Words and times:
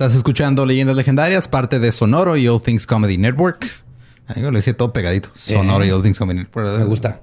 Estás 0.00 0.14
escuchando 0.14 0.64
Leyendas 0.64 0.96
Legendarias, 0.96 1.46
parte 1.46 1.78
de 1.78 1.92
Sonoro 1.92 2.34
y 2.38 2.48
All 2.48 2.62
Things 2.62 2.86
Comedy 2.86 3.18
Network. 3.18 3.66
Ahí 4.28 4.40
lo 4.40 4.50
dije 4.50 4.72
todo 4.72 4.94
pegadito. 4.94 5.28
Sonoro 5.34 5.84
y 5.84 5.90
All 5.90 6.02
Things 6.02 6.18
Comedy 6.18 6.38
Network. 6.38 6.78
Me 6.78 6.86
gusta. 6.86 7.20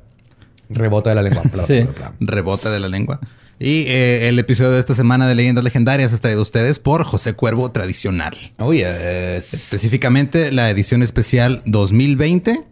Rebota 0.69 1.09
de 1.09 1.15
la 1.15 1.23
lengua. 1.23 1.41
sí. 1.65 1.87
Rebota 2.19 2.69
de 2.69 2.79
la 2.79 2.87
lengua. 2.87 3.19
Y 3.57 3.85
eh, 3.87 4.29
el 4.29 4.37
episodio 4.37 4.69
de 4.69 4.79
esta 4.79 4.93
semana 4.93 5.27
de 5.27 5.33
Leyendas 5.33 5.63
Legendarias 5.63 6.13
es 6.13 6.21
traído 6.21 6.41
a 6.41 6.43
ustedes 6.43 6.77
por 6.77 7.03
José 7.03 7.33
Cuervo 7.33 7.71
Tradicional. 7.71 8.37
Oh, 8.59 8.71
yes. 8.71 9.55
Específicamente 9.55 10.51
la 10.51 10.69
edición 10.69 11.01
especial 11.01 11.63
2020, 11.65 12.63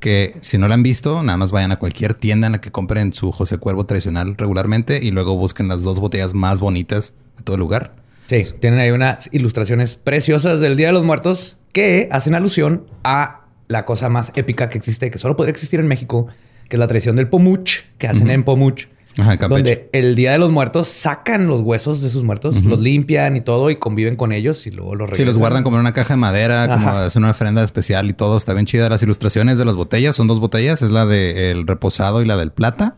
que 0.00 0.34
si 0.40 0.58
no 0.58 0.66
la 0.66 0.74
han 0.74 0.82
visto, 0.82 1.22
nada 1.22 1.36
más 1.36 1.52
vayan 1.52 1.70
a 1.70 1.78
cualquier 1.78 2.14
tienda 2.14 2.46
en 2.46 2.54
la 2.54 2.60
que 2.60 2.72
compren 2.72 3.12
su 3.12 3.30
José 3.30 3.58
Cuervo 3.58 3.86
Tradicional 3.86 4.34
regularmente 4.36 4.98
y 5.00 5.12
luego 5.12 5.36
busquen 5.36 5.68
las 5.68 5.82
dos 5.82 6.00
botellas 6.00 6.34
más 6.34 6.58
bonitas 6.58 7.14
de 7.36 7.44
todo 7.44 7.54
el 7.54 7.60
lugar. 7.60 8.01
Sí, 8.32 8.46
tienen 8.60 8.80
ahí 8.80 8.90
unas 8.90 9.28
ilustraciones 9.30 9.96
preciosas 9.96 10.58
del 10.58 10.74
Día 10.74 10.86
de 10.86 10.94
los 10.94 11.04
Muertos 11.04 11.58
que 11.70 12.08
hacen 12.10 12.34
alusión 12.34 12.86
a 13.04 13.42
la 13.68 13.84
cosa 13.84 14.08
más 14.08 14.32
épica 14.36 14.70
que 14.70 14.78
existe, 14.78 15.10
que 15.10 15.18
solo 15.18 15.36
podría 15.36 15.50
existir 15.50 15.80
en 15.80 15.86
México, 15.86 16.28
que 16.70 16.76
es 16.76 16.80
la 16.80 16.86
tradición 16.86 17.14
del 17.14 17.28
pomuch, 17.28 17.80
que 17.98 18.08
hacen 18.08 18.30
en 18.30 18.42
pomuch. 18.42 18.86
Ajá, 19.18 19.36
donde 19.36 19.90
el 19.92 20.14
Día 20.14 20.32
de 20.32 20.38
los 20.38 20.50
Muertos 20.50 20.88
sacan 20.88 21.46
los 21.46 21.60
huesos 21.60 22.00
de 22.00 22.08
sus 22.08 22.24
muertos, 22.24 22.64
los 22.64 22.80
limpian 22.80 23.36
y 23.36 23.42
todo 23.42 23.68
y 23.68 23.76
conviven 23.76 24.16
con 24.16 24.32
ellos 24.32 24.66
y 24.66 24.70
luego 24.70 24.94
los 24.94 25.10
regresan. 25.10 25.24
Sí, 25.24 25.26
los 25.26 25.36
guardan 25.36 25.62
como 25.62 25.76
en 25.76 25.80
una 25.80 25.92
caja 25.92 26.14
de 26.14 26.18
madera, 26.18 26.68
como 26.68 26.88
hacen 26.88 27.24
una 27.24 27.32
ofrenda 27.32 27.62
especial 27.62 28.08
y 28.08 28.14
todo. 28.14 28.38
Está 28.38 28.54
bien 28.54 28.64
chida. 28.64 28.88
Las 28.88 29.02
ilustraciones 29.02 29.58
de 29.58 29.66
las 29.66 29.76
botellas 29.76 30.16
son 30.16 30.26
dos 30.26 30.40
botellas. 30.40 30.80
Es 30.80 30.90
la 30.90 31.04
del 31.04 31.66
reposado 31.66 32.22
y 32.22 32.24
la 32.24 32.38
del 32.38 32.50
plata. 32.50 32.96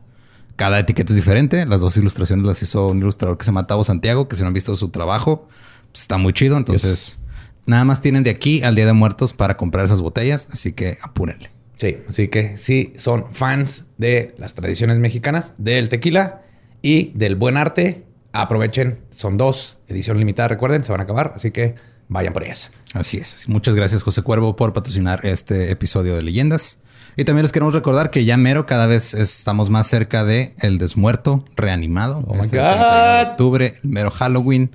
Cada 0.56 0.78
etiqueta 0.78 1.12
es 1.12 1.16
diferente. 1.16 1.66
Las 1.66 1.80
dos 1.80 1.96
ilustraciones 1.96 2.46
las 2.46 2.62
hizo 2.62 2.88
un 2.88 2.98
ilustrador 2.98 3.38
que 3.38 3.44
se 3.44 3.50
llama 3.50 3.66
Tavo 3.66 3.84
Santiago, 3.84 4.28
que 4.28 4.36
si 4.36 4.42
no 4.42 4.48
han 4.48 4.54
visto 4.54 4.74
su 4.76 4.90
trabajo, 4.90 5.48
pues, 5.90 6.02
está 6.02 6.16
muy 6.16 6.32
chido. 6.32 6.56
Entonces, 6.56 7.18
nada 7.66 7.84
más 7.84 8.00
tienen 8.00 8.22
de 8.22 8.30
aquí 8.30 8.62
al 8.62 8.74
Día 8.74 8.86
de 8.86 8.92
Muertos 8.92 9.32
para 9.32 9.56
comprar 9.56 9.84
esas 9.84 10.00
botellas. 10.00 10.48
Así 10.52 10.72
que 10.72 10.98
apúrenle. 11.02 11.50
Sí, 11.76 11.98
así 12.08 12.28
que 12.28 12.56
sí, 12.56 12.92
son 12.96 13.32
fans 13.32 13.84
de 13.98 14.34
las 14.38 14.54
tradiciones 14.54 14.98
mexicanas, 14.98 15.54
del 15.58 15.88
tequila 15.88 16.42
y 16.82 17.10
del 17.14 17.34
buen 17.34 17.56
arte. 17.56 18.04
Aprovechen, 18.32 19.00
son 19.10 19.36
dos, 19.36 19.78
edición 19.88 20.18
limitada, 20.18 20.48
recuerden, 20.48 20.84
se 20.84 20.92
van 20.92 21.00
a 21.00 21.04
acabar, 21.04 21.32
así 21.34 21.50
que 21.50 21.74
vayan 22.08 22.32
por 22.32 22.44
ellas. 22.44 22.70
Así 22.92 23.16
es. 23.16 23.48
Muchas 23.48 23.74
gracias, 23.74 24.02
José 24.02 24.22
Cuervo, 24.22 24.56
por 24.56 24.72
patrocinar 24.72 25.24
este 25.24 25.70
episodio 25.70 26.16
de 26.16 26.22
Leyendas. 26.22 26.78
Y 27.16 27.24
también 27.24 27.44
les 27.44 27.52
queremos 27.52 27.74
recordar 27.74 28.10
que 28.10 28.24
ya 28.24 28.36
mero 28.36 28.66
cada 28.66 28.86
vez 28.86 29.14
estamos 29.14 29.70
más 29.70 29.86
cerca 29.86 30.24
de 30.24 30.54
El 30.58 30.78
Desmuerto 30.78 31.44
reanimado. 31.56 32.24
Oh 32.26 32.36
este 32.40 32.56
De 32.56 33.26
octubre, 33.30 33.74
el 33.82 33.90
mero 33.90 34.10
Halloween. 34.10 34.74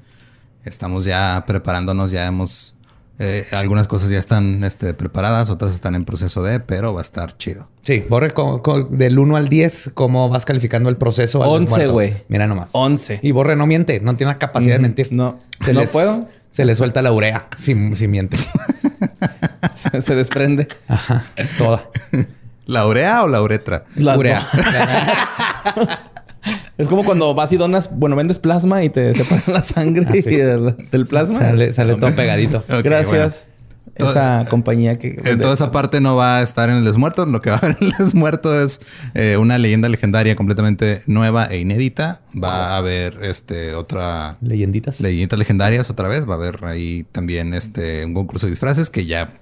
Estamos 0.64 1.06
ya 1.06 1.44
preparándonos, 1.48 2.12
ya 2.12 2.28
hemos 2.28 2.76
eh, 3.22 3.46
algunas 3.52 3.90
cosas 3.90 4.10
ya 4.10 4.18
están 4.18 4.64
este, 4.64 4.94
preparadas, 4.94 5.50
otras 5.50 5.76
están 5.76 5.94
en 5.94 6.06
proceso 6.06 6.42
de, 6.42 6.62
pero 6.62 6.94
va 6.94 7.02
a 7.02 7.02
estar 7.02 7.36
chido. 7.36 7.68
Sí, 7.82 8.06
Borre, 8.08 8.34
del 8.92 9.20
1 9.20 9.36
al 9.36 9.50
10, 9.50 9.92
¿cómo 9.94 10.30
vas 10.30 10.46
calificando 10.46 10.88
el 10.88 10.96
proceso? 10.96 11.40
11, 11.40 11.88
güey. 11.88 12.14
Mira 12.30 12.48
nomás. 12.48 12.70
11. 12.72 13.20
Y 13.22 13.32
Borre 13.32 13.58
no 13.58 13.68
miente, 13.68 14.00
no 14.00 14.16
tiene 14.16 14.32
la 14.32 14.40
capacidad 14.40 14.76
de 14.76 14.80
mentir. 14.80 15.10
No. 15.12 15.38
Se 15.66 15.74
no 15.74 15.84
puedo. 15.84 16.30
Se 16.50 16.64
le 16.64 16.76
suelta 16.76 17.02
la 17.02 17.12
urea 17.12 17.48
si, 17.58 17.76
si 17.96 18.08
miente. 18.08 18.38
se, 20.02 20.16
desprende. 20.16 20.68
Ajá, 20.88 21.26
toda. 21.58 21.90
¿La 22.66 22.86
urea 22.86 23.24
o 23.24 23.28
la 23.28 23.42
uretra? 23.42 23.86
La 23.96 24.18
urea. 24.18 24.46
Es 26.78 26.88
como 26.88 27.04
cuando 27.04 27.34
vas 27.34 27.52
y 27.52 27.58
donas, 27.58 27.90
bueno, 27.94 28.16
vendes 28.16 28.40
plasma 28.40 28.84
y 28.86 28.90
te 28.90 29.14
separan 29.14 29.44
la 29.48 29.64
sangre 29.64 30.06
ah, 30.08 30.76
del, 30.92 31.06
plasma. 31.08 31.40
Sale, 31.74 31.96
todo 31.96 32.16
pegadito. 32.16 32.64
Gracias. 32.82 33.46
Esa 33.96 34.46
compañía 34.50 34.98
que... 34.98 35.20
Eh, 35.26 35.36
toda 35.36 35.54
esa 35.54 35.72
parte 35.72 36.00
no 36.00 36.16
va 36.16 36.38
a 36.38 36.42
estar 36.42 36.70
en 36.70 36.78
el 36.78 36.86
desmuerto. 36.86 37.26
Lo 37.26 37.42
que 37.42 37.50
va 37.50 37.58
a 37.58 37.60
haber 37.60 37.78
en 37.82 37.88
el 37.88 37.94
desmuerto 37.98 38.58
es 38.58 38.80
eh, 39.14 39.36
una 39.36 39.58
leyenda 39.58 39.90
legendaria 39.90 40.38
completamente 40.38 41.02
nueva 41.06 41.48
e 41.48 41.60
inédita. 41.60 42.22
Va 42.42 42.70
a 42.70 42.78
haber 42.78 43.20
este 43.24 43.74
otra... 43.76 44.38
Leyenditas. 44.42 45.02
Leyenditas 45.02 45.38
legendarias 45.38 45.90
otra 45.90 46.08
vez. 46.08 46.28
Va 46.28 46.36
a 46.36 46.38
haber 46.38 46.64
ahí 46.64 47.06
también 47.12 47.54
este 47.54 48.06
un 48.06 48.14
concurso 48.14 48.46
de 48.46 48.52
disfraces 48.52 48.90
que 48.90 49.06
ya 49.06 49.34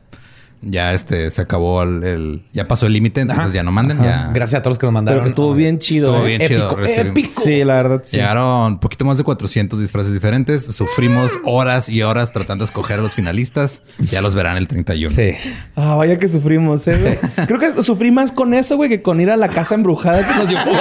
ya 0.61 0.93
este 0.93 1.29
se 1.31 1.41
acabó 1.41 1.83
el, 1.83 2.41
ya 2.53 2.67
pasó 2.67 2.87
el 2.87 2.93
límite, 2.93 3.21
entonces 3.21 3.53
ya 3.53 3.63
no 3.63 3.71
manden. 3.71 4.01
Ya. 4.01 4.31
Gracias 4.33 4.59
a 4.59 4.61
todos 4.61 4.73
los 4.73 4.79
que 4.79 4.85
nos 4.85 4.93
mandaron. 4.93 5.19
Pero 5.21 5.29
estuvo 5.29 5.53
bien 5.53 5.79
chido. 5.79 6.07
Estuvo 6.07 6.25
bien 6.25 6.41
chido. 6.41 6.77
Épico. 6.85 7.41
Sí, 7.41 7.63
la 7.63 7.75
verdad. 7.75 8.01
Sí. 8.03 8.17
Llegaron 8.17 8.73
un 8.73 8.79
poquito 8.79 9.05
más 9.05 9.17
de 9.17 9.23
400 9.23 9.79
disfraces 9.79 10.13
diferentes. 10.13 10.65
Sufrimos 10.65 11.39
horas 11.43 11.89
y 11.89 12.01
horas 12.01 12.31
tratando 12.31 12.65
de 12.65 12.69
escoger 12.69 12.99
a 12.99 13.01
los 13.03 13.15
finalistas. 13.15 13.83
Ya 13.99 14.21
los 14.21 14.35
verán 14.35 14.57
el 14.57 14.67
31. 14.67 15.15
Sí. 15.15 15.33
Ah, 15.75 15.95
vaya 15.95 16.17
que 16.17 16.27
sufrimos, 16.27 16.87
¿eh? 16.87 17.19
Creo 17.47 17.59
que 17.59 17.81
sufrí 17.83 18.11
más 18.11 18.31
con 18.31 18.53
eso, 18.53 18.75
güey, 18.77 18.89
que 18.89 19.01
con 19.01 19.21
ir 19.21 19.29
a 19.29 19.37
la 19.37 19.49
casa 19.49 19.75
embrujada 19.75 20.27
que 20.27 20.39
nos 20.39 20.49
llevó 20.49 20.71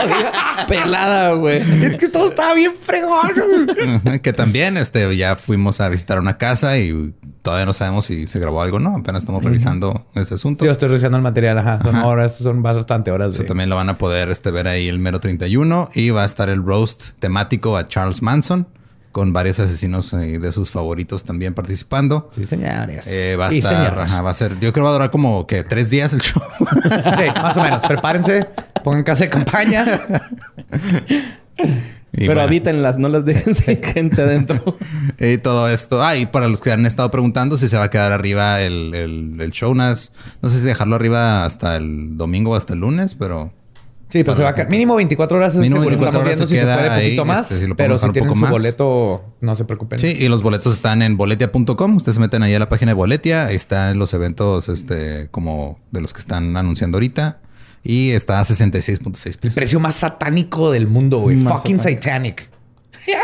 pelada, 0.69 1.33
güey. 1.33 1.59
Es 1.85 1.97
que 1.97 2.09
todo 2.09 2.29
estaba 2.29 2.55
bien 2.55 2.73
fregón. 2.79 3.69
que 4.23 4.33
también 4.33 4.77
este, 4.77 5.17
ya 5.17 5.37
fuimos 5.37 5.81
a 5.81 5.89
visitar 5.89 6.19
una 6.19 6.39
casa 6.39 6.79
y 6.79 7.15
todavía 7.47 7.65
no 7.65 7.73
sabemos 7.73 8.05
si 8.05 8.27
se 8.27 8.41
grabó 8.41 8.61
algo, 8.61 8.81
¿no? 8.81 8.97
Apenas 8.97 9.23
estamos 9.23 9.45
revisando 9.45 10.05
ese 10.17 10.35
asunto. 10.35 10.65
Sí, 10.65 10.67
yo 10.67 10.73
estoy 10.73 10.89
revisando 10.89 11.17
el 11.17 11.23
material, 11.23 11.57
ajá. 11.59 11.81
Son 11.81 11.95
horas, 11.95 12.39
son 12.39 12.61
bastante 12.61 13.13
horas. 13.13 13.41
También 13.47 13.71
lo 13.71 13.77
van 13.77 13.89
a 13.89 13.99
poder 13.99 14.31
este, 14.31 14.51
ver 14.51 14.67
ahí 14.67 14.89
el 14.89 14.99
mero 14.99 15.21
31 15.21 15.91
y 15.95 16.11
va 16.11 16.25
a 16.25 16.27
estar 16.27 16.49
el 16.49 16.65
roast 16.65 17.11
temático 17.21 17.77
a 17.77 17.87
Charles 17.87 18.21
Manson 18.21 18.67
con 19.13 19.33
varios 19.33 19.61
asesinos 19.61 20.13
eh, 20.15 20.41
de 20.41 20.51
sus 20.51 20.73
favoritos 20.73 21.23
también 21.23 21.55
participando. 21.55 22.31
Sí, 22.35 22.47
señores. 22.47 23.07
Eh, 23.07 23.37
va 23.37 23.47
a 23.47 23.51
estar, 23.51 23.97
ajá, 23.97 24.23
va 24.23 24.31
a 24.31 24.35
ser, 24.35 24.55
yo 24.55 24.73
creo 24.73 24.73
que 24.73 24.81
va 24.81 24.89
a 24.89 24.93
durar 24.95 25.11
como 25.13 25.47
que 25.47 25.63
tres 25.63 25.89
días 25.89 26.15
el 26.15 26.23
show. 26.23 26.43
sí, 26.59 27.41
más 27.41 27.57
o 27.57 27.63
menos. 27.63 27.81
Prepárense, 27.83 28.45
pongan 28.83 29.05
casa 29.05 29.23
de 29.23 29.31
campaña. 29.31 29.87
Pero 32.13 32.41
habítenlas, 32.41 32.99
no 32.99 33.09
las 33.09 33.25
dejen 33.25 33.55
gente 33.83 34.23
adentro. 34.23 34.77
y 35.19 35.39
todo 35.39 35.69
esto. 35.69 36.03
Ah, 36.03 36.17
y 36.17 36.27
para 36.27 36.49
los 36.49 36.61
que 36.61 36.73
han 36.73 36.87
estado 36.87 37.11
preguntando 37.11 37.59
si 37.59 37.69
se 37.69 37.77
va 37.77 37.85
a 37.85 37.91
quedar 37.91 38.13
arriba 38.13 38.63
el, 38.63 38.95
el, 39.39 39.53
show, 39.53 39.75
no 39.75 39.95
sé 39.95 40.11
si 40.43 40.61
dejarlo 40.67 40.97
arriba 40.97 41.45
hasta 41.45 41.77
el 41.77 42.17
domingo 42.17 42.53
o 42.53 42.55
hasta 42.55 42.75
el 42.75 42.81
lunes, 42.81 43.15
pero... 43.15 43.53
Sí, 44.09 44.23
pues 44.23 44.37
se 44.37 44.45
va 44.45 44.51
a 44.51 44.55
quedar. 44.55 44.71
Mínimo 44.71 44.95
24 44.95 45.37
horas. 45.37 45.57
Mínimo 45.57 45.81
24 45.81 46.21
horas 46.21 46.39
se 46.39 46.47
si 46.47 46.55
queda 46.55 46.77
se 46.77 46.89
puede 46.89 47.03
poquito 47.03 47.25
más. 47.25 47.51
Este, 47.51 47.75
pero 47.75 47.99
si 47.99 48.09
tienen 48.11 48.35
su 48.35 48.47
boleto, 48.47 49.25
no 49.41 49.57
se 49.57 49.65
preocupen. 49.65 49.99
Sí, 49.99 50.15
y 50.17 50.29
los 50.29 50.45
boletos 50.45 50.77
están 50.77 51.03
en 51.03 51.17
boletia.com. 51.17 51.97
Ustedes 51.97 52.15
se 52.15 52.21
meten 52.21 52.45
ahí 52.45 52.55
a 52.55 52.61
la 52.61 52.69
página 52.69 52.93
de 52.93 52.95
Boletia. 52.95 53.47
Ahí 53.47 53.57
están 53.57 53.99
los 53.99 54.15
eventos 54.15 54.69
este, 54.69 55.29
como 55.33 55.81
de 55.91 56.01
los 56.03 56.13
que 56.13 56.21
están 56.21 56.57
anunciando 56.57 56.99
ahorita. 56.99 57.41
Y 57.89 58.11
está 58.11 58.41
a 58.41 58.45
66.6 58.45 58.99
pesos. 59.05 59.37
El 59.43 59.53
precio 59.55 59.79
más 59.79 59.95
satánico 59.95 60.73
del 60.73 60.89
mundo, 60.89 61.21
güey. 61.21 61.39
Fucking 61.39 61.79
satanic. 61.79 62.51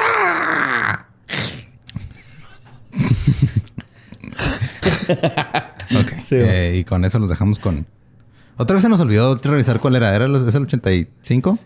ok. 6.01 6.13
Eh, 6.31 6.77
y 6.77 6.85
con 6.85 7.05
eso 7.05 7.19
los 7.19 7.29
dejamos 7.29 7.59
con. 7.59 7.85
Otra 8.57 8.75
vez 8.75 8.85
se 8.85 8.89
nos 8.89 9.01
olvidó 9.01 9.35
revisar 9.35 9.81
cuál 9.81 9.97
era. 9.97 10.15
¿Era 10.15 10.27
¿Es 10.27 10.55
el 10.55 10.63
85? 10.63 11.59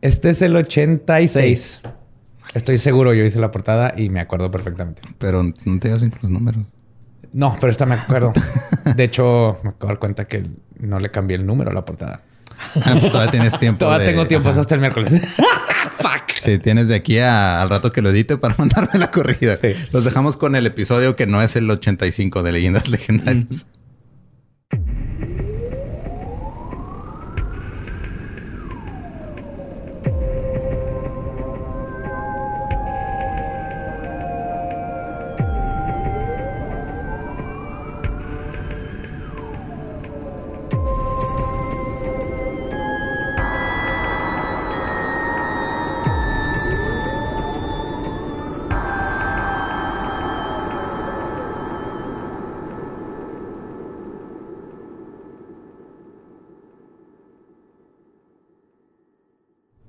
Este 0.00 0.30
es 0.30 0.40
el 0.40 0.54
86. 0.54 1.80
Estoy 2.54 2.78
seguro, 2.78 3.12
yo 3.12 3.24
hice 3.24 3.40
la 3.40 3.50
portada 3.50 3.92
y 3.96 4.08
me 4.08 4.20
acuerdo 4.20 4.52
perfectamente. 4.52 5.02
Pero 5.18 5.42
no 5.42 5.80
te 5.80 5.88
das 5.88 6.04
los 6.22 6.30
números. 6.30 6.64
No, 7.32 7.56
pero 7.60 7.72
esta 7.72 7.86
me 7.86 7.96
acuerdo. 7.96 8.32
De 8.94 9.02
hecho, 9.02 9.58
me 9.64 9.70
acabo 9.70 9.88
de 9.88 9.94
dar 9.94 9.98
cuenta 9.98 10.26
que 10.28 10.46
no 10.78 11.00
le 11.00 11.10
cambié 11.10 11.36
el 11.36 11.44
número 11.44 11.72
a 11.72 11.74
la 11.74 11.84
portada. 11.84 12.22
Ah, 12.84 12.96
pues 12.98 13.10
todavía 13.12 13.30
tienes 13.30 13.58
tiempo. 13.60 13.78
todavía 13.86 14.06
tengo 14.06 14.26
tiempo 14.26 14.48
hasta 14.48 14.74
el 14.74 14.80
miércoles. 14.80 15.12
Fuck. 15.98 16.38
Sí, 16.40 16.58
tienes 16.58 16.88
de 16.88 16.94
aquí 16.94 17.18
al 17.18 17.68
rato 17.70 17.92
que 17.92 18.02
lo 18.02 18.10
edite 18.10 18.36
para 18.38 18.54
mandarme 18.58 18.98
la 18.98 19.10
corrigida. 19.10 19.58
Los 19.92 20.04
dejamos 20.04 20.36
con 20.36 20.54
el 20.56 20.66
episodio 20.66 21.16
que 21.16 21.26
no 21.26 21.42
es 21.42 21.56
el 21.56 21.70
85 21.70 22.42
de 22.42 22.52
Leyendas 22.52 22.88
Legendarias. 22.88 23.66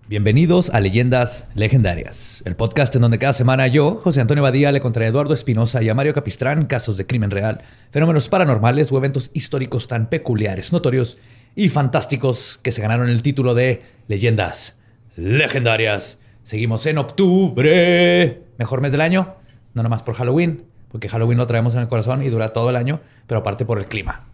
Bienvenidos 0.10 0.70
a 0.70 0.80
Leyendas 0.80 1.48
Legendarias, 1.54 2.42
el 2.46 2.56
podcast 2.56 2.96
en 2.96 3.02
donde 3.02 3.20
cada 3.20 3.34
semana 3.34 3.68
yo, 3.68 4.00
José 4.02 4.22
Antonio 4.22 4.42
Badía, 4.42 4.72
le 4.72 4.80
contaré 4.80 5.06
a 5.06 5.10
Eduardo 5.10 5.34
Espinosa 5.34 5.84
y 5.84 5.90
a 5.90 5.94
Mario 5.94 6.14
Capistrán 6.14 6.66
casos 6.66 6.96
de 6.96 7.06
crimen 7.06 7.30
real, 7.30 7.62
fenómenos 7.92 8.30
paranormales 8.30 8.90
o 8.90 8.98
eventos 8.98 9.32
históricos 9.34 9.90
tan 9.90 10.08
peculiares, 10.08 10.72
notorios 10.72 11.18
y 11.58 11.68
fantásticos 11.68 12.58
que 12.64 12.72
se 12.72 12.82
ganaron 12.82 13.10
el 13.10 13.22
título 13.22 13.54
de 13.54 13.82
Leyendas 14.08 14.78
Legendarias. 15.18 16.20
Seguimos 16.42 16.86
en 16.86 17.00
octubre, 17.00 18.44
mejor 18.58 18.80
mes 18.80 18.94
del 18.94 19.02
año, 19.02 19.36
no 19.74 19.84
nomás 19.84 20.04
por 20.04 20.16
Halloween, 20.16 20.64
porque 20.88 21.10
Halloween 21.10 21.38
lo 21.38 21.48
traemos 21.48 21.76
en 21.76 21.82
el 21.82 21.90
corazón 21.90 22.24
y 22.24 22.30
dura 22.30 22.54
todo 22.54 22.70
el 22.70 22.78
año, 22.78 23.02
pero 23.28 23.42
aparte 23.42 23.66
por 23.66 23.78
el 23.78 23.88
clima. 23.88 24.30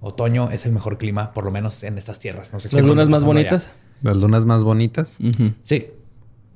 Otoño 0.00 0.52
es 0.52 0.66
el 0.66 0.72
mejor 0.72 0.98
clima, 0.98 1.32
por 1.32 1.44
lo 1.44 1.50
menos 1.50 1.82
en 1.82 1.98
estas 1.98 2.20
tierras. 2.20 2.52
No 2.52 2.60
sé 2.60 2.68
Las 2.70 2.84
lunas 2.84 3.08
más 3.08 3.24
bonitas. 3.24 3.72
Las 4.02 4.16
lunas 4.16 4.44
más 4.44 4.62
bonitas. 4.64 5.16
Sí. 5.62 5.88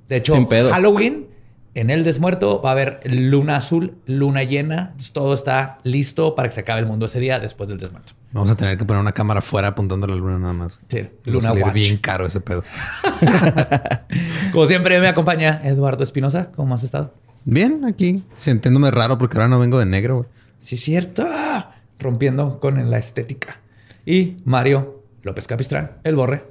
De 0.09 0.17
hecho, 0.17 0.35
Halloween, 0.73 1.29
en 1.75 1.91
el 1.91 2.03
desmuerto, 2.03 2.61
va 2.61 2.71
a 2.71 2.73
haber 2.73 3.01
luna 3.05 3.57
azul, 3.57 3.95
luna 4.07 4.43
llena. 4.43 4.95
Todo 5.13 5.35
está 5.35 5.79
listo 5.85 6.35
para 6.35 6.49
que 6.49 6.55
se 6.55 6.61
acabe 6.61 6.81
el 6.81 6.87
mundo 6.87 7.07
ese 7.07 7.21
día 7.21 7.39
después 7.39 7.69
del 7.69 7.79
desmuerto. 7.79 8.15
Vamos 8.33 8.51
a 8.51 8.57
tener 8.57 8.77
que 8.77 8.85
poner 8.85 9.01
una 9.01 9.13
cámara 9.13 9.39
afuera 9.39 9.69
apuntando 9.69 10.07
a 10.07 10.09
la 10.09 10.17
luna 10.17 10.39
nada 10.39 10.53
más. 10.53 10.79
Sí, 10.89 11.09
luna 11.25 11.53
va 11.53 11.71
bien 11.71 11.97
caro 11.99 12.27
ese 12.27 12.41
pedo. 12.41 12.63
Como 14.53 14.67
siempre 14.67 15.01
me 15.01 15.09
acompaña 15.09 15.61
Eduardo 15.65 16.03
Espinosa. 16.05 16.51
¿Cómo 16.53 16.75
has 16.75 16.83
estado? 16.83 17.15
Bien, 17.45 17.85
aquí. 17.85 18.25
Sintiéndome 18.37 18.91
raro 18.91 19.19
porque 19.19 19.37
ahora 19.37 19.49
no 19.49 19.59
vengo 19.59 19.79
de 19.79 19.87
negro. 19.87 20.27
Sí, 20.59 20.77
cierto. 20.77 21.27
Rompiendo 21.99 22.61
con 22.61 22.91
la 22.91 22.99
estética. 22.99 23.61
Y 24.07 24.39
Mario 24.45 25.05
López 25.23 25.47
Capistrán, 25.47 25.99
el 26.05 26.17
borre. 26.17 26.45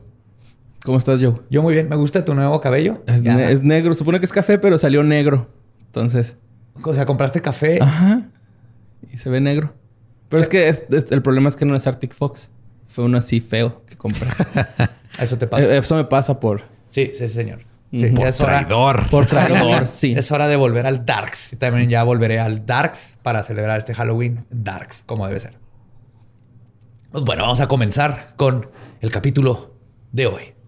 ¿Cómo 0.83 0.97
estás, 0.97 1.21
Joe? 1.21 1.35
Yo 1.49 1.61
muy 1.61 1.73
bien. 1.73 1.89
Me 1.89 1.95
gusta 1.95 2.23
tu 2.23 2.33
nuevo 2.33 2.59
cabello. 2.61 3.03
Es, 3.05 3.63
negro. 3.63 3.93
Supone 3.93 4.19
que 4.19 4.25
es 4.25 4.33
café, 4.33 4.57
pero 4.57 4.77
salió 4.77 5.03
negro. 5.03 5.49
Entonces. 5.85 6.37
O 6.81 6.93
sea, 6.93 7.05
compraste 7.05 7.41
café. 7.41 7.79
Ajá. 7.81 8.23
Y 9.11 9.17
se 9.17 9.29
ve 9.29 9.41
negro. 9.41 9.73
Pero 10.29 10.41
es 10.41 10.47
que 10.47 10.73
el 11.09 11.21
problema 11.21 11.49
es 11.49 11.55
que 11.55 11.65
no 11.65 11.75
es 11.75 11.85
Arctic 11.87 12.13
Fox. 12.13 12.49
Fue 12.87 13.03
uno 13.03 13.17
así 13.17 13.41
feo 13.41 13.83
que 13.85 13.97
compré. 13.97 14.29
eso 15.19 15.37
te 15.37 15.47
pasa. 15.47 15.65
Eh, 15.65 15.77
eso 15.79 15.95
me 15.95 16.05
pasa 16.05 16.39
por. 16.39 16.61
Sí, 16.87 17.11
sí, 17.13 17.27
señor. 17.27 17.59
por 18.15 18.31
traidor. 18.31 19.09
por 19.09 19.25
traidor, 19.25 19.87
sí. 19.87 20.13
Es 20.15 20.31
hora 20.31 20.47
de 20.47 20.55
volver 20.55 20.85
al 20.85 21.05
Darks. 21.05 21.53
Y 21.53 21.55
también 21.57 21.89
ya 21.89 22.03
volveré 22.03 22.39
al 22.39 22.65
Darks 22.65 23.17
para 23.21 23.43
celebrar 23.43 23.79
este 23.79 23.93
Halloween 23.93 24.45
Darks, 24.49 25.03
como 25.05 25.27
debe 25.27 25.39
ser. 25.39 25.57
Pues 27.11 27.25
bueno, 27.25 27.43
vamos 27.43 27.59
a 27.59 27.67
comenzar 27.67 28.33
con 28.37 28.69
el 29.01 29.11
capítulo 29.11 29.73
de 30.11 30.27
hoy. 30.27 30.58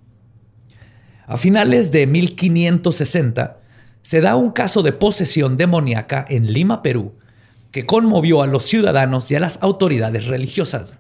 A 1.31 1.37
finales 1.37 1.93
de 1.93 2.07
1560 2.07 3.57
se 4.01 4.19
da 4.19 4.35
un 4.35 4.51
caso 4.51 4.83
de 4.83 4.91
posesión 4.91 5.55
demoníaca 5.55 6.25
en 6.27 6.51
Lima, 6.51 6.81
Perú, 6.81 7.13
que 7.71 7.85
conmovió 7.85 8.43
a 8.43 8.47
los 8.47 8.65
ciudadanos 8.65 9.31
y 9.31 9.35
a 9.35 9.39
las 9.39 9.57
autoridades 9.61 10.27
religiosas. 10.27 10.97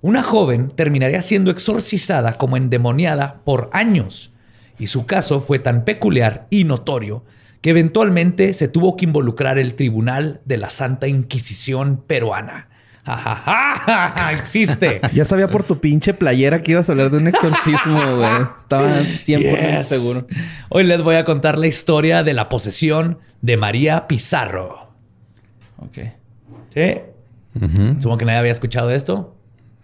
Una 0.00 0.24
joven 0.24 0.66
terminaría 0.74 1.22
siendo 1.22 1.52
exorcizada 1.52 2.32
como 2.32 2.56
endemoniada 2.56 3.36
por 3.44 3.70
años, 3.72 4.32
y 4.80 4.88
su 4.88 5.06
caso 5.06 5.38
fue 5.38 5.60
tan 5.60 5.84
peculiar 5.84 6.48
y 6.50 6.64
notorio 6.64 7.22
que 7.60 7.70
eventualmente 7.70 8.52
se 8.52 8.66
tuvo 8.66 8.96
que 8.96 9.04
involucrar 9.04 9.58
el 9.58 9.74
Tribunal 9.74 10.40
de 10.44 10.56
la 10.56 10.70
Santa 10.70 11.06
Inquisición 11.06 12.02
peruana, 12.04 12.68
Existe. 14.32 15.00
Ya 15.12 15.24
sabía 15.24 15.48
por 15.48 15.62
tu 15.62 15.78
pinche 15.80 16.14
playera 16.14 16.62
que 16.62 16.72
ibas 16.72 16.88
a 16.88 16.92
hablar 16.92 17.10
de 17.10 17.18
un 17.18 17.28
exorcismo, 17.28 18.16
güey. 18.16 18.42
Estaba 18.58 19.00
100% 19.00 19.82
seguro. 19.82 20.26
Hoy 20.68 20.84
les 20.84 21.02
voy 21.02 21.16
a 21.16 21.24
contar 21.24 21.58
la 21.58 21.66
historia 21.66 22.22
de 22.22 22.34
la 22.34 22.48
posesión 22.48 23.18
de 23.42 23.56
María 23.56 24.06
Pizarro. 24.08 24.90
Ok. 25.78 25.98
¿Sí? 26.74 27.00
Supongo 27.98 28.18
que 28.18 28.24
nadie 28.24 28.38
había 28.38 28.52
escuchado 28.52 28.90
esto. 28.90 29.34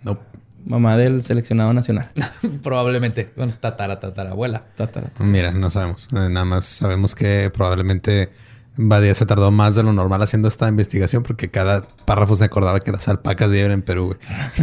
No. 0.03 0.19
Mamá 0.65 0.97
del 0.97 1.23
seleccionado 1.23 1.73
nacional. 1.73 2.11
probablemente. 2.63 3.33
Bueno, 3.37 3.53
tatara, 3.59 3.99
tatarabuela. 3.99 4.65
Tatara. 4.77 5.11
Mira, 5.19 5.53
no 5.53 5.71
sabemos. 5.71 6.09
Eh, 6.13 6.29
nada 6.29 6.45
más 6.45 6.67
sabemos 6.67 7.15
que 7.15 7.51
probablemente 7.53 8.31
Badía 8.77 9.15
se 9.15 9.27
tardó 9.27 9.51
más 9.51 9.75
de 9.75 9.83
lo 9.83 9.93
normal 9.93 10.23
haciendo 10.23 10.49
esta 10.49 10.67
investigación 10.69 11.23
porque 11.23 11.51
cada 11.51 11.83
párrafo 12.07 12.37
se 12.37 12.45
acordaba 12.45 12.81
que 12.81 12.91
las 12.91 13.07
alpacas 13.09 13.51
viven 13.51 13.71
en 13.71 13.83
Perú, 13.83 14.17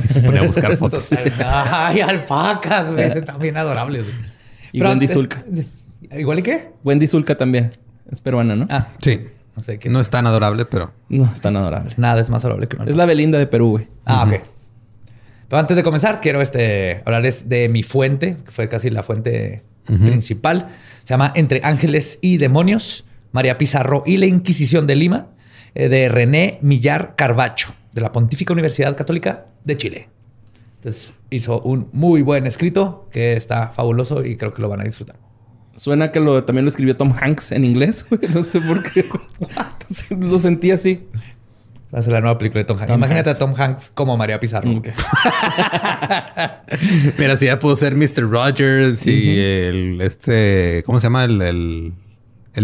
se 0.09 0.21
ponía 0.21 0.41
a 0.41 0.47
buscar 0.47 0.75
fotos. 0.77 1.09
Ay, 1.45 2.01
alpacas, 2.01 2.91
güey. 2.91 3.06
Están 3.06 3.39
bien 3.39 3.56
adorables. 3.57 4.07
Y 4.71 4.81
Wendy 4.81 5.07
Zulka. 5.07 5.44
¿Igual 6.11 6.39
y 6.39 6.44
qué? 6.44 6.71
Wendy 6.83 7.07
Zulka 7.07 7.38
también. 7.38 7.71
Es 8.11 8.21
peruana, 8.21 8.56
¿no? 8.56 8.67
Ah. 8.69 8.88
Sí. 9.00 9.21
No, 9.56 9.61
sé 9.61 9.77
qué. 9.77 9.89
no 9.89 10.00
es 10.00 10.09
tan 10.09 10.25
adorable, 10.25 10.65
pero... 10.65 10.91
No 11.09 11.25
es 11.25 11.41
tan 11.41 11.57
adorable. 11.57 11.94
Nada 11.97 12.21
es 12.21 12.29
más 12.29 12.44
adorable 12.45 12.67
que 12.67 12.77
una 12.77 12.85
Es 12.85 12.95
la 12.95 13.06
Belinda 13.06 13.38
de 13.38 13.45
Perú, 13.45 13.71
güey. 13.71 13.88
Ah, 14.06 14.23
ok. 14.25 14.41
Pero 15.50 15.59
antes 15.59 15.75
de 15.75 15.83
comenzar, 15.83 16.21
quiero 16.21 16.41
este, 16.41 17.01
hablarles 17.06 17.50
de 17.50 17.69
mi 17.69 17.83
fuente, 17.83 18.38
que 18.45 18.51
fue 18.51 18.69
casi 18.69 18.89
la 18.89 19.03
fuente 19.03 19.63
principal. 19.85 20.69
Se 21.03 21.09
llama 21.13 21.31
Entre 21.35 21.61
Ángeles 21.63 22.19
y 22.21 22.38
Demonios. 22.38 23.06
María 23.31 23.57
Pizarro 23.57 24.03
y 24.05 24.17
la 24.17 24.25
Inquisición 24.25 24.87
de 24.87 24.95
Lima, 24.95 25.27
eh, 25.75 25.89
de 25.89 26.09
René 26.09 26.59
Millar 26.61 27.15
Carbacho, 27.15 27.73
de 27.93 28.01
la 28.01 28.11
Pontífica 28.11 28.53
Universidad 28.53 28.95
Católica 28.95 29.45
de 29.63 29.77
Chile. 29.77 30.09
Entonces 30.75 31.13
hizo 31.29 31.61
un 31.61 31.89
muy 31.91 32.21
buen 32.21 32.47
escrito 32.47 33.07
que 33.11 33.33
está 33.33 33.67
fabuloso 33.69 34.23
y 34.23 34.37
creo 34.37 34.53
que 34.53 34.61
lo 34.61 34.69
van 34.69 34.81
a 34.81 34.85
disfrutar. 34.85 35.17
Suena 35.75 36.11
que 36.11 36.19
lo, 36.19 36.43
también 36.43 36.65
lo 36.65 36.69
escribió 36.69 36.97
Tom 36.97 37.13
Hanks 37.17 37.51
en 37.51 37.63
inglés, 37.65 38.05
No 38.33 38.43
sé 38.43 38.61
por 38.61 38.83
qué. 38.83 39.05
lo 40.19 40.39
sentí 40.39 40.71
así. 40.71 41.07
Va 41.93 41.99
a 41.99 42.01
ser 42.01 42.13
la 42.13 42.21
nueva 42.21 42.37
película 42.37 42.59
de 42.59 42.65
Tom 42.65 42.77
Hanks. 42.77 42.93
Imagínate 42.93 43.29
a 43.31 43.37
Tom 43.37 43.53
Hanks 43.57 43.91
como 43.93 44.15
María 44.15 44.39
Pizarro. 44.39 44.69
Mira, 47.17 47.35
si 47.35 47.47
ya 47.47 47.59
pudo 47.59 47.75
ser 47.75 47.95
Mr. 47.95 48.29
Rogers 48.29 49.07
y 49.07 49.39
el 49.39 49.99
este. 50.01 50.83
¿Cómo 50.85 50.99
se 50.99 51.07
llama? 51.07 51.23
el 51.23 51.41
el 51.41 51.93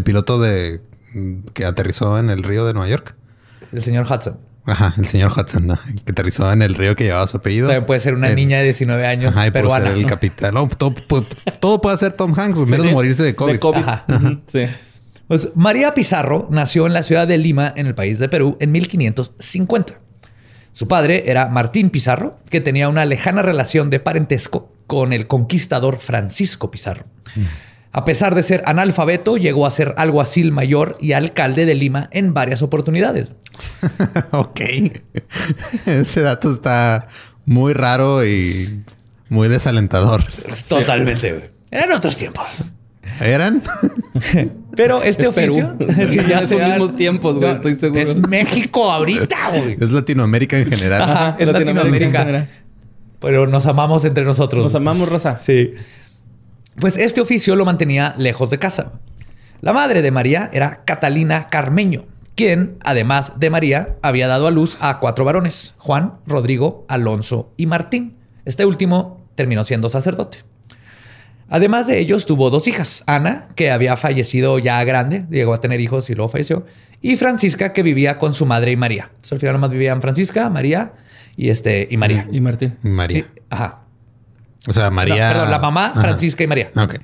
piloto 0.03 0.39
de 0.39 0.81
que 1.53 1.65
aterrizó 1.65 2.19
en 2.19 2.29
el 2.29 2.43
río 2.43 2.65
de 2.65 2.73
Nueva 2.73 2.89
York. 2.89 3.15
El 3.71 3.81
señor 3.81 4.05
Hudson. 4.09 4.37
Ajá, 4.65 4.95
el 4.97 5.05
señor 5.05 5.31
Hudson, 5.31 5.67
¿no? 5.67 5.79
que 6.05 6.11
aterrizó 6.11 6.51
en 6.51 6.61
el 6.61 6.73
río 6.73 6.95
que 6.95 7.03
llevaba 7.03 7.27
su 7.27 7.37
apellido. 7.37 7.67
También 7.67 7.85
puede 7.85 7.99
ser 7.99 8.15
una 8.15 8.29
niña 8.29 8.57
de 8.57 8.63
19 8.65 9.05
años 9.05 9.35
ajá, 9.35 9.51
peruana. 9.51 9.85
Puede 9.85 9.95
ser 9.95 10.03
el 10.03 10.09
capitán. 10.09 10.53
No, 10.55 10.67
todo, 10.67 11.81
puede 11.81 11.97
ser 11.97 12.13
Tom 12.13 12.33
Hanks, 12.37 12.59
menos 12.67 12.91
morirse 12.91 13.23
de 13.23 13.35
COVID. 13.35 13.59
Sí. 14.47 14.65
Pues 15.27 15.49
María 15.55 15.93
Pizarro 15.93 16.47
nació 16.51 16.85
en 16.85 16.93
la 16.93 17.01
ciudad 17.01 17.27
de 17.27 17.37
Lima, 17.37 17.73
en 17.75 17.87
el 17.87 17.95
país 17.95 18.19
de 18.19 18.29
Perú, 18.29 18.57
en 18.59 18.71
1550. 18.71 19.99
Su 20.71 20.87
padre 20.87 21.23
era 21.27 21.47
Martín 21.47 21.89
Pizarro, 21.89 22.37
que 22.49 22.61
tenía 22.61 22.89
una 22.89 23.05
lejana 23.05 23.41
relación 23.41 23.89
de 23.89 23.99
parentesco 23.99 24.71
con 24.87 25.13
el 25.13 25.25
conquistador 25.25 25.97
Francisco 25.97 26.69
Pizarro. 26.69 27.05
Mm. 27.35 27.41
A 27.97 28.03
pesar 28.03 28.35
de 28.35 28.43
ser 28.43 28.61
analfabeto, 28.65 29.37
llegó 29.37 29.65
a 29.65 29.71
ser 29.71 29.93
alguacil 29.95 30.51
mayor 30.51 30.97
y 30.99 31.13
alcalde 31.13 31.65
de 31.65 31.75
Lima 31.75 32.09
en 32.11 32.33
varias 32.33 32.61
oportunidades. 32.61 33.29
ok. 34.31 34.61
Ese 35.85 36.19
dato 36.19 36.51
está 36.51 37.07
muy 37.45 37.71
raro 37.71 38.25
y 38.25 38.83
muy 39.29 39.47
desalentador. 39.47 40.25
Totalmente. 40.67 41.51
Eran 41.71 41.93
otros 41.93 42.17
tiempos. 42.17 42.65
¿Eran? 43.21 43.63
Pero 44.75 45.01
este 45.01 45.27
oficio... 45.27 45.77
Sí, 46.09 46.19
ya 46.27 46.45
son 46.45 46.65
mismos 46.65 46.97
tiempos, 46.97 47.35
güey. 47.39 47.53
estoy 47.53 47.75
seguro. 47.75 48.01
Es 48.01 48.13
México 48.13 48.91
ahorita, 48.91 49.51
güey. 49.51 49.77
Es 49.79 49.89
Latinoamérica 49.91 50.59
en 50.59 50.69
general. 50.69 51.37
es 51.39 51.47
Latinoamérica. 51.47 52.45
Pero 53.21 53.47
nos 53.47 53.65
amamos 53.67 54.03
entre 54.03 54.25
nosotros. 54.25 54.65
Nos 54.65 54.75
amamos, 54.75 55.07
Rosa. 55.07 55.39
Sí. 55.39 55.71
Pues 56.79 56.97
este 56.97 57.21
oficio 57.21 57.55
lo 57.55 57.65
mantenía 57.65 58.15
lejos 58.17 58.49
de 58.49 58.59
casa. 58.59 58.93
La 59.61 59.73
madre 59.73 60.01
de 60.01 60.11
María 60.11 60.49
era 60.53 60.83
Catalina 60.85 61.49
Carmeño, 61.49 62.05
quien, 62.35 62.77
además 62.83 63.33
de 63.37 63.49
María, 63.49 63.95
había 64.01 64.27
dado 64.27 64.47
a 64.47 64.51
luz 64.51 64.77
a 64.81 64.99
cuatro 64.99 65.23
varones, 65.23 65.73
Juan, 65.77 66.15
Rodrigo, 66.27 66.85
Alonso 66.89 67.53
y 67.55 67.65
Martín. 67.65 68.17
Este 68.43 68.65
último 68.65 69.25
terminó 69.35 69.63
siendo 69.63 69.89
sacerdote. 69.89 70.39
Además 71.47 71.87
de 71.87 71.99
ellos, 71.99 72.25
tuvo 72.25 72.49
dos 72.49 72.67
hijas, 72.67 73.03
Ana, 73.07 73.47
que 73.55 73.71
había 73.71 73.95
fallecido 73.95 74.59
ya 74.59 74.83
grande, 74.83 75.25
llegó 75.29 75.53
a 75.53 75.61
tener 75.61 75.79
hijos 75.79 76.09
y 76.09 76.15
luego 76.15 76.29
falleció, 76.29 76.65
y 77.01 77.15
Francisca, 77.15 77.71
que 77.71 77.83
vivía 77.83 78.17
con 78.17 78.33
su 78.33 78.45
madre 78.45 78.71
y 78.71 78.75
María. 78.75 79.09
Entonces, 79.11 79.33
al 79.33 79.39
final 79.39 79.53
nomás 79.53 79.69
vivían 79.69 80.01
Francisca, 80.01 80.49
María 80.49 80.93
y, 81.37 81.49
este, 81.49 81.87
y 81.89 81.97
María. 81.97 82.27
Y 82.31 82.41
Martín. 82.41 82.77
María. 82.81 83.27
ajá. 83.49 83.84
O 84.67 84.73
sea, 84.73 84.89
María. 84.89 85.29
perdón, 85.29 85.51
la 85.51 85.59
mamá, 85.59 85.93
Francisca 85.95 86.43
y 86.43 86.47
María. 86.47 86.71
Ok. 86.75 86.95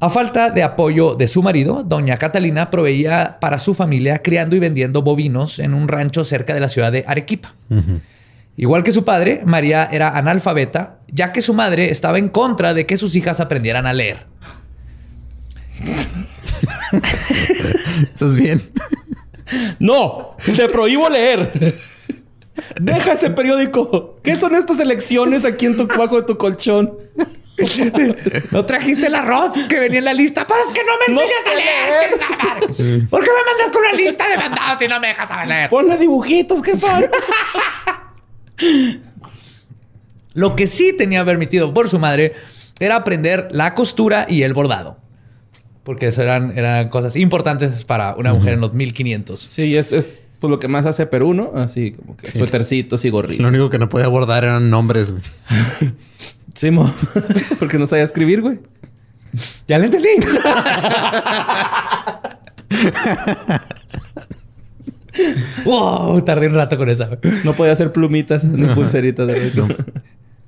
A 0.00 0.10
falta 0.10 0.50
de 0.50 0.64
apoyo 0.64 1.14
de 1.14 1.28
su 1.28 1.44
marido, 1.44 1.84
doña 1.84 2.16
Catalina 2.16 2.70
proveía 2.70 3.38
para 3.40 3.58
su 3.58 3.72
familia 3.72 4.20
criando 4.20 4.56
y 4.56 4.58
vendiendo 4.58 5.02
bovinos 5.02 5.60
en 5.60 5.74
un 5.74 5.86
rancho 5.86 6.24
cerca 6.24 6.54
de 6.54 6.60
la 6.60 6.68
ciudad 6.68 6.90
de 6.90 7.04
Arequipa. 7.06 7.54
Igual 8.56 8.82
que 8.82 8.90
su 8.90 9.04
padre, 9.04 9.42
María 9.44 9.88
era 9.92 10.16
analfabeta 10.18 10.98
ya 11.06 11.30
que 11.30 11.40
su 11.40 11.54
madre 11.54 11.90
estaba 11.90 12.18
en 12.18 12.28
contra 12.30 12.74
de 12.74 12.84
que 12.86 12.96
sus 12.96 13.14
hijas 13.14 13.38
aprendieran 13.38 13.86
a 13.86 13.92
leer. 13.92 14.26
¿Estás 18.02 18.34
bien? 18.34 18.62
No, 19.78 20.36
te 20.44 20.68
prohíbo 20.68 21.08
leer. 21.08 21.78
Deja 22.80 23.12
ese 23.12 23.30
periódico. 23.30 24.18
¿Qué 24.22 24.36
son 24.36 24.54
estas 24.54 24.78
elecciones 24.80 25.44
aquí 25.44 25.66
en 25.66 25.76
tu 25.76 25.86
bajo 25.86 26.16
de 26.16 26.26
tu 26.26 26.36
colchón? 26.36 26.92
¿No 28.50 28.64
trajiste 28.64 29.06
el 29.06 29.14
arroz 29.14 29.52
que 29.68 29.78
venía 29.78 29.98
en 29.98 30.04
la 30.04 30.14
lista? 30.14 30.46
Pues 30.46 30.66
que 30.72 30.82
no 30.84 30.92
me 30.98 31.22
enseñas 31.22 31.46
a 31.46 31.54
leer. 31.54 33.08
¿Por 33.08 33.22
qué 33.22 33.30
me 33.30 33.50
mandas 33.50 33.70
con 33.72 33.82
una 33.82 33.92
lista 33.92 34.28
de 34.28 34.36
mandados 34.36 34.78
si 34.78 34.88
no 34.88 35.00
me 35.00 35.08
dejas 35.08 35.28
saber 35.28 35.48
leer? 35.48 35.70
Ponle 35.70 35.98
dibujitos, 35.98 36.62
jefa. 36.62 37.00
Lo 40.34 40.56
que 40.56 40.66
sí 40.66 40.94
tenía 40.96 41.24
permitido 41.24 41.74
por 41.74 41.88
su 41.88 41.98
madre 41.98 42.34
era 42.80 42.96
aprender 42.96 43.48
la 43.52 43.74
costura 43.74 44.26
y 44.28 44.42
el 44.42 44.54
bordado. 44.54 44.96
Porque 45.84 46.06
eso 46.06 46.22
eran, 46.22 46.56
eran 46.56 46.88
cosas 46.88 47.16
importantes 47.16 47.84
para 47.84 48.14
una 48.14 48.32
mujer 48.32 48.54
en 48.54 48.60
los 48.60 48.72
1500. 48.72 49.40
Sí, 49.40 49.76
es, 49.76 49.92
es 49.92 50.22
pues, 50.42 50.50
lo 50.50 50.58
que 50.58 50.66
más 50.66 50.86
hace 50.86 51.06
Perú, 51.06 51.34
¿no? 51.34 51.52
Así 51.54 51.92
como 51.92 52.16
que 52.16 52.28
suétercitos 52.28 53.04
y 53.04 53.10
gorritos. 53.10 53.40
Lo 53.40 53.48
único 53.48 53.70
que 53.70 53.78
no 53.78 53.88
podía 53.88 54.08
bordar 54.08 54.42
eran 54.42 54.70
nombres, 54.70 55.12
güey. 55.12 55.22
Sí, 56.54 56.70
mo. 56.70 56.92
Porque 57.60 57.78
no 57.78 57.86
sabía 57.86 58.04
escribir, 58.04 58.42
güey. 58.42 58.58
Ya 59.66 59.78
lo 59.78 59.84
entendí. 59.84 60.08
wow, 65.64 66.20
tardé 66.22 66.48
un 66.48 66.54
rato 66.54 66.76
con 66.76 66.90
esa. 66.90 67.08
No 67.44 67.54
podía 67.54 67.72
hacer 67.72 67.92
plumitas 67.92 68.44
ni 68.44 68.66
pulseritas. 68.66 69.26
De 69.28 69.50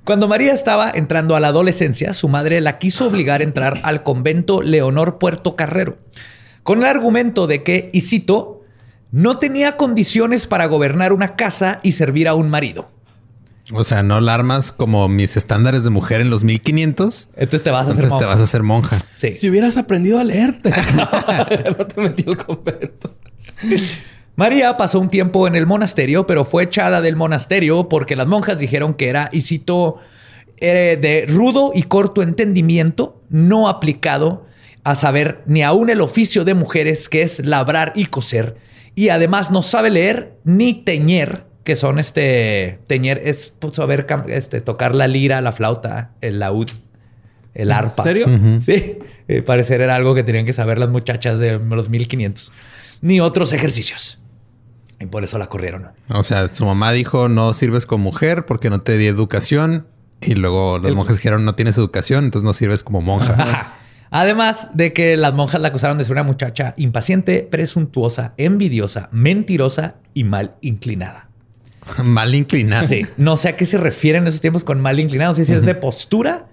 Cuando 0.03 0.27
María 0.27 0.53
estaba 0.53 0.91
entrando 0.93 1.35
a 1.35 1.39
la 1.39 1.47
adolescencia, 1.47 2.13
su 2.13 2.27
madre 2.27 2.61
la 2.61 2.77
quiso 2.77 3.07
obligar 3.07 3.41
a 3.41 3.45
entrar 3.45 3.79
al 3.83 4.03
convento 4.03 4.61
Leonor 4.61 5.17
Puerto 5.17 5.55
Carrero, 5.55 5.97
con 6.61 6.79
el 6.79 6.85
argumento 6.85 7.47
de 7.47 7.63
que, 7.63 7.89
y 7.93 8.01
cito, 8.01 8.64
no 9.15 9.39
tenía 9.39 9.77
condiciones 9.77 10.45
para 10.45 10.65
gobernar 10.65 11.13
una 11.13 11.37
casa 11.37 11.79
y 11.83 11.93
servir 11.93 12.27
a 12.27 12.33
un 12.33 12.49
marido. 12.49 12.91
O 13.71 13.85
sea, 13.85 14.03
no 14.03 14.19
la 14.19 14.33
armas 14.33 14.73
como 14.73 15.07
mis 15.07 15.37
estándares 15.37 15.85
de 15.85 15.89
mujer 15.89 16.19
en 16.19 16.29
los 16.29 16.43
1500. 16.43 17.29
Entonces 17.37 17.63
te 17.63 17.71
vas 17.71 17.87
a 17.87 17.91
Entonces 17.91 18.11
hacer 18.11 18.19
te 18.19 18.25
vas 18.25 18.41
a 18.41 18.43
hacer 18.43 18.63
monja. 18.63 18.99
Sí. 19.15 19.31
Si 19.31 19.49
hubieras 19.49 19.77
aprendido 19.77 20.19
a 20.19 20.25
leerte. 20.25 20.69
no 21.77 21.87
te 21.87 22.01
metí 22.01 22.25
al 22.27 22.35
convento. 22.35 23.15
María 24.35 24.75
pasó 24.75 24.99
un 24.99 25.09
tiempo 25.09 25.47
en 25.47 25.55
el 25.55 25.65
monasterio, 25.65 26.27
pero 26.27 26.43
fue 26.43 26.63
echada 26.63 26.99
del 26.99 27.15
monasterio 27.15 27.87
porque 27.87 28.17
las 28.17 28.27
monjas 28.27 28.59
dijeron 28.59 28.95
que 28.95 29.07
era, 29.07 29.29
y 29.31 29.39
cito, 29.39 29.95
eh, 30.57 30.99
de 31.01 31.25
rudo 31.33 31.71
y 31.73 31.83
corto 31.83 32.21
entendimiento, 32.21 33.21
no 33.29 33.69
aplicado 33.69 34.45
a 34.83 34.93
saber 34.93 35.41
ni 35.45 35.63
aún 35.63 35.89
el 35.89 36.01
oficio 36.01 36.43
de 36.43 36.53
mujeres 36.53 37.07
que 37.07 37.21
es 37.21 37.45
labrar 37.45 37.93
y 37.95 38.07
coser, 38.07 38.57
y 38.95 39.09
además 39.09 39.51
no 39.51 39.61
sabe 39.61 39.89
leer 39.91 40.37
ni 40.45 40.73
teñer, 40.73 41.45
que 41.63 41.75
son 41.75 41.99
este, 41.99 42.79
teñer 42.87 43.21
es 43.25 43.53
pues, 43.59 43.75
saber 43.75 44.07
este, 44.27 44.61
tocar 44.61 44.95
la 44.95 45.07
lira, 45.07 45.41
la 45.41 45.51
flauta, 45.51 46.11
el 46.21 46.39
laúd, 46.39 46.69
el 47.53 47.71
arpa. 47.71 48.03
serio? 48.03 48.25
Sí, 48.59 48.99
eh, 49.27 49.41
parecer 49.41 49.81
era 49.81 49.95
algo 49.95 50.15
que 50.15 50.23
tenían 50.23 50.45
que 50.45 50.53
saber 50.53 50.79
las 50.79 50.89
muchachas 50.89 51.39
de 51.39 51.59
los 51.59 51.89
1500. 51.89 52.51
Ni 53.01 53.19
otros 53.19 53.51
ejercicios. 53.51 54.19
Y 54.99 55.07
por 55.07 55.23
eso 55.25 55.37
la 55.37 55.47
corrieron. 55.47 55.87
O 56.09 56.23
sea, 56.23 56.47
su 56.47 56.65
mamá 56.65 56.91
dijo 56.93 57.27
no 57.27 57.53
sirves 57.53 57.85
como 57.85 58.05
mujer 58.05 58.45
porque 58.45 58.69
no 58.69 58.81
te 58.81 58.97
di 58.97 59.07
educación. 59.07 59.87
Y 60.21 60.35
luego 60.35 60.79
las 60.79 60.95
monjas 60.95 61.17
dijeron 61.17 61.43
no 61.43 61.55
tienes 61.55 61.77
educación, 61.77 62.23
entonces 62.23 62.45
no 62.45 62.53
sirves 62.53 62.83
como 62.83 63.01
monja. 63.01 63.75
Además 64.11 64.69
de 64.73 64.93
que 64.93 65.17
las 65.17 65.33
monjas 65.33 65.61
la 65.61 65.69
acusaron 65.69 65.97
de 65.97 66.03
ser 66.03 66.13
una 66.13 66.23
muchacha 66.23 66.73
impaciente, 66.77 67.47
presuntuosa, 67.49 68.33
envidiosa, 68.37 69.09
mentirosa 69.11 69.95
y 70.13 70.23
mal 70.23 70.55
inclinada. 70.61 71.29
Mal 72.03 72.33
inclinada. 72.33 72.87
Sí, 72.87 73.05
no 73.17 73.37
sé 73.37 73.49
a 73.49 73.55
qué 73.55 73.65
se 73.65 73.77
refieren 73.77 74.23
en 74.23 74.29
esos 74.29 74.41
tiempos 74.41 74.63
con 74.63 74.81
mal 74.81 74.99
inclinado. 74.99 75.31
No 75.31 75.35
sé 75.35 75.45
si 75.45 75.53
es 75.53 75.65
de 75.65 75.75
postura 75.75 76.47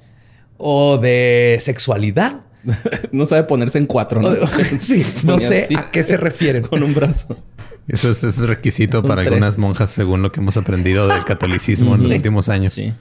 o 0.59 0.99
de 0.99 1.59
sexualidad. 1.61 2.41
No 3.13 3.27
sabe 3.27 3.43
ponerse 3.45 3.79
en 3.79 3.87
cuatro, 3.87 4.23
¿no? 4.23 4.31
Sí, 4.79 5.05
no 5.25 5.39
sé 5.39 5.65
así, 5.65 5.75
a 5.75 5.91
qué 5.91 6.03
se 6.03 6.17
refieren. 6.17 6.63
Con 6.63 6.83
un 6.83 6.95
brazo. 6.95 7.37
Eso 7.89 8.11
es, 8.11 8.19
eso 8.23 8.43
es 8.43 8.49
requisito 8.49 9.03
para 9.03 9.23
tres. 9.23 9.29
algunas 9.29 9.59
monjas, 9.59 9.91
según 9.91 10.23
lo 10.23 10.31
que 10.31 10.41
hemos 10.41 10.57
aprendido 10.57 11.09
del 11.09 11.25
catolicismo 11.25 11.97
en 11.97 12.05
los 12.05 12.13
últimos 12.13 12.49
años. 12.49 12.73
Sí. 12.73 12.93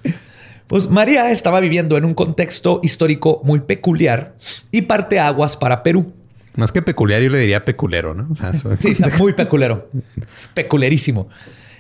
Pues 0.72 0.88
María 0.90 1.30
estaba 1.32 1.60
viviendo 1.60 1.98
en 1.98 2.06
un 2.06 2.14
contexto 2.14 2.80
histórico 2.82 3.42
muy 3.44 3.60
peculiar 3.60 4.36
y 4.72 4.84
parte 4.84 5.20
aguas 5.20 5.58
para 5.58 5.84
Perú. 5.84 6.14
Más 6.56 6.72
que 6.72 6.82
peculiar, 6.82 7.22
yo 7.22 7.30
le 7.30 7.40
diría 7.40 7.66
peculero, 7.66 8.14
¿no? 8.16 8.30
O 8.32 8.36
sea, 8.38 8.52
eso- 8.52 8.74
Sí, 8.80 8.92
está 8.92 9.10
muy 9.18 9.34
peculero. 9.34 9.90
Es 10.34 10.48
peculerísimo. 10.54 11.28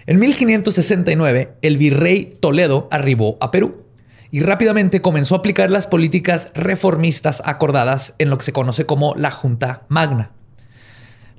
En 0.07 0.19
1569, 0.19 1.53
el 1.61 1.77
virrey 1.77 2.25
Toledo 2.41 2.89
arribó 2.91 3.37
a 3.39 3.49
Perú 3.49 3.85
y 4.29 4.41
rápidamente 4.41 5.01
comenzó 5.01 5.35
a 5.35 5.37
aplicar 5.37 5.71
las 5.71 5.87
políticas 5.87 6.49
reformistas 6.53 7.41
acordadas 7.45 8.13
en 8.17 8.29
lo 8.29 8.37
que 8.37 8.43
se 8.43 8.51
conoce 8.51 8.85
como 8.85 9.15
la 9.15 9.31
Junta 9.31 9.83
Magna. 9.87 10.31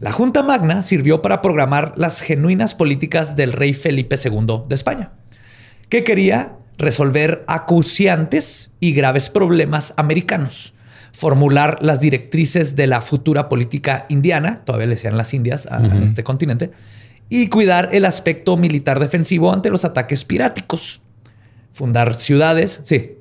La 0.01 0.11
Junta 0.11 0.43
Magna 0.43 0.81
sirvió 0.81 1.21
para 1.21 1.43
programar 1.43 1.93
las 1.97 2.23
genuinas 2.23 2.75
políticas 2.75 3.37
del 3.37 3.53
rey 3.53 3.75
Felipe 3.75 4.17
II 4.25 4.63
de 4.71 4.75
España, 4.75 5.11
que 5.91 6.03
quería 6.03 6.57
resolver 6.79 7.45
acuciantes 7.47 8.71
y 8.81 8.93
graves 8.93 9.31
problemas 9.31 9.95
americanos, 9.97 10.75
formular 11.13 11.79
las 11.81 12.01
directrices 12.01 12.77
de 12.77 12.87
la 12.87 13.03
futura 13.03 13.49
política 13.49 14.07
indiana, 14.09 14.63
todavía 14.65 14.87
le 14.87 14.95
decían 14.95 15.17
las 15.17 15.35
Indias 15.35 15.67
a 15.67 15.79
a 15.79 15.99
este 16.05 16.25
continente, 16.25 16.71
y 17.29 17.49
cuidar 17.49 17.89
el 17.93 18.05
aspecto 18.05 18.57
militar 18.57 19.01
defensivo 19.01 19.53
ante 19.53 19.71
los 19.71 19.85
ataques 19.85 20.25
piráticos. 20.25 21.01
Fundar 21.73 22.15
ciudades, 22.15 22.81
sí, 22.83 23.13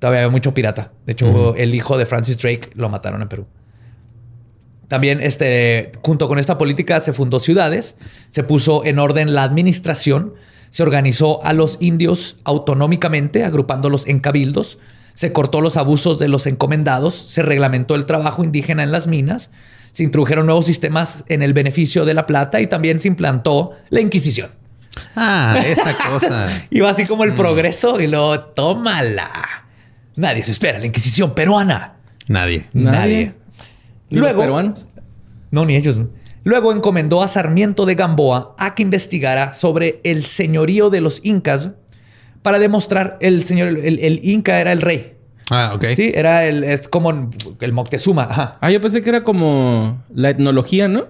todavía 0.00 0.22
había 0.22 0.30
mucho 0.30 0.54
pirata. 0.54 0.92
De 1.06 1.12
hecho, 1.12 1.54
el 1.54 1.74
hijo 1.74 1.96
de 1.96 2.04
Francis 2.04 2.36
Drake 2.38 2.70
lo 2.74 2.88
mataron 2.88 3.22
en 3.22 3.28
Perú. 3.28 3.46
También, 4.88 5.20
este, 5.22 5.92
junto 6.02 6.28
con 6.28 6.38
esta 6.38 6.58
política, 6.58 7.00
se 7.00 7.12
fundó 7.12 7.40
ciudades, 7.40 7.96
se 8.30 8.42
puso 8.42 8.84
en 8.84 8.98
orden 8.98 9.34
la 9.34 9.44
administración, 9.44 10.34
se 10.74 10.82
organizó 10.82 11.40
a 11.44 11.52
los 11.52 11.76
indios 11.78 12.36
autonómicamente, 12.42 13.44
agrupándolos 13.44 14.08
en 14.08 14.18
cabildos, 14.18 14.80
se 15.14 15.32
cortó 15.32 15.60
los 15.60 15.76
abusos 15.76 16.18
de 16.18 16.26
los 16.26 16.48
encomendados, 16.48 17.14
se 17.14 17.44
reglamentó 17.44 17.94
el 17.94 18.06
trabajo 18.06 18.42
indígena 18.42 18.82
en 18.82 18.90
las 18.90 19.06
minas, 19.06 19.52
se 19.92 20.02
introdujeron 20.02 20.46
nuevos 20.46 20.66
sistemas 20.66 21.22
en 21.28 21.42
el 21.42 21.52
beneficio 21.52 22.04
de 22.04 22.14
la 22.14 22.26
plata 22.26 22.60
y 22.60 22.66
también 22.66 22.98
se 22.98 23.06
implantó 23.06 23.70
la 23.90 24.00
Inquisición. 24.00 24.50
Ah, 25.14 25.62
esa 25.64 25.96
cosa. 25.96 26.48
Iba 26.70 26.90
así 26.90 27.06
como 27.06 27.22
el 27.22 27.34
progreso 27.34 28.00
y 28.00 28.08
luego, 28.08 28.40
tómala. 28.40 29.30
Nadie 30.16 30.42
se 30.42 30.50
espera 30.50 30.80
la 30.80 30.86
Inquisición 30.86 31.36
peruana. 31.36 31.98
Nadie. 32.26 32.66
Nadie. 32.72 33.32
¿Y 34.10 34.16
los 34.16 34.22
Luego, 34.22 34.40
peruanos? 34.40 34.88
no, 35.52 35.64
ni 35.64 35.76
ellos. 35.76 36.00
Luego 36.44 36.72
encomendó 36.72 37.22
a 37.22 37.28
Sarmiento 37.28 37.86
de 37.86 37.94
Gamboa 37.94 38.54
a 38.58 38.74
que 38.74 38.82
investigara 38.82 39.54
sobre 39.54 40.00
el 40.04 40.24
señorío 40.24 40.90
de 40.90 41.00
los 41.00 41.20
incas 41.24 41.70
para 42.42 42.58
demostrar 42.58 43.16
el 43.20 43.42
señor, 43.44 43.68
el, 43.68 43.98
el 44.00 44.20
inca 44.22 44.60
era 44.60 44.70
el 44.72 44.82
rey. 44.82 45.16
Ah, 45.50 45.72
ok. 45.74 45.86
Sí, 45.96 46.12
era 46.14 46.44
el, 46.46 46.62
es 46.64 46.88
como 46.88 47.10
el 47.60 47.72
Moctezuma. 47.72 48.24
Ajá. 48.24 48.58
Ah, 48.60 48.70
yo 48.70 48.80
pensé 48.80 49.00
que 49.02 49.08
era 49.08 49.24
como 49.24 50.02
la 50.14 50.30
etnología, 50.30 50.86
¿no? 50.88 51.06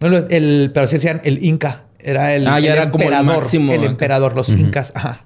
No, 0.00 0.08
el, 0.16 0.70
pero 0.74 0.86
sí 0.86 0.96
decían 0.96 1.20
el 1.24 1.42
inca. 1.44 1.84
Era 1.98 2.34
el, 2.34 2.46
Ah, 2.46 2.60
ya 2.60 2.72
el 2.72 2.78
era 2.78 2.90
como 2.90 3.04
el 3.04 3.12
emperador. 3.14 3.36
máximo 3.42 3.72
el 3.72 3.84
emperador, 3.84 4.36
los 4.36 4.50
incas. 4.50 4.92
Ajá. 4.94 5.24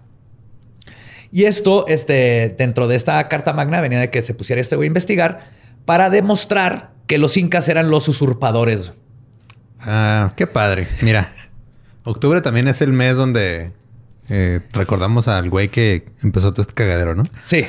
Y 1.33 1.45
esto, 1.45 1.85
este, 1.89 2.55
dentro 2.57 2.87
de 2.89 2.97
esta 2.97 3.29
carta 3.29 3.53
magna, 3.53 3.81
venía 3.81 4.01
de 4.01 4.11
que 4.11 4.23
se 4.23 4.35
pusiera 4.35 4.61
este 4.61 4.77
güey 4.77 4.87
a 4.87 4.89
investigar 4.89 5.51
para 5.85 6.11
demostrar 6.11 6.91
que 7.07 7.19
los 7.19 7.37
incas 7.37 7.69
eran 7.69 7.91
los 7.91 8.09
usurpadores. 8.09 8.93
Ah, 9.83 10.33
qué 10.37 10.47
padre. 10.47 10.87
Mira, 11.03 11.33
octubre 12.05 12.41
también 12.41 12.69
es 12.69 12.83
el 12.83 12.93
mes 12.93 13.17
donde 13.17 13.73
eh, 14.29 14.61
recordamos 14.73 15.29
al 15.29 15.51
güey 15.51 15.69
que 15.69 16.07
empezó 16.23 16.53
todo 16.53 16.63
este 16.63 16.75
cagadero, 16.75 17.15
¿no? 17.15 17.25
Sí, 17.47 17.65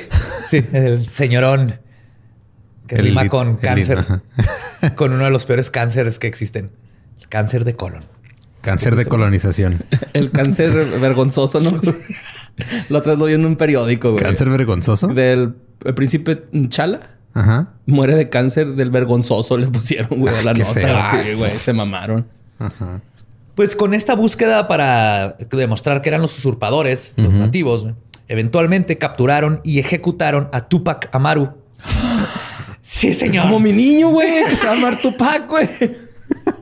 sí, 0.48 0.64
el 0.72 1.08
señorón 1.08 1.80
que 2.86 2.96
El 2.96 3.04
rima 3.04 3.28
con 3.28 3.56
cáncer, 3.56 4.04
con 4.96 5.12
uno 5.12 5.24
de 5.24 5.30
los 5.30 5.44
peores 5.44 5.70
cánceres 5.70 6.18
que 6.18 6.26
existen, 6.26 6.70
el 7.20 7.28
cáncer 7.28 7.64
de 7.64 7.76
colon. 7.76 8.04
Cáncer 8.60 8.94
de 8.94 9.06
colonización. 9.06 9.82
El 10.12 10.30
cáncer 10.30 10.70
vergonzoso, 11.00 11.58
¿no? 11.58 11.80
Lo 12.90 12.98
otra 12.98 13.14
vez 13.14 13.18
lo 13.18 13.24
vi 13.26 13.32
en 13.32 13.44
un 13.44 13.56
periódico, 13.56 14.12
güey. 14.12 14.22
Cáncer 14.22 14.50
vergonzoso. 14.50 15.08
Del 15.08 15.56
el 15.84 15.94
príncipe 15.94 16.44
Chala. 16.68 17.00
Ajá. 17.34 17.68
Muere 17.86 18.14
de 18.14 18.28
cáncer 18.28 18.74
del 18.74 18.90
vergonzoso, 18.90 19.56
le 19.56 19.68
pusieron, 19.68 20.18
güey, 20.20 20.34
a 20.36 20.42
la 20.42 20.54
qué 20.54 20.60
nota. 20.60 20.72
feo. 20.74 20.98
Sí, 21.10 21.34
güey, 21.34 21.56
se 21.58 21.72
mamaron. 21.72 22.26
Ajá. 22.58 23.00
Pues 23.54 23.76
con 23.76 23.92
esta 23.94 24.14
búsqueda 24.14 24.66
para 24.66 25.36
demostrar 25.50 26.00
que 26.00 26.08
eran 26.08 26.22
los 26.22 26.36
usurpadores, 26.38 27.14
los 27.16 27.34
nativos, 27.34 27.86
Eventualmente 28.28 28.96
capturaron 28.96 29.60
y 29.62 29.78
ejecutaron 29.78 30.48
a 30.52 30.62
Tupac 30.62 31.08
Amaru. 31.12 31.50
Sí, 32.84 33.12
señor. 33.12 33.44
Como 33.44 33.60
mi 33.60 33.72
niño, 33.72 34.10
güey, 34.10 34.44
que 34.48 34.56
se 34.56 34.66
va 34.66 34.72
a 34.72 34.74
llamar 34.74 34.96
Tupac, 35.02 35.48
güey. 35.48 35.68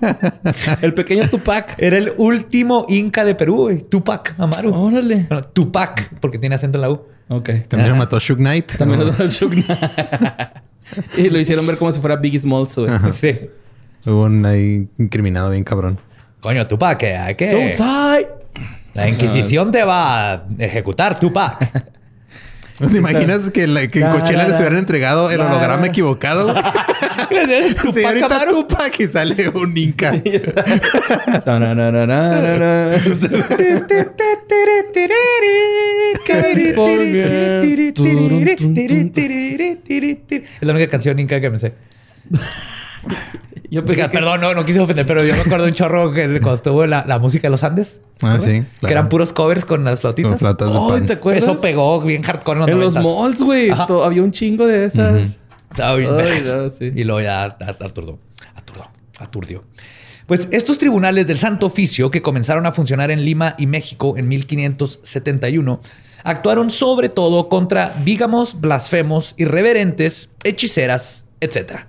el 0.83 0.95
pequeño 0.95 1.29
Tupac. 1.29 1.75
Era 1.79 1.97
el 1.97 2.15
último 2.17 2.87
inca 2.89 3.25
de 3.25 3.35
Perú, 3.35 3.57
güey. 3.57 3.79
Tupac 3.83 4.35
Amaru. 4.39 4.75
Órale. 4.75 5.29
Tupac, 5.53 6.19
porque 6.21 6.39
tiene 6.39 6.55
acento 6.55 6.79
en 6.79 6.83
la 6.83 6.91
U. 6.91 7.03
Ok. 7.29 7.50
También 7.69 7.91
lo 7.91 7.97
mató 7.97 8.19
Shug 8.19 8.39
Knight. 8.39 8.77
También 8.77 9.00
lo 9.00 9.07
mató 9.07 9.29
Shug 9.29 9.53
Knight. 9.53 9.69
y 11.17 11.29
lo 11.29 11.39
hicieron 11.39 11.67
ver 11.67 11.77
como 11.77 11.93
si 11.93 12.00
fuera 12.00 12.17
Biggie 12.17 12.41
Smalls, 12.41 12.77
güey. 12.77 12.91
Sí. 13.15 13.50
Hubo 14.07 14.25
un 14.25 14.45
ahí 14.47 14.89
incriminado 14.99 15.50
bien 15.50 15.65
cabrón. 15.65 15.99
Coño, 16.41 16.67
Tupac, 16.67 16.99
que 16.99 17.17
hay 17.17 17.35
que... 17.35 17.47
So 17.49 17.85
tight. 17.85 18.29
La 18.95 19.09
Inquisición 19.09 19.71
te 19.71 19.85
va 19.85 20.33
a 20.33 20.47
ejecutar, 20.59 21.19
Tupac. 21.19 21.91
¿Te 22.89 22.97
imaginas 22.97 23.51
que, 23.51 23.67
la, 23.67 23.87
que 23.89 24.01
en 24.01 24.11
Coachella 24.11 24.49
les 24.49 24.59
hubieran 24.59 24.79
entregado 24.79 25.31
el 25.31 25.41
holograma 25.41 25.87
equivocado? 25.87 26.55
Señorita 27.93 28.47
Tupac 28.49 28.99
y 29.01 29.09
sale 29.09 29.49
un 29.51 29.77
Inca. 29.77 30.15
es 40.61 40.67
la 40.67 40.73
única 40.73 40.89
canción 40.89 41.19
Inca 41.19 41.41
que 41.41 41.51
me 41.51 41.59
sé. 41.59 41.75
Yo 43.71 43.85
pensé 43.85 44.09
Perdón, 44.09 44.41
no, 44.41 44.53
no 44.55 44.65
quise 44.65 44.81
ofender, 44.81 45.07
pero 45.07 45.23
yo 45.25 45.33
me 45.35 45.41
acuerdo 45.43 45.67
un 45.67 45.73
chorro 45.73 46.12
que 46.12 46.27
cuando 46.41 46.55
estuvo 46.55 46.87
la, 46.87 47.05
la 47.07 47.19
música 47.21 47.43
de 47.47 47.50
los 47.50 47.62
Andes. 47.62 48.03
Ah, 48.21 48.39
sí. 48.41 48.65
Que 48.81 48.91
eran 48.91 49.09
puros 49.09 49.33
covers 49.33 49.65
con 49.65 49.85
las 49.85 50.00
flautitas. 50.00 50.41
Con 50.41 50.57
de 50.57 50.65
Oh, 50.77 50.89
pan. 50.89 51.07
¿te 51.07 51.12
acuerdas? 51.12 51.45
Eso 51.45 51.61
pegó 51.61 52.00
bien 52.00 52.23
hardcore 52.23 52.61
en 52.61 52.67
los, 52.67 52.69
En 52.69 52.81
los 52.81 52.97
90s. 52.97 53.23
malls, 53.23 53.43
güey. 53.43 53.71
Había 53.71 54.23
un 54.23 54.33
chingo 54.33 54.67
de 54.67 54.87
esas. 54.87 55.41
Estaba 55.71 55.95
bien 55.97 56.11
Ay, 56.11 56.17
vergas. 56.17 56.57
no, 56.57 56.71
sí. 56.71 56.91
Y 56.95 57.05
luego 57.05 57.21
ya 57.21 57.45
aturdió. 57.45 58.19
Aturdió. 58.57 58.89
Aturdió. 59.19 59.65
Pues 60.27 60.49
estos 60.50 60.79
tribunales 60.79 61.27
del 61.29 61.39
Santo 61.39 61.67
Oficio, 61.67 62.11
que 62.11 62.23
comenzaron 62.23 62.67
a 62.67 62.73
funcionar 62.73 63.11
en 63.12 63.25
Lima 63.25 63.55
y 63.59 63.67
México 63.67 64.15
en 64.17 64.27
1571, 64.29 65.81
actuaron 66.25 66.71
sobre 66.71 67.09
todo 67.09 67.49
contra 67.49 67.95
bígamos, 68.05 68.61
blasfemos, 68.61 69.35
irreverentes, 69.39 70.31
hechiceras, 70.45 71.25
etc. 71.41 71.87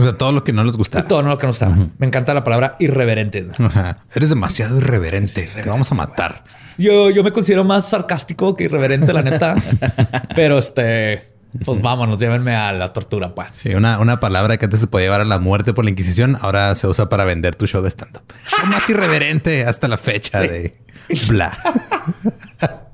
O 0.00 0.02
sea, 0.02 0.16
todo 0.16 0.32
lo 0.32 0.42
que 0.44 0.52
no 0.52 0.64
les 0.64 0.74
Y 0.74 0.78
gusta. 0.78 1.06
todo 1.06 1.22
lo 1.22 1.36
que 1.36 1.46
nos 1.46 1.60
está. 1.60 1.74
Me 1.98 2.06
encanta 2.06 2.32
la 2.32 2.42
palabra 2.42 2.76
irreverentes. 2.80 3.48
Ajá. 3.60 3.98
Eres 4.14 4.30
demasiado 4.30 4.78
irreverente. 4.78 5.50
Te 5.62 5.68
vamos 5.68 5.92
a 5.92 5.94
matar. 5.94 6.44
Yo, 6.78 7.10
yo 7.10 7.22
me 7.22 7.32
considero 7.32 7.64
más 7.64 7.88
sarcástico 7.90 8.56
que 8.56 8.64
irreverente, 8.64 9.12
la 9.12 9.22
neta. 9.22 9.54
Pero 10.34 10.58
este, 10.58 11.30
pues 11.66 11.82
vámonos, 11.82 12.18
llévenme 12.18 12.54
a 12.56 12.72
la 12.72 12.92
tortura, 12.94 13.34
pues. 13.34 13.50
Sí, 13.52 13.74
una, 13.74 13.98
una 13.98 14.20
palabra 14.20 14.56
que 14.56 14.64
antes 14.64 14.80
te 14.80 14.86
podía 14.86 15.06
llevar 15.06 15.20
a 15.20 15.24
la 15.26 15.38
muerte 15.38 15.74
por 15.74 15.84
la 15.84 15.90
Inquisición, 15.90 16.38
ahora 16.40 16.74
se 16.76 16.86
usa 16.86 17.10
para 17.10 17.24
vender 17.24 17.54
tu 17.56 17.66
show 17.66 17.82
de 17.82 17.90
stand-up. 17.90 18.22
Más 18.66 18.88
irreverente 18.88 19.66
hasta 19.66 19.88
la 19.88 19.98
fecha 19.98 20.40
de 20.40 20.78
bla. 21.28 21.56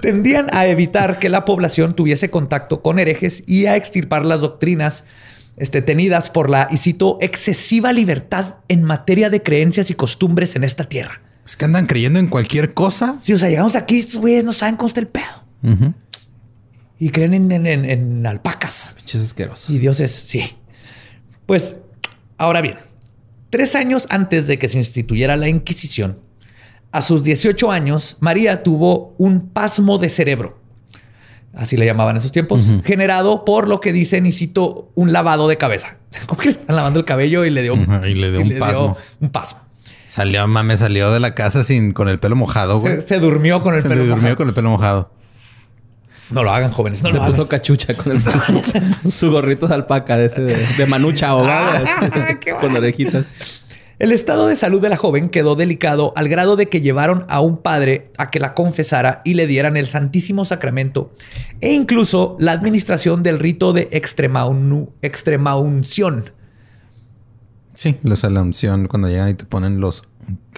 Tendían 0.00 0.48
a 0.52 0.66
evitar 0.66 1.18
que 1.18 1.28
la 1.28 1.44
población 1.44 1.94
tuviese 1.94 2.30
contacto 2.30 2.82
con 2.82 2.98
herejes 2.98 3.44
y 3.46 3.66
a 3.66 3.76
extirpar 3.76 4.24
las 4.24 4.40
doctrinas 4.40 5.04
este, 5.56 5.82
tenidas 5.82 6.30
por 6.30 6.50
la, 6.50 6.68
y 6.70 6.76
cito, 6.76 7.18
excesiva 7.20 7.92
libertad 7.92 8.56
en 8.68 8.82
materia 8.84 9.30
de 9.30 9.42
creencias 9.42 9.90
y 9.90 9.94
costumbres 9.94 10.54
en 10.56 10.64
esta 10.64 10.84
tierra. 10.84 11.20
Es 11.44 11.56
que 11.56 11.64
andan 11.64 11.86
creyendo 11.86 12.18
en 12.18 12.26
cualquier 12.28 12.74
cosa. 12.74 13.16
Si, 13.20 13.32
o 13.32 13.38
sea, 13.38 13.48
llegamos 13.48 13.76
aquí, 13.76 13.98
estos 13.98 14.16
güeyes 14.20 14.44
no 14.44 14.52
saben 14.52 14.76
cómo 14.76 14.88
está 14.88 15.00
el 15.00 15.08
pedo. 15.08 15.44
Y 16.98 17.10
creen 17.10 17.34
en, 17.34 17.52
en- 17.52 17.66
en- 17.66 17.84
en 17.84 18.26
alpacas. 18.26 18.94
Pinches 18.96 19.22
asquerosos. 19.22 19.70
Y 19.70 19.78
dioses, 19.78 20.10
sí. 20.12 20.42
Pues, 21.44 21.74
ahora 22.38 22.60
bien, 22.62 22.76
tres 23.50 23.76
años 23.76 24.06
antes 24.10 24.46
de 24.46 24.58
que 24.58 24.68
se 24.68 24.78
instituyera 24.78 25.36
la 25.36 25.48
Inquisición, 25.48 26.18
a 26.92 27.00
sus 27.02 27.22
18 27.22 27.70
años, 27.70 28.16
María 28.20 28.62
tuvo 28.62 29.14
un 29.18 29.48
pasmo 29.50 29.98
de 29.98 30.08
cerebro. 30.08 30.58
Así 31.56 31.76
le 31.78 31.86
llamaban 31.86 32.12
en 32.14 32.18
esos 32.18 32.32
tiempos, 32.32 32.60
generado 32.84 33.44
por 33.46 33.66
lo 33.66 33.80
que 33.80 33.92
dicen, 33.92 34.26
y 34.26 34.32
cito, 34.32 34.90
un 34.94 35.12
lavado 35.14 35.48
de 35.48 35.56
cabeza. 35.56 35.96
Como 36.26 36.38
que 36.38 36.48
le 36.48 36.52
están 36.52 36.76
lavando 36.76 36.98
el 37.00 37.06
cabello 37.06 37.44
y 37.46 37.50
le 37.50 37.62
dio 37.62 37.72
un, 37.74 37.82
Ujú, 37.90 38.04
y 38.06 38.14
le 38.14 38.30
dio 38.30 38.40
un 38.42 38.58
pasmo. 38.58 38.96
un 39.20 39.30
pasmo. 39.30 39.60
Salió, 40.06 40.46
mame, 40.46 40.76
salió 40.76 41.10
de 41.12 41.18
la 41.20 41.34
casa 41.34 41.64
sin 41.64 41.92
con 41.92 42.08
el 42.08 42.18
pelo 42.18 42.36
mojado, 42.36 42.78
güey. 42.78 43.00
Se, 43.00 43.08
se 43.08 43.18
durmió 43.20 43.62
con 43.62 43.74
el 43.74 43.80
Se 43.82 43.88
pelo 43.88 44.02
le 44.02 44.06
durmió 44.08 44.22
mojado. 44.22 44.36
con 44.36 44.48
el 44.48 44.54
pelo 44.54 44.70
mojado. 44.70 45.10
No 46.30 46.42
lo 46.42 46.52
hagan, 46.52 46.70
jóvenes. 46.72 47.02
No 47.02 47.08
Le 47.10 47.14
lo 47.16 47.20
hagan. 47.22 47.32
puso 47.32 47.48
cachucha 47.48 47.94
con 47.94 48.12
el 48.12 48.22
su 49.12 49.30
gorrito 49.30 49.66
de 49.68 49.74
alpaca 49.74 50.16
de 50.16 50.26
ese 50.26 50.42
de, 50.42 50.56
de 50.76 50.86
manucha 50.86 51.28
ahogada. 51.30 51.78
así, 51.78 52.10
qué 52.40 52.52
con 52.52 52.74
orejitas. 52.76 53.24
El 53.98 54.12
estado 54.12 54.46
de 54.46 54.56
salud 54.56 54.82
de 54.82 54.90
la 54.90 54.96
joven 54.98 55.30
quedó 55.30 55.54
delicado 55.54 56.12
al 56.16 56.28
grado 56.28 56.56
de 56.56 56.68
que 56.68 56.82
llevaron 56.82 57.24
a 57.28 57.40
un 57.40 57.56
padre 57.56 58.10
a 58.18 58.30
que 58.30 58.38
la 58.40 58.52
confesara 58.52 59.22
y 59.24 59.34
le 59.34 59.46
dieran 59.46 59.78
el 59.78 59.86
Santísimo 59.86 60.44
Sacramento 60.44 61.12
e 61.62 61.72
incluso 61.72 62.36
la 62.38 62.52
administración 62.52 63.22
del 63.22 63.38
rito 63.38 63.72
de 63.72 63.88
extremaunu- 63.90 64.90
extremaunción. 65.00 66.30
Sí, 67.74 67.96
los 68.02 68.22
a 68.24 68.30
la 68.30 68.42
unción 68.42 68.86
cuando 68.86 69.08
llegan 69.08 69.30
y 69.30 69.34
te 69.34 69.44
ponen 69.46 69.80
los 69.80 70.02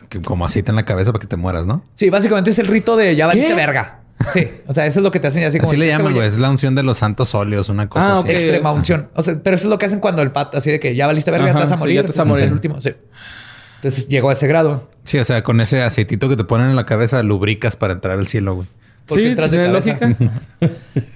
que- 0.09 0.21
como 0.21 0.45
aceite 0.45 0.71
en 0.73 0.77
la 0.77 0.85
cabeza 0.85 1.13
para 1.13 1.21
que 1.21 1.29
te 1.29 1.37
mueras, 1.37 1.65
¿no? 1.65 1.85
Sí, 1.95 2.11
básicamente 2.11 2.51
es 2.51 2.59
el 2.59 2.67
rito 2.67 2.97
de 2.97 3.15
ya 3.15 3.27
valiste 3.29 3.51
¿Qué? 3.51 3.55
verga. 3.55 4.01
Sí, 4.33 4.47
o 4.67 4.73
sea, 4.73 4.85
eso 4.87 5.01
es 5.01 5.05
lo 5.05 5.11
que 5.13 5.21
te 5.21 5.29
hacen 5.29 5.45
así 5.45 5.59
como... 5.59 5.71
Así 5.71 5.77
le 5.79 5.87
llaman, 5.87 6.13
güey-. 6.15 6.27
Es 6.27 6.39
la 6.39 6.51
unción 6.51 6.75
de 6.75 6.83
los 6.83 6.99
santos 6.99 7.35
óleos, 7.35 7.69
una 7.69 7.89
cosa 7.89 8.07
Ah, 8.09 8.13
así. 8.15 8.21
ok. 8.23 8.29
Extrema 8.31 8.73
unción. 8.73 9.09
O 9.15 9.23
sea, 9.23 9.41
pero 9.43 9.55
eso 9.57 9.67
es 9.67 9.71
lo 9.71 9.79
que 9.79 9.87
hacen 9.87 10.01
cuando 10.01 10.23
el 10.23 10.33
pat, 10.33 10.55
así 10.57 10.71
de 10.71 10.81
que 10.81 10.95
ya 10.95 11.07
valiste 11.07 11.31
verga, 11.31 11.47
Ajá, 11.51 11.55
te 11.59 11.63
vas 11.65 11.73
a 11.73 11.77
sí, 11.77 11.81
morir. 11.81 11.95
ya 11.97 12.03
te 12.03 12.09
vas 12.09 12.19
a 12.19 12.25
morir. 12.25 12.45
el 12.47 12.53
último. 12.53 12.81
Sí. 12.81 12.91
Entonces 13.77 14.09
llegó 14.09 14.31
a 14.31 14.33
ese 14.33 14.49
grado. 14.49 14.89
Sí, 15.05 15.19
o 15.19 15.25
sea, 15.25 15.43
con 15.45 15.61
ese 15.61 15.83
aceitito 15.83 16.29
que 16.29 16.37
te 16.37 16.43
ponen 16.45 16.69
en 16.71 16.77
la 16.77 16.85
cabeza, 16.85 17.23
lubricas 17.23 17.77
para 17.77 17.93
entrar 17.95 18.19
al 18.19 18.27
cielo, 18.27 18.55
güey. 18.57 18.67
Porque 19.07 19.23
Sí, 19.23 19.29
entras 19.31 19.51
de 19.53 19.57
tiene 19.59 19.73
cabeza. 19.73 19.99
lógica. 20.09 20.33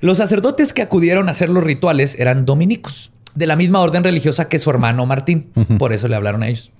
Los 0.00 0.18
sacerdotes 0.18 0.72
que 0.74 0.82
acudieron 0.82 1.28
a 1.28 1.30
hacer 1.30 1.48
los 1.48 1.64
rituales 1.64 2.14
eran 2.18 2.44
dominicos, 2.44 3.10
de 3.34 3.46
la 3.46 3.56
misma 3.56 3.80
orden 3.80 4.04
religiosa 4.04 4.48
que 4.48 4.58
su 4.58 4.68
hermano 4.68 5.06
Martín. 5.06 5.50
Por 5.78 5.94
eso 5.94 6.08
le 6.08 6.16
hablaron 6.16 6.42
a 6.42 6.48
ellos. 6.48 6.70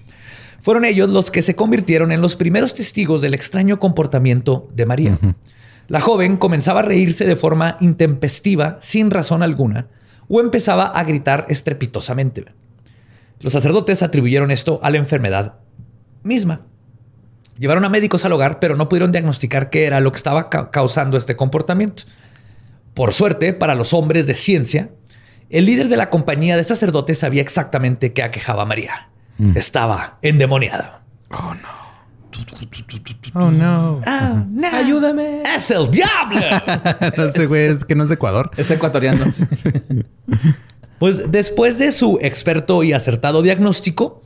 Fueron 0.60 0.84
ellos 0.84 1.08
los 1.10 1.30
que 1.30 1.40
se 1.42 1.54
convirtieron 1.56 2.12
en 2.12 2.20
los 2.20 2.36
primeros 2.36 2.74
testigos 2.74 3.20
del 3.22 3.32
extraño 3.34 3.78
comportamiento 3.80 4.68
de 4.74 4.86
María. 4.86 5.18
La 5.88 6.00
joven 6.00 6.36
comenzaba 6.36 6.80
a 6.80 6.84
reírse 6.84 7.24
de 7.26 7.36
forma 7.36 7.76
intempestiva, 7.80 8.78
sin 8.80 9.10
razón 9.10 9.42
alguna, 9.42 9.88
o 10.28 10.40
empezaba 10.40 10.86
a 10.86 11.04
gritar 11.04 11.46
estrepitosamente. 11.48 12.44
Los 13.40 13.52
sacerdotes 13.52 14.02
atribuyeron 14.02 14.50
esto 14.50 14.80
a 14.82 14.90
la 14.90 14.96
enfermedad 14.96 15.54
misma. 16.22 16.62
Llevaron 17.58 17.84
a 17.84 17.88
médicos 17.90 18.24
al 18.24 18.32
hogar, 18.32 18.58
pero 18.58 18.74
no 18.76 18.88
pudieron 18.88 19.12
diagnosticar 19.12 19.70
qué 19.70 19.84
era 19.84 20.00
lo 20.00 20.10
que 20.10 20.16
estaba 20.16 20.48
ca- 20.48 20.70
causando 20.70 21.16
este 21.18 21.36
comportamiento. 21.36 22.04
Por 22.94 23.12
suerte, 23.12 23.52
para 23.52 23.74
los 23.74 23.92
hombres 23.92 24.26
de 24.26 24.34
ciencia, 24.34 24.90
el 25.50 25.66
líder 25.66 25.88
de 25.88 25.96
la 25.96 26.10
compañía 26.10 26.56
de 26.56 26.64
sacerdotes 26.64 27.18
sabía 27.18 27.42
exactamente 27.42 28.12
qué 28.12 28.22
aquejaba 28.22 28.62
a 28.62 28.66
María. 28.66 29.10
Estaba 29.54 30.18
endemoniada. 30.22 31.02
Oh, 31.30 31.54
no. 31.54 31.83
¡Ayúdame! 34.72 35.42
¡Es 35.56 35.70
el 35.70 35.90
diablo! 35.90 36.40
no 37.16 37.30
sé, 37.30 37.46
güey. 37.46 37.66
Es 37.66 37.84
que 37.84 37.94
no 37.94 38.04
es 38.04 38.08
de 38.08 38.14
Ecuador. 38.16 38.50
Es 38.56 38.70
ecuatoriano. 38.70 39.24
Pues 41.00 41.30
después 41.30 41.78
de 41.78 41.90
su 41.92 42.18
experto 42.22 42.82
y 42.82 42.92
acertado 42.92 43.42
diagnóstico, 43.42 44.22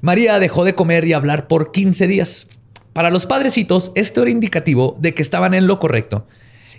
María 0.00 0.38
dejó 0.38 0.64
de 0.64 0.74
comer 0.74 1.04
y 1.04 1.12
hablar 1.12 1.46
por 1.46 1.72
15 1.72 2.06
días. 2.06 2.48
Para 2.94 3.10
los 3.10 3.26
padrecitos, 3.26 3.92
esto 3.94 4.22
era 4.22 4.30
indicativo 4.30 4.96
de 4.98 5.14
que 5.14 5.22
estaban 5.22 5.52
en 5.52 5.66
lo 5.66 5.78
correcto. 5.78 6.26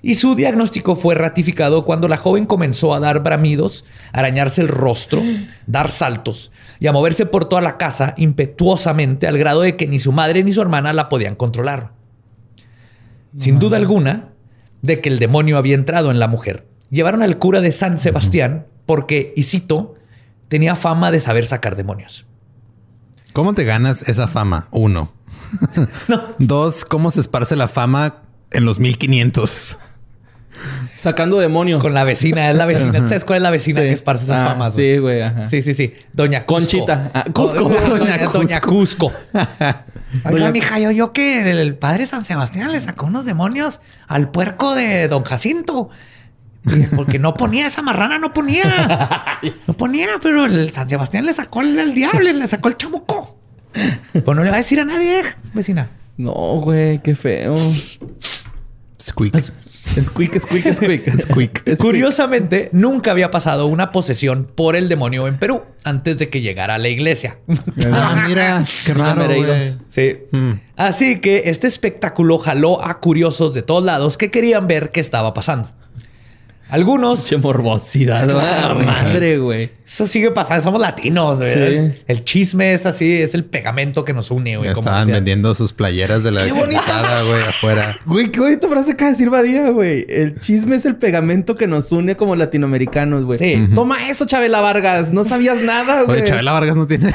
Y 0.01 0.15
su 0.15 0.35
diagnóstico 0.35 0.95
fue 0.95 1.15
ratificado 1.15 1.85
cuando 1.85 2.07
la 2.07 2.17
joven 2.17 2.45
comenzó 2.45 2.93
a 2.93 2.99
dar 2.99 3.23
bramidos, 3.23 3.85
a 4.13 4.19
arañarse 4.19 4.61
el 4.61 4.67
rostro, 4.67 5.21
dar 5.67 5.91
saltos 5.91 6.51
y 6.79 6.87
a 6.87 6.91
moverse 6.91 7.25
por 7.25 7.49
toda 7.49 7.61
la 7.61 7.77
casa 7.77 8.13
impetuosamente 8.17 9.27
al 9.27 9.37
grado 9.37 9.61
de 9.61 9.75
que 9.75 9.87
ni 9.87 9.99
su 9.99 10.11
madre 10.11 10.43
ni 10.43 10.51
su 10.51 10.61
hermana 10.61 10.93
la 10.93 11.09
podían 11.09 11.35
controlar. 11.35 11.93
Sin 13.35 13.59
duda 13.59 13.77
alguna, 13.77 14.29
de 14.81 15.01
que 15.01 15.09
el 15.09 15.19
demonio 15.19 15.57
había 15.57 15.75
entrado 15.75 16.11
en 16.11 16.19
la 16.19 16.27
mujer. 16.27 16.67
Llevaron 16.89 17.21
al 17.21 17.37
cura 17.37 17.61
de 17.61 17.71
San 17.71 17.97
Sebastián 17.97 18.67
porque, 18.85 19.33
y 19.35 19.43
cito, 19.43 19.95
tenía 20.47 20.75
fama 20.75 21.11
de 21.11 21.19
saber 21.19 21.45
sacar 21.45 21.75
demonios. 21.75 22.25
¿Cómo 23.33 23.53
te 23.53 23.65
ganas 23.65 24.07
esa 24.07 24.27
fama? 24.27 24.67
Uno. 24.71 25.11
Dos, 26.39 26.85
¿cómo 26.85 27.11
se 27.11 27.19
esparce 27.19 27.55
la 27.55 27.67
fama 27.67 28.21
en 28.51 28.65
los 28.65 28.79
1500? 28.79 29.77
Sacando 30.97 31.39
demonios. 31.39 31.81
Con 31.81 31.93
la 31.93 32.03
vecina, 32.03 32.49
es 32.49 32.55
la 32.57 32.65
vecina. 32.65 32.99
¿Sabes 33.07 33.23
cuál 33.23 33.37
es 33.37 33.43
la 33.43 33.51
vecina 33.51 33.81
que 33.81 33.91
esparce 33.93 34.25
esas 34.25 34.39
Ah, 34.39 34.47
famas? 34.49 34.73
Sí, 34.75 34.97
güey. 34.97 35.21
ajá. 35.21 35.47
Sí, 35.47 35.61
sí, 35.61 35.73
sí. 35.73 35.93
Doña 36.11 36.45
Cusco. 36.45 36.55
Conchita. 36.55 37.11
Ah, 37.13 37.25
Cusco. 37.33 37.69
Doña, 37.69 37.79
Doña 37.81 38.17
Doña- 38.17 38.31
Doña 38.31 38.61
Cusco. 38.61 39.11
Oiga, 40.31 40.51
mija, 40.51 40.79
yo, 40.79 40.91
yo 40.91 41.13
que 41.13 41.49
el 41.51 41.75
padre 41.75 42.05
San 42.05 42.25
Sebastián 42.25 42.71
le 42.71 42.79
sacó 42.81 43.05
unos 43.07 43.25
demonios 43.25 43.81
al 44.07 44.29
puerco 44.31 44.73
de 44.75 45.07
Don 45.07 45.23
Jacinto. 45.23 45.89
Porque 46.95 47.17
no 47.19 47.33
ponía 47.35 47.67
esa 47.67 47.81
marrana, 47.81 48.19
no 48.19 48.33
ponía. 48.33 49.39
No 49.67 49.73
ponía, 49.75 50.07
pero 50.21 50.45
el 50.45 50.71
San 50.71 50.89
Sebastián 50.89 51.25
le 51.25 51.31
sacó 51.31 51.61
el, 51.61 51.77
el 51.79 51.93
diablo, 51.93 52.19
le 52.31 52.47
sacó 52.47 52.67
el 52.69 52.75
chamuco. 52.77 53.37
Pues 54.11 54.35
no 54.35 54.43
le 54.43 54.49
va 54.49 54.55
a 54.55 54.59
decir 54.59 54.79
a 54.81 54.85
nadie, 54.85 55.21
vecina. 55.53 55.89
No, 56.17 56.31
güey, 56.59 56.99
qué 57.01 57.15
feo. 57.15 57.55
Squeak. 59.01 59.53
Squeak, 60.01 60.39
squeak, 60.39 60.73
squeak. 60.75 61.21
Squeak. 61.21 61.77
Curiosamente, 61.77 62.69
nunca 62.71 63.11
había 63.11 63.31
pasado 63.31 63.65
una 63.67 63.89
posesión 63.89 64.45
por 64.53 64.75
el 64.75 64.89
demonio 64.89 65.27
en 65.27 65.37
Perú 65.37 65.63
antes 65.83 66.17
de 66.17 66.29
que 66.29 66.41
llegara 66.41 66.75
a 66.75 66.77
la 66.77 66.89
iglesia. 66.89 67.39
Ah, 67.91 68.23
mira, 68.27 68.63
qué 68.85 68.93
raro, 68.93 69.25
güey. 69.25 69.41
Mereidos. 69.41 69.77
Sí. 69.89 70.17
Así 70.75 71.19
que 71.19 71.43
este 71.45 71.67
espectáculo 71.67 72.37
jaló 72.37 72.83
a 72.83 72.99
curiosos 72.99 73.53
de 73.53 73.61
todos 73.61 73.83
lados 73.83 74.17
que 74.17 74.31
querían 74.31 74.67
ver 74.67 74.91
qué 74.91 74.99
estaba 74.99 75.33
pasando. 75.33 75.71
Algunos 76.69 77.25
Che 77.25 77.37
morbosidad. 77.37 78.27
Claro, 78.27 78.75
madre, 78.75 79.37
güey. 79.37 79.69
Eso 79.85 80.05
sigue 80.05 80.31
pasando, 80.31 80.63
somos 80.63 80.81
latinos, 80.81 81.39
güey. 81.39 81.53
Sí. 81.53 81.93
El 82.07 82.25
chisme 82.25 82.73
es 82.73 82.85
así, 82.85 83.21
es 83.21 83.33
el 83.35 83.45
pegamento 83.45 84.03
que 84.03 84.11
nos 84.11 84.31
une, 84.31 84.57
güey. 84.57 84.73
Como 84.73 84.89
estaban 84.89 85.07
vendiendo 85.07 85.55
sus 85.55 85.71
playeras 85.71 86.23
de 86.23 86.31
la 86.31 86.45
güey, 86.45 86.75
afuera. 87.47 87.97
Güey, 88.05 88.31
qué 88.31 88.39
bonita 88.39 88.67
frase 88.67 88.91
acaba 88.91 89.07
de 89.07 89.13
decir 89.13 89.29
Badía, 89.29 89.69
güey. 89.69 90.05
El 90.09 90.39
chisme 90.39 90.75
es 90.75 90.85
el 90.85 90.97
pegamento 90.97 91.55
que 91.55 91.67
nos 91.67 91.91
une 91.91 92.17
como 92.17 92.35
latinoamericanos, 92.35 93.23
güey. 93.23 93.39
Sí. 93.39 93.69
Toma 93.73 94.09
eso, 94.09 94.25
Chabela 94.25 94.59
Vargas. 94.59 95.11
No 95.13 95.23
sabías 95.23 95.61
nada, 95.61 96.01
güey. 96.01 96.17
Oye, 96.17 96.27
Chabela 96.27 96.51
Vargas 96.51 96.75
no 96.75 96.85
tiene. 96.85 97.13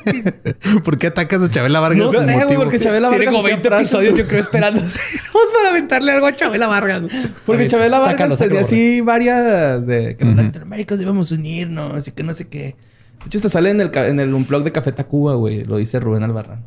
¿Por 0.84 0.98
qué 0.98 1.08
atacas 1.08 1.42
a 1.42 1.50
Chabela 1.50 1.80
Vargas? 1.80 2.12
No 2.12 2.12
sé, 2.12 2.44
güey, 2.44 2.56
porque 2.56 2.78
Chabela 2.78 3.08
Tiene 3.08 3.26
Vargas 3.26 3.34
como 3.34 3.46
hacía 3.46 3.54
20 3.56 3.68
frases. 3.68 3.88
episodios, 3.88 4.18
yo 4.18 4.26
creo, 4.26 4.40
esperando. 4.40 4.80
Vamos 5.32 5.48
para 5.54 5.70
aventarle 5.70 6.12
algo 6.12 6.26
a 6.26 6.36
Chabela 6.36 6.66
Vargas. 6.66 7.04
Porque 7.46 7.66
Chabela 7.66 7.98
Vargas 8.00 8.30
borra. 8.54 8.66
así 8.66 9.00
varias 9.00 9.86
de 9.86 10.16
que 10.16 10.24
los 10.24 10.36
latinoaméricos 10.36 10.98
debemos 10.98 11.30
unirnos 11.32 12.06
y 12.08 12.12
que 12.12 12.22
no 12.22 12.32
sé 12.34 12.48
qué. 12.48 12.76
De 13.20 13.26
hecho, 13.26 13.40
te 13.40 13.48
sale 13.50 13.70
en 13.70 13.80
el, 13.80 13.90
en 13.94 14.18
el 14.20 14.32
unplug 14.34 14.64
de 14.64 14.72
Café 14.72 14.92
Tacuba, 14.92 15.34
güey. 15.34 15.64
Lo 15.64 15.76
dice 15.76 16.00
Rubén 16.00 16.22
Albarrán. 16.22 16.62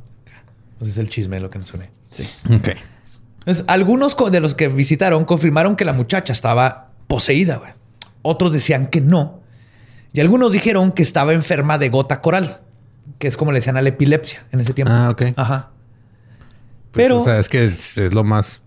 Pues 0.77 0.91
es 0.91 0.97
el 0.97 1.09
chisme 1.09 1.39
lo 1.39 1.49
que 1.49 1.59
nos 1.59 1.73
une. 1.73 1.89
Sí. 2.09 2.23
Ok. 2.53 2.69
Entonces, 3.39 3.63
algunos 3.67 4.15
de 4.31 4.39
los 4.39 4.55
que 4.55 4.67
visitaron 4.67 5.25
confirmaron 5.25 5.75
que 5.75 5.83
la 5.85 5.93
muchacha 5.93 6.31
estaba 6.33 6.91
poseída, 7.07 7.57
güey. 7.57 7.71
Otros 8.21 8.53
decían 8.53 8.87
que 8.87 9.01
no. 9.01 9.41
Y 10.13 10.19
algunos 10.21 10.51
dijeron 10.51 10.91
que 10.91 11.01
estaba 11.03 11.33
enferma 11.33 11.77
de 11.77 11.89
gota 11.89 12.21
coral, 12.21 12.61
que 13.19 13.27
es 13.27 13.35
como 13.35 13.51
le 13.51 13.57
decían 13.57 13.75
a 13.77 13.81
la 13.81 13.89
epilepsia 13.89 14.45
en 14.51 14.59
ese 14.59 14.73
tiempo. 14.73 14.93
Ah, 14.93 15.09
ok. 15.09 15.23
Ajá. 15.35 15.71
Pues, 16.91 17.05
Pero- 17.05 17.17
O 17.17 17.23
sea, 17.23 17.39
es 17.39 17.49
que 17.49 17.65
es, 17.65 17.97
es 17.97 18.13
lo 18.13 18.23
más, 18.23 18.61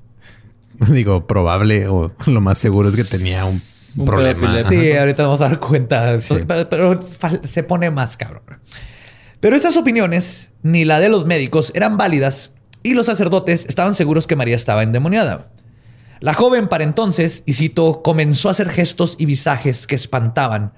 digo, 0.89 1.27
probable 1.27 1.89
o 1.89 2.13
lo 2.27 2.41
más 2.41 2.59
seguro 2.59 2.89
es 2.89 2.97
que 2.97 3.05
tenía 3.05 3.45
un, 3.45 3.59
Un 3.99 4.05
problema. 4.05 4.63
Sí, 4.65 4.93
ahorita 4.93 5.25
vamos 5.25 5.41
a 5.41 5.49
dar 5.49 5.61
cuenta. 5.61 6.21
Sí. 6.21 6.37
Pero, 6.47 6.69
pero 6.69 7.01
se 7.45 7.63
pone 7.63 7.91
más 7.91 8.17
cabrón. 8.17 8.43
Pero 9.41 9.57
esas 9.57 9.77
opiniones, 9.77 10.51
ni 10.63 10.85
la 10.85 10.99
de 10.99 11.09
los 11.09 11.27
médicos, 11.27 11.71
eran 11.75 11.97
válidas 11.97 12.53
y 12.83 12.95
los 12.95 13.07
sacerdotes 13.07 13.67
estaban 13.69 13.95
seguros 13.95 14.27
que 14.27 14.37
María 14.37 14.57
estaba 14.57 14.83
endemoniada. 14.83 15.51
La 16.21 16.35
joven 16.35 16.69
para 16.69 16.85
entonces, 16.85 17.43
y 17.47 17.53
cito, 17.53 18.03
comenzó 18.03 18.49
a 18.49 18.53
hacer 18.53 18.71
gestos 18.71 19.17
y 19.19 19.27
visajes 19.27 19.87
que 19.87 19.95
espantaban 19.95 20.73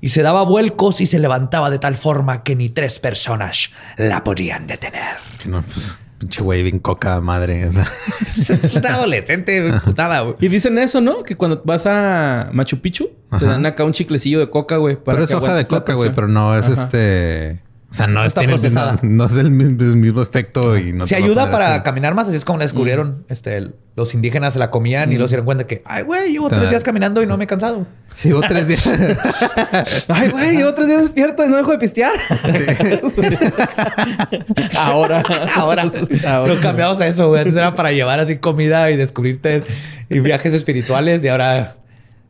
y 0.00 0.10
se 0.10 0.22
daba 0.22 0.44
vuelcos 0.44 1.00
y 1.00 1.06
se 1.06 1.18
levantaba 1.18 1.70
de 1.70 1.78
tal 1.78 1.96
forma 1.96 2.42
que 2.42 2.54
ni 2.54 2.68
tres 2.68 3.00
personas 3.00 3.70
la 3.96 4.22
podían 4.22 4.66
detener. 4.66 5.16
No, 5.46 5.62
pues, 5.62 5.98
pinche 6.18 6.42
güey, 6.42 6.62
bien 6.62 6.78
coca 6.78 7.20
madre. 7.20 7.70
es 8.36 8.74
una 8.74 8.94
adolescente 8.94 9.72
putada, 9.84 10.20
güey. 10.20 10.36
Y 10.40 10.48
dicen 10.48 10.78
eso, 10.78 11.00
¿no? 11.00 11.22
Que 11.22 11.36
cuando 11.36 11.62
vas 11.64 11.86
a 11.86 12.50
Machu 12.52 12.80
Picchu, 12.80 13.10
te 13.38 13.44
dan 13.44 13.66
acá 13.66 13.84
un 13.84 13.92
chiclecillo 13.92 14.40
de 14.40 14.50
coca, 14.50 14.76
güey. 14.76 14.96
Pero 15.04 15.24
es 15.24 15.30
que 15.30 15.36
hoja 15.36 15.54
de 15.54 15.66
coca, 15.66 15.94
güey, 15.94 16.12
pero 16.12 16.28
no 16.28 16.56
es 16.56 16.68
Ajá. 16.68 16.84
este. 16.84 17.62
O 17.94 17.96
sea, 17.96 18.08
no, 18.08 18.24
Está 18.24 18.40
el 18.40 18.48
mismo- 18.48 18.60
procesada. 18.60 18.98
no 19.02 19.24
es 19.26 19.36
el 19.36 19.52
mismo, 19.52 19.80
el 19.84 19.94
mismo 19.94 20.20
efecto 20.20 20.76
y 20.76 20.92
no 20.92 21.06
Se 21.06 21.14
ayuda 21.14 21.48
para 21.52 21.74
así. 21.76 21.84
caminar 21.84 22.12
más, 22.16 22.26
así 22.26 22.36
es 22.36 22.44
como 22.44 22.58
la 22.58 22.64
descubrieron. 22.64 23.24
Este, 23.28 23.56
el- 23.56 23.76
los 23.94 24.14
indígenas 24.14 24.54
se 24.54 24.58
la 24.58 24.72
comían 24.72 25.12
y 25.12 25.14
luego 25.14 25.28
se 25.28 25.34
dieron 25.36 25.44
cuenta 25.44 25.68
que, 25.68 25.80
ay, 25.86 26.02
güey, 26.02 26.32
llevo 26.32 26.48
tres 26.50 26.68
días 26.68 26.82
caminando 26.82 27.22
y 27.22 27.26
no 27.26 27.36
me 27.36 27.44
he 27.44 27.46
cansado. 27.46 27.86
Sí, 28.14 28.32
hubo 28.32 28.40
tres 28.42 28.68
días. 28.68 28.84
Ay, 30.08 30.28
güey, 30.30 30.56
llevo 30.56 30.72
tres 30.72 30.86
días 30.86 31.00
despierto 31.02 31.44
y 31.44 31.48
no 31.48 31.56
dejo 31.56 31.72
de 31.72 31.78
pistear. 31.78 32.12
Ahora. 34.78 35.22
Ahora 35.56 35.84
lo 36.46 36.60
cambiamos 36.60 37.00
a 37.00 37.06
eso, 37.08 37.28
güey. 37.28 37.40
Antes 37.40 37.56
era 37.56 37.74
para 37.74 37.90
llevar 37.92 38.20
así 38.20 38.36
comida 38.38 38.90
y 38.92 38.96
descubrirte 38.96 39.62
y 40.08 40.20
viajes 40.20 40.54
espirituales 40.54 41.24
y 41.24 41.28
ahora 41.28 41.74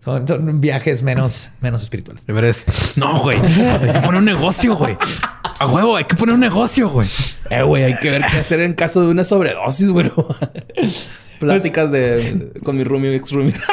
son, 0.05 0.29
son 0.29 0.61
viajes 0.61 1.03
menos, 1.03 1.51
menos 1.61 1.83
espirituales. 1.83 2.25
Pero 2.27 2.47
es, 2.47 2.67
no, 2.97 3.21
güey. 3.21 3.39
Hay 3.39 3.93
que 3.93 4.01
poner 4.01 4.17
un 4.21 4.25
negocio, 4.25 4.77
güey. 4.77 4.97
A 5.59 5.67
huevo, 5.67 5.97
hay 5.97 6.05
que 6.05 6.15
poner 6.17 6.35
un 6.35 6.41
negocio, 6.41 6.89
güey. 6.91 7.09
Eh, 7.51 7.63
güey, 7.63 7.85
hay 7.85 7.97
que 7.97 8.11
ver 8.11 8.23
qué 8.31 8.39
hacer 8.39 8.61
en 8.61 8.75
caso 8.75 9.01
de 9.03 9.09
una 9.09 9.25
sobredosis, 9.25 9.91
güey. 9.91 10.11
Pláticas 11.41 11.91
de... 11.91 12.53
Con 12.63 12.77
mi 12.77 12.85
roomie, 12.85 13.15
ex 13.17 13.31
roomie. 13.33 13.55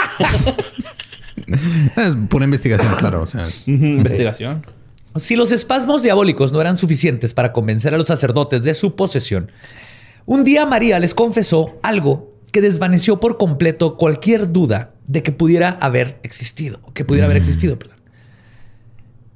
Es 1.98 2.16
pura 2.30 2.46
investigación, 2.46 2.96
claro. 2.96 3.24
O 3.24 3.28
sea, 3.28 3.46
es- 3.48 3.68
Investigación. 3.68 4.66
Si 5.18 5.36
los 5.36 5.52
espasmos 5.52 6.04
diabólicos 6.04 6.54
no 6.54 6.62
eran 6.62 6.78
suficientes 6.78 7.34
para 7.34 7.52
convencer 7.52 7.94
a 7.94 7.98
los 7.98 8.08
sacerdotes 8.08 8.64
de 8.64 8.74
su 8.74 8.96
posesión, 8.96 9.52
un 10.26 10.44
día 10.46 10.66
María 10.66 11.00
les 11.00 11.14
confesó 11.14 11.78
algo 11.84 12.31
que 12.52 12.62
desvaneció 12.62 13.20
por 13.20 13.38
completo 13.38 13.98
cualquier 13.98 14.52
duda 14.52 14.92
de 15.08 15.24
que 15.24 15.32
pudiera 15.32 15.70
haber 15.82 16.20
existido, 16.24 16.80
que 16.94 17.06
pudiera 17.06 17.26
haber 17.26 17.38
existido, 17.38 17.80
perdón. 17.80 17.98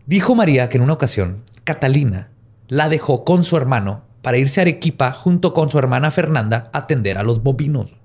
Dijo 0.05 0.35
María 0.35 0.69
que 0.69 0.77
en 0.77 0.83
una 0.83 0.93
ocasión 0.93 1.43
Catalina 1.63 2.29
la 2.67 2.89
dejó 2.89 3.23
con 3.23 3.43
su 3.43 3.57
hermano 3.57 4.03
para 4.21 4.37
irse 4.37 4.59
a 4.59 4.63
Arequipa 4.63 5.11
junto 5.11 5.53
con 5.53 5.69
su 5.69 5.79
hermana 5.79 6.11
Fernanda 6.11 6.69
a 6.73 6.79
atender 6.79 7.17
a 7.17 7.23
los 7.23 7.43
bovinos. 7.43 7.95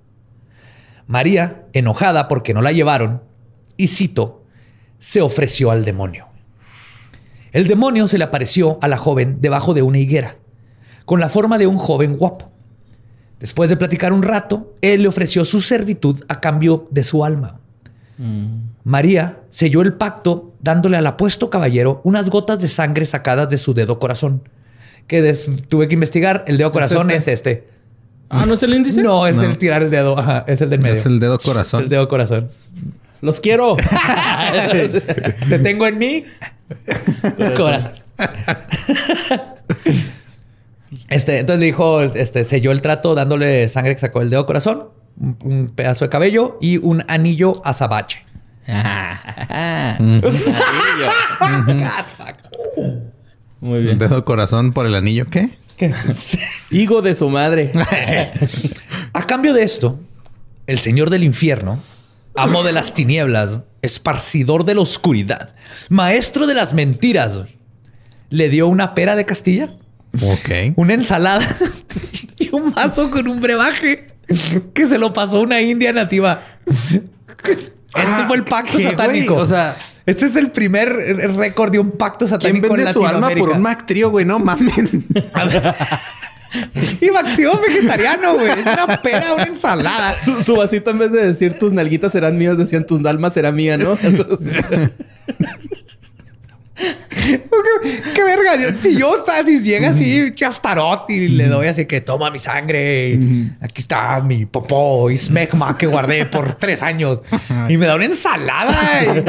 María, 1.06 1.64
enojada 1.72 2.28
porque 2.28 2.54
no 2.54 2.62
la 2.62 2.72
llevaron, 2.72 3.22
y 3.76 3.88
cito, 3.88 4.44
se 4.98 5.22
ofreció 5.22 5.70
al 5.70 5.84
demonio. 5.84 6.26
El 7.52 7.66
demonio 7.66 8.06
se 8.06 8.18
le 8.18 8.24
apareció 8.24 8.78
a 8.80 8.86
la 8.86 8.96
joven 8.96 9.40
debajo 9.40 9.74
de 9.74 9.82
una 9.82 9.98
higuera, 9.98 10.36
con 11.04 11.18
la 11.18 11.28
forma 11.28 11.58
de 11.58 11.66
un 11.66 11.78
joven 11.78 12.16
guapo. 12.16 12.52
Después 13.40 13.68
de 13.70 13.76
platicar 13.76 14.12
un 14.12 14.22
rato, 14.22 14.74
él 14.82 15.02
le 15.02 15.08
ofreció 15.08 15.44
su 15.44 15.60
servitud 15.60 16.22
a 16.28 16.40
cambio 16.40 16.86
de 16.90 17.02
su 17.02 17.24
alma. 17.24 17.56
María 18.84 19.38
selló 19.48 19.80
el 19.80 19.94
pacto 19.94 20.52
dándole 20.60 20.98
al 20.98 21.06
apuesto 21.06 21.48
caballero 21.48 22.02
unas 22.04 22.28
gotas 22.28 22.58
de 22.60 22.68
sangre 22.68 23.06
sacadas 23.06 23.48
de 23.48 23.56
su 23.56 23.72
dedo 23.72 23.98
corazón. 23.98 24.42
Que 25.06 25.22
des- 25.22 25.50
tuve 25.68 25.88
que 25.88 25.94
investigar. 25.94 26.44
El 26.46 26.58
dedo 26.58 26.70
corazón 26.70 27.10
es 27.10 27.26
este? 27.28 27.32
este. 27.32 27.68
Ah, 28.28 28.44
¿no 28.46 28.54
es 28.54 28.62
el 28.62 28.74
índice? 28.74 29.02
No, 29.02 29.26
es 29.26 29.36
No. 29.36 29.42
el 29.44 29.56
tirar 29.58 29.82
el 29.82 29.90
dedo. 29.90 30.18
Ajá, 30.18 30.44
es 30.46 30.60
el 30.60 30.68
del 30.70 30.80
medio. 30.80 30.94
es 30.96 31.06
el 31.06 31.18
dedo 31.18 31.36
Es 31.36 31.42
corazón. 31.42 31.82
el 31.84 31.88
dedo 31.88 32.06
corazón. 32.08 32.50
Los 33.22 33.40
quiero. 33.40 33.76
Te 35.48 35.58
tengo 35.58 35.86
en 35.86 35.98
mí. 35.98 36.24
Corazón. 37.56 37.92
Este, 41.08 41.38
entonces 41.38 41.60
le 41.60 41.66
dijo, 41.66 42.02
este, 42.02 42.44
selló 42.44 42.72
el 42.72 42.82
trato 42.82 43.14
dándole 43.14 43.68
sangre 43.68 43.94
que 43.94 44.00
sacó 44.00 44.22
el 44.22 44.30
dedo 44.30 44.46
corazón, 44.46 44.88
un, 45.18 45.36
un 45.44 45.68
pedazo 45.68 46.04
de 46.04 46.08
cabello 46.10 46.58
y 46.60 46.78
un 46.78 47.04
anillo 47.08 47.52
azabache. 47.64 48.24
God, 50.30 52.06
fuck. 52.16 52.36
Muy 53.60 53.78
Un 53.80 53.84
bien. 53.84 53.98
dedo 53.98 54.24
corazón 54.24 54.72
por 54.72 54.86
el 54.86 54.94
anillo, 54.94 55.26
¿qué? 55.28 55.58
Higo 56.70 57.02
de 57.02 57.14
su 57.14 57.28
madre. 57.28 57.72
A 59.12 59.22
cambio 59.26 59.52
de 59.54 59.62
esto, 59.62 59.98
el 60.66 60.78
señor 60.78 61.10
del 61.10 61.24
infierno, 61.24 61.82
amo 62.36 62.62
de 62.62 62.72
las 62.72 62.94
tinieblas, 62.94 63.60
esparcidor 63.82 64.64
de 64.64 64.74
la 64.74 64.82
oscuridad, 64.82 65.54
maestro 65.88 66.46
de 66.46 66.54
las 66.54 66.74
mentiras, 66.74 67.40
le 68.28 68.48
dio 68.48 68.68
una 68.68 68.94
pera 68.94 69.16
de 69.16 69.24
Castilla, 69.26 69.74
Ok. 70.14 70.50
una 70.76 70.94
ensalada 70.94 71.46
y 72.38 72.54
un 72.54 72.72
vaso 72.72 73.10
con 73.10 73.28
un 73.28 73.40
brebaje 73.40 74.06
que 74.74 74.86
se 74.86 74.98
lo 74.98 75.12
pasó 75.12 75.40
una 75.40 75.60
india 75.60 75.92
nativa. 75.92 76.40
Este 76.78 78.26
fue 78.26 78.36
el 78.36 78.44
pacto 78.44 78.78
¿qué, 78.78 78.84
satánico. 78.84 79.34
güey? 79.34 79.44
O 79.44 79.48
sea- 79.48 79.76
este 80.06 80.26
es 80.26 80.36
el 80.36 80.50
primer 80.50 80.88
récord 81.36 81.70
de 81.70 81.78
un 81.78 81.92
pacto 81.92 82.24
¿Quién 82.26 82.40
satánico 82.40 82.68
vende 82.68 82.88
en 82.88 82.92
su 82.92 83.06
alma 83.06 83.30
por 83.30 83.50
un 83.50 83.60
Mac 83.60 83.86
Trio, 83.86 84.10
güey? 84.10 84.24
No 84.24 84.38
mamen. 84.38 85.04
Y 87.00 87.10
bacterio 87.10 87.60
vegetariano, 87.60 88.34
güey. 88.34 88.48
Es 88.48 88.66
una 88.66 89.00
pera, 89.02 89.34
una 89.34 89.44
ensalada. 89.44 90.12
Su, 90.14 90.42
su 90.42 90.56
vasito 90.56 90.90
en 90.90 90.98
vez 90.98 91.12
de 91.12 91.24
decir 91.28 91.56
tus 91.58 91.72
nalguitas 91.72 92.10
serán 92.10 92.36
mías, 92.38 92.58
decían 92.58 92.84
tus 92.84 93.04
almas 93.06 93.34
será 93.34 93.52
mía, 93.52 93.76
¿no? 93.76 93.96
¿Qué, 98.14 98.24
verga? 98.24 98.56
Si 98.78 98.96
yo, 98.96 99.24
si 99.44 99.60
llega 99.60 99.90
así 99.90 100.32
chastarot 100.34 101.10
y 101.10 101.28
le 101.28 101.48
doy 101.48 101.66
así 101.66 101.86
que 101.86 102.00
toma 102.00 102.30
mi 102.30 102.38
sangre, 102.38 103.18
aquí 103.60 103.82
está 103.82 104.20
mi 104.20 104.46
popó 104.46 105.10
y 105.10 105.16
smegma 105.16 105.76
que 105.76 105.86
guardé 105.86 106.26
por 106.26 106.54
tres 106.58 106.82
años 106.82 107.22
y 107.68 107.76
me 107.76 107.86
da 107.86 107.96
una 107.96 108.06
ensalada 108.06 109.24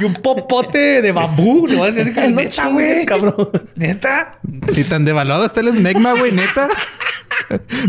y, 0.00 0.04
un 0.04 0.14
popote 0.14 1.02
de 1.02 1.12
bambú. 1.12 1.66
Le 1.66 1.76
voy 1.76 1.88
a 1.88 1.92
decir 1.92 2.14
que 2.14 2.28
neta, 2.28 2.68
güey. 2.68 3.06
Cabrón. 3.06 3.50
Neta. 3.76 4.38
Si 4.72 4.84
tan 4.84 5.04
devaluado 5.04 5.44
está 5.44 5.60
el 5.60 5.68
smegma, 5.72 6.14
güey, 6.14 6.32
neta. 6.32 6.68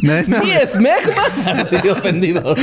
¡Mi 0.01 0.51
smegma! 0.67 1.23
Así 1.45 1.75
ofendido. 1.89 2.55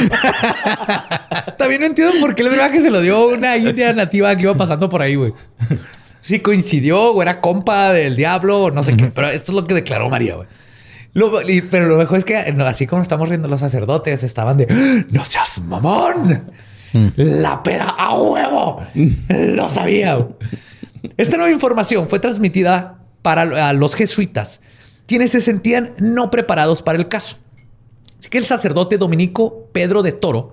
También 1.57 1.81
no 1.81 1.87
entiendo 1.87 2.15
por 2.21 2.35
qué 2.35 2.43
el 2.43 2.71
que 2.71 2.81
se 2.81 2.91
lo 2.91 3.01
dio 3.01 3.29
una 3.29 3.57
india 3.57 3.93
nativa 3.93 4.35
que 4.37 4.43
iba 4.43 4.55
pasando 4.55 4.89
por 4.89 5.03
ahí, 5.03 5.15
güey. 5.15 5.33
Sí 6.21 6.41
coincidió 6.41 7.13
o 7.13 7.23
era 7.23 7.41
compa 7.41 7.93
del 7.93 8.17
diablo 8.17 8.65
o 8.65 8.71
no 8.71 8.83
sé 8.83 8.97
qué. 8.97 9.07
Pero 9.15 9.29
esto 9.29 9.53
es 9.53 9.57
lo 9.57 9.65
que 9.65 9.75
declaró 9.75 10.09
María, 10.09 10.37
güey. 10.37 11.63
pero 11.71 11.87
lo 11.87 11.97
mejor 11.97 12.19
es 12.19 12.25
que 12.25 12.37
así 12.37 12.87
como 12.87 13.03
estamos 13.03 13.29
riendo 13.29 13.49
los 13.49 13.61
sacerdotes, 13.61 14.23
estaban 14.23 14.57
de 14.59 15.05
no 15.11 15.25
seas 15.25 15.61
mamón. 15.63 16.45
Mm. 16.93 17.09
La 17.17 17.63
pera 17.63 17.89
a 17.91 18.17
huevo. 18.17 18.83
Lo 19.29 19.69
sabía. 19.69 20.27
Esta 21.17 21.37
nueva 21.37 21.53
información 21.53 22.09
fue 22.09 22.19
transmitida 22.19 22.99
para 23.23 23.73
los 23.73 23.95
jesuitas, 23.95 24.61
quienes 25.07 25.31
se 25.31 25.41
sentían 25.41 25.95
no 25.99 26.31
preparados 26.31 26.83
para 26.83 26.99
el 26.99 27.09
caso. 27.09 27.37
Así 28.19 28.29
que 28.29 28.39
el 28.39 28.45
sacerdote 28.45 28.99
dominico 28.99 29.69
Pedro 29.73 30.03
de 30.03 30.13
Toro 30.13 30.53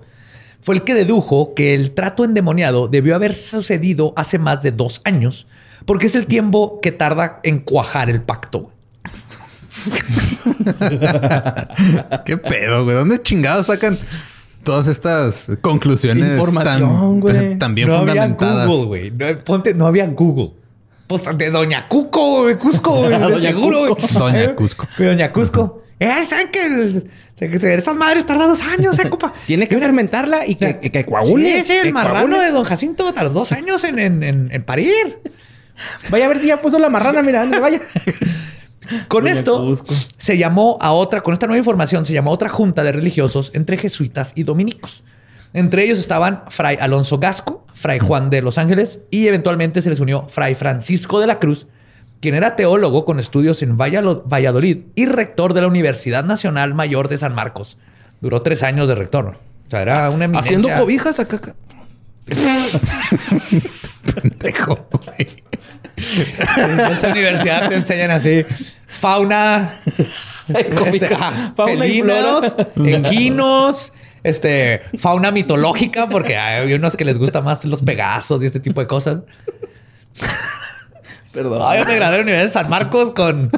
fue 0.60 0.76
el 0.76 0.84
que 0.84 0.94
dedujo 0.94 1.54
que 1.54 1.74
el 1.74 1.92
trato 1.92 2.24
endemoniado 2.24 2.88
debió 2.88 3.14
haber 3.14 3.34
sucedido 3.34 4.12
hace 4.16 4.38
más 4.38 4.62
de 4.62 4.72
dos 4.72 5.00
años, 5.04 5.46
porque 5.86 6.06
es 6.06 6.14
el 6.14 6.26
tiempo 6.26 6.80
que 6.80 6.92
tarda 6.92 7.40
en 7.42 7.60
cuajar 7.60 8.10
el 8.10 8.22
pacto. 8.22 8.70
¿Qué 12.26 12.36
pedo, 12.36 12.84
güey? 12.84 12.96
¿Dónde 12.96 13.22
chingados 13.22 13.66
sacan 13.66 13.96
todas 14.64 14.88
estas 14.88 15.52
conclusiones 15.60 16.32
Información, 16.32 17.22
tan, 17.24 17.58
tan, 17.58 17.74
bien 17.74 17.88
no 17.88 17.98
fundamentadas? 17.98 18.64
Había 18.64 18.66
Google, 18.66 18.86
güey. 18.86 19.10
No, 19.12 19.26
ponte, 19.44 19.74
no 19.74 19.86
había 19.86 20.06
Google. 20.08 20.52
Pues 21.06 21.22
de 21.38 21.50
Doña 21.50 21.88
Cuco, 21.88 22.42
güey, 22.42 22.58
Cusco, 22.58 22.96
güey, 22.96 23.10
Doña 23.18 23.54
Cusco. 23.54 23.96
Doña 24.18 24.54
Cusco. 24.54 24.86
Doña 24.98 25.32
Cusco. 25.32 25.82
Eh, 26.00 26.24
¿saben 26.24 26.50
que 26.50 26.66
el, 26.66 27.10
esas 27.40 27.96
madres 27.96 28.26
tardan 28.26 28.48
dos 28.48 28.62
años, 28.62 28.98
eh, 28.98 29.08
compa? 29.08 29.32
Tiene 29.46 29.68
que 29.68 29.78
fermentarla 29.78 30.46
y 30.46 30.54
que, 30.54 30.78
que, 30.78 31.04
coagule. 31.04 31.64
Sí, 31.64 31.72
sí, 31.72 31.78
el 31.86 31.92
marrano 31.92 32.40
de 32.40 32.50
Don 32.50 32.64
Jacinto 32.64 33.12
tardó 33.12 33.30
dos 33.30 33.52
años 33.52 33.84
en, 33.84 33.98
en, 33.98 34.22
en, 34.50 34.62
parir. 34.64 35.18
Vaya 36.10 36.24
a 36.24 36.28
ver 36.28 36.40
si 36.40 36.48
ya 36.48 36.60
puso 36.60 36.78
la 36.78 36.88
marrana, 36.90 37.22
mira, 37.22 37.44
vaya. 37.44 37.80
Con 39.08 39.28
esto 39.28 39.72
se 40.16 40.38
llamó 40.38 40.78
a 40.80 40.92
otra, 40.92 41.20
con 41.20 41.34
esta 41.34 41.46
nueva 41.46 41.58
información, 41.58 42.06
se 42.06 42.14
llamó 42.14 42.30
a 42.30 42.34
otra 42.34 42.48
junta 42.48 42.82
de 42.82 42.92
religiosos 42.92 43.50
entre 43.54 43.76
jesuitas 43.76 44.32
y 44.34 44.44
dominicos. 44.44 45.04
Entre 45.52 45.84
ellos 45.84 45.98
estaban 45.98 46.44
Fray 46.48 46.78
Alonso 46.80 47.18
Gasco, 47.18 47.66
Fray 47.72 47.98
Juan 47.98 48.30
de 48.30 48.42
los 48.42 48.58
Ángeles 48.58 49.00
y 49.10 49.26
eventualmente 49.26 49.82
se 49.82 49.90
les 49.90 50.00
unió 50.00 50.26
Fray 50.28 50.54
Francisco 50.54 51.20
de 51.20 51.26
la 51.26 51.38
Cruz, 51.38 51.66
quien 52.20 52.34
era 52.34 52.56
teólogo 52.56 53.04
con 53.04 53.20
estudios 53.20 53.62
en 53.62 53.76
Valladolid 53.76 54.78
y 54.94 55.06
rector 55.06 55.54
de 55.54 55.60
la 55.60 55.68
Universidad 55.68 56.24
Nacional 56.24 56.74
Mayor 56.74 57.08
de 57.08 57.18
San 57.18 57.34
Marcos. 57.34 57.78
Duró 58.20 58.40
tres 58.42 58.62
años 58.62 58.88
de 58.88 58.94
rector. 58.94 59.38
O 59.66 59.70
sea, 59.70 59.82
era 59.82 60.10
una 60.10 60.24
eminencia. 60.24 60.56
Haciendo 60.56 60.80
cobijas 60.80 61.20
acá. 61.20 61.40
Pendejo, 64.14 64.88
En 66.56 66.80
esa 66.92 67.08
universidad 67.08 67.68
te 67.68 67.74
enseñan 67.76 68.10
así 68.10 68.44
fauna, 68.86 69.80
este, 70.48 71.08
fauna 71.54 71.54
felinos, 71.54 72.56
equinos, 72.84 73.92
este, 74.22 74.82
fauna 74.98 75.30
mitológica, 75.30 76.08
porque 76.08 76.36
hay 76.36 76.72
unos 76.72 76.96
que 76.96 77.04
les 77.04 77.18
gusta 77.18 77.40
más 77.42 77.64
los 77.64 77.82
pegazos 77.82 78.42
y 78.42 78.46
este 78.46 78.60
tipo 78.60 78.80
de 78.80 78.86
cosas. 78.86 79.20
Perdón. 81.38 81.62
Ay, 81.64 81.78
yo 81.78 81.84
me 81.84 81.94
gradué 81.94 82.16
en 82.16 82.18
la 82.18 82.22
Universidad 82.24 82.48
de 82.48 82.52
San 82.52 82.68
Marcos 82.68 83.12
con, 83.12 83.52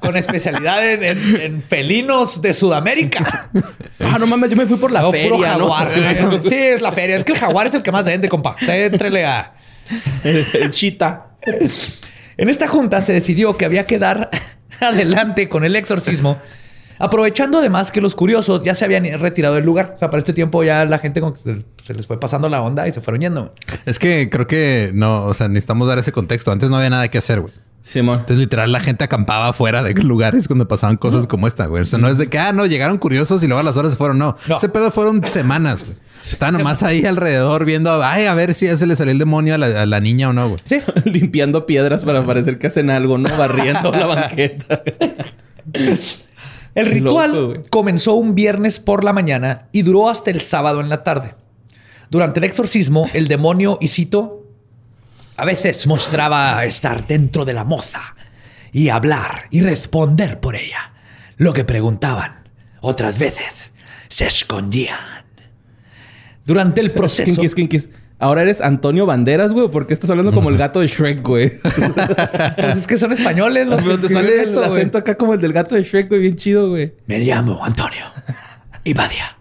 con 0.00 0.16
especialidad 0.16 0.82
en, 0.82 1.60
felinos 1.60 2.40
de 2.40 2.54
Sudamérica. 2.54 3.50
Ah, 4.00 4.16
no 4.18 4.26
mames, 4.26 4.48
yo 4.48 4.56
me 4.56 4.64
fui 4.64 4.78
por 4.78 4.90
la 4.90 5.10
feria, 5.10 5.48
jaguar, 5.48 5.88
Sí, 6.42 6.54
es 6.54 6.80
la 6.80 6.90
feria. 6.90 7.18
Es 7.18 7.24
que 7.24 7.32
el 7.32 7.38
jaguar 7.38 7.66
es 7.66 7.74
el 7.74 7.82
que 7.82 7.92
más 7.92 8.06
vende, 8.06 8.30
compa. 8.30 8.56
Entrele 8.66 9.26
a... 9.26 9.52
El 10.24 10.70
chita. 10.70 11.32
En 12.38 12.48
esta 12.48 12.66
junta 12.66 13.02
se 13.02 13.12
decidió 13.12 13.58
que 13.58 13.66
había 13.66 13.84
que 13.84 13.98
dar 13.98 14.30
adelante 14.80 15.50
con 15.50 15.66
el 15.66 15.76
exorcismo 15.76 16.38
Aprovechando 16.98 17.58
además 17.58 17.92
que 17.92 18.00
los 18.00 18.14
curiosos 18.14 18.62
ya 18.64 18.74
se 18.74 18.84
habían 18.84 19.04
retirado 19.20 19.54
del 19.54 19.64
lugar. 19.64 19.92
O 19.94 19.98
sea, 19.98 20.10
para 20.10 20.18
este 20.18 20.32
tiempo 20.32 20.62
ya 20.64 20.84
la 20.84 20.98
gente 20.98 21.20
como 21.20 21.34
que 21.34 21.40
se 21.84 21.94
les 21.94 22.06
fue 22.06 22.18
pasando 22.18 22.48
la 22.48 22.60
onda 22.60 22.88
y 22.88 22.92
se 22.92 23.00
fueron 23.00 23.20
yendo. 23.20 23.52
Es 23.86 23.98
que 23.98 24.28
creo 24.30 24.46
que 24.46 24.90
no, 24.94 25.24
o 25.24 25.34
sea, 25.34 25.48
necesitamos 25.48 25.88
dar 25.88 25.98
ese 25.98 26.12
contexto. 26.12 26.50
Antes 26.50 26.70
no 26.70 26.76
había 26.76 26.90
nada 26.90 27.08
que 27.08 27.18
hacer, 27.18 27.40
güey. 27.40 27.52
Simón. 27.82 28.20
Entonces, 28.20 28.38
literal, 28.38 28.70
la 28.70 28.80
gente 28.80 29.04
acampaba 29.04 29.52
fuera 29.54 29.82
de 29.82 29.94
lugares 29.94 30.46
cuando 30.46 30.68
pasaban 30.68 30.96
cosas 30.96 31.26
como 31.26 31.46
esta, 31.46 31.66
güey. 31.66 31.82
O 31.82 31.86
sea, 31.86 31.98
no 31.98 32.08
es 32.08 32.18
de 32.18 32.26
que, 32.26 32.38
ah, 32.38 32.52
no, 32.52 32.66
llegaron 32.66 32.98
curiosos 32.98 33.42
y 33.42 33.46
luego 33.46 33.60
a 33.60 33.62
las 33.62 33.76
horas 33.76 33.92
se 33.92 33.96
fueron. 33.96 34.18
No, 34.18 34.36
ese 34.54 34.68
pedo 34.68 34.90
fueron 34.90 35.26
semanas, 35.26 35.84
güey. 35.84 35.96
Estaban 36.20 36.58
nomás 36.58 36.82
ahí 36.82 37.06
alrededor 37.06 37.64
viendo, 37.64 38.02
ay, 38.02 38.26
a 38.26 38.34
ver 38.34 38.52
si 38.52 38.66
ya 38.66 38.76
se 38.76 38.86
le 38.86 38.96
salió 38.96 39.12
el 39.12 39.18
demonio 39.18 39.54
a 39.54 39.58
la, 39.58 40.00
niña 40.00 40.28
o 40.28 40.32
no, 40.32 40.48
güey. 40.48 40.60
Sí. 40.64 40.80
Limpiando 41.04 41.64
piedras 41.64 42.04
para 42.04 42.26
parecer 42.26 42.58
que 42.58 42.66
hacen 42.66 42.90
algo, 42.90 43.16
¿no? 43.16 43.34
Barriendo 43.38 43.90
la 43.90 44.06
banqueta. 44.06 44.82
El 46.78 46.86
ritual 46.86 47.62
comenzó 47.70 48.14
un 48.14 48.36
viernes 48.36 48.78
por 48.78 49.02
la 49.02 49.12
mañana 49.12 49.68
y 49.72 49.82
duró 49.82 50.08
hasta 50.08 50.30
el 50.30 50.40
sábado 50.40 50.80
en 50.80 50.88
la 50.88 51.02
tarde. 51.02 51.34
Durante 52.08 52.38
el 52.38 52.44
exorcismo, 52.44 53.10
el 53.14 53.26
demonio, 53.26 53.78
y 53.80 53.88
cito, 53.88 54.46
a 55.36 55.44
veces 55.44 55.86
mostraba 55.88 56.64
estar 56.64 57.04
dentro 57.06 57.44
de 57.44 57.52
la 57.52 57.64
moza 57.64 58.14
y 58.72 58.90
hablar 58.90 59.46
y 59.50 59.60
responder 59.60 60.38
por 60.38 60.54
ella 60.54 60.92
lo 61.36 61.52
que 61.52 61.64
preguntaban. 61.64 62.48
Otras 62.80 63.18
veces 63.18 63.72
se 64.06 64.26
escondían. 64.26 64.98
Durante 66.44 66.80
el 66.80 66.90
proceso... 66.92 67.42
Ahora 68.20 68.42
eres 68.42 68.60
Antonio 68.60 69.06
Banderas, 69.06 69.52
güey. 69.52 69.70
¿Por 69.70 69.86
qué 69.86 69.94
estás 69.94 70.10
hablando 70.10 70.32
como 70.32 70.50
el 70.50 70.58
gato 70.58 70.80
de 70.80 70.88
Shrek, 70.88 71.22
güey? 71.22 71.52
pues 72.56 72.76
es 72.76 72.86
que 72.86 72.98
son 72.98 73.12
españoles 73.12 73.68
los 73.68 73.80
que 73.82 73.98
te 73.98 74.12
sale 74.12 74.42
esto, 74.42 74.62
el 74.62 74.70
acento 74.70 74.98
acá 74.98 75.16
como 75.16 75.34
el 75.34 75.40
del 75.40 75.52
gato 75.52 75.76
de 75.76 75.84
Shrek, 75.84 76.08
güey. 76.08 76.20
Bien 76.22 76.36
chido, 76.36 76.70
güey. 76.70 76.94
Me 77.06 77.20
llamo 77.20 77.64
Antonio. 77.64 78.04
Ibadia. 78.82 79.38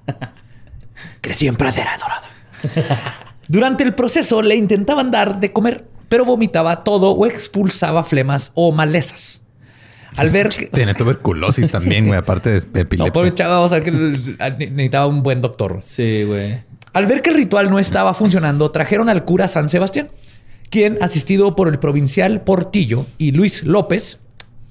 Crecí 1.21 1.47
en 1.47 1.55
pradera 1.55 1.97
dorada. 1.97 3.17
Durante 3.47 3.83
el 3.83 3.95
proceso 3.95 4.41
le 4.43 4.55
intentaban 4.55 5.09
dar 5.09 5.39
de 5.39 5.51
comer, 5.51 5.85
pero 6.07 6.25
vomitaba 6.25 6.83
todo 6.83 7.11
o 7.11 7.25
expulsaba 7.25 8.03
flemas 8.03 8.51
o 8.53 8.71
malezas. 8.71 9.41
Al 10.17 10.29
ver 10.29 10.49
que... 10.49 10.67
Tiene 10.67 10.93
tuberculosis 10.93 11.71
también, 11.71 12.07
güey, 12.07 12.19
aparte 12.19 12.49
de 12.49 12.57
epilepsia. 12.57 13.05
No, 13.05 13.11
pobre 13.11 13.33
chava, 13.33 13.55
vamos 13.55 13.71
a 13.71 13.79
ver 13.79 13.83
que 13.83 13.91
necesitaba 13.91 15.07
un 15.07 15.23
buen 15.23 15.41
doctor. 15.41 15.77
Sí, 15.81 16.23
güey. 16.23 16.66
Al 16.97 17.05
ver 17.05 17.21
que 17.21 17.29
el 17.29 17.36
ritual 17.36 17.69
no 17.69 17.77
estaba 17.77 18.15
funcionando, 18.15 18.71
trajeron 18.71 19.07
al 19.07 19.23
cura 19.23 19.47
San 19.47 19.69
Sebastián, 19.69 20.10
quien, 20.71 20.97
asistido 20.99 21.55
por 21.55 21.67
el 21.67 21.77
provincial 21.77 22.41
Portillo 22.41 23.05
y 23.19 23.33
Luis 23.33 23.62
López, 23.62 24.17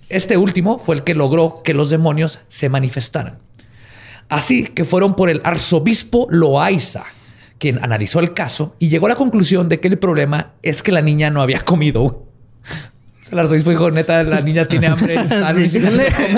este 0.08 0.36
último 0.36 0.80
fue 0.80 0.96
el 0.96 1.04
que 1.04 1.14
logró 1.14 1.62
que 1.62 1.72
los 1.72 1.88
demonios 1.88 2.40
se 2.48 2.68
manifestaran. 2.68 3.38
Así 4.28 4.64
que 4.64 4.82
fueron 4.82 5.14
por 5.14 5.30
el 5.30 5.40
arzobispo 5.44 6.26
Loaiza, 6.28 7.04
quien 7.58 7.78
analizó 7.84 8.18
el 8.18 8.34
caso 8.34 8.74
y 8.80 8.88
llegó 8.88 9.06
a 9.06 9.10
la 9.10 9.14
conclusión 9.14 9.68
de 9.68 9.78
que 9.78 9.86
el 9.86 10.00
problema 10.00 10.54
es 10.62 10.82
que 10.82 10.90
la 10.90 11.02
niña 11.02 11.30
no 11.30 11.42
había 11.42 11.60
comido. 11.60 12.26
El 13.30 13.40
arzobispo 13.40 13.70
dijo, 13.70 13.90
neta, 13.90 14.22
la 14.22 14.40
niña 14.40 14.66
tiene 14.66 14.86
hambre. 14.86 15.16
Sí. 15.68 15.80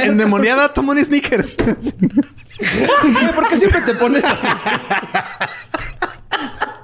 Endemoniada, 0.03 0.73
toma 0.73 0.93
un 0.93 1.05
sneakers. 1.05 1.57
¿Por 3.35 3.49
qué 3.49 3.57
siempre 3.57 3.83
te 3.83 3.95
pones 3.95 4.25
así? 4.25 4.49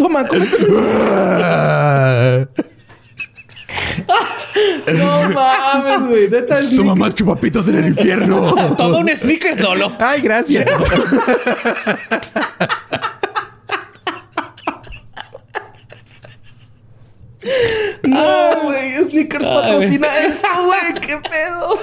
No 4.87 5.31
mames, 5.31 6.09
güey. 6.09 6.31
Neta 6.31 6.61
es 6.61 6.77
Toma 6.77 6.95
más 6.95 7.15
chupapitos 7.15 7.69
en 7.69 7.77
el 7.77 7.87
infierno. 7.89 8.55
Toma 8.77 8.99
un 8.99 9.09
sneakers 9.09 9.59
solo. 9.59 9.93
Ay, 9.99 10.21
gracias. 10.23 10.65
no, 18.03 18.63
güey. 18.63 18.99
Sneakers 19.11 19.47
patrocina 19.47 20.09
esta, 20.19 20.61
güey. 20.61 20.95
¿Qué 21.01 21.19
pedo? 21.19 21.79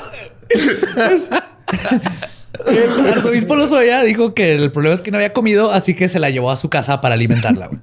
El 2.67 3.07
arzobispo 3.07 3.55
Lozoya 3.55 4.03
dijo 4.03 4.33
que 4.33 4.55
el 4.55 4.71
problema 4.71 4.95
es 4.95 5.01
que 5.01 5.11
no 5.11 5.17
había 5.17 5.33
comido, 5.33 5.71
así 5.71 5.95
que 5.95 6.07
se 6.07 6.19
la 6.19 6.29
llevó 6.29 6.51
a 6.51 6.57
su 6.57 6.69
casa 6.69 7.01
para 7.01 7.15
alimentarla. 7.15 7.67
güey. 7.67 7.79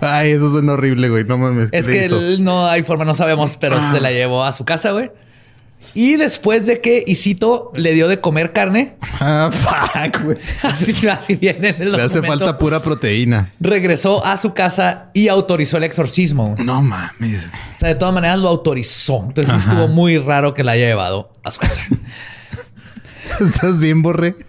Ay, 0.00 0.30
eso 0.32 0.50
suena 0.50 0.72
horrible, 0.72 1.08
güey. 1.08 1.24
No 1.24 1.38
mames. 1.38 1.70
¿qué 1.70 1.78
Es 1.78 1.86
que 1.86 2.04
él 2.04 2.42
no 2.44 2.66
hay 2.66 2.82
forma, 2.82 3.04
no 3.04 3.14
sabemos, 3.14 3.56
pero 3.58 3.78
se 3.90 4.00
la 4.00 4.10
llevó 4.10 4.44
a 4.44 4.52
su 4.52 4.64
casa, 4.64 4.90
güey. 4.92 5.10
Y 5.96 6.16
después 6.16 6.66
de 6.66 6.80
que 6.80 7.04
Isito 7.06 7.70
le 7.76 7.92
dio 7.92 8.08
de 8.08 8.20
comer 8.20 8.52
carne, 8.52 8.96
Ah, 9.20 9.48
fuck, 9.52 10.22
güey. 10.24 10.38
así, 10.62 11.06
así 11.06 11.36
viene 11.36 11.68
en 11.68 11.82
el 11.82 11.92
Le 11.92 12.02
hace 12.02 12.20
falta 12.20 12.58
pura 12.58 12.80
proteína. 12.80 13.50
regresó 13.60 14.24
a 14.24 14.36
su 14.36 14.54
casa 14.54 15.10
y 15.14 15.28
autorizó 15.28 15.76
el 15.76 15.84
exorcismo. 15.84 16.54
No 16.64 16.82
mames. 16.82 17.46
O 17.76 17.78
sea, 17.78 17.90
de 17.90 17.94
todas 17.94 18.12
maneras 18.12 18.38
lo 18.40 18.48
autorizó. 18.48 19.24
Entonces 19.28 19.54
Ajá. 19.54 19.70
estuvo 19.70 19.86
muy 19.86 20.18
raro 20.18 20.52
que 20.52 20.64
la 20.64 20.72
haya 20.72 20.86
llevado 20.86 21.30
a 21.44 21.50
su 21.52 21.60
casa. 21.60 21.82
¿Estás 23.40 23.78
bien, 23.78 24.02
borre? 24.02 24.34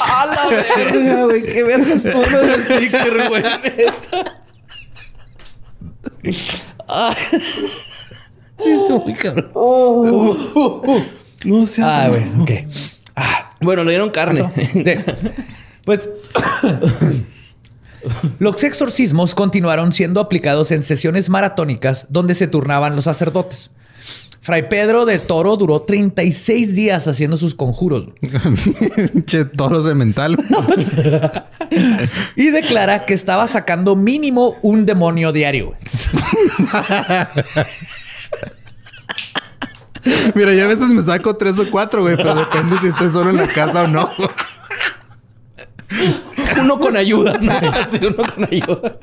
¡A 0.00 0.26
la 0.26 0.48
verga, 0.76 1.24
güey! 1.24 1.42
¡Qué 1.42 1.62
verga 1.62 1.94
es 1.94 2.02
todo 2.02 2.40
el 2.40 2.64
sticker, 2.64 3.28
güey! 3.28 3.42
Muy 9.04 9.14
cabrón. 9.14 9.50
No 11.44 11.66
sé. 11.66 11.82
Ah, 11.82 12.08
güey. 12.08 12.22
Ok. 12.40 12.50
Ah, 13.16 13.50
Bueno, 13.60 13.84
le 13.84 13.90
dieron 13.90 14.10
carne. 14.10 14.48
pues... 15.84 16.08
Los 18.40 18.64
exorcismos 18.64 19.32
continuaron 19.36 19.92
siendo 19.92 20.18
aplicados 20.20 20.72
en 20.72 20.82
sesiones 20.82 21.28
maratónicas 21.30 22.06
donde 22.08 22.34
se 22.34 22.48
turnaban 22.48 22.96
los 22.96 23.04
sacerdotes. 23.04 23.70
Fray 24.42 24.68
Pedro 24.68 25.06
de 25.06 25.20
Toro 25.20 25.56
duró 25.56 25.82
36 25.82 26.74
días 26.74 27.06
haciendo 27.06 27.36
sus 27.36 27.54
conjuros. 27.54 28.08
Pinche 29.12 29.44
toros 29.44 29.84
de 29.84 29.94
mental. 29.94 30.36
Y 32.36 32.50
declara 32.50 33.06
que 33.06 33.14
estaba 33.14 33.46
sacando 33.46 33.96
mínimo 33.96 34.56
un 34.60 34.84
demonio 34.84 35.32
diario. 35.32 35.72
Mira, 40.34 40.52
yo 40.52 40.64
a 40.64 40.68
veces 40.68 40.88
me 40.88 41.02
saco 41.02 41.34
tres 41.36 41.58
o 41.58 41.70
cuatro, 41.70 42.02
güey, 42.02 42.16
pero 42.16 42.34
depende 42.34 42.76
si 42.82 42.88
estoy 42.88 43.10
solo 43.10 43.30
en 43.30 43.36
la 43.36 43.46
casa 43.46 43.84
o 43.84 43.88
no. 43.88 44.10
uno 46.60 46.78
con 46.78 46.94
ayuda, 46.94 47.38
¿no? 47.40 47.52
Así, 47.52 48.04
uno 48.04 48.22
con 48.34 48.44
ayuda. 48.44 48.98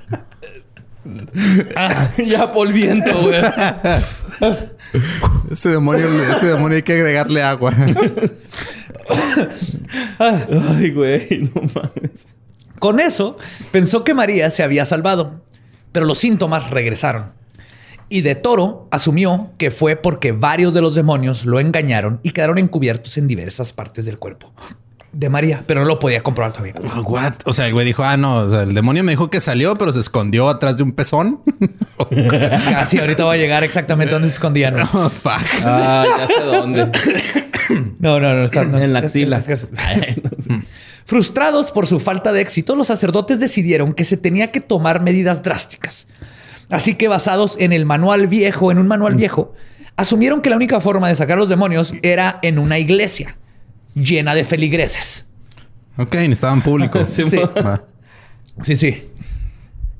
Ah, 1.75 2.11
ya 2.23 2.53
polviento, 2.53 3.19
güey. 3.19 3.41
Ese 5.51 5.69
demonio, 5.69 6.07
ese 6.35 6.47
demonio 6.47 6.77
hay 6.77 6.83
que 6.83 6.93
agregarle 6.93 7.43
agua. 7.43 7.73
Ay, 10.19 10.91
güey, 10.91 11.51
no 11.53 11.61
mames. 11.61 12.27
Con 12.79 12.99
eso, 12.99 13.37
pensó 13.71 14.03
que 14.03 14.13
María 14.13 14.49
se 14.51 14.63
había 14.63 14.85
salvado, 14.85 15.41
pero 15.91 16.05
los 16.05 16.17
síntomas 16.17 16.69
regresaron. 16.69 17.33
Y 18.09 18.21
de 18.21 18.35
Toro 18.35 18.87
asumió 18.91 19.51
que 19.57 19.71
fue 19.71 19.95
porque 19.95 20.31
varios 20.31 20.73
de 20.73 20.81
los 20.81 20.95
demonios 20.95 21.45
lo 21.45 21.59
engañaron 21.59 22.19
y 22.23 22.31
quedaron 22.31 22.57
encubiertos 22.57 23.17
en 23.17 23.27
diversas 23.27 23.73
partes 23.73 24.05
del 24.05 24.17
cuerpo 24.17 24.53
de 25.11 25.29
María, 25.29 25.63
pero 25.65 25.81
no 25.81 25.87
lo 25.87 25.99
podía 25.99 26.21
comprobar 26.21 26.53
todavía. 26.53 26.73
What? 27.03 27.33
O 27.45 27.53
sea, 27.53 27.67
el 27.67 27.73
güey 27.73 27.85
dijo, 27.85 28.03
ah, 28.03 28.17
no, 28.17 28.37
o 28.37 28.49
sea, 28.49 28.63
el 28.63 28.73
demonio 28.73 29.03
me 29.03 29.11
dijo 29.11 29.29
que 29.29 29.41
salió, 29.41 29.75
pero 29.77 29.91
se 29.91 29.99
escondió 29.99 30.49
atrás 30.49 30.77
de 30.77 30.83
un 30.83 30.91
pezón. 30.91 31.41
Así 32.75 32.99
ahorita 32.99 33.23
va 33.23 33.33
a 33.33 33.37
llegar 33.37 33.63
exactamente 33.63 34.13
donde 34.13 34.27
se 34.27 34.35
escondían. 34.35 34.75
¿no? 34.75 34.89
Oh, 34.99 35.09
fuck. 35.09 35.41
Ah, 35.63 36.05
ya 36.17 36.27
sé 36.27 36.43
dónde. 36.43 36.87
No, 37.99 38.19
no, 38.19 38.33
no. 38.33 38.45
Está, 38.45 38.65
no, 38.65 38.79
En 38.79 38.93
la 38.93 38.99
axila. 38.99 39.43
Frustrados 41.05 41.71
por 41.71 41.85
su 41.85 41.99
falta 41.99 42.31
de 42.31 42.41
éxito, 42.41 42.75
los 42.75 42.87
sacerdotes 42.87 43.39
decidieron 43.39 43.93
que 43.93 44.05
se 44.05 44.17
tenía 44.17 44.51
que 44.51 44.59
tomar 44.59 45.01
medidas 45.01 45.43
drásticas. 45.43 46.07
Así 46.69 46.95
que 46.95 47.07
basados 47.07 47.57
en 47.59 47.71
el 47.71 47.85
manual 47.85 48.27
viejo, 48.27 48.71
en 48.71 48.79
un 48.79 48.87
manual 48.87 49.15
viejo, 49.15 49.53
asumieron 49.97 50.41
que 50.41 50.49
la 50.49 50.55
única 50.55 50.79
forma 50.79 51.09
de 51.09 51.15
sacar 51.15 51.37
los 51.37 51.47
demonios 51.47 51.93
era 52.01 52.39
en 52.41 52.57
una 52.57 52.79
iglesia 52.79 53.38
llena 54.03 54.35
de 54.35 54.43
feligreses. 54.43 55.25
Ok, 55.97 56.15
necesitaban 56.15 56.61
público. 56.61 57.05
Sí, 57.05 57.23
Sí. 57.29 57.37
Va. 57.37 57.83
Sí, 58.61 58.75
sí. 58.75 59.05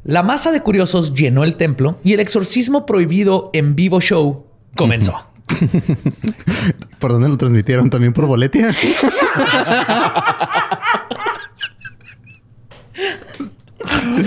La 0.04 0.24
masa 0.24 0.52
de 0.52 0.62
curiosos 0.62 1.14
llenó 1.14 1.44
el 1.44 1.56
templo 1.56 2.00
y 2.04 2.14
el 2.14 2.20
exorcismo 2.20 2.86
prohibido 2.86 3.50
en 3.54 3.76
vivo 3.76 4.00
show 4.02 4.46
comenzó. 4.76 5.14
¿Por 7.00 7.12
dónde 7.12 7.28
lo 7.30 7.38
transmitieron? 7.38 7.90
¿También 7.90 8.14
por 8.14 8.26
boletia? 8.28 8.72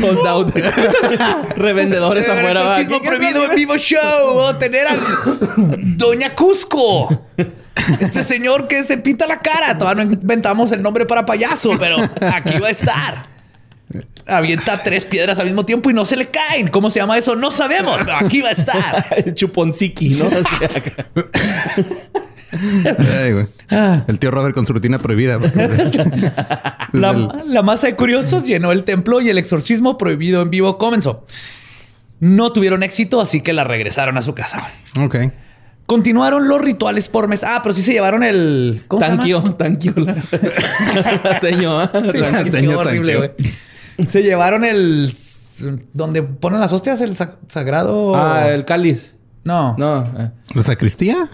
Sold 0.00 0.26
out. 0.26 0.50
Revendedores 1.56 2.26
El 2.26 2.32
afuera. 2.38 2.61
exorcismo 2.61 2.96
¿Qué- 2.98 3.02
qué- 3.02 3.08
prohibido 3.08 3.44
en 3.44 3.54
vivo 3.54 3.76
show. 3.76 3.98
O 4.37 4.56
tener 4.56 4.87
a 4.87 4.94
Doña 5.96 6.35
Cusco. 6.35 7.26
Este 8.00 8.22
señor 8.22 8.68
que 8.68 8.85
se 8.85 8.96
pinta 8.98 9.26
la 9.26 9.40
cara. 9.40 9.76
Todavía 9.78 10.04
no 10.04 10.12
inventamos 10.12 10.70
el 10.72 10.82
nombre 10.82 11.06
para 11.06 11.26
payaso, 11.26 11.76
pero 11.78 11.96
aquí 12.32 12.58
va 12.61 12.68
a 12.68 12.70
estar. 12.70 13.26
Avienta 14.26 14.82
tres 14.82 15.04
piedras 15.04 15.38
al 15.38 15.46
mismo 15.46 15.66
tiempo 15.66 15.90
y 15.90 15.94
no 15.94 16.04
se 16.04 16.16
le 16.16 16.30
caen. 16.30 16.68
¿Cómo 16.68 16.90
se 16.90 17.00
llama 17.00 17.18
eso? 17.18 17.35
No 17.37 17.50
sabemos, 17.50 17.96
pero 17.98 18.14
aquí 18.16 18.40
va 18.40 18.50
a 18.50 18.52
estar. 18.52 19.06
El 19.26 19.35
chuponciki, 19.35 20.11
¿no? 20.11 20.28
Ay, 22.52 23.32
güey. 23.32 23.46
El 24.06 24.18
tío 24.18 24.30
Robert 24.30 24.54
con 24.54 24.66
su 24.66 24.72
rutina 24.74 24.98
prohibida. 24.98 25.38
La, 26.92 27.11
el- 27.11 27.28
la 27.46 27.62
masa 27.62 27.87
de 27.87 27.96
curiosos 27.96 28.44
llenó 28.44 28.70
el 28.70 28.85
templo 28.85 29.22
y 29.22 29.30
el 29.30 29.38
exorcismo 29.38 29.96
prohibido 29.96 30.42
en 30.42 30.50
vivo 30.50 30.76
comenzó. 30.76 31.24
No 32.20 32.52
tuvieron 32.52 32.82
éxito, 32.82 33.20
así 33.22 33.40
que 33.40 33.54
la 33.54 33.64
regresaron 33.64 34.18
a 34.18 34.22
su 34.22 34.35
casa. 34.35 34.68
Ok. 35.00 35.16
Continuaron 35.87 36.49
los 36.49 36.61
rituales 36.61 37.09
por 37.09 37.29
mes. 37.29 37.45
Ah, 37.45 37.61
pero 37.62 37.75
sí 37.75 37.83
se 37.83 37.92
llevaron 37.92 38.23
el. 38.23 38.83
¿Cómo 38.88 39.01
se 39.01 39.07
llama? 39.09 39.18
Tanquio, 39.18 39.55
tanquio. 39.55 39.92
La, 39.97 40.14
la 41.25 41.40
seño, 41.40 41.83
¿eh? 41.83 41.88
Sí, 42.12 42.18
La 42.18 42.51
seña 42.51 42.79
horrible, 42.79 43.16
güey. 43.16 43.31
Se 44.07 44.23
llevaron 44.23 44.64
el. 44.64 45.12
Donde 45.92 46.23
ponen 46.23 46.61
las 46.61 46.73
hostias, 46.73 47.01
el 47.03 47.14
sa- 47.14 47.37
sagrado. 47.49 48.16
Ah, 48.16 48.49
el 48.51 48.64
cáliz. 48.64 49.16
No. 49.45 49.75
No. 49.79 50.03
eh. 50.18 50.31
¿La 50.55 50.62
sacristía? 50.62 51.29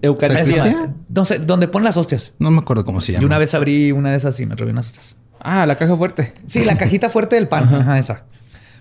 Eucaristía. 0.00 0.56
¿Sacristía? 0.64 0.94
No 1.08 1.24
sé, 1.24 1.38
donde 1.38 1.68
ponen 1.68 1.84
las 1.84 1.96
hostias. 1.96 2.32
No 2.38 2.50
me 2.50 2.58
acuerdo 2.58 2.84
cómo 2.84 3.00
se 3.00 3.12
llama. 3.12 3.22
Y 3.22 3.26
una 3.26 3.36
vez 3.38 3.52
abrí 3.54 3.92
una 3.92 4.10
de 4.12 4.16
esas 4.16 4.38
y 4.40 4.46
me 4.46 4.54
robé 4.54 4.70
unas 4.70 4.86
hostias. 4.86 5.16
Ah, 5.38 5.66
la 5.66 5.76
caja 5.76 5.96
fuerte. 5.96 6.32
Sí, 6.46 6.64
la 6.64 6.78
cajita 6.78 7.10
fuerte 7.10 7.36
del 7.36 7.46
pan. 7.46 7.64
Ajá, 7.72 7.98
esa. 7.98 8.24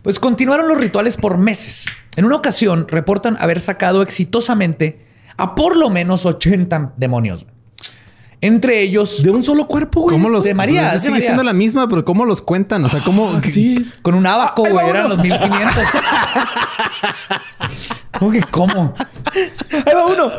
Pues 0.06 0.20
continuaron 0.20 0.68
los 0.68 0.78
rituales 0.78 1.18
por 1.18 1.39
meses. 1.39 1.88
En 2.15 2.26
una 2.26 2.36
ocasión 2.36 2.88
reportan 2.88 3.38
haber 3.39 3.60
sacado 3.60 4.04
exitosamente 4.04 5.04
a 5.36 5.56
por 5.56 5.76
lo 5.76 5.89
menos 5.89 6.28
80 6.28 6.94
demonios. 6.96 7.48
Entre 8.39 8.84
ellos. 8.84 9.24
De 9.24 9.32
un 9.32 9.41
solo 9.41 9.68
cuerpo, 9.68 10.02
güey. 10.02 10.15
¿Cómo 10.15 10.30
los 10.30 10.44
de 10.44 10.54
María, 10.54 10.89
pues 10.91 11.02
sigue 11.02 11.13
María. 11.13 11.26
siendo 11.26 11.41
la 11.41 11.54
misma, 11.54 11.89
pero 11.89 12.06
¿cómo 12.06 12.24
los 12.24 12.44
cuentan? 12.44 12.86
O 12.86 12.89
sea, 12.89 13.00
¿cómo? 13.00 13.41
Sí. 13.41 13.91
Con 14.04 14.13
un 14.13 14.28
abaco, 14.28 14.65
güey. 14.70 14.88
Eran 14.88 15.10
los 15.10 15.18
1500. 15.18 15.84
¿Cómo 18.20 18.32
que 18.32 18.41
cómo? 18.44 18.94
Ahí 19.72 19.96
va 19.96 20.06
uno. 20.06 20.32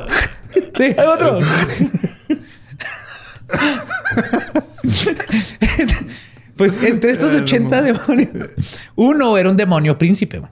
Sí, 0.77 0.85
Ahí 0.85 0.95
va 0.95 1.15
otro. 1.15 1.41
Pues 6.57 6.83
entre 6.85 7.12
estos 7.12 7.33
80 7.35 7.83
demonios, 7.83 8.51
uno 8.95 9.37
era 9.38 9.51
un 9.51 9.57
demonio 9.57 9.99
príncipe. 9.99 10.42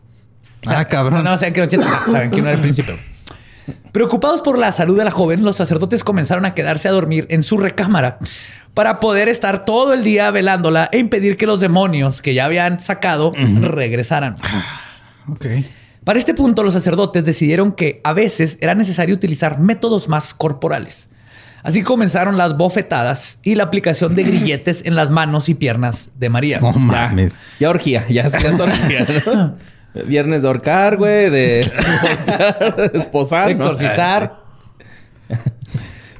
Ah, 0.66 0.84
cabrón. 0.86 1.24
No, 1.24 1.30
no, 1.30 1.38
saben 1.38 1.52
que 1.52 1.60
era 1.60 1.66
80, 1.68 2.02
saben 2.12 2.30
que 2.30 2.40
uno 2.40 2.48
era 2.48 2.56
el 2.56 2.62
príncipe. 2.62 2.98
Preocupados 3.92 4.42
por 4.42 4.58
la 4.58 4.72
salud 4.72 4.98
de 4.98 5.04
la 5.04 5.10
joven, 5.10 5.42
los 5.42 5.56
sacerdotes 5.56 6.04
comenzaron 6.04 6.44
a 6.44 6.54
quedarse 6.54 6.88
a 6.88 6.90
dormir 6.90 7.26
en 7.30 7.42
su 7.42 7.58
recámara 7.58 8.18
para 8.74 8.98
poder 8.98 9.28
estar 9.28 9.64
todo 9.64 9.94
el 9.94 10.02
día 10.02 10.30
velándola 10.30 10.88
e 10.92 10.98
impedir 10.98 11.36
que 11.36 11.46
los 11.46 11.60
demonios 11.60 12.20
que 12.20 12.34
ya 12.34 12.44
habían 12.44 12.80
sacado 12.80 13.32
regresaran. 13.60 14.36
Ok. 15.28 15.46
Para 16.02 16.18
este 16.18 16.34
punto, 16.34 16.62
los 16.62 16.74
sacerdotes 16.74 17.24
decidieron 17.24 17.72
que 17.72 18.00
a 18.04 18.12
veces 18.12 18.58
era 18.60 18.74
necesario 18.74 19.14
utilizar 19.14 19.60
métodos 19.60 20.08
más 20.08 20.34
corporales. 20.34 21.08
Así 21.64 21.82
comenzaron 21.82 22.36
las 22.36 22.58
bofetadas 22.58 23.38
y 23.42 23.54
la 23.54 23.64
aplicación 23.64 24.14
de 24.14 24.22
grilletes 24.22 24.84
en 24.84 24.94
las 24.94 25.08
manos 25.08 25.48
y 25.48 25.54
piernas 25.54 26.10
de 26.14 26.28
María. 26.28 26.60
No 26.60 26.72
mames. 26.72 27.38
Ya 27.58 27.70
orgía. 27.70 28.04
Ya, 28.08 28.28
ya 28.28 28.38
es 28.50 28.60
orgía, 28.60 29.06
¿no? 29.26 29.56
Viernes 30.06 30.42
de 30.42 30.48
ahorcar, 30.48 30.98
güey. 30.98 31.30
De, 31.30 31.70
de 32.92 32.98
esposar. 32.98 33.48
de 33.48 33.54
¿no? 33.54 33.64
exorcizar. 33.64 34.40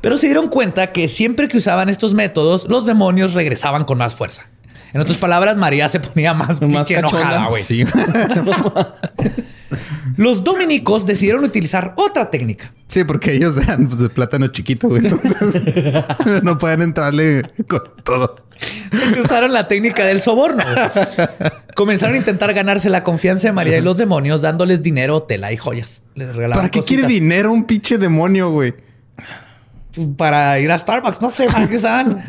Pero 0.01 0.17
se 0.17 0.27
dieron 0.29 0.49
cuenta 0.49 0.93
que 0.93 1.09
siempre 1.09 1.47
que 1.47 1.59
usaban 1.59 1.91
estos 1.91 2.15
métodos, 2.15 2.67
los 2.69 2.87
demonios 2.87 3.35
regresaban 3.35 3.85
con 3.85 3.99
más 3.99 4.15
fuerza. 4.15 4.47
En 4.95 5.01
otras 5.03 5.19
palabras, 5.19 5.57
María 5.59 5.91
se 5.91 6.01
ponía 6.01 6.33
más, 6.33 6.63
Más 6.63 6.91
enojada, 6.91 7.23
cachonda. 7.23 7.47
güey. 7.49 7.63
Sí. 7.63 7.85
Los 10.17 10.45
dominicos 10.45 11.07
decidieron 11.07 11.45
utilizar 11.45 11.95
otra 11.97 12.31
técnica. 12.31 12.73
Sí, 12.89 13.05
porque 13.05 13.33
ellos 13.33 13.57
eran 13.59 13.89
pues, 13.89 13.99
de 13.99 14.09
plátano 14.09 14.47
chiquito, 14.49 14.89
güey. 14.89 15.05
Entonces 15.07 15.63
no 16.43 16.59
pueden 16.59 16.83
entrarle 16.83 17.43
con 17.69 17.83
todo. 18.03 18.37
usaron 19.23 19.53
la 19.53 19.67
técnica 19.67 20.05
del 20.05 20.21
soborno. 20.21 20.63
Comenzaron 21.75 22.15
a 22.15 22.19
intentar 22.19 22.53
ganarse 22.55 22.89
la 22.91 23.03
confianza 23.03 23.49
de 23.49 23.53
María 23.53 23.79
y 23.79 23.81
los 23.81 23.99
demonios 23.99 24.43
dándoles 24.43 24.83
dinero, 24.83 25.25
tela 25.25 25.53
y 25.53 25.57
joyas. 25.57 26.03
Les 26.15 26.29
regalaban 26.29 26.63
¿Para 26.63 26.71
qué 26.71 26.81
cositas. 26.81 27.07
quiere 27.07 27.13
dinero 27.13 27.51
un 27.51 27.65
pinche 27.65 27.99
demonio, 27.99 28.51
güey? 28.51 28.75
Para 30.17 30.59
ir 30.61 30.71
a 30.71 30.79
Starbucks. 30.79 31.21
No 31.21 31.31
sé 31.31 31.47
para 31.47 31.69
qué 31.69 31.77
usaban 31.77 32.23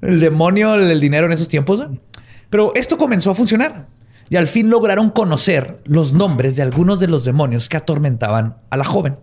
el 0.00 0.20
demonio, 0.20 0.74
el, 0.74 1.00
dinero 1.00 1.26
en 1.26 1.32
esos 1.32 1.48
tiempos. 1.48 1.84
Pero 2.50 2.72
esto 2.74 2.96
comenzó 2.96 3.30
a 3.30 3.34
funcionar. 3.34 3.86
Y 4.30 4.36
al 4.36 4.46
fin 4.46 4.68
lograron 4.70 5.10
conocer 5.10 5.80
los 5.84 6.12
nombres 6.12 6.56
de 6.56 6.62
algunos 6.62 7.00
de 7.00 7.08
los 7.08 7.24
demonios 7.24 7.68
que 7.68 7.76
atormentaban 7.76 8.56
a 8.70 8.76
la 8.76 8.84
joven. 8.84 9.16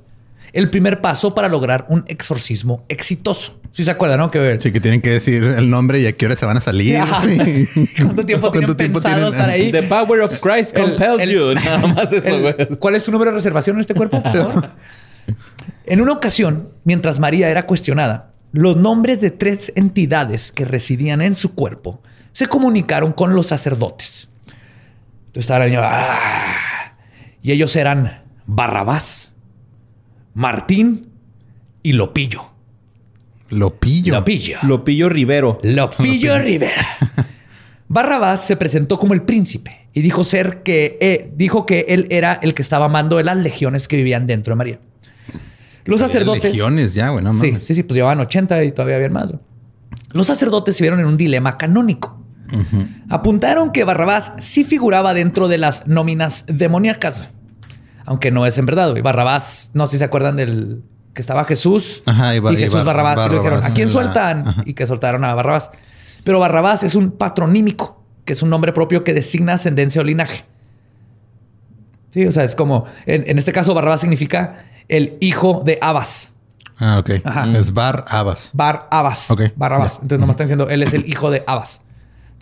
El 0.54 0.70
primer 0.70 1.02
paso 1.02 1.36
para 1.36 1.50
lograr 1.50 1.86
un 1.90 2.06
exorcismo 2.08 2.86
exitoso. 2.88 3.60
Si 3.72 3.84
se 3.84 3.92
acuerdan, 3.92 4.20
¿no? 4.20 4.32
Que 4.32 4.58
Sí, 4.62 4.72
que 4.72 4.80
tienen 4.80 5.02
que 5.02 5.10
decir 5.10 5.44
el 5.44 5.70
nombre 5.70 6.00
y 6.00 6.06
a 6.08 6.14
qué 6.14 6.26
hora 6.28 6.36
se 6.38 6.46
van 6.46 6.56
a 6.58 6.62
salir. 6.62 6.98
¿Cuánto 7.98 8.26
tiempo 8.26 8.52
tienen 8.52 8.76
pensado 8.76 9.28
estar 9.30 9.50
ahí? 9.50 9.72
The 9.72 9.84
power 9.84 10.22
of 10.22 10.40
Christ 10.40 10.78
El- 10.78 10.84
compels 10.92 11.22
el- 11.22 11.30
you. 11.30 11.54
Nada 11.66 11.88
más 11.88 12.14
eso, 12.14 12.26
El- 12.28 12.42
güey. 12.42 12.56
¿Cuál 12.80 12.96
es 12.96 13.04
tu 13.04 13.12
número 13.12 13.32
de 13.32 13.36
reservación 13.36 13.76
en 13.76 13.82
este 13.82 13.94
cuerpo? 13.96 14.24
en 15.86 16.02
una 16.02 16.14
ocasión, 16.14 16.70
mientras 16.84 17.20
María 17.20 17.50
era 17.50 17.66
cuestionada, 17.66 18.32
los 18.54 18.78
nombres 18.78 19.20
de 19.20 19.32
tres 19.32 19.74
entidades 19.76 20.52
que 20.52 20.64
residían 20.66 21.22
en 21.22 21.36
su 21.36 21.54
cuerpo 21.54 22.02
se 22.32 22.48
comunicaron 22.48 23.12
con 23.12 23.36
los 23.36 23.48
sacerdotes. 23.48 24.30
Entonces 25.36 25.44
estaba 25.52 25.60
la 25.60 25.66
niña, 25.66 25.82
"Ah", 25.84 26.94
y 27.42 27.52
ellos 27.52 27.76
eran 27.76 28.24
Barrabás, 28.46 29.34
Martín 30.34 31.10
y 31.84 31.92
Lopillo. 31.92 32.44
Lo 33.50 33.76
pillo. 33.76 34.14
Lopillo. 34.14 34.60
Lopillo 34.64 35.10
Rivero. 35.10 35.60
Lopillo 35.62 36.40
Rivera. 36.40 36.86
Barrabás 37.90 38.48
se 38.48 38.56
presentó 38.56 38.98
como 38.98 39.14
el 39.14 39.24
príncipe 39.24 39.90
y 39.94 40.02
dijo 40.02 40.24
ser 40.24 40.64
que 40.64 40.98
eh, 41.02 41.32
dijo 41.36 41.66
que 41.66 41.86
él 41.90 42.08
era 42.12 42.40
el 42.42 42.54
que 42.54 42.62
estaba 42.62 42.86
a 42.86 42.90
mando 42.90 43.18
de 43.18 43.26
las 43.26 43.36
legiones 43.36 43.90
que 43.90 43.98
vivían 43.98 44.26
dentro 44.28 44.54
de 44.54 44.56
María. 44.56 44.80
Los 45.84 46.02
Había 46.02 46.14
sacerdotes. 46.14 46.44
Legiones 46.46 46.94
ya, 46.94 47.10
güey. 47.10 47.26
No 47.26 47.34
sí, 47.34 47.58
sí, 47.60 47.76
sí, 47.76 47.84
pues 47.84 47.96
llevaban 47.96 48.22
80 48.22 48.64
y 48.64 48.72
todavía 48.72 48.96
habían 48.96 49.12
más. 49.12 49.32
Los 50.14 50.28
sacerdotes 50.28 50.78
se 50.78 50.84
vieron 50.84 51.02
en 51.02 51.08
un 51.08 51.18
dilema 51.18 51.58
canónico. 51.58 52.25
Apuntaron 53.10 53.72
que 53.72 53.84
Barrabás 53.84 54.34
sí 54.40 54.64
figuraba 54.64 55.14
dentro 55.14 55.48
de 55.48 55.58
las 55.58 55.86
nóminas 55.88 56.46
demoníacas, 56.48 57.30
aunque 58.06 58.32
no 58.32 58.46
es 58.46 58.58
en 58.58 58.66
verdad. 58.66 58.92
güey. 58.92 59.02
Barrabás, 59.02 59.72
no 59.74 59.88
sé 59.88 59.92
si 59.94 59.98
se 60.00 60.06
acuerdan 60.06 60.36
del 60.36 60.84
que 61.14 61.22
estaba 61.22 61.46
Jesús 61.46 62.04
Ajá, 62.06 62.36
y 62.36 62.40
y 62.40 62.56
Jesús 62.58 62.76
Bar- 62.84 62.86
Barrabás. 62.88 63.26
y 63.26 63.30
le 63.30 63.38
dijeron, 63.38 63.64
¿a 63.64 63.70
quién 63.74 63.90
sueltan? 63.90 64.48
Ajá. 64.48 64.64
Y 64.66 64.74
que 64.74 64.86
soltaron 64.86 65.24
a 65.24 65.34
Barrabás. 65.34 65.72
Pero 66.24 66.40
Barrabás 66.40 66.84
es 66.84 66.96
un 66.96 67.12
patronímico, 67.12 68.04
que 68.26 68.34
es 68.34 68.42
un 68.42 68.50
nombre 68.50 68.74
propio 68.74 69.04
que 69.04 69.14
designa 69.14 69.54
ascendencia 69.54 70.02
o 70.02 70.04
linaje. 70.04 70.44
Sí, 72.10 72.26
o 72.26 72.32
sea, 72.32 72.44
es 72.44 72.56
como, 72.56 72.86
en, 73.06 73.24
en 73.28 73.38
este 73.38 73.52
caso, 73.52 73.74
Barrabás 73.74 74.02
significa 74.02 74.66
el 74.88 75.18
hijo 75.20 75.62
de 75.66 75.78
Abas. 75.82 76.34
Ah, 76.78 76.98
ok. 77.00 77.12
Ajá. 77.24 77.48
Es 77.58 77.74
Bar 77.74 78.06
Abas. 78.10 78.50
Bar 78.54 78.88
Abas. 78.92 79.32
Ok, 79.32 79.42
Barrabás. 79.56 79.96
Entonces, 80.02 80.20
nomás 80.20 80.34
están 80.34 80.48
diciendo, 80.48 80.70
él 80.70 80.84
es 80.84 80.94
el 80.94 81.08
hijo 81.10 81.32
de 81.32 81.44
Abas. 81.48 81.82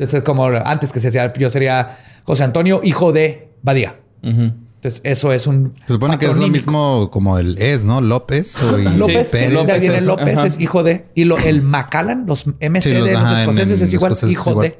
Entonces, 0.04 0.20
es 0.20 0.24
como 0.24 0.46
antes 0.46 0.92
que 0.92 1.00
se 1.00 1.08
decía, 1.08 1.32
yo 1.34 1.50
sería 1.50 1.98
José 2.24 2.44
Antonio, 2.44 2.82
hijo 2.84 3.12
de 3.12 3.50
Badía. 3.62 3.96
Entonces, 4.22 5.00
eso 5.04 5.32
es 5.32 5.48
un. 5.48 5.74
Se 5.88 5.94
supone 5.94 6.18
que 6.20 6.26
es 6.26 6.36
lo 6.38 6.48
mismo 6.50 7.10
como 7.12 7.38
el 7.40 7.58
es, 7.58 7.84
¿no? 7.86 8.02
López 8.02 8.62
o 8.62 8.78
y 8.78 8.84
López, 8.98 9.30
Pérez. 9.30 9.48
es- 9.82 10.06
López, 10.06 10.38
ajá. 10.38 10.48
es 10.48 10.60
hijo 10.60 10.84
de. 10.84 11.06
Y 11.16 11.24
lo, 11.24 11.38
el 11.38 11.62
Macallan, 11.62 12.26
los 12.28 12.46
MC 12.60 12.82
Sí, 12.90 12.94
los- 12.94 13.06
de 13.06 13.12
los 13.14 13.22
ajá, 13.22 13.32
en- 13.44 13.50
escoceses 13.50 13.80
en 13.80 13.88
es 13.88 13.94
igual, 13.94 14.12
escoceses 14.12 14.32
hijo 14.34 14.52
igual. 14.52 14.68
de. 14.70 14.80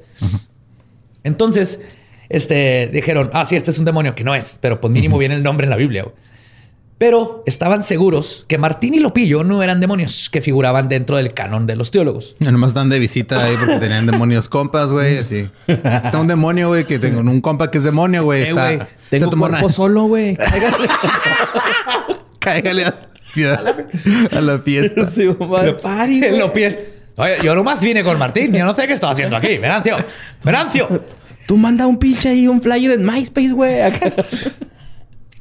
Entonces, 1.24 1.80
este, 2.30 2.90
dijeron, 2.92 3.30
ah, 3.34 3.46
sí, 3.46 3.56
este 3.56 3.72
es 3.72 3.80
un 3.80 3.86
demonio 3.86 4.16
que 4.16 4.24
no 4.24 4.36
es, 4.36 4.60
pero 4.62 4.80
pues 4.82 4.92
mínimo 4.92 5.18
viene 5.18 5.36
el 5.36 5.44
nombre 5.44 5.66
en 5.66 5.70
la 5.70 5.78
Biblia. 5.78 6.06
Pero 7.00 7.44
estaban 7.46 7.84
seguros 7.84 8.46
que 8.48 8.58
Martín 8.58 8.94
y 8.94 9.00
Lopillo 9.00 9.44
no 9.44 9.62
eran 9.62 9.82
demonios 9.82 10.30
que 10.30 10.42
figuraban 10.42 10.88
dentro 10.88 11.18
del 11.18 11.34
canon 11.34 11.66
de 11.68 11.76
los 11.76 11.92
teólogos. 11.92 12.36
Ya 12.40 12.52
Nomás 12.52 12.70
están 12.70 12.90
de 12.90 13.00
visita 13.00 13.44
ahí 13.44 13.56
porque 13.60 13.78
tenían 13.80 14.06
demonios 14.06 14.48
compas, 14.48 14.90
güey. 14.92 15.18
Así. 15.18 15.50
Es 15.68 15.78
que 15.80 15.88
está 16.08 16.20
un 16.22 16.28
demonio, 16.28 16.70
güey, 16.70 16.86
que 16.86 17.00
tengo 17.00 17.20
un 17.20 17.42
compa 17.42 17.70
que 17.72 17.80
es 17.80 17.84
demonio, 17.84 18.24
güey. 18.24 18.44
Eh, 18.44 18.50
Está. 18.50 18.70
se 19.10 19.18
Tengo 19.18 19.30
tomó 19.32 19.48
cuerpo 19.50 19.66
una- 19.66 19.74
solo, 19.74 20.04
güey. 20.04 20.38
Cáigale 22.40 22.86
a, 22.86 22.96
a 24.32 24.42
la 24.42 24.60
fiesta. 24.60 25.08
Sí, 25.10 25.26
mamá. 25.40 25.64
Pari, 25.82 26.20
güey. 26.20 26.38
Lo 26.38 26.54
piel. 26.54 26.80
Oye, 27.18 27.38
yo 27.44 27.56
nomás 27.56 27.80
vine 27.82 28.04
con 28.04 28.18
Martín. 28.18 28.54
Yo 28.54 28.66
no 28.66 28.74
sé 28.76 28.88
qué 28.88 28.94
estaba 28.94 29.14
haciendo 29.14 29.36
aquí. 29.36 29.58
Venancio. 29.58 29.98
Venancio. 30.44 31.04
Tú 31.48 31.58
manda 31.58 31.86
un 31.88 31.98
pinche 32.00 32.30
ahí, 32.30 32.48
un 32.48 32.62
flyer 32.62 32.92
en 32.92 33.06
MySpace, 33.06 33.52
güey. 33.52 33.76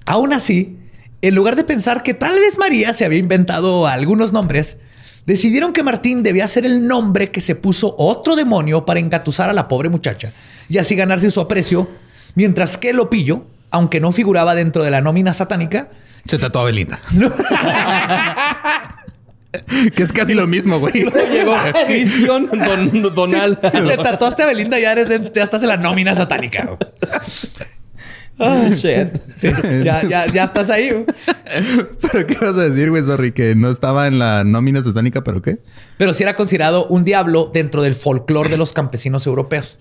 Aún 0.07 0.33
así, 0.33 0.79
en 1.23 1.35
lugar 1.35 1.57
de 1.57 1.65
pensar 1.65 2.03
que 2.03 2.15
tal 2.15 2.39
vez 2.41 2.59
María 2.59 2.93
se 2.93 3.05
había 3.05 3.19
inventado 3.19 3.87
algunos 3.87 4.33
nombres, 4.33 4.79
decidieron 5.25 5.73
que 5.73 5.83
Martín 5.83 6.23
debía 6.23 6.47
ser 6.49 6.67
el 6.67 6.87
nombre 6.87 7.31
que 7.31 7.41
se 7.41 7.55
puso 7.55 7.95
otro 7.97 8.35
demonio 8.37 8.85
para 8.85 9.01
engatusar 9.01 9.49
a 9.49 9.53
la 9.53 9.69
pobre 9.69 9.89
muchacha 9.89 10.33
y 10.69 10.79
así 10.79 10.97
ganarse 10.97 11.31
su 11.31 11.41
aprecio, 11.41 11.89
mientras 12.35 12.77
que 12.77 12.93
Lopillo, 12.93 13.47
aunque 13.71 14.01
no 14.01 14.11
figuraba 14.13 14.55
dentro 14.55 14.83
de 14.85 14.91
la 14.91 15.01
nómina 15.01 15.33
satánica, 15.33 15.89
Se 16.27 16.39
tatuó 16.39 16.63
a 16.63 16.65
Belinda. 16.67 17.01
no- 17.13 17.33
que 19.95 20.03
es 20.03 20.13
casi 20.13 20.33
lo 20.35 20.47
mismo, 20.47 20.79
güey. 20.79 20.93
Llegó 21.31 21.57
Cristian 21.87 22.49
Don, 22.51 23.15
Donald. 23.15 23.59
si 23.71 23.81
te 23.87 23.97
tatuaste 23.99 24.43
a 24.43 24.47
Belinda 24.47 24.79
ya, 24.79 24.93
eres 24.93 25.09
de- 25.09 25.31
ya 25.35 25.43
estás 25.45 25.63
en 25.63 25.69
la 25.69 25.77
nómina 25.77 26.15
satánica. 26.15 26.79
Ah, 28.39 28.69
shit. 28.75 29.17
Sí, 29.39 29.49
ya, 29.85 30.03
ya, 30.09 30.27
ya 30.27 30.45
estás 30.45 30.71
ahí. 30.71 30.91
güey. 30.91 31.05
¿Pero 32.13 32.27
qué 32.27 32.35
vas 32.41 32.57
a 32.59 32.69
decir, 32.69 32.91
güey? 32.91 33.03
Sorry, 33.05 33.33
que 33.33 33.55
no 33.55 33.69
estaba 33.71 34.07
en 34.07 34.19
la 34.19 34.43
nómina 34.45 34.83
satánica, 34.83 35.23
¿pero 35.23 35.43
qué? 35.43 35.59
Pero 35.99 36.13
sí 36.15 36.23
era 36.23 36.35
considerado 36.35 36.87
un 36.87 37.05
diablo 37.05 37.51
dentro 37.53 37.83
del 37.83 37.95
folclore 37.95 38.49
de 38.51 38.57
los 38.57 38.73
campesinos 38.73 39.27
europeos. 39.27 39.79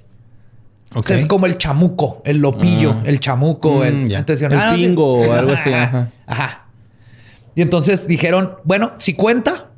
O 0.93 0.99
Ok. 0.99 1.07
sea, 1.07 1.17
es 1.17 1.25
como 1.25 1.45
el 1.45 1.57
chamuco, 1.57 2.21
el 2.25 2.37
lopillo, 2.39 2.97
el 3.05 3.19
chamuco, 3.21 3.79
Mm, 3.79 3.83
el, 3.83 4.11
entonces, 4.13 4.41
El 4.41 4.57
no, 4.57 4.71
sí. 4.71 4.75
pingo 4.75 5.13
o 5.13 5.31
algo 5.33 5.53
así, 5.53 5.69
Ajá, 5.73 5.83
ajá. 5.85 6.11
Ajá. 6.27 6.65
Y 7.55 7.61
entonces 7.61 8.07
dijeron, 8.07 8.55
bueno, 8.63 8.93
si 8.97 9.13
cuenta. 9.13 9.69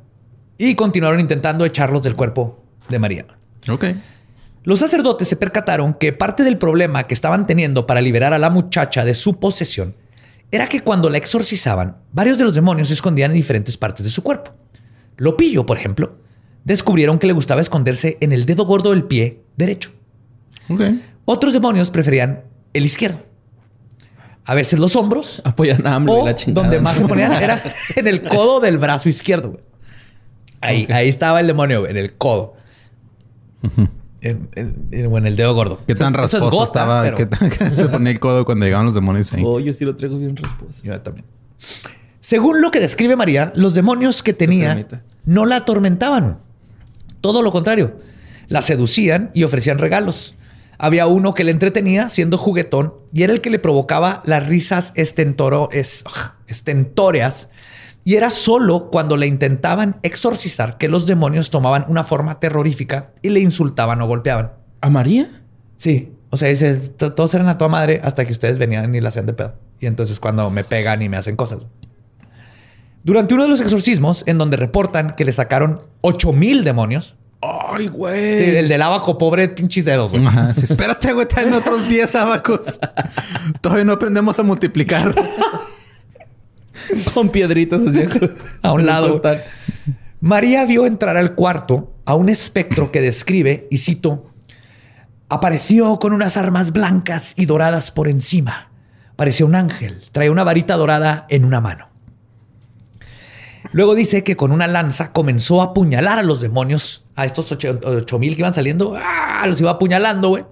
Y 0.58 0.74
continuaron 0.76 1.18
intentando 1.20 1.64
echarlos 1.64 2.02
del 2.02 2.14
cuerpo 2.14 2.62
de 2.88 2.98
María. 3.00 3.26
Ok. 3.68 3.86
Los 4.64 4.80
sacerdotes 4.80 5.28
se 5.28 5.36
percataron 5.36 5.94
que 5.94 6.12
parte 6.12 6.42
del 6.42 6.56
problema 6.58 7.06
que 7.06 7.14
estaban 7.14 7.46
teniendo 7.46 7.86
para 7.86 8.00
liberar 8.00 8.32
a 8.32 8.38
la 8.38 8.50
muchacha 8.50 9.04
de 9.04 9.14
su 9.14 9.38
posesión 9.38 9.94
era 10.50 10.68
que 10.68 10.80
cuando 10.80 11.10
la 11.10 11.18
exorcizaban, 11.18 11.98
varios 12.12 12.38
de 12.38 12.44
los 12.44 12.54
demonios 12.54 12.88
se 12.88 12.94
escondían 12.94 13.30
en 13.30 13.36
diferentes 13.36 13.76
partes 13.76 14.04
de 14.04 14.10
su 14.10 14.22
cuerpo. 14.22 14.52
Lopillo, 15.16 15.66
por 15.66 15.76
ejemplo, 15.76 16.16
descubrieron 16.64 17.18
que 17.18 17.26
le 17.26 17.32
gustaba 17.34 17.60
esconderse 17.60 18.16
en 18.20 18.32
el 18.32 18.46
dedo 18.46 18.64
gordo 18.64 18.90
del 18.90 19.04
pie 19.04 19.42
derecho. 19.56 19.90
Otros 21.26 21.52
demonios 21.52 21.90
preferían 21.90 22.44
el 22.72 22.84
izquierdo. 22.84 23.18
A 24.46 24.54
veces 24.54 24.78
los 24.78 24.94
hombros. 24.96 25.42
Apoyan 25.44 25.86
a 25.86 25.96
O 25.98 26.24
la 26.26 26.34
chingada. 26.34 26.62
donde 26.68 26.80
más 26.80 26.96
se 26.96 27.06
ponían 27.06 27.32
era 27.32 27.62
en 27.96 28.06
el 28.08 28.22
codo 28.22 28.60
del 28.60 28.78
brazo 28.78 29.08
izquierdo. 29.08 29.58
Ahí, 30.60 30.86
ahí 30.90 31.08
estaba 31.08 31.40
el 31.40 31.46
demonio, 31.46 31.86
en 31.86 31.96
el 31.98 32.14
codo. 32.16 32.54
En- 33.62 34.03
en- 34.28 34.48
en- 34.90 35.06
o 35.12 35.18
en 35.18 35.26
el 35.26 35.36
dedo 35.36 35.54
gordo. 35.54 35.80
¿Qué 35.86 35.94
tan 35.94 36.12
es 36.14 36.20
rasposo 36.20 36.50
gota, 36.50 36.64
estaba? 36.80 37.02
pero- 37.02 37.16
¿Qué 37.16 37.26
tan- 37.26 37.50
que 37.50 37.70
se 37.76 37.88
ponía 37.88 38.10
el 38.12 38.20
codo 38.20 38.44
cuando 38.44 38.64
llegaban 38.64 38.86
los 38.86 38.94
demonios 38.94 39.32
ahí? 39.32 39.42
Oh, 39.44 39.60
yo 39.60 39.72
sí 39.72 39.84
lo 39.84 39.94
traigo 39.96 40.18
bien 40.18 40.36
rasposo. 40.36 40.82
Yo 40.84 41.00
también. 41.00 41.26
Según 42.20 42.60
lo 42.62 42.70
que 42.70 42.80
describe 42.80 43.16
María, 43.16 43.52
los 43.54 43.74
demonios 43.74 44.22
que 44.22 44.32
tenía 44.32 44.86
no 45.26 45.46
la 45.46 45.56
atormentaban. 45.56 46.38
Todo 47.20 47.42
lo 47.42 47.52
contrario. 47.52 47.96
La 48.48 48.60
seducían 48.62 49.30
y 49.34 49.44
ofrecían 49.44 49.78
regalos. 49.78 50.34
Había 50.76 51.06
uno 51.06 51.34
que 51.34 51.44
le 51.44 51.50
entretenía 51.50 52.08
siendo 52.08 52.36
juguetón 52.36 52.94
y 53.12 53.22
era 53.22 53.32
el 53.32 53.40
que 53.40 53.48
le 53.50 53.58
provocaba 53.58 54.22
las 54.26 54.46
risas 54.46 54.92
estentoro, 54.96 55.68
es- 55.72 56.04
estentóreas. 56.46 57.48
Y 58.04 58.16
era 58.16 58.30
solo 58.30 58.90
cuando 58.90 59.16
le 59.16 59.26
intentaban 59.26 59.96
exorcizar 60.02 60.76
que 60.76 60.88
los 60.90 61.06
demonios 61.06 61.48
tomaban 61.50 61.86
una 61.88 62.04
forma 62.04 62.38
terrorífica 62.38 63.12
y 63.22 63.30
le 63.30 63.40
insultaban 63.40 64.00
o 64.02 64.06
golpeaban. 64.06 64.52
¿A 64.82 64.90
María? 64.90 65.42
Sí. 65.76 66.12
O 66.30 66.36
sea, 66.36 66.48
dice, 66.50 66.74
"To- 66.74 67.14
todos 67.14 67.32
eran 67.34 67.48
a 67.48 67.56
toda 67.56 67.68
madre 67.70 68.00
hasta 68.04 68.24
que 68.24 68.32
ustedes 68.32 68.58
venían 68.58 68.94
y 68.94 69.00
la 69.00 69.08
hacían 69.08 69.24
de 69.26 69.32
pedo. 69.32 69.54
Y 69.80 69.86
entonces 69.86 70.20
cuando 70.20 70.50
me 70.50 70.64
pegan 70.64 71.00
y 71.00 71.08
me 71.08 71.16
hacen 71.16 71.36
cosas. 71.36 71.60
Durante 73.04 73.34
uno 73.34 73.44
de 73.44 73.48
los 73.50 73.60
exorcismos, 73.60 74.22
en 74.26 74.38
donde 74.38 74.56
reportan 74.56 75.14
que 75.16 75.24
le 75.24 75.32
sacaron 75.32 75.80
8000 76.02 76.64
demonios, 76.64 77.16
Ay, 77.46 77.84
Sí, 77.84 77.88
güey. 77.90 78.56
el 78.56 78.68
del 78.68 78.80
abaco 78.80 79.18
pobre, 79.18 79.48
pinches 79.50 79.84
dedos, 79.84 80.12
güey. 80.12 80.24
Ajá. 80.26 80.54
Sí, 80.54 80.62
espérate, 80.64 81.12
güey, 81.12 81.26
tráeme 81.28 81.56
otros 81.58 81.86
10 81.88 82.14
abacos. 82.14 82.80
Todavía 83.60 83.84
no 83.84 83.92
aprendemos 83.92 84.38
a 84.38 84.42
multiplicar. 84.42 85.14
Con 87.14 87.28
piedritas 87.28 87.82
así. 87.86 88.04
A 88.62 88.72
un 88.72 88.86
lado. 88.86 89.20
María 90.20 90.64
vio 90.64 90.86
entrar 90.86 91.16
al 91.16 91.34
cuarto 91.34 91.92
a 92.06 92.14
un 92.14 92.28
espectro 92.28 92.90
que 92.90 93.00
describe, 93.00 93.66
y 93.70 93.78
cito, 93.78 94.30
apareció 95.28 95.98
con 95.98 96.12
unas 96.12 96.36
armas 96.36 96.72
blancas 96.72 97.34
y 97.36 97.46
doradas 97.46 97.90
por 97.90 98.08
encima. 98.08 98.70
Parecía 99.16 99.46
un 99.46 99.54
ángel, 99.54 100.02
traía 100.12 100.32
una 100.32 100.44
varita 100.44 100.76
dorada 100.76 101.26
en 101.28 101.44
una 101.44 101.60
mano. 101.60 101.88
Luego 103.72 103.94
dice 103.94 104.24
que 104.24 104.36
con 104.36 104.52
una 104.52 104.66
lanza 104.66 105.12
comenzó 105.12 105.60
a 105.60 105.66
apuñalar 105.66 106.18
a 106.18 106.22
los 106.22 106.40
demonios, 106.40 107.04
a 107.16 107.24
estos 107.24 107.50
ocho, 107.52 107.78
ocho 107.84 108.18
mil 108.18 108.34
que 108.34 108.42
iban 108.42 108.54
saliendo, 108.54 108.94
¡ah! 108.96 109.44
los 109.46 109.60
iba 109.60 109.72
apuñalando, 109.72 110.28
güey. 110.28 110.44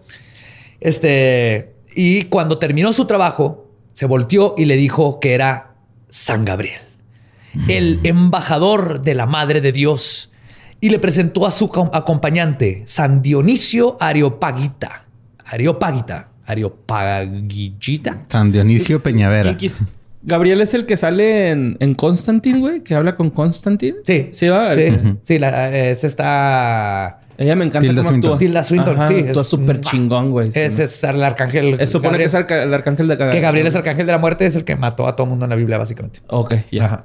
Este, 0.80 1.76
y 1.95 2.24
cuando 2.24 2.59
terminó 2.59 2.93
su 2.93 3.07
trabajo, 3.07 3.68
se 3.93 4.07
volteó 4.07 4.55
y 4.57 4.64
le 4.64 4.76
dijo 4.76 5.20
que 5.20 5.35
era 5.35 5.72
San 6.15 6.45
Gabriel 6.45 6.81
el 7.69 8.01
embajador 8.05 9.03
de 9.03 9.15
la 9.15 9.27
Madre 9.27 9.61
de 9.61 9.73
Dios, 9.73 10.31
y 10.81 10.89
le 10.89 10.99
presentó 10.99 11.47
a 11.47 11.51
su 11.51 11.69
com- 11.69 11.91
acompañante, 11.93 12.83
San 12.87 13.21
Dionisio 13.21 13.99
Areopagita. 14.01 15.05
Areopagita. 15.45 16.29
Areopagita. 16.47 18.23
San 18.29 18.53
Dionisio 18.53 19.03
Peñavera. 19.03 19.55
¿Quién 19.57 19.71
quis- 19.71 19.81
Gabriel 20.23 20.61
es 20.61 20.73
el 20.73 20.87
que 20.87 20.97
sale 20.97 21.51
en, 21.51 21.77
en 21.81 21.95
Constantine, 21.95 22.59
güey, 22.61 22.81
que 22.83 22.95
habla 22.95 23.17
con 23.17 23.31
Constantine. 23.31 23.97
Sí. 24.05 24.29
Sí, 24.33 24.49
va. 24.49 24.75
Sí, 24.75 24.89
sí, 25.23 25.39
la, 25.39 25.69
es 25.77 26.05
esta. 26.05 27.21
Ella 27.43 27.57
me 27.57 27.64
encanta 27.64 27.86
Tilda 27.88 28.03
cómo 28.03 28.14
actúa. 28.16 28.38
Tilda 28.38 28.62
Swinton, 28.64 28.95
Ajá, 28.97 29.09
sí, 29.09 29.14
Actúa 29.26 29.43
es- 29.43 29.49
súper 29.49 29.80
chingón, 29.80 30.30
güey. 30.30 30.49
sí. 30.53 30.61
Ese 30.61 30.84
es 30.84 31.05
el 31.05 31.22
arcángel. 31.24 31.76
Es 31.80 31.90
supone 31.90 32.18
que 32.18 32.24
es 32.24 32.34
el 32.34 32.72
arcángel 32.74 33.09
de 33.09 33.18
que 33.18 33.40
Gabriel 33.40 33.66
es 33.66 33.74
el 33.74 33.78
arcángel 33.78 34.07
de 34.07 34.12
la 34.12 34.18
muerte, 34.18 34.47
es 34.47 34.55
el 34.57 34.64
que 34.64 34.76
mató 34.76 35.07
a 35.07 35.16
todo 35.16 35.24
el 35.24 35.30
mundo 35.30 35.45
en 35.47 35.51
la 35.51 35.57
Biblia, 35.57 35.78
básicamente. 35.78 36.20
Ok, 36.28 36.55
ya. 36.70 36.84
Ajá. 36.84 37.05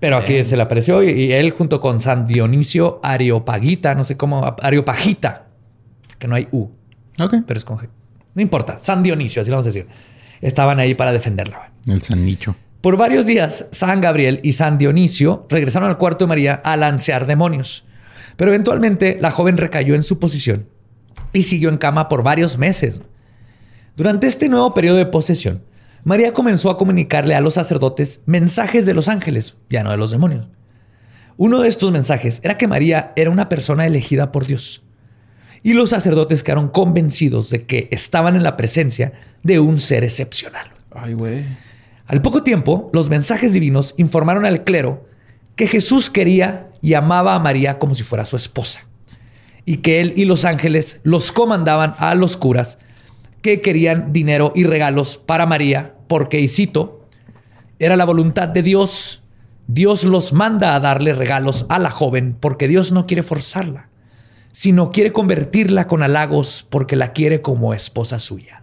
Pero 0.00 0.16
aquí 0.16 0.42
se 0.44 0.56
le 0.56 0.62
apareció 0.64 1.02
y, 1.02 1.10
y 1.10 1.32
él 1.32 1.52
junto 1.52 1.80
con 1.80 2.00
San 2.00 2.26
Dionisio 2.26 2.98
Areopagita, 3.04 3.94
no 3.94 4.02
sé 4.02 4.16
cómo, 4.16 4.56
Areopagita, 4.60 5.46
que 6.18 6.26
no 6.26 6.34
hay 6.34 6.48
U. 6.50 6.68
Ok. 7.20 7.34
pero 7.46 7.58
es 7.58 7.64
con 7.64 7.78
G. 7.78 7.88
No 8.34 8.42
importa, 8.42 8.78
San 8.80 9.02
Dionisio, 9.02 9.42
así 9.42 9.50
lo 9.50 9.56
vamos 9.58 9.66
a 9.66 9.70
decir. 9.70 9.86
Estaban 10.40 10.80
ahí 10.80 10.94
para 10.96 11.12
defenderla. 11.12 11.70
güey. 11.86 11.94
El 11.96 12.02
San 12.02 12.24
Nicho. 12.24 12.56
Por 12.80 12.96
varios 12.96 13.26
días, 13.26 13.66
San 13.70 14.00
Gabriel 14.00 14.40
y 14.42 14.54
San 14.54 14.76
Dionisio 14.76 15.46
regresaron 15.48 15.88
al 15.88 15.98
cuarto 15.98 16.24
de 16.24 16.30
María 16.30 16.54
a 16.64 16.76
lancear 16.76 17.26
demonios. 17.26 17.84
Pero 18.36 18.50
eventualmente 18.50 19.18
la 19.20 19.30
joven 19.30 19.56
recayó 19.56 19.94
en 19.94 20.02
su 20.02 20.18
posición 20.18 20.66
y 21.32 21.42
siguió 21.42 21.68
en 21.68 21.78
cama 21.78 22.08
por 22.08 22.22
varios 22.22 22.58
meses. 22.58 23.00
Durante 23.96 24.26
este 24.26 24.48
nuevo 24.48 24.74
periodo 24.74 24.96
de 24.96 25.06
posesión, 25.06 25.62
María 26.04 26.32
comenzó 26.32 26.70
a 26.70 26.78
comunicarle 26.78 27.34
a 27.34 27.40
los 27.40 27.54
sacerdotes 27.54 28.22
mensajes 28.26 28.86
de 28.86 28.94
los 28.94 29.08
ángeles, 29.08 29.56
ya 29.70 29.84
no 29.84 29.90
de 29.90 29.96
los 29.96 30.10
demonios. 30.10 30.48
Uno 31.36 31.60
de 31.60 31.68
estos 31.68 31.92
mensajes 31.92 32.40
era 32.42 32.56
que 32.56 32.66
María 32.66 33.12
era 33.16 33.30
una 33.30 33.48
persona 33.48 33.86
elegida 33.86 34.32
por 34.32 34.46
Dios. 34.46 34.82
Y 35.62 35.74
los 35.74 35.90
sacerdotes 35.90 36.42
quedaron 36.42 36.68
convencidos 36.68 37.50
de 37.50 37.66
que 37.66 37.88
estaban 37.92 38.34
en 38.34 38.42
la 38.42 38.56
presencia 38.56 39.12
de 39.42 39.60
un 39.60 39.78
ser 39.78 40.02
excepcional. 40.02 40.66
Ay, 40.90 41.14
güey. 41.14 41.44
Al 42.06 42.20
poco 42.20 42.42
tiempo, 42.42 42.90
los 42.92 43.08
mensajes 43.08 43.52
divinos 43.52 43.94
informaron 43.96 44.44
al 44.44 44.64
clero 44.64 45.06
que 45.62 45.68
Jesús 45.68 46.10
quería 46.10 46.70
y 46.80 46.94
amaba 46.94 47.36
a 47.36 47.38
María 47.38 47.78
como 47.78 47.94
si 47.94 48.02
fuera 48.02 48.24
su 48.24 48.34
esposa, 48.34 48.84
y 49.64 49.76
que 49.76 50.00
él 50.00 50.12
y 50.16 50.24
los 50.24 50.44
ángeles 50.44 50.98
los 51.04 51.30
comandaban 51.30 51.94
a 51.98 52.16
los 52.16 52.36
curas 52.36 52.78
que 53.42 53.60
querían 53.60 54.12
dinero 54.12 54.52
y 54.56 54.64
regalos 54.64 55.18
para 55.18 55.46
María, 55.46 55.94
porque, 56.08 56.40
y 56.40 56.48
cito, 56.48 57.06
era 57.78 57.94
la 57.96 58.04
voluntad 58.04 58.48
de 58.48 58.64
Dios. 58.64 59.22
Dios 59.68 60.02
los 60.02 60.32
manda 60.32 60.74
a 60.74 60.80
darle 60.80 61.12
regalos 61.12 61.64
a 61.68 61.78
la 61.78 61.92
joven 61.92 62.36
porque 62.40 62.66
Dios 62.66 62.90
no 62.90 63.06
quiere 63.06 63.22
forzarla, 63.22 63.88
sino 64.50 64.90
quiere 64.90 65.12
convertirla 65.12 65.86
con 65.86 66.02
halagos 66.02 66.66
porque 66.70 66.96
la 66.96 67.12
quiere 67.12 67.40
como 67.40 67.72
esposa 67.72 68.18
suya. 68.18 68.61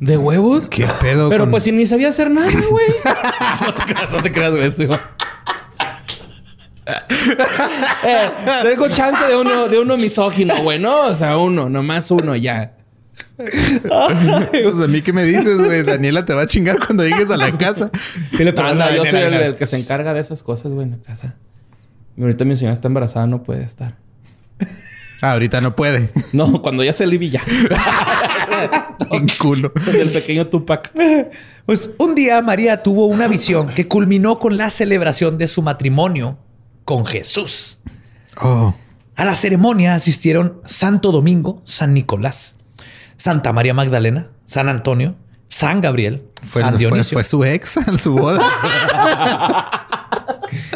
¿De 0.00 0.16
huevos? 0.16 0.68
¿Qué 0.68 0.86
pedo? 1.00 1.28
Pero 1.28 1.44
con- 1.44 1.50
pues 1.52 1.62
si 1.64 1.72
ni 1.72 1.86
sabía 1.86 2.08
hacer 2.08 2.30
nada, 2.30 2.50
güey. 2.70 2.86
No 3.64 3.74
te 3.74 3.82
creas, 3.82 4.10
no 4.10 4.22
te 4.22 4.32
creas, 4.32 4.52
güey. 4.52 4.72
sí, 4.72 4.86
güey. 4.86 4.98
eh, 8.06 8.30
tengo 8.62 8.88
chance 8.88 9.22
de 9.26 9.36
uno, 9.36 9.68
de 9.68 9.78
uno 9.78 9.96
misógino, 9.98 10.56
güey, 10.62 10.78
¿no? 10.78 11.02
O 11.06 11.14
sea, 11.16 11.36
uno, 11.36 11.68
nomás 11.68 12.10
uno, 12.10 12.34
ya. 12.36 12.74
Pues 13.36 14.80
a 14.80 14.86
mí 14.88 15.02
qué 15.02 15.12
me 15.12 15.22
dices, 15.24 15.58
güey. 15.58 15.82
Daniela 15.82 16.24
te 16.24 16.34
va 16.34 16.42
a 16.42 16.46
chingar 16.46 16.78
cuando 16.84 17.04
llegues 17.04 17.30
a 17.30 17.36
la 17.36 17.56
casa. 17.56 17.90
¿Qué 18.36 18.44
le 18.44 18.52
pasó 18.52 18.68
a 18.68 18.70
Anda, 18.72 18.96
yo 18.96 19.04
soy 19.04 19.20
el, 19.20 19.54
que 19.54 19.66
se 19.66 19.76
encarga 19.76 20.12
de 20.14 20.20
esas 20.20 20.42
cosas, 20.42 20.72
güey, 20.72 20.86
en 20.86 20.92
la 20.92 20.98
casa. 20.98 21.36
Y 22.16 22.22
ahorita 22.22 22.44
mi 22.44 22.56
señora 22.56 22.74
está 22.74 22.88
embarazada, 22.88 23.26
no 23.26 23.42
puede 23.44 23.62
estar. 23.62 23.96
Ah, 25.20 25.32
ahorita 25.32 25.60
no 25.60 25.74
puede. 25.76 26.10
No, 26.32 26.62
cuando 26.62 26.84
ya 26.84 26.92
se 26.92 27.04
alivie 27.04 27.30
ya. 27.30 27.42
En 29.10 29.28
culo. 29.38 29.72
Con 29.72 29.94
el 29.96 30.10
pequeño 30.10 30.46
Tupac. 30.48 30.90
Pues 31.64 31.90
un 31.98 32.14
día 32.14 32.42
María 32.42 32.82
tuvo 32.82 33.06
una 33.06 33.28
visión 33.28 33.68
que 33.68 33.86
culminó 33.86 34.38
con 34.38 34.56
la 34.56 34.70
celebración 34.70 35.38
de 35.38 35.46
su 35.46 35.62
matrimonio 35.62 36.38
con 36.84 37.06
Jesús. 37.06 37.78
Oh. 38.40 38.74
A 39.14 39.24
la 39.24 39.34
ceremonia 39.34 39.94
asistieron 39.94 40.60
Santo 40.64 41.12
Domingo, 41.12 41.60
San 41.64 41.94
Nicolás, 41.94 42.56
Santa 43.16 43.52
María 43.52 43.74
Magdalena, 43.74 44.28
San 44.46 44.68
Antonio, 44.68 45.14
San 45.48 45.80
Gabriel, 45.80 46.24
Fue, 46.44 46.62
San 46.62 46.76
Dionisio. 46.76 47.16
fue 47.16 47.24
su 47.24 47.44
ex 47.44 47.76
a 47.78 47.98
su 47.98 48.14
boda. 48.14 48.42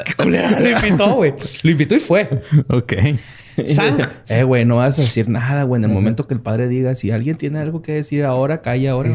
Qué 0.04 0.14
culera, 0.14 0.60
Lo 0.60 0.70
invitó, 0.70 1.14
güey. 1.14 1.34
Lo 1.62 1.70
invitó 1.70 1.94
y 1.96 2.00
fue. 2.00 2.42
ok. 2.68 2.92
Eh, 4.28 4.44
güey, 4.44 4.64
no 4.64 4.76
vas 4.76 4.98
a 4.98 5.02
decir 5.02 5.28
nada, 5.28 5.64
güey. 5.64 5.80
En 5.80 5.84
el 5.84 5.90
momento 5.90 6.26
que 6.26 6.34
el 6.34 6.40
padre 6.40 6.68
diga, 6.68 6.94
si 6.94 7.10
alguien 7.10 7.36
tiene 7.36 7.58
algo 7.58 7.82
que 7.82 7.92
decir 7.92 8.24
ahora, 8.24 8.62
calla 8.62 8.92
ahora. 8.92 9.10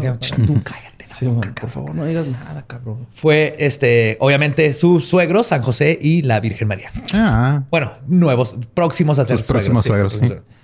Tú 0.46 0.62
cállate. 0.64 1.06
la 1.08 1.16
Sí, 1.16 1.26
boca, 1.26 1.54
por 1.60 1.70
favor, 1.70 1.96
no 1.96 2.06
digas 2.06 2.28
nada, 2.28 2.66
cabrón. 2.68 3.08
Fue 3.14 3.56
este, 3.60 4.18
obviamente, 4.20 4.74
su 4.74 5.00
suegro, 5.00 5.44
San 5.44 5.62
José 5.62 5.98
y 6.02 6.22
la 6.22 6.40
Virgen 6.40 6.68
María. 6.68 6.92
Ah. 7.14 7.64
Bueno, 7.72 7.94
nuevos, 8.08 8.58
próximos 8.74 9.18
a 9.18 9.26
ser 9.26 9.38
Sus 9.38 9.48
próximos 9.48 9.86
suegros, 9.86 10.14
sus 10.14 10.20
próximos 10.20 10.44
suegros. 10.44 10.58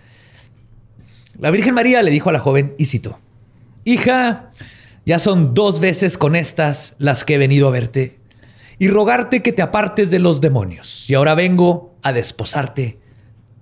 La 1.39 1.49
Virgen 1.49 1.73
María 1.73 2.03
le 2.03 2.11
dijo 2.11 2.29
a 2.29 2.33
la 2.33 2.39
joven, 2.39 2.73
y 2.77 2.85
citó, 2.85 3.19
Hija, 3.85 4.51
ya 5.05 5.19
son 5.19 5.53
dos 5.53 5.79
veces 5.79 6.17
con 6.17 6.35
estas 6.35 6.95
las 6.99 7.25
que 7.25 7.35
he 7.35 7.37
venido 7.37 7.67
a 7.67 7.71
verte 7.71 8.19
y 8.79 8.87
rogarte 8.87 9.41
que 9.41 9.53
te 9.53 9.61
apartes 9.61 10.11
de 10.11 10.19
los 10.19 10.41
demonios. 10.41 11.09
Y 11.09 11.13
ahora 11.13 11.35
vengo 11.35 11.95
a 12.03 12.11
desposarte 12.11 12.99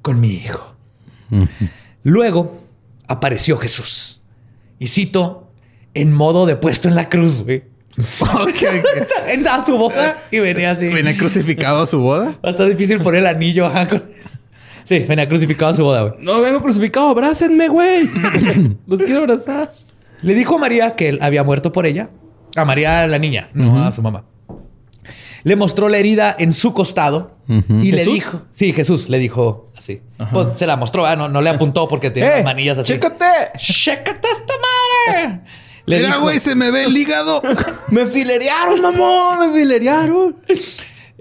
con 0.02 0.20
mi 0.20 0.30
hijo. 0.34 0.76
Luego 2.04 2.62
apareció 3.08 3.58
Jesús. 3.58 4.22
Y 4.80 4.88
cito, 4.88 5.52
en 5.94 6.12
modo 6.14 6.46
de 6.46 6.56
puesto 6.56 6.88
en 6.88 6.96
la 6.96 7.10
cruz, 7.10 7.44
güey. 7.44 7.64
Ok. 8.22 8.64
En 9.28 9.48
a 9.48 9.66
su 9.66 9.78
boca 9.78 10.18
y 10.32 10.40
venía 10.40 10.72
así. 10.72 10.88
¿Viene 10.88 11.16
crucificado 11.16 11.84
a 11.84 11.88
su 11.88 12.00
boda? 12.00 12.34
Está 12.44 12.66
difícil 12.66 13.00
poner 13.00 13.20
el 13.22 13.28
anillo. 13.28 13.66
ajá, 13.66 13.88
con- 13.88 14.04
Sí, 14.84 15.00
venía 15.00 15.28
crucificado 15.30 15.72
a 15.72 15.74
su 15.74 15.84
boda, 15.84 16.02
güey. 16.02 16.14
No 16.20 16.42
vengo 16.42 16.62
crucificado, 16.62 17.10
abrácenme, 17.10 17.68
güey. 17.70 18.10
Los 18.88 19.02
quiero 19.02 19.20
abrazar. 19.20 19.72
Le 20.22 20.34
dijo 20.34 20.56
a 20.56 20.60
María 20.60 20.96
que 20.96 21.10
él 21.10 21.20
había 21.22 21.44
muerto 21.44 21.72
por 21.72 21.86
ella. 21.86 22.10
A 22.56 22.66
María, 22.66 23.08
la 23.08 23.20
niña, 23.20 23.50
no 23.54 23.86
a 23.86 23.92
su 23.92 24.02
mamá. 24.02 24.26
Le 25.44 25.56
mostró 25.56 25.88
la 25.88 25.98
herida 25.98 26.36
en 26.38 26.52
su 26.54 26.74
costado 26.74 27.38
y 27.48 27.92
le 27.92 28.04
dijo... 28.06 28.42
Sí, 28.52 28.74
Jesús 28.74 29.08
le 29.10 29.20
dijo 29.20 29.71
así. 29.82 30.02
Pues 30.32 30.58
se 30.58 30.68
la 30.68 30.78
mostró, 30.78 31.06
ah, 31.06 31.16
no, 31.16 31.28
no 31.28 31.42
le 31.42 31.50
apuntó 31.50 31.88
porque 31.88 32.10
tenía 32.12 32.30
¡Eh! 32.30 32.36
las 32.38 32.46
manillas 32.46 32.78
así. 32.78 32.94
¡Chécate! 32.94 33.26
¡Chécate 33.58 34.28
esta 34.32 34.54
madre! 35.08 35.40
Le 35.88 35.98
Mira, 35.98 36.10
dijo- 36.10 36.22
güey, 36.22 36.40
se 36.40 36.56
me 36.56 36.70
ve 36.70 36.84
el 36.84 36.96
hígado. 36.96 37.42
¡Me 37.90 38.06
filerearon, 38.06 38.80
mamón! 38.82 39.40
¡Me 39.52 39.60
filerearon! 39.60 40.38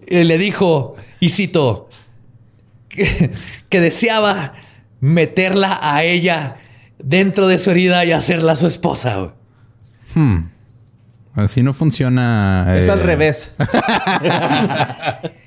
eh, 0.06 0.24
le 0.24 0.36
dijo, 0.36 0.96
y 1.18 1.30
cito, 1.30 1.88
que, 2.90 3.30
que 3.70 3.80
deseaba 3.80 4.52
meterla 5.00 5.78
a 5.82 6.04
ella 6.04 6.56
dentro 6.98 7.46
de 7.48 7.56
su 7.56 7.70
herida 7.70 8.04
y 8.04 8.12
hacerla 8.12 8.54
su 8.54 8.66
esposa. 8.66 9.16
güey. 9.16 9.30
Hmm. 10.14 10.50
Así 11.34 11.62
no 11.62 11.72
funciona. 11.72 12.66
Es 12.76 12.88
eh, 12.88 12.90
al 12.90 13.00
revés. 13.00 13.52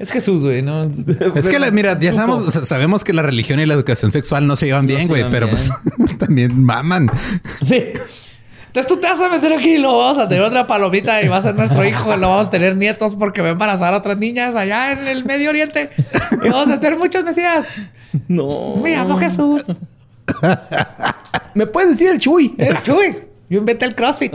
Es 0.00 0.10
Jesús, 0.10 0.42
güey, 0.42 0.62
¿no? 0.62 0.82
Es 1.36 1.46
que, 1.48 1.58
la- 1.58 1.70
mira, 1.70 1.96
ya 1.98 2.12
sabemos, 2.14 2.40
o 2.40 2.50
sea, 2.50 2.64
sabemos 2.64 3.04
que 3.04 3.12
la 3.12 3.22
religión 3.22 3.60
y 3.60 3.66
la 3.66 3.74
educación 3.74 4.10
sexual 4.10 4.46
no 4.46 4.56
se 4.56 4.66
llevan 4.66 4.86
No 4.86 4.94
bien, 4.96 5.06
güey, 5.06 5.24
pero 5.30 5.46
bien. 5.46 5.58
pues 5.58 6.18
también 6.18 6.64
maman. 6.64 7.10
Sí. 7.62 7.84
Entonces 8.66 8.86
tú 8.86 8.96
te 8.98 9.08
vas 9.08 9.20
a 9.20 9.28
meter 9.28 9.52
aquí 9.52 9.74
y 9.74 9.78
lo 9.78 9.98
vamos 9.98 10.22
a 10.22 10.28
tener 10.28 10.44
otra 10.44 10.66
palomita 10.66 11.20
y 11.22 11.28
va 11.28 11.38
a 11.38 11.42
ser 11.42 11.54
nuestro 11.56 11.84
hijo 11.84 12.14
y 12.14 12.18
lo 12.18 12.28
vamos 12.30 12.46
a 12.46 12.50
tener 12.50 12.76
nietos 12.76 13.16
porque 13.18 13.42
va 13.42 13.48
a 13.48 13.50
embarazar 13.50 13.92
a 13.92 13.96
otras 13.98 14.16
niñas 14.16 14.54
allá 14.54 14.92
en 14.92 15.06
el 15.08 15.24
Medio 15.24 15.50
Oriente. 15.50 15.90
Y 16.42 16.48
vamos 16.48 16.68
a 16.68 16.74
hacer 16.74 16.96
muchos 16.96 17.22
mesías. 17.24 17.66
No. 18.28 18.76
Me 18.76 18.94
llamo 18.94 19.18
Jesús. 19.18 19.62
¿Me 21.54 21.66
puedes 21.66 21.90
decir 21.90 22.08
el 22.08 22.18
Chuy? 22.20 22.54
El 22.58 22.80
Chuy. 22.82 23.16
Yo 23.48 23.58
inventé 23.58 23.86
el 23.86 23.94
CrossFit. 23.96 24.34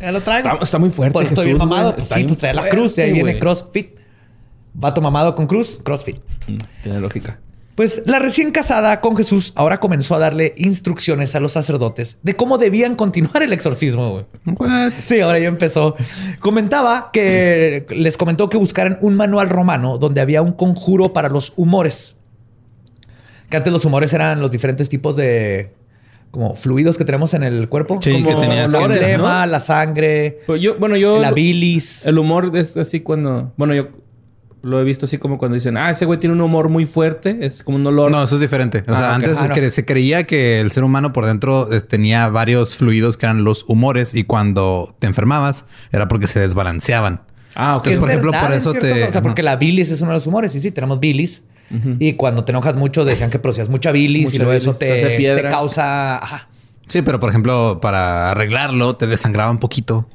Ya 0.00 0.10
lo 0.12 0.20
traigo. 0.22 0.48
Está, 0.50 0.64
está 0.64 0.78
muy 0.78 0.90
fuerte. 0.90 1.12
Pues 1.12 1.28
estoy 1.28 1.46
bien 1.46 1.56
Jesús, 1.58 1.70
mamado. 1.70 1.92
güey. 1.92 2.06
Pues 2.06 2.18
sí, 2.20 2.24
pues 2.24 2.38
trae 2.38 2.54
la 2.54 2.68
cruz. 2.68 2.96
De 2.96 3.02
ahí 3.04 3.12
viene. 3.12 3.38
CrossFit. 3.38 3.99
Vato 4.74 5.00
mamado 5.00 5.34
con 5.34 5.46
cruz, 5.46 5.80
CrossFit. 5.82 6.16
Tiene 6.82 7.00
lógica. 7.00 7.38
Pues 7.74 8.02
la 8.04 8.18
recién 8.18 8.50
casada 8.50 9.00
con 9.00 9.16
Jesús 9.16 9.52
ahora 9.56 9.80
comenzó 9.80 10.14
a 10.14 10.18
darle 10.18 10.52
instrucciones 10.58 11.34
a 11.34 11.40
los 11.40 11.52
sacerdotes 11.52 12.18
de 12.22 12.36
cómo 12.36 12.58
debían 12.58 12.94
continuar 12.94 13.42
el 13.42 13.52
exorcismo. 13.54 14.10
güey. 14.10 14.26
What? 14.58 14.92
Sí, 14.98 15.20
ahora 15.20 15.38
ya 15.38 15.48
empezó. 15.48 15.96
Comentaba 16.40 17.10
que 17.12 17.86
les 17.90 18.16
comentó 18.18 18.50
que 18.50 18.58
buscaran 18.58 18.98
un 19.00 19.14
manual 19.16 19.48
romano 19.48 19.96
donde 19.96 20.20
había 20.20 20.42
un 20.42 20.52
conjuro 20.52 21.12
para 21.14 21.30
los 21.30 21.54
humores. 21.56 22.16
Que 23.48 23.56
antes 23.56 23.72
los 23.72 23.84
humores 23.84 24.12
eran 24.12 24.40
los 24.40 24.50
diferentes 24.50 24.88
tipos 24.88 25.16
de 25.16 25.72
como 26.30 26.54
fluidos 26.54 26.96
que 26.98 27.04
tenemos 27.04 27.34
en 27.34 27.42
el 27.42 27.68
cuerpo. 27.68 27.96
Sí, 28.00 28.12
Como 28.12 28.28
que 28.28 28.34
tenía 28.46 28.64
el 28.66 28.70
flema, 28.70 29.46
¿no? 29.46 29.50
la 29.52 29.58
sangre, 29.60 30.40
Pues 30.46 30.60
yo, 30.60 30.76
bueno, 30.78 30.96
yo. 30.96 31.18
la 31.18 31.32
bilis. 31.32 32.04
El 32.04 32.18
humor 32.18 32.52
es 32.54 32.76
así 32.76 33.00
cuando. 33.00 33.52
Bueno, 33.56 33.74
yo 33.74 33.88
lo 34.62 34.80
he 34.80 34.84
visto 34.84 35.06
así 35.06 35.18
como 35.18 35.38
cuando 35.38 35.54
dicen, 35.54 35.76
ah, 35.76 35.90
ese 35.90 36.04
güey 36.04 36.18
tiene 36.18 36.34
un 36.34 36.40
humor 36.40 36.68
muy 36.68 36.86
fuerte. 36.86 37.38
Es 37.40 37.62
como 37.62 37.76
un 37.78 37.86
olor. 37.86 38.10
No, 38.10 38.22
eso 38.22 38.34
es 38.34 38.40
diferente. 38.40 38.84
O 38.88 38.92
Ah, 38.92 38.96
sea, 38.98 39.14
antes 39.14 39.38
Ah, 39.38 39.48
no. 39.48 39.54
cre- 39.54 39.70
se 39.70 39.84
creía 39.84 40.24
que 40.24 40.60
el 40.60 40.70
ser 40.72 40.84
humano 40.84 41.12
por 41.12 41.24
dentro 41.26 41.72
eh, 41.72 41.80
tenía 41.80 42.28
varios 42.28 42.76
fluidos 42.76 43.16
que 43.16 43.26
eran 43.26 43.42
los 43.44 43.64
humores 43.68 44.14
y 44.14 44.24
cuando 44.24 44.94
te 44.98 45.06
enfermabas 45.06 45.64
era 45.92 46.08
porque 46.08 46.26
se 46.26 46.40
desbalanceaban. 46.40 47.22
Ah, 47.54 47.76
ok. 47.76 47.84
Que 47.84 47.92
es 47.94 47.98
por 47.98 48.10
ejemplo, 48.10 48.32
verdad, 48.32 48.46
por 48.48 48.56
eso 48.56 48.72
te- 48.72 49.04
O 49.04 49.12
sea, 49.12 49.22
porque 49.22 49.42
la 49.42 49.56
bilis 49.56 49.90
es 49.90 50.00
uno 50.02 50.10
de 50.10 50.16
los 50.16 50.26
humores. 50.26 50.54
Y 50.54 50.60
sí, 50.60 50.70
tenemos 50.70 51.00
bilis. 51.00 51.42
Y 52.00 52.14
cuando 52.14 52.44
te 52.44 52.50
enojas 52.50 52.74
mucho, 52.76 53.04
decían 53.04 53.30
que 53.30 53.38
producías 53.38 53.68
mucha 53.68 53.92
bilis 53.92 54.24
Mucha 54.24 54.36
y 54.36 54.38
luego 54.40 54.52
eso 54.52 54.72
bilis, 54.72 54.78
te, 54.80 55.34
te 55.42 55.48
causa. 55.48 56.18
Ajá. 56.18 56.48
Sí, 56.88 57.02
pero 57.02 57.20
por 57.20 57.30
ejemplo, 57.30 57.78
para 57.80 58.32
arreglarlo 58.32 58.96
te 58.96 59.06
desangraba 59.06 59.52
un 59.52 59.58
poquito 59.58 60.08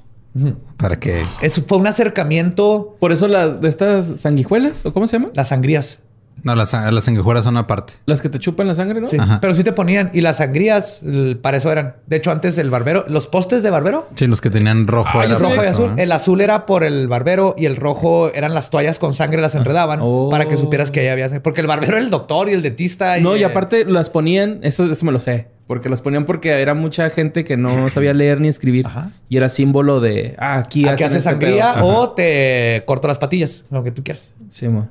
para 0.77 0.99
que 0.99 1.23
Eso 1.41 1.63
fue 1.67 1.77
un 1.77 1.87
acercamiento. 1.87 2.95
Por 2.99 3.11
eso 3.11 3.27
las 3.27 3.61
de 3.61 3.69
estas 3.69 4.19
sanguijuelas, 4.19 4.85
¿o 4.85 4.93
cómo 4.93 5.07
se 5.07 5.17
llaman? 5.17 5.31
Las 5.33 5.49
sangrías. 5.49 5.99
No 6.45 6.55
las, 6.55 6.71
las 6.73 7.03
sanguijuelas 7.03 7.43
son 7.43 7.57
aparte. 7.57 7.93
Las 8.05 8.21
que 8.21 8.29
te 8.29 8.39
chupan 8.39 8.67
la 8.67 8.75
sangre, 8.75 9.01
¿no? 9.01 9.07
Sí. 9.09 9.17
Ajá. 9.19 9.39
Pero 9.41 9.53
sí 9.53 9.63
te 9.63 9.73
ponían. 9.73 10.11
Y 10.13 10.21
las 10.21 10.37
sangrías, 10.37 11.03
para 11.41 11.57
eso 11.57 11.71
eran. 11.71 11.95
De 12.07 12.15
hecho, 12.15 12.31
antes 12.31 12.57
el 12.57 12.69
barbero, 12.69 13.03
los 13.09 13.27
postes 13.27 13.63
de 13.63 13.69
barbero, 13.71 14.07
Sí, 14.13 14.27
los 14.27 14.39
que 14.39 14.49
tenían 14.49 14.87
rojo 14.87 15.19
Ah, 15.19 15.25
era 15.25 15.33
yo 15.33 15.39
rojo 15.41 15.63
y 15.63 15.67
azul. 15.67 15.89
¿eh? 15.97 16.03
El 16.03 16.11
azul 16.13 16.39
era 16.41 16.65
por 16.65 16.83
el 16.83 17.07
barbero 17.09 17.55
y 17.57 17.65
el 17.65 17.75
rojo 17.75 18.31
eran 18.33 18.53
las 18.53 18.69
toallas 18.69 18.99
con 18.99 19.13
sangre, 19.13 19.41
las 19.41 19.55
enredaban 19.55 19.99
Oh. 20.01 20.29
para 20.29 20.45
que 20.47 20.55
supieras 20.55 20.91
que 20.91 20.99
ahí 21.01 21.07
había 21.07 21.25
sangre. 21.25 21.41
Porque 21.41 21.61
el 21.61 21.67
barbero 21.67 21.93
era 21.93 22.01
el 22.01 22.09
doctor 22.11 22.47
y 22.47 22.53
el 22.53 22.61
dentista. 22.61 23.17
No, 23.19 23.35
y 23.35 23.41
eh, 23.41 23.45
aparte 23.45 23.83
las 23.85 24.09
ponían, 24.09 24.59
eso, 24.61 24.89
eso 24.89 25.05
me 25.05 25.11
lo 25.11 25.19
sé, 25.19 25.47
porque 25.65 25.89
las 25.89 26.01
ponían 26.01 26.25
porque 26.25 26.49
era 26.61 26.75
mucha 26.75 27.09
gente 27.09 27.43
que 27.43 27.57
no 27.57 27.89
sabía 27.89 28.13
leer 28.13 28.39
ni 28.39 28.49
escribir 28.49 28.85
Ajá. 28.85 29.09
y 29.29 29.37
era 29.37 29.49
símbolo 29.49 29.99
de, 29.99 30.35
ah, 30.37 30.57
aquí 30.59 30.83
Aquí 30.87 30.93
hacen 31.03 31.05
haces 31.07 31.17
este 31.17 31.29
sangría 31.31 31.73
pedo. 31.75 31.87
o 31.87 32.09
te 32.11 32.83
corto 32.85 33.07
las 33.07 33.17
patillas, 33.17 33.65
lo 33.71 33.83
que 33.83 33.89
tú 33.91 34.03
quieras. 34.03 34.29
Sí, 34.49 34.67
mo. 34.67 34.87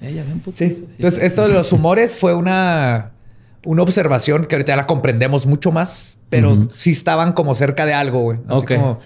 Ven, 0.00 0.40
putos. 0.40 0.60
Entonces, 0.60 1.22
esto 1.22 1.42
de 1.48 1.54
los 1.54 1.72
humores 1.72 2.16
fue 2.16 2.34
una, 2.34 3.12
una 3.64 3.82
observación 3.82 4.46
que 4.46 4.54
ahorita 4.56 4.72
ya 4.72 4.76
la 4.76 4.86
comprendemos 4.86 5.46
mucho 5.46 5.72
más, 5.72 6.18
pero 6.28 6.68
sí 6.72 6.90
estaban 6.92 7.32
como 7.32 7.54
cerca 7.54 7.86
de 7.86 7.94
algo, 7.94 8.20
güey. 8.20 8.38
Así 8.48 8.56
Ok. 8.58 8.74
como 8.74 9.00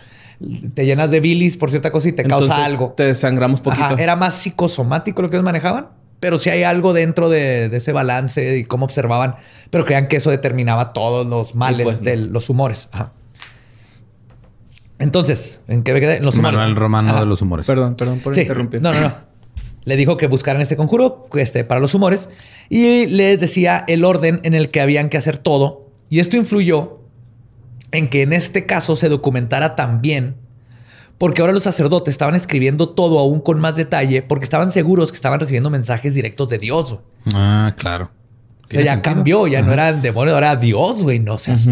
te 0.75 0.87
llenas 0.87 1.11
de 1.11 1.21
bilis 1.21 1.57
por 1.57 1.71
cierta 1.71 1.91
cosa 1.93 2.09
y 2.09 2.13
te 2.13 2.25
causa 2.25 2.65
algo. 2.65 2.95
Te 2.97 3.05
desangramos 3.05 3.61
poquito. 3.61 3.85
Ajá, 3.85 3.95
era 4.03 4.17
más 4.17 4.35
psicosomático 4.37 5.21
lo 5.23 5.29
que 5.29 5.37
ellos 5.37 5.45
manejaban, 5.45 5.89
pero 6.19 6.39
sí 6.39 6.51
hay 6.51 6.63
algo 6.65 6.93
dentro 6.93 7.29
de, 7.31 7.69
de 7.69 7.77
ese 7.77 7.93
balance 7.93 8.57
y 8.59 8.65
cómo 8.65 8.85
observaban, 8.87 9.37
pero 9.71 9.85
creían 9.85 10.09
que 10.09 10.17
eso 10.17 10.31
determinaba 10.31 10.93
todos 10.93 11.27
los 11.27 11.55
males 11.55 11.85
pues, 11.85 11.99
no. 12.01 12.05
de 12.11 12.17
los 12.17 12.49
humores. 12.51 12.89
Ajá. 12.93 13.13
Entonces, 14.99 15.61
¿en 15.67 15.83
qué 15.83 15.93
me 15.95 16.01
quedé? 16.01 16.17
En 16.19 16.25
los 16.25 16.35
humores. 16.37 16.59
Manual 16.59 16.77
romano 16.77 17.11
Ajá. 17.11 17.21
de 17.21 17.27
los 17.27 17.41
humores. 17.41 17.67
Perdón, 17.67 17.95
perdón 17.97 18.19
por 18.21 18.35
Sí. 18.35 18.43
interrumpir. 18.43 18.83
No, 18.83 18.93
no, 18.93 19.01
no. 19.01 19.30
Le 19.85 19.97
dijo 19.97 20.17
que 20.17 20.27
buscaran 20.27 20.61
este 20.61 20.77
conjuro 20.77 21.29
este, 21.35 21.65
para 21.65 21.81
los 21.81 21.95
humores 21.95 22.29
y 22.69 23.07
les 23.07 23.41
decía 23.41 23.85
el 23.89 24.05
orden 24.05 24.41
en 24.45 24.55
el 24.55 24.71
que 24.71 24.81
habían 24.81 25.09
que 25.09 25.17
hacer 25.17 25.39
todo. 25.39 25.89
Y 26.11 26.21
esto 26.21 26.37
influyó 26.37 27.01
en 27.93 28.09
que 28.09 28.23
en 28.23 28.33
este 28.33 28.67
caso 28.67 28.97
se 28.97 29.09
documentara 29.09 29.77
también, 29.77 30.37
porque 31.19 31.41
ahora 31.41 31.53
los 31.53 31.65
sacerdotes 31.65 32.13
estaban 32.13 32.35
escribiendo 32.35 32.91
todo 32.91 33.19
aún 33.19 33.41
con 33.41 33.59
más 33.59 33.77
detalle, 33.77 34.23
porque 34.23 34.45
estaban 34.45 34.73
seguros 34.73 35.11
que 35.11 35.17
estaban 35.17 35.41
recibiendo 35.41 35.71
mensajes 35.71 36.15
directos 36.15 36.49
de 36.49 36.59
Dios. 36.59 36.99
Ah, 37.33 37.75
claro. 37.77 38.11
O 38.65 38.73
sea, 38.73 38.83
ya 38.83 38.93
sentido. 38.95 39.15
cambió, 39.15 39.47
ya 39.47 39.63
no 39.63 39.73
era 39.73 39.89
el 39.89 40.03
demonio, 40.03 40.35
ahora 40.35 40.53
era 40.53 40.61
Dios, 40.61 41.03
güey. 41.03 41.19
No 41.19 41.39
seas. 41.39 41.67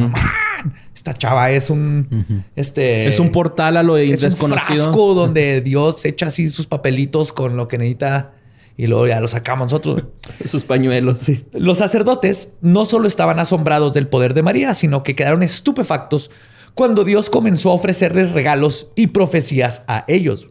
Esta 0.99 1.15
chava 1.15 1.49
es 1.53 1.71
un. 1.71 2.45
Este. 2.57 3.07
Es 3.07 3.21
un 3.21 3.31
portal 3.31 3.77
a 3.77 3.85
lo 3.85 3.97
Es 3.99 4.21
un 4.21 4.31
desconocido. 4.31 4.83
frasco 4.83 5.15
donde 5.15 5.61
Dios 5.61 6.05
echa 6.05 6.27
así 6.27 6.51
sus 6.51 6.67
papelitos 6.67 7.33
con 7.33 7.57
lo 7.57 7.69
que 7.69 7.79
necesita 7.79 8.33
y 8.77 8.89
luego 8.89 9.07
ya 9.07 9.21
lo 9.21 9.29
sacamos 9.29 9.67
nosotros. 9.67 10.03
Sus 10.45 10.65
pañuelos, 10.65 11.21
sí. 11.21 11.45
Los 11.53 11.79
sacerdotes 11.79 12.49
no 12.63 12.85
solo 12.85 13.07
estaban 13.07 13.39
asombrados 13.39 13.95
del 13.95 14.09
poder 14.09 14.35
de 14.35 14.43
María, 14.43 14.75
sino 14.75 15.05
que 15.05 15.15
quedaron 15.15 15.45
estupefactos 15.45 16.33
cuando 16.75 17.05
Dios 17.05 17.31
comenzó 17.31 17.71
a 17.71 17.75
ofrecerles 17.75 18.33
regalos 18.33 18.89
y 18.97 19.09
profecías 19.09 19.85
a 19.87 20.05
ellos. 20.09 20.49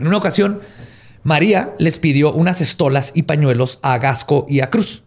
En 0.00 0.08
una 0.08 0.16
ocasión, 0.16 0.62
María 1.22 1.76
les 1.78 2.00
pidió 2.00 2.32
unas 2.32 2.60
estolas 2.60 3.12
y 3.14 3.22
pañuelos 3.22 3.78
a 3.82 3.98
Gasco 3.98 4.46
y 4.48 4.62
a 4.62 4.70
Cruz 4.70 5.04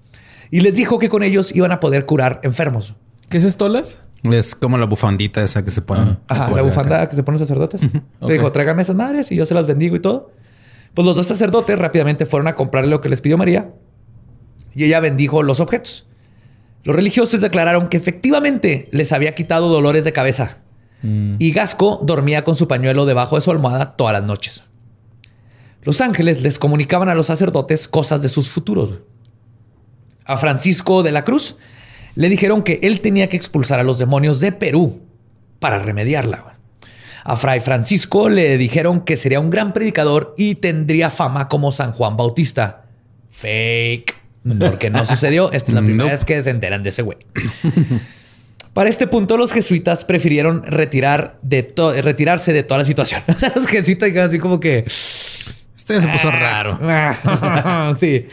y 0.52 0.62
les 0.62 0.76
dijo 0.76 1.00
que 1.00 1.10
con 1.10 1.22
ellos 1.22 1.54
iban 1.54 1.74
a 1.74 1.82
poder 1.82 2.06
curar 2.06 2.40
enfermos. 2.44 2.96
¿Qué 3.30 3.38
es 3.38 3.44
estolas? 3.44 4.00
Es 4.24 4.54
como 4.54 4.78
la 4.78 4.86
bufandita 4.86 5.44
esa 5.44 5.64
que 5.64 5.72
se 5.72 5.82
pone. 5.82 6.18
Ajá, 6.28 6.52
la 6.52 6.62
bufanda 6.62 7.08
que 7.10 7.16
se 7.16 7.24
ponen 7.24 7.40
los 7.40 7.48
sacerdotes. 7.48 7.82
Ok. 8.20 8.32
dijo, 8.32 8.52
tráigame 8.52 8.84
esas 8.84 8.96
madres 8.96 9.32
y 9.32 9.36
yo 9.36 9.46
se 9.46 9.54
las 9.54 9.66
bendigo 9.66 9.96
y 9.96 10.00
todo. 10.00 10.32
Pues 10.94 11.06
los 11.06 11.16
dos 11.16 11.26
sacerdotes 11.26 11.80
rápidamente 11.80 12.26
fueron 12.26 12.48
a 12.48 12.56
comprarle 12.56 12.90
lo 12.90 13.02
que 13.02 13.10
les 13.10 13.22
pidió 13.22 13.38
María 13.38 13.72
y 14.76 14.84
ella 14.84 15.00
bendijo 15.00 15.42
los 15.42 15.60
objetos. 15.60 16.08
Los 16.84 16.96
religiosos 16.96 17.42
declararon 17.42 17.90
que 17.90 17.98
efectivamente 17.98 18.90
les 18.92 19.12
había 19.12 19.36
quitado 19.36 19.70
dolores 19.70 20.04
de 20.04 20.14
cabeza 20.14 20.58
y 21.04 21.52
Gasco 21.52 22.00
dormía 22.04 22.44
con 22.44 22.56
su 22.56 22.68
pañuelo 22.68 23.06
debajo 23.06 23.36
de 23.36 23.42
su 23.42 23.50
almohada 23.50 23.96
todas 23.96 24.14
las 24.14 24.24
noches. 24.24 24.64
Los 25.82 26.00
ángeles 26.00 26.44
les 26.44 26.60
comunicaban 26.60 27.10
a 27.10 27.16
los 27.16 27.26
sacerdotes 27.26 27.88
cosas 27.88 28.22
de 28.22 28.30
sus 28.30 28.50
futuros. 28.50 29.00
A 30.26 30.38
Francisco 30.38 31.02
de 31.02 31.12
la 31.12 31.26
Cruz 31.26 31.58
le 32.16 32.30
dijeron 32.30 32.64
que 32.64 32.80
él 32.84 33.02
tenía 33.02 33.30
que 33.30 33.38
expulsar 33.38 33.80
a 33.80 33.84
los 33.84 34.00
demonios 34.00 34.40
de 34.40 34.52
Perú 34.52 35.02
para 35.60 35.80
remediarla. 35.80 36.58
A 37.24 37.36
Fray 37.36 37.60
Francisco 37.60 38.30
le 38.30 38.58
dijeron 38.58 39.02
que 39.02 39.16
sería 39.16 39.40
un 39.40 39.50
gran 39.50 39.74
predicador 39.74 40.34
y 40.38 40.56
tendría 40.56 41.10
fama 41.12 41.48
como 41.48 41.72
San 41.72 41.92
Juan 41.92 42.18
Bautista. 42.18 42.86
Fake. 43.30 44.16
Porque 44.60 44.90
no 44.90 45.06
sucedió. 45.06 45.52
Esta 45.52 45.72
es 45.72 45.76
la 45.76 45.82
primera 45.82 46.10
vez 46.10 46.26
que 46.26 46.44
se 46.44 46.50
enteran 46.50 46.82
de 46.82 46.90
ese 46.90 47.04
güey. 47.04 47.20
Para 48.74 48.90
este 48.90 49.06
punto, 49.06 49.38
los 49.38 49.52
jesuitas 49.52 50.06
prefirieron 50.06 50.64
retirar 50.64 51.38
de 51.42 51.74
retirarse 52.02 52.54
de 52.54 52.64
toda 52.64 52.80
la 52.80 52.86
situación. 52.86 53.22
O 53.28 53.38
sea, 53.38 53.52
los 53.54 53.68
jesuitas 53.68 54.16
así 54.18 54.40
como 54.40 54.60
que... 54.60 54.86
Este 55.76 56.02
se 56.02 56.08
puso 56.08 56.32
raro. 56.32 56.80
sí. 58.00 58.26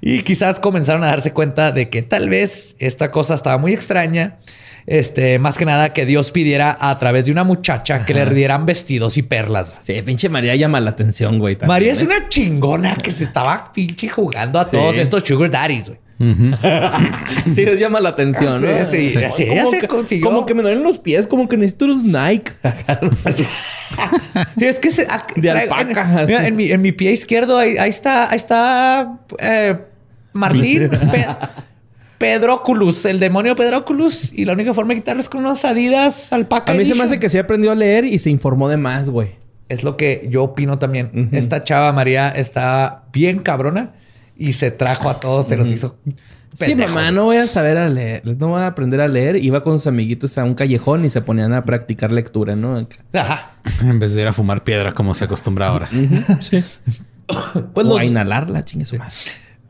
Y 0.00 0.22
quizás 0.22 0.60
comenzaron 0.60 1.02
a 1.04 1.08
darse 1.08 1.32
cuenta 1.32 1.72
de 1.72 1.88
que 1.88 2.02
tal 2.02 2.28
vez 2.28 2.76
esta 2.78 3.10
cosa 3.10 3.34
estaba 3.34 3.58
muy 3.58 3.72
extraña. 3.72 4.38
Este, 4.86 5.40
más 5.40 5.58
que 5.58 5.64
nada 5.64 5.92
que 5.92 6.06
Dios 6.06 6.30
pidiera 6.30 6.76
a 6.80 6.96
través 7.00 7.26
de 7.26 7.32
una 7.32 7.42
muchacha 7.42 8.04
que 8.04 8.14
le 8.14 8.24
dieran 8.26 8.66
vestidos 8.66 9.16
y 9.16 9.22
perlas. 9.22 9.74
Sí, 9.80 10.00
pinche 10.02 10.28
María 10.28 10.54
llama 10.54 10.78
la 10.78 10.90
atención, 10.90 11.40
güey. 11.40 11.56
también, 11.56 11.68
María 11.74 11.90
es 11.92 12.02
¿eh? 12.02 12.06
una 12.06 12.28
chingona 12.28 12.94
que 12.94 13.10
se 13.10 13.24
estaba 13.24 13.72
pinche 13.72 14.08
jugando 14.08 14.60
a 14.60 14.64
Sí. 14.64 14.76
todos 14.76 14.96
estos 14.98 15.24
sugar 15.24 15.50
daddies, 15.50 15.88
güey. 15.88 16.00
Sí, 16.18 17.64
les 17.64 17.78
llama 17.78 18.00
la 18.00 18.10
atención, 18.10 18.60
¿no? 18.62 18.90
Sí, 18.90 19.10
sí, 19.10 19.18
sí, 19.36 19.46
se 19.70 19.80
que- 19.80 19.88
consiguió. 19.88 20.26
Como 20.26 20.46
que 20.46 20.54
me 20.54 20.62
duelen 20.62 20.82
los 20.82 20.98
pies, 20.98 21.26
como 21.26 21.48
que 21.48 21.56
necesito 21.56 21.84
unos 21.86 22.04
Nike. 22.04 22.52
Sí, 24.58 24.64
es 24.64 24.80
que 24.80 24.90
se, 24.90 25.06
ah, 25.08 25.26
De 25.36 25.48
traigo- 25.50 25.72
alpaca, 25.74 26.10
En, 26.10 26.18
así. 26.18 26.26
mira, 26.32 26.46
en 26.48 26.56
mi, 26.56 26.70
en 26.72 26.82
mi 26.82 26.92
pie 26.92 27.12
izquierdo, 27.12 27.56
ahí, 27.58 27.76
ahí 27.78 27.90
está, 27.90 28.28
ahí 28.30 28.36
está 28.36 29.18
eh, 29.38 29.76
Martín 30.32 30.88
Pe- 31.10 31.26
Pedroculus, 32.18 33.04
el 33.06 33.20
demonio 33.20 33.54
Pedroculus. 33.54 34.32
Y 34.32 34.44
la 34.44 34.54
única 34.54 34.74
forma 34.74 34.90
de 34.94 35.00
quitarlo 35.00 35.20
es 35.20 35.28
con 35.28 35.40
unos 35.40 35.64
adidas 35.64 36.32
alpaca. 36.32 36.72
A 36.72 36.74
mí 36.74 36.84
se 36.84 36.94
me 36.94 37.04
hace 37.04 37.18
que 37.18 37.28
sí 37.28 37.38
aprendió 37.38 37.72
a 37.72 37.74
leer 37.74 38.04
y 38.04 38.18
se 38.18 38.30
informó 38.30 38.68
de 38.68 38.76
más, 38.76 39.10
güey. 39.10 39.30
Es 39.68 39.82
lo 39.84 39.96
que 39.96 40.26
yo 40.30 40.44
opino 40.44 40.78
también. 40.78 41.28
Esta 41.32 41.62
chava 41.62 41.92
María 41.92 42.28
está 42.30 43.04
bien 43.12 43.38
cabrona 43.40 43.92
y 44.36 44.52
se 44.52 44.70
trajo 44.70 45.08
a 45.08 45.20
todos, 45.20 45.48
se 45.48 45.56
los 45.56 45.70
hizo 45.72 45.96
Sí, 46.58 46.74
mamá, 46.74 47.10
no 47.10 47.24
voy 47.24 47.36
a 47.36 47.46
saber 47.46 47.76
a 47.76 47.88
leer. 47.88 48.22
No 48.38 48.48
voy 48.48 48.62
a 48.62 48.68
aprender 48.68 49.00
a 49.00 49.08
leer. 49.08 49.36
Iba 49.36 49.62
con 49.62 49.78
sus 49.78 49.88
amiguitos 49.88 50.38
a 50.38 50.44
un 50.44 50.54
callejón 50.54 51.04
y 51.04 51.10
se 51.10 51.20
ponían 51.20 51.52
a 51.52 51.62
practicar 51.62 52.10
lectura, 52.12 52.56
¿no? 52.56 52.86
Ajá. 53.12 53.52
En 53.82 53.98
vez 53.98 54.14
de 54.14 54.22
ir 54.22 54.28
a 54.28 54.32
fumar 54.32 54.64
piedra 54.64 54.92
como 54.92 55.14
se 55.14 55.24
acostumbra 55.24 55.68
ahora. 55.68 55.88
Sí. 56.40 56.64
Pues 57.74 57.86
o 57.86 57.90
los, 57.90 58.00
a 58.00 58.04
inhalarla, 58.04 58.64
chingue 58.64 58.86
su 58.86 58.96
madre. 58.96 59.12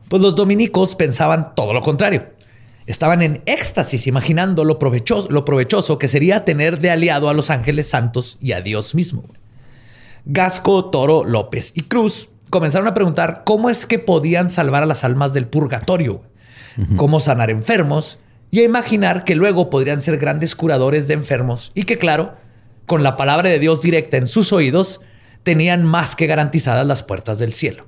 pues 0.09 0.21
los 0.21 0.35
dominicos 0.35 0.95
pensaban 0.95 1.55
todo 1.55 1.73
lo 1.73 1.81
contrario. 1.81 2.27
Estaban 2.85 3.21
en 3.21 3.41
éxtasis 3.47 4.05
imaginando 4.05 4.63
lo 4.63 4.77
provechoso, 4.77 5.27
lo 5.29 5.43
provechoso 5.43 5.97
que 5.97 6.07
sería 6.07 6.45
tener 6.45 6.77
de 6.77 6.91
aliado 6.91 7.29
a 7.29 7.33
los 7.33 7.49
ángeles 7.49 7.89
santos 7.89 8.37
y 8.39 8.51
a 8.51 8.61
Dios 8.61 8.95
mismo. 8.95 9.25
Gasco, 10.25 10.85
Toro, 10.85 11.25
López 11.25 11.73
y 11.75 11.81
Cruz 11.81 12.29
comenzaron 12.49 12.87
a 12.87 12.93
preguntar 12.93 13.43
cómo 13.45 13.69
es 13.69 13.85
que 13.85 13.99
podían 13.99 14.49
salvar 14.49 14.83
a 14.83 14.85
las 14.85 15.03
almas 15.03 15.33
del 15.33 15.47
purgatorio, 15.47 16.21
cómo 16.95 17.19
sanar 17.19 17.49
enfermos 17.49 18.19
y 18.51 18.59
a 18.59 18.63
imaginar 18.63 19.23
que 19.23 19.35
luego 19.35 19.69
podrían 19.69 20.01
ser 20.01 20.17
grandes 20.17 20.55
curadores 20.55 21.07
de 21.07 21.15
enfermos 21.15 21.71
y 21.73 21.83
que 21.83 21.97
claro, 21.97 22.35
con 22.85 23.03
la 23.03 23.17
palabra 23.17 23.49
de 23.49 23.59
Dios 23.59 23.81
directa 23.81 24.17
en 24.17 24.27
sus 24.27 24.53
oídos, 24.53 25.01
tenían 25.43 25.83
más 25.83 26.15
que 26.15 26.27
garantizadas 26.27 26.85
las 26.85 27.03
puertas 27.03 27.39
del 27.39 27.53
cielo. 27.53 27.87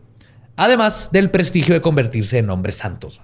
Además 0.55 1.09
del 1.11 1.29
prestigio 1.29 1.73
de 1.73 1.81
convertirse 1.81 2.37
en 2.37 2.49
hombres 2.49 2.75
santos. 2.75 3.21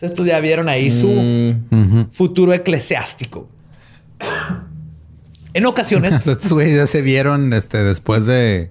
Estos 0.00 0.26
ya 0.26 0.38
vieron 0.40 0.68
ahí 0.68 0.90
su 0.90 1.08
Mm, 1.08 2.10
futuro 2.12 2.52
eclesiástico. 2.52 3.48
En 5.54 5.66
ocasiones, 5.66 6.12
Estos 6.26 6.52
güeyes 6.52 6.76
ya 6.76 6.86
se 6.86 7.00
vieron 7.02 7.52
este, 7.52 7.82
después 7.82 8.26
de 8.26 8.70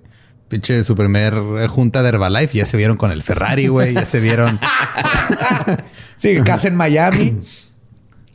pinche 0.53 0.83
su 0.83 0.95
primer 0.95 1.33
eh, 1.33 1.67
junta 1.67 2.03
de 2.03 2.09
Herbalife. 2.09 2.59
Ya 2.59 2.67
se 2.67 2.77
vieron 2.77 2.95
con 2.95 3.11
el 3.11 3.23
Ferrari, 3.23 3.67
güey. 3.67 3.95
Ya 3.95 4.05
se 4.05 4.19
vieron. 4.19 4.59
sí, 6.17 6.35
casa 6.45 6.67
en 6.67 6.75
Miami. 6.75 7.39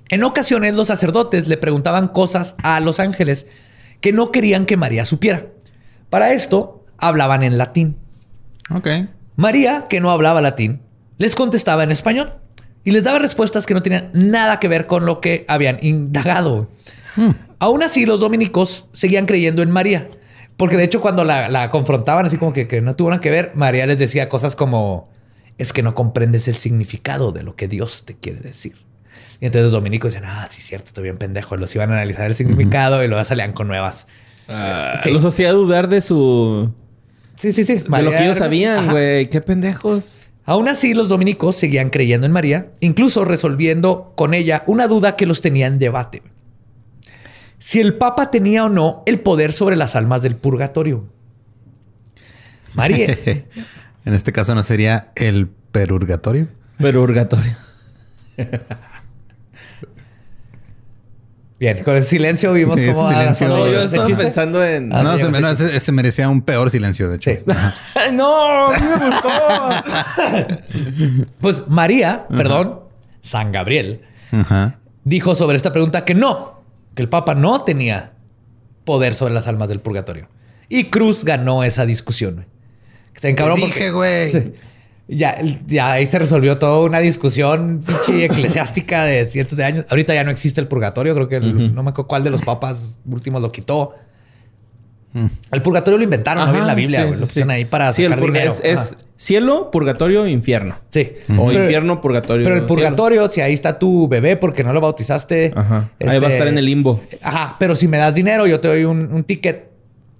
En 0.08 0.24
ocasiones 0.24 0.74
los 0.74 0.88
sacerdotes 0.88 1.46
le 1.46 1.56
preguntaban 1.56 2.08
cosas 2.08 2.56
a 2.64 2.80
los 2.80 2.98
ángeles 2.98 3.46
que 4.00 4.12
no 4.12 4.32
querían 4.32 4.66
que 4.66 4.76
María 4.76 5.04
supiera. 5.04 5.46
Para 6.10 6.32
esto 6.32 6.84
hablaban 6.96 7.44
en 7.44 7.56
latín. 7.56 7.96
Ok. 8.70 8.88
María, 9.36 9.86
que 9.88 10.00
no 10.00 10.10
hablaba 10.10 10.40
latín, 10.40 10.82
les 11.18 11.36
contestaba 11.36 11.84
en 11.84 11.92
español 11.92 12.34
y 12.82 12.90
les 12.90 13.04
daba 13.04 13.20
respuestas 13.20 13.64
que 13.64 13.74
no 13.74 13.82
tenían 13.82 14.10
nada 14.12 14.58
que 14.58 14.66
ver 14.66 14.88
con 14.88 15.06
lo 15.06 15.20
que 15.20 15.44
habían 15.46 15.78
indagado. 15.82 16.68
Aún 17.60 17.82
así, 17.84 18.06
los 18.06 18.20
dominicos 18.20 18.86
seguían 18.92 19.26
creyendo 19.26 19.62
en 19.62 19.70
María, 19.70 20.08
porque 20.58 20.76
de 20.76 20.84
hecho 20.84 21.00
cuando 21.00 21.24
la, 21.24 21.48
la 21.48 21.70
confrontaban 21.70 22.26
así 22.26 22.36
como 22.36 22.52
que, 22.52 22.68
que 22.68 22.82
no 22.82 22.94
tuvo 22.96 23.08
nada 23.10 23.22
que 23.22 23.30
ver, 23.30 23.52
María 23.54 23.86
les 23.86 23.98
decía 23.98 24.28
cosas 24.28 24.56
como, 24.56 25.08
es 25.56 25.72
que 25.72 25.82
no 25.82 25.94
comprendes 25.94 26.48
el 26.48 26.56
significado 26.56 27.32
de 27.32 27.44
lo 27.44 27.56
que 27.56 27.68
Dios 27.68 28.04
te 28.04 28.16
quiere 28.16 28.40
decir. 28.40 28.74
Y 29.40 29.46
entonces 29.46 29.64
los 29.64 29.72
dominicos 29.72 30.12
decían, 30.12 30.28
ah, 30.28 30.46
sí, 30.50 30.60
cierto, 30.60 30.86
estoy 30.86 31.04
bien 31.04 31.16
pendejo. 31.16 31.56
Los 31.56 31.72
iban 31.76 31.90
a 31.90 31.94
analizar 31.94 32.26
el 32.26 32.34
significado 32.34 33.04
y 33.04 33.08
luego 33.08 33.22
salían 33.22 33.52
con 33.52 33.68
nuevas. 33.68 34.08
ah, 34.48 35.00
Sí. 35.02 35.12
Los 35.12 35.24
hacía 35.24 35.52
dudar 35.52 35.88
de 35.88 36.00
su... 36.00 36.72
Sí, 37.36 37.52
sí, 37.52 37.62
sí. 37.62 37.76
de 37.76 38.02
lo 38.02 38.10
que 38.10 38.24
ellos 38.24 38.38
sabían, 38.38 38.90
güey. 38.90 39.26
Qué 39.26 39.40
pendejos. 39.40 40.28
Aún 40.44 40.68
así, 40.68 40.92
los 40.92 41.08
dominicos 41.08 41.54
seguían 41.54 41.90
creyendo 41.90 42.26
en 42.26 42.32
María, 42.32 42.72
incluso 42.80 43.24
resolviendo 43.24 44.12
con 44.16 44.34
ella 44.34 44.64
una 44.66 44.88
duda 44.88 45.14
que 45.14 45.26
los 45.26 45.40
tenía 45.40 45.68
en 45.68 45.78
debate. 45.78 46.22
Si 47.58 47.80
el 47.80 47.94
Papa 47.98 48.30
tenía 48.30 48.64
o 48.64 48.68
no 48.68 49.02
el 49.06 49.20
poder 49.20 49.52
sobre 49.52 49.76
las 49.76 49.96
almas 49.96 50.22
del 50.22 50.36
purgatorio. 50.36 51.04
María. 52.74 53.06
en 54.04 54.14
este 54.14 54.32
caso 54.32 54.54
no 54.54 54.62
sería 54.62 55.10
el 55.16 55.48
perurgatorio. 55.72 56.48
Pero 56.78 57.00
purgatorio. 57.00 57.56
Bien, 61.58 61.82
con 61.82 61.96
el 61.96 62.02
silencio 62.04 62.52
vimos 62.52 62.78
Sí, 62.78 62.86
cómo... 62.92 63.08
silencio- 63.10 63.48
No, 63.48 63.66
yo 63.66 63.82
estaba 63.82 64.06
chiste? 64.06 64.22
pensando 64.22 64.64
en... 64.64 64.94
Ah, 64.94 65.02
no, 65.02 65.18
se, 65.18 65.28
ese 65.28 65.40
no, 65.40 65.48
chiste. 65.48 65.64
ese, 65.66 65.76
ese 65.76 65.90
merecía 65.92 66.28
un 66.28 66.42
peor 66.42 66.70
silencio, 66.70 67.08
de 67.10 67.16
hecho. 67.16 67.30
Sí. 67.32 67.38
No, 68.12 68.68
a 68.68 68.78
mí 68.78 68.86
me 69.00 69.06
gustó. 69.06 69.28
Pues 71.40 71.64
María, 71.66 72.26
perdón, 72.28 72.78
San 73.20 73.50
Gabriel, 73.50 74.02
dijo 75.02 75.34
sobre 75.34 75.56
esta 75.56 75.72
pregunta 75.72 76.04
que 76.04 76.14
no, 76.14 76.57
que 76.98 77.02
el 77.02 77.08
Papa 77.08 77.36
no 77.36 77.60
tenía 77.60 78.10
poder 78.84 79.14
sobre 79.14 79.32
las 79.32 79.46
almas 79.46 79.68
del 79.68 79.78
purgatorio. 79.78 80.26
Y 80.68 80.86
Cruz 80.86 81.24
ganó 81.24 81.62
esa 81.62 81.86
discusión. 81.86 82.46
Te 83.20 83.34
porque- 83.36 83.54
dije, 83.66 83.90
güey. 83.92 84.32
Sí. 84.32 84.52
Ya, 85.06 85.38
ya 85.68 85.92
ahí 85.92 86.06
se 86.06 86.18
resolvió 86.18 86.58
toda 86.58 86.80
una 86.80 86.98
discusión 86.98 87.82
pinche 87.86 88.24
eclesiástica 88.26 89.04
de 89.04 89.26
cientos 89.26 89.56
de 89.56 89.64
años. 89.64 89.84
Ahorita 89.90 90.12
ya 90.12 90.24
no 90.24 90.32
existe 90.32 90.60
el 90.60 90.66
purgatorio. 90.66 91.14
Creo 91.14 91.28
que 91.28 91.36
el- 91.36 91.72
no 91.72 91.84
me 91.84 91.90
acuerdo 91.90 92.08
cuál 92.08 92.24
de 92.24 92.30
los 92.30 92.42
papas 92.42 92.98
últimos 93.08 93.40
lo 93.40 93.52
quitó. 93.52 93.94
El 95.52 95.62
purgatorio 95.62 95.98
lo 95.98 96.04
inventaron, 96.04 96.38
no 96.44 96.50
Ajá, 96.50 96.52
vi 96.52 96.58
en 96.58 96.66
la 96.66 96.74
Biblia. 96.74 96.98
sí, 97.02 97.04
güey. 97.06 97.14
sí, 97.14 97.20
lo 97.20 97.26
sí. 97.26 97.30
pusieron 97.30 97.50
ahí 97.52 97.64
para 97.64 97.92
Sí, 97.92 98.02
el 98.04 98.10
sacar 98.10 98.24
purga- 98.24 98.32
dinero. 98.40 98.52
es, 98.52 98.60
es. 98.64 98.96
Cielo, 99.18 99.70
purgatorio, 99.70 100.26
infierno. 100.26 100.76
Sí. 100.88 101.12
O 101.36 101.48
Pero- 101.48 101.64
infierno, 101.64 102.00
purgatorio. 102.00 102.44
Pero 102.44 102.54
el 102.56 102.62
cielo. 102.62 102.74
purgatorio, 102.74 103.28
si 103.28 103.42
ahí 103.42 103.52
está 103.52 103.78
tu 103.78 104.08
bebé 104.08 104.36
porque 104.38 104.64
no 104.64 104.72
lo 104.72 104.80
bautizaste. 104.80 105.52
Ajá. 105.54 105.90
Ahí 106.00 106.06
va 106.06 106.12
a 106.12 106.16
este, 106.16 106.32
estar 106.32 106.48
en 106.48 106.56
el 106.56 106.64
limbo. 106.64 107.02
Ajá, 107.20 107.56
pero 107.58 107.74
si 107.74 107.86
me 107.88 107.98
das 107.98 108.14
dinero, 108.14 108.46
yo 108.46 108.60
te 108.60 108.68
doy 108.68 108.84
un, 108.84 109.12
un 109.12 109.24
ticket 109.24 109.68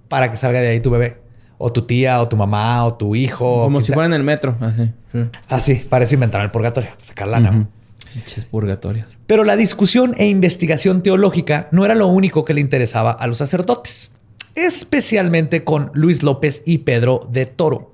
para 0.07 0.29
que 0.29 0.37
salga 0.37 0.59
de 0.61 0.67
ahí 0.67 0.79
tu 0.79 0.91
bebé. 0.91 1.17
O 1.57 1.73
tu 1.73 1.81
tía, 1.81 2.21
o 2.21 2.27
tu 2.29 2.37
mamá, 2.37 2.85
o 2.85 2.93
tu 2.93 3.15
hijo. 3.15 3.63
Como 3.63 3.81
si 3.81 3.87
sea. 3.87 3.93
fuera 3.95 4.05
en 4.07 4.13
el 4.13 4.23
metro. 4.23 4.55
Así. 4.61 4.91
Sí. 5.11 5.19
Ah, 5.49 5.59
sí, 5.59 5.75
para 5.89 6.03
eso 6.03 6.13
inventaron 6.13 6.45
el 6.45 6.51
purgatorio, 6.51 6.89
sacar 6.97 7.27
lana. 7.27 7.67
Pinches 8.13 8.45
purgatorios. 8.45 9.17
Pero 9.27 9.43
la 9.43 9.55
discusión 9.55 10.15
e 10.17 10.27
investigación 10.27 11.03
teológica 11.03 11.67
no 11.71 11.85
era 11.85 11.95
lo 11.95 12.07
único 12.07 12.43
que 12.45 12.53
le 12.53 12.61
interesaba 12.61 13.11
a 13.11 13.27
los 13.27 13.37
sacerdotes, 13.37 14.11
especialmente 14.55 15.63
con 15.63 15.91
Luis 15.93 16.23
López 16.23 16.63
y 16.65 16.79
Pedro 16.79 17.27
de 17.29 17.45
Toro, 17.45 17.91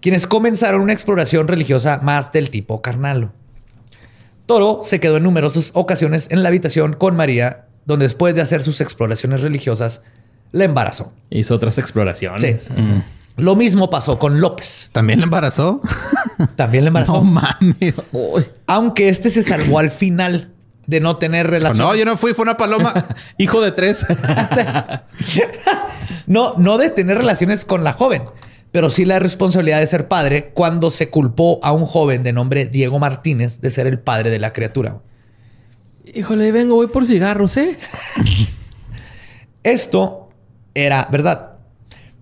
quienes 0.00 0.26
comenzaron 0.26 0.80
una 0.80 0.92
exploración 0.92 1.48
religiosa 1.48 2.00
más 2.02 2.32
del 2.32 2.50
tipo 2.50 2.82
carnal. 2.82 3.32
Toro 4.46 4.80
se 4.82 5.00
quedó 5.00 5.18
en 5.18 5.24
numerosas 5.24 5.72
ocasiones 5.74 6.28
en 6.30 6.42
la 6.42 6.48
habitación 6.48 6.94
con 6.94 7.16
María, 7.16 7.66
donde 7.84 8.06
después 8.06 8.34
de 8.34 8.40
hacer 8.40 8.62
sus 8.62 8.80
exploraciones 8.80 9.42
religiosas, 9.42 10.02
la 10.52 10.64
embarazó. 10.64 11.12
Hizo 11.30 11.54
otras 11.54 11.78
exploraciones. 11.78 12.68
Sí. 12.74 13.02
Lo 13.36 13.54
mismo 13.54 13.88
pasó 13.88 14.18
con 14.18 14.40
López. 14.40 14.90
¿También 14.92 15.20
le 15.20 15.24
embarazó? 15.24 15.80
También 16.56 16.84
la 16.84 16.88
embarazó. 16.88 17.12
no 17.14 17.22
mames. 17.22 18.10
Uy. 18.12 18.46
Aunque 18.66 19.08
este 19.08 19.30
se 19.30 19.42
salvó 19.42 19.78
al 19.78 19.90
final 19.90 20.52
de 20.88 21.00
no 21.00 21.18
tener 21.18 21.46
relación. 21.46 21.86
No, 21.86 21.94
yo 21.94 22.04
no 22.04 22.16
fui, 22.16 22.32
fue 22.34 22.42
una 22.44 22.56
paloma. 22.56 23.06
Hijo 23.38 23.60
de 23.60 23.72
tres. 23.72 24.06
No, 26.26 26.54
no 26.58 26.76
de 26.76 26.90
tener 26.90 27.16
relaciones 27.16 27.64
con 27.64 27.84
la 27.84 27.94
joven, 27.94 28.24
pero 28.72 28.90
sí 28.90 29.04
la 29.04 29.18
responsabilidad 29.18 29.80
de 29.80 29.86
ser 29.86 30.08
padre 30.08 30.50
cuando 30.54 30.90
se 30.90 31.08
culpó 31.10 31.58
a 31.62 31.72
un 31.72 31.84
joven 31.84 32.22
de 32.22 32.32
nombre 32.32 32.66
Diego 32.66 32.98
Martínez 32.98 33.60
de 33.60 33.70
ser 33.70 33.86
el 33.86 33.98
padre 33.98 34.30
de 34.30 34.38
la 34.38 34.52
criatura. 34.52 35.00
Híjole, 36.14 36.52
vengo, 36.52 36.74
voy 36.74 36.86
por 36.88 37.06
cigarros, 37.06 37.56
¿eh? 37.56 37.76
Esto 39.62 40.28
era 40.74 41.08
verdad, 41.10 41.56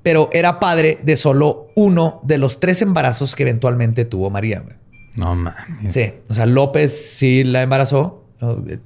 pero 0.03 0.29
era 0.33 0.59
padre 0.59 0.99
de 1.03 1.17
solo 1.17 1.69
uno 1.77 2.21
de 2.25 2.39
los 2.39 2.59
tres 2.61 2.83
embarazos 2.83 3.35
que 3.37 3.43
eventualmente 3.43 4.05
tuvo 4.05 4.31
María. 4.31 4.61
güey. 4.61 4.77
No 5.17 5.35
mames. 5.35 5.93
Sí, 5.93 6.13
o 6.29 6.35
sea, 6.35 6.47
López 6.47 7.15
sí 7.17 7.45
la 7.45 7.63
embarazó. 7.63 8.25
Eh, 8.41 8.79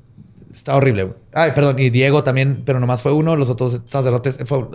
Está 0.54 0.76
horrible. 0.76 1.04
güey. 1.04 1.16
Ay, 1.32 1.52
perdón, 1.54 1.78
y 1.78 1.90
Diego 1.90 2.22
también, 2.22 2.62
pero 2.66 2.80
nomás 2.80 3.00
fue 3.02 3.12
uno. 3.12 3.36
Los 3.36 3.48
otros 3.48 3.80
sacerdotes 3.86 4.38
fue 4.44 4.66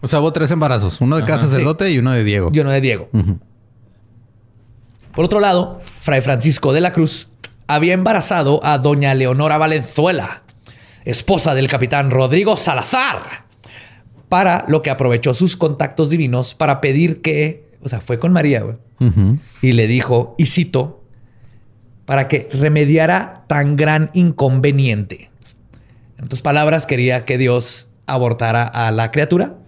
O 0.00 0.08
sea, 0.08 0.20
hubo 0.20 0.32
tres 0.32 0.50
embarazos. 0.50 1.00
Uno 1.00 1.16
de 1.16 1.24
cada 1.24 1.38
sacerdote 1.38 1.90
y 1.90 1.98
uno 1.98 2.12
de 2.12 2.24
Diego. 2.24 2.50
y 2.52 2.60
uno 2.60 2.70
de 2.70 2.80
Diego. 2.80 3.08
Por 5.14 5.24
otro 5.24 5.40
lado, 5.40 5.80
Fray 6.00 6.20
Francisco 6.20 6.72
de 6.72 6.80
la 6.80 6.92
Cruz 6.92 7.28
había 7.66 7.92
embarazado 7.92 8.60
a 8.64 8.78
doña 8.78 9.14
Leonora 9.14 9.58
Valenzuela, 9.58 10.42
esposa 11.04 11.54
del 11.54 11.68
capitán 11.68 12.10
Rodrigo 12.10 12.56
Salazar, 12.56 13.44
para 14.28 14.64
lo 14.68 14.82
que 14.82 14.90
aprovechó 14.90 15.34
sus 15.34 15.56
contactos 15.56 16.10
divinos 16.10 16.54
para 16.54 16.80
pedir 16.80 17.20
que, 17.20 17.68
o 17.82 17.88
sea, 17.88 18.00
fue 18.00 18.18
con 18.18 18.32
María 18.32 18.62
güey, 18.62 18.76
y 19.62 19.72
le 19.72 19.86
dijo, 19.86 20.34
y 20.38 20.46
cito, 20.46 21.02
para 22.06 22.28
que 22.28 22.48
remediara 22.52 23.44
tan 23.46 23.76
gran 23.76 24.10
inconveniente. 24.14 25.30
En 26.18 26.24
otras 26.24 26.42
palabras, 26.42 26.86
quería 26.86 27.24
que 27.24 27.38
Dios 27.38 27.88
abortara 28.06 28.64
a 28.64 28.90
la 28.90 29.10
criatura 29.10 29.59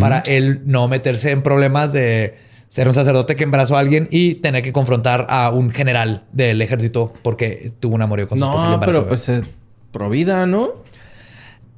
Para 0.00 0.18
él 0.20 0.62
no 0.66 0.88
meterse 0.88 1.30
en 1.30 1.42
problemas 1.42 1.92
de 1.92 2.36
ser 2.68 2.86
un 2.88 2.94
sacerdote 2.94 3.34
que 3.36 3.44
embarazó 3.44 3.76
a 3.76 3.80
alguien 3.80 4.08
y 4.10 4.36
tener 4.36 4.62
que 4.62 4.72
confrontar 4.72 5.26
a 5.28 5.50
un 5.50 5.70
general 5.70 6.22
del 6.32 6.62
ejército 6.62 7.12
porque 7.22 7.72
tuvo 7.80 7.94
un 7.96 8.02
amorío 8.02 8.28
con 8.28 8.38
su 8.38 8.44
esposa 8.44 8.66
No, 8.68 8.74
embarazó. 8.74 8.98
pero 9.00 9.08
pues 9.08 9.28
eh, 9.28 9.42
pro 9.92 10.08
vida, 10.08 10.46
¿no? 10.46 10.70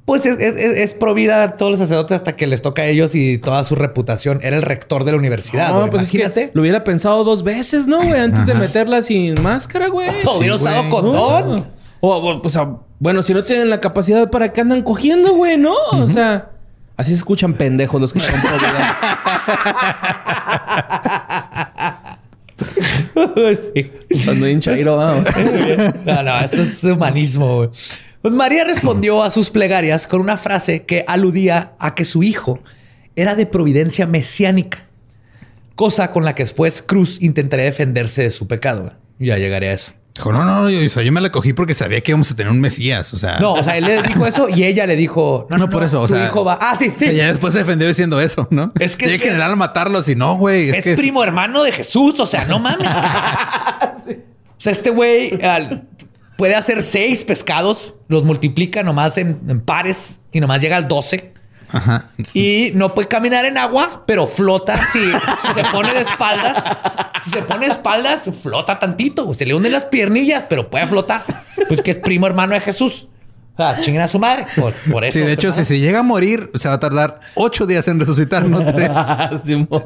Pues 0.05 0.25
es, 0.25 0.37
es, 0.37 0.55
es 0.57 0.93
pro 0.93 1.13
vida 1.13 1.43
a 1.43 1.55
todos 1.55 1.71
los 1.71 1.79
sacerdotes 1.79 2.15
hasta 2.17 2.35
que 2.35 2.45
les 2.45 2.61
toca 2.61 2.81
a 2.81 2.85
ellos 2.87 3.15
y 3.15 3.37
toda 3.37 3.63
su 3.63 3.75
reputación. 3.75 4.39
Era 4.43 4.57
el 4.57 4.61
rector 4.61 5.05
de 5.05 5.13
la 5.13 5.17
universidad. 5.17 5.69
No, 5.73 5.89
pues 5.89 6.03
es 6.03 6.13
Imagínate. 6.13 6.47
que 6.47 6.51
lo 6.53 6.61
hubiera 6.61 6.83
pensado 6.83 7.23
dos 7.23 7.43
veces, 7.43 7.87
¿no, 7.87 7.97
güey? 8.03 8.19
Antes 8.19 8.45
de 8.45 8.53
meterla 8.53 9.01
sin 9.01 9.41
máscara, 9.41 9.87
güey. 9.87 10.09
O 10.25 10.37
hubiera 10.39 10.57
Sí, 10.57 10.63
usado 10.65 10.89
condón. 10.89 11.49
No. 11.55 11.65
O, 12.01 12.17
o, 12.17 12.41
pues, 12.41 12.57
bueno, 12.99 13.23
si 13.23 13.33
no 13.33 13.43
tienen 13.43 13.69
la 13.69 13.79
capacidad, 13.79 14.29
¿para 14.29 14.51
qué 14.51 14.59
andan 14.59 14.81
cogiendo, 14.83 15.35
güey? 15.35 15.57
No, 15.57 15.73
o 15.93 16.07
sea, 16.09 16.49
así 17.03 17.11
se 17.11 17.17
escuchan 17.17 17.53
pendejos 17.53 18.01
los 18.01 18.13
que 18.13 18.21
son. 18.21 18.39
Sí. 23.73 23.91
Cuando 24.25 24.47
hincha 24.47 24.71
Chairo, 24.71 24.99
ah, 24.99 25.23
No, 26.05 26.23
no, 26.23 26.39
esto 26.39 26.61
es 26.61 26.83
humanismo. 26.83 27.57
güey. 27.57 27.69
Pues 28.21 28.33
María 28.33 28.63
respondió 28.63 29.21
a 29.21 29.29
sus 29.29 29.49
plegarias 29.49 30.07
con 30.07 30.21
una 30.21 30.37
frase 30.37 30.83
que 30.83 31.03
aludía 31.07 31.73
a 31.79 31.93
que 31.93 32.05
su 32.05 32.23
hijo 32.23 32.59
era 33.15 33.35
de 33.35 33.45
providencia 33.45 34.07
mesiánica, 34.07 34.85
cosa 35.75 36.11
con 36.11 36.23
la 36.23 36.33
que 36.33 36.43
después 36.43 36.81
Cruz 36.81 37.21
intentaría 37.21 37.65
defenderse 37.65 38.23
de 38.23 38.31
su 38.31 38.47
pecado. 38.47 38.93
Ya 39.19 39.37
llegaré 39.37 39.69
a 39.69 39.73
eso. 39.73 39.91
Dijo, 40.15 40.31
no, 40.31 40.43
no, 40.45 40.69
yo, 40.69 40.85
o 40.85 40.89
sea, 40.89 41.01
yo 41.01 41.11
me 41.11 41.21
la 41.21 41.31
cogí 41.31 41.53
porque 41.53 41.73
sabía 41.73 41.99
que 42.01 42.11
íbamos 42.11 42.29
a 42.29 42.35
tener 42.35 42.51
un 42.51 42.59
Mesías. 42.61 43.11
O 43.15 43.17
sea, 43.17 43.39
No, 43.39 43.53
o 43.53 43.63
sea, 43.63 43.77
él 43.77 43.85
le 43.85 44.01
dijo 44.03 44.27
eso 44.27 44.47
y 44.47 44.63
ella 44.63 44.85
le 44.85 44.95
dijo, 44.95 45.47
no, 45.51 45.57
no, 45.57 45.69
por 45.69 45.83
eso. 45.83 46.01
O 46.01 46.07
tu 46.07 46.13
sea, 46.13 46.25
hijo 46.27 46.43
va. 46.45 46.59
Ah, 46.61 46.75
sí, 46.77 46.89
o 46.89 46.91
sí. 46.91 47.05
sea, 47.05 47.11
ya 47.13 47.27
después 47.27 47.51
se 47.53 47.59
defendió 47.59 47.87
diciendo 47.87 48.21
eso, 48.21 48.47
¿no? 48.51 48.71
Es 48.79 48.95
que- 48.95 49.09
Y 49.09 49.13
en 49.15 49.19
general 49.19 49.55
matarlos 49.57 50.07
y 50.09 50.15
no, 50.15 50.35
güey. 50.37 50.69
Es, 50.69 50.77
es, 50.77 50.83
que 50.83 50.91
es- 50.93 50.99
primo 50.99 51.23
hermano 51.23 51.63
de 51.63 51.71
Jesús, 51.71 52.19
o 52.19 52.27
sea, 52.27 52.45
no 52.45 52.59
mames. 52.59 52.87
O 54.55 54.61
sea, 54.63 54.71
este 54.71 54.91
güey 54.91 55.37
al- 55.43 55.89
puede 56.37 56.55
hacer 56.55 56.83
seis 56.83 57.23
pescados, 57.25 57.95
los 58.07 58.23
multiplica 58.23 58.81
nomás 58.81 59.17
en, 59.17 59.41
en 59.49 59.59
pares 59.59 60.21
y 60.31 60.39
nomás 60.39 60.61
llega 60.61 60.77
al 60.77 60.87
12. 60.87 61.32
Ajá. 61.73 62.05
Y 62.33 62.71
no 62.75 62.93
puede 62.93 63.07
caminar 63.07 63.45
en 63.45 63.57
agua, 63.57 64.03
pero 64.05 64.27
flota 64.27 64.77
si, 64.91 64.99
si 64.99 65.47
se 65.55 65.63
pone 65.71 65.93
de 65.93 66.01
espaldas. 66.01 66.63
Si 67.23 67.29
se 67.31 67.41
pone 67.41 67.65
de 67.65 67.71
espaldas, 67.73 68.29
flota 68.41 68.79
tantito. 68.79 69.33
Se 69.33 69.45
le 69.45 69.53
unen 69.55 69.71
las 69.71 69.85
piernillas, 69.85 70.45
pero 70.47 70.69
puede 70.69 70.87
flotar. 70.87 71.23
Pues 71.67 71.81
que 71.81 71.91
es 71.91 71.97
primo 71.97 72.27
hermano 72.27 72.53
de 72.53 72.59
Jesús. 72.61 73.07
O 73.53 73.55
sea, 73.57 73.79
chinguen 73.81 74.01
a 74.01 74.07
su 74.07 74.17
madre. 74.17 74.47
Por, 74.55 74.73
por 74.91 75.03
eso. 75.05 75.19
Sí, 75.19 75.23
de 75.25 75.33
hecho, 75.33 75.51
si 75.51 75.63
se 75.63 75.79
llega 75.79 75.99
a 75.99 76.03
morir, 76.03 76.49
se 76.55 76.67
va 76.69 76.73
a 76.75 76.79
tardar 76.79 77.19
ocho 77.35 77.67
días 77.67 77.87
en 77.87 77.99
resucitar, 77.99 78.45
no 78.49 78.65
tres. 78.65 78.89
Simón. 79.45 79.83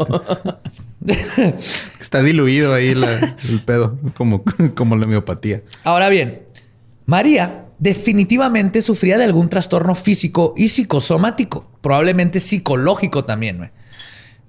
Está 1.99 2.21
diluido 2.21 2.73
ahí 2.73 2.95
la- 2.95 3.35
el 3.49 3.61
pedo, 3.65 3.97
como, 4.15 4.43
como 4.75 4.95
la 4.95 5.05
miopatía. 5.07 5.63
Ahora 5.83 6.09
bien, 6.09 6.43
María 7.05 7.65
definitivamente 7.79 8.81
sufría 8.81 9.17
de 9.17 9.23
algún 9.23 9.49
trastorno 9.49 9.95
físico 9.95 10.53
y 10.57 10.69
psicosomático, 10.69 11.69
probablemente 11.81 12.39
psicológico 12.39 13.23
también. 13.23 13.71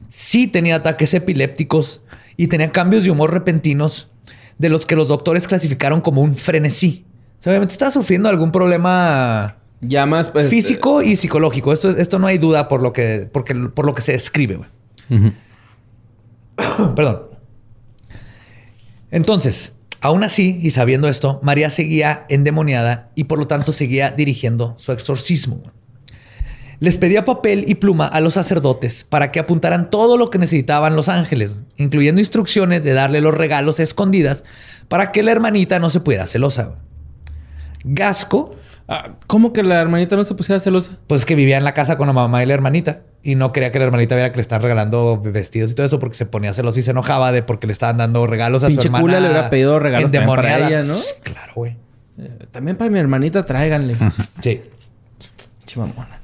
Sí 0.08 0.46
tenía 0.46 0.76
ataques 0.76 1.12
epilépticos 1.14 2.00
y 2.36 2.46
tenía 2.46 2.72
cambios 2.72 3.04
de 3.04 3.10
humor 3.10 3.32
repentinos 3.32 4.08
de 4.58 4.68
los 4.68 4.86
que 4.86 4.96
los 4.96 5.08
doctores 5.08 5.46
clasificaron 5.46 6.00
como 6.00 6.22
un 6.22 6.36
frenesí. 6.36 7.04
O 7.38 7.42
sea, 7.42 7.52
obviamente 7.52 7.72
estaba 7.72 7.90
sufriendo 7.90 8.28
algún 8.28 8.50
problema 8.50 9.58
Ya 9.80 10.06
más... 10.06 10.30
pues, 10.30 10.48
físico 10.48 11.02
y 11.02 11.16
psicológico. 11.16 11.72
Esto, 11.72 11.90
esto 11.90 12.18
no 12.18 12.26
hay 12.26 12.38
duda 12.38 12.68
por 12.68 12.82
lo 12.82 12.92
que, 12.92 13.28
porque, 13.32 13.54
por 13.54 13.86
lo 13.86 13.94
que 13.94 14.02
se 14.02 14.12
describe. 14.12 14.56
güey. 14.56 15.32
Perdón. 16.96 17.22
Entonces, 19.10 19.72
aún 20.00 20.24
así, 20.24 20.58
y 20.62 20.70
sabiendo 20.70 21.08
esto, 21.08 21.40
María 21.42 21.70
seguía 21.70 22.26
endemoniada 22.28 23.10
y 23.14 23.24
por 23.24 23.38
lo 23.38 23.46
tanto 23.46 23.72
seguía 23.72 24.10
dirigiendo 24.10 24.74
su 24.78 24.92
exorcismo. 24.92 25.62
Les 26.80 26.96
pedía 26.96 27.24
papel 27.24 27.64
y 27.66 27.74
pluma 27.74 28.06
a 28.06 28.20
los 28.20 28.34
sacerdotes 28.34 29.04
para 29.08 29.32
que 29.32 29.40
apuntaran 29.40 29.90
todo 29.90 30.16
lo 30.16 30.30
que 30.30 30.38
necesitaban 30.38 30.94
los 30.94 31.08
ángeles, 31.08 31.56
incluyendo 31.76 32.20
instrucciones 32.20 32.84
de 32.84 32.92
darle 32.92 33.20
los 33.20 33.34
regalos 33.34 33.80
escondidas 33.80 34.44
para 34.86 35.10
que 35.10 35.24
la 35.24 35.32
hermanita 35.32 35.80
no 35.80 35.90
se 35.90 35.98
pudiera 35.98 36.26
celosa. 36.26 36.76
Gasco 37.82 38.54
ah, 38.88 39.10
¿Cómo 39.26 39.52
que 39.52 39.62
la 39.62 39.80
hermanita 39.80 40.16
no 40.16 40.24
se 40.24 40.34
pusiera 40.34 40.58
celosa? 40.60 40.98
pues 41.06 41.24
que 41.24 41.34
vivía 41.34 41.56
en 41.58 41.64
la 41.64 41.74
casa 41.74 41.96
con 41.96 42.06
la 42.06 42.12
mamá 42.12 42.42
y 42.42 42.46
la 42.46 42.54
hermanita 42.54 43.02
y 43.22 43.34
no 43.34 43.52
quería 43.52 43.70
que 43.72 43.78
la 43.78 43.84
hermanita 43.86 44.14
viera 44.14 44.30
que 44.30 44.36
le 44.36 44.42
estaban 44.42 44.62
regalando 44.62 45.20
vestidos 45.22 45.72
y 45.72 45.74
todo 45.74 45.86
eso 45.86 45.98
porque 45.98 46.14
se 46.16 46.26
ponía 46.26 46.52
celosa 46.54 46.80
y 46.80 46.82
se 46.82 46.90
enojaba 46.92 47.32
de 47.32 47.42
porque 47.42 47.66
le 47.66 47.72
estaban 47.72 47.96
dando 47.98 48.26
regalos 48.26 48.64
a 48.64 48.68
Pinche 48.68 48.82
su 48.82 48.88
hermana. 48.88 49.02
cula 49.02 49.20
le 49.20 49.28
hubiera 49.28 49.50
pedido 49.50 49.78
regalos 49.78 50.10
también 50.12 50.36
para 50.36 50.66
ella, 50.68 50.82
¿no? 50.82 50.94
Sí, 50.94 51.12
Claro, 51.22 51.52
güey. 51.54 51.76
Eh, 52.18 52.46
también 52.50 52.76
para 52.76 52.90
mi 52.90 52.98
hermanita 52.98 53.44
tráiganle. 53.44 53.96
Sí. 54.40 54.62
Chimamona. 55.66 56.17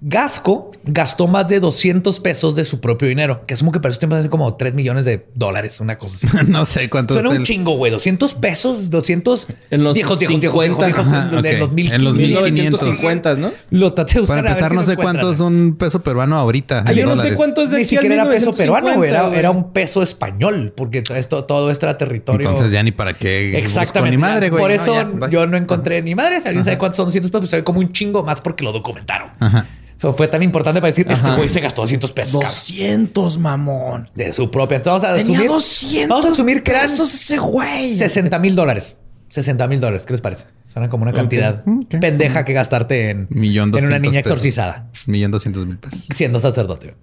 Gasco 0.00 0.70
gastó 0.84 1.26
más 1.26 1.48
de 1.48 1.58
200 1.58 2.20
pesos 2.20 2.54
de 2.54 2.64
su 2.64 2.80
propio 2.80 3.08
dinero, 3.08 3.44
que 3.46 3.54
asumo 3.54 3.72
que 3.72 3.80
para 3.80 3.90
esos 3.90 3.98
tiempos 3.98 4.20
hace 4.20 4.30
como 4.30 4.54
3 4.54 4.74
millones 4.74 5.04
de 5.04 5.26
dólares, 5.34 5.80
una 5.80 5.98
cosa 5.98 6.28
así. 6.28 6.46
no 6.46 6.64
sé 6.64 6.88
cuánto 6.88 7.14
Suena 7.14 7.30
un 7.30 7.42
chingo, 7.42 7.72
güey. 7.72 7.90
200 7.90 8.34
pesos, 8.34 8.90
200... 8.90 9.48
En 9.70 9.82
los 9.82 9.94
viejos, 9.94 10.18
viejos, 10.18 10.38
viejos, 10.38 10.64
50. 10.64 10.86
viejos, 10.86 11.04
viejos, 11.04 11.12
Ajá, 11.12 11.48
en- 11.48 11.58
los 11.58 11.72
1500. 11.72 11.98
En 11.98 12.04
los 12.04 12.16
1500. 12.16 12.82
1950, 12.82 13.34
¿no? 13.34 13.50
Lo 13.70 13.92
traté 13.92 14.14
de 14.14 14.20
buscar 14.20 14.36
Para 14.36 14.50
a 14.50 14.54
ver 14.54 14.62
empezar, 14.62 14.70
si 14.70 14.76
no 14.76 14.84
sé 14.84 14.96
cuánto 14.96 15.32
es 15.32 15.40
un 15.40 15.76
peso 15.76 16.00
peruano 16.00 16.38
ahorita. 16.38 16.84
Ah, 16.86 16.92
yo 16.92 17.04
no 17.04 17.16
sé 17.16 17.34
cuánto 17.34 17.62
es 17.62 17.70
de 17.70 17.78
Ni 17.78 17.84
siquiera 17.84 18.14
era 18.14 18.24
peso 18.24 18.52
1950, 18.52 18.56
peruano, 18.62 18.96
güey. 19.30 19.38
Era, 19.38 19.50
un 19.50 19.72
peso 19.72 20.02
español, 20.02 20.72
porque 20.76 21.02
todo 21.02 21.16
esto, 21.16 21.44
todo 21.44 21.70
esto 21.72 21.86
era 21.86 21.98
territorio. 21.98 22.48
Entonces 22.48 22.70
ya 22.70 22.82
ni 22.84 22.92
para 22.92 23.14
qué. 23.14 23.50
busco 23.52 23.66
Exactamente. 23.66 24.16
Ni 24.16 24.20
madre, 24.20 24.50
güey. 24.50 24.62
Por 24.62 24.70
No, 24.70 24.76
eso 24.76 24.92
ya, 24.92 25.28
yo 25.28 25.46
no 25.46 25.56
encontré 25.56 26.02
ni 26.02 26.14
madre. 26.14 26.40
Si 26.40 26.46
alguien 26.46 26.64
sabe 26.64 26.78
cuántos 26.78 26.98
son 26.98 27.06
200 27.06 27.30
pesos, 27.32 27.50
se 27.50 27.56
ve 27.56 27.64
como 27.64 27.80
un 27.80 27.92
chingo 27.92 28.22
más 28.22 28.40
porque 28.40 28.62
lo 28.62 28.70
documentaron. 28.72 29.30
Ajá. 29.40 29.66
Fue 29.98 30.28
tan 30.28 30.42
importante 30.44 30.80
para 30.80 30.90
decir, 30.92 31.06
este 31.10 31.26
Ajá. 31.26 31.36
güey 31.36 31.48
se 31.48 31.60
gastó 31.60 31.82
200 31.82 32.12
pesos. 32.12 32.32
cabrón. 32.34 32.50
200, 32.50 33.38
mamón. 33.38 34.04
de 34.14 34.32
su 34.32 34.50
propia. 34.50 34.76
Entonces 34.76 35.02
vamos 35.02 35.18
a 35.20 35.22
Tenía 35.22 35.38
asumir, 35.38 35.50
200 35.50 36.08
vamos 36.08 36.26
a 36.26 36.28
asumir 36.28 36.62
que 36.62 36.70
eran 36.70 36.84
ese 36.84 37.38
güey. 37.38 37.96
60 37.96 38.38
mil 38.38 38.54
dólares. 38.54 38.96
60 39.30 39.66
mil 39.66 39.80
dólares. 39.80 40.06
¿Qué 40.06 40.12
les 40.14 40.20
parece? 40.20 40.46
Suena 40.64 40.88
como 40.88 41.02
una 41.02 41.12
cantidad 41.12 41.62
Ok. 41.66 41.96
pendeja 42.00 42.44
que 42.44 42.52
gastarte 42.52 43.10
en, 43.10 43.26
Millón 43.30 43.76
en 43.76 43.84
una 43.86 43.98
niña 43.98 44.12
pesos. 44.22 44.30
exorcizada 44.32 44.88
Millón 45.06 45.30
doscientos 45.32 45.66
mil 45.66 45.78
pesos. 45.78 46.06
siendo 46.14 46.38
sacerdote. 46.40 46.94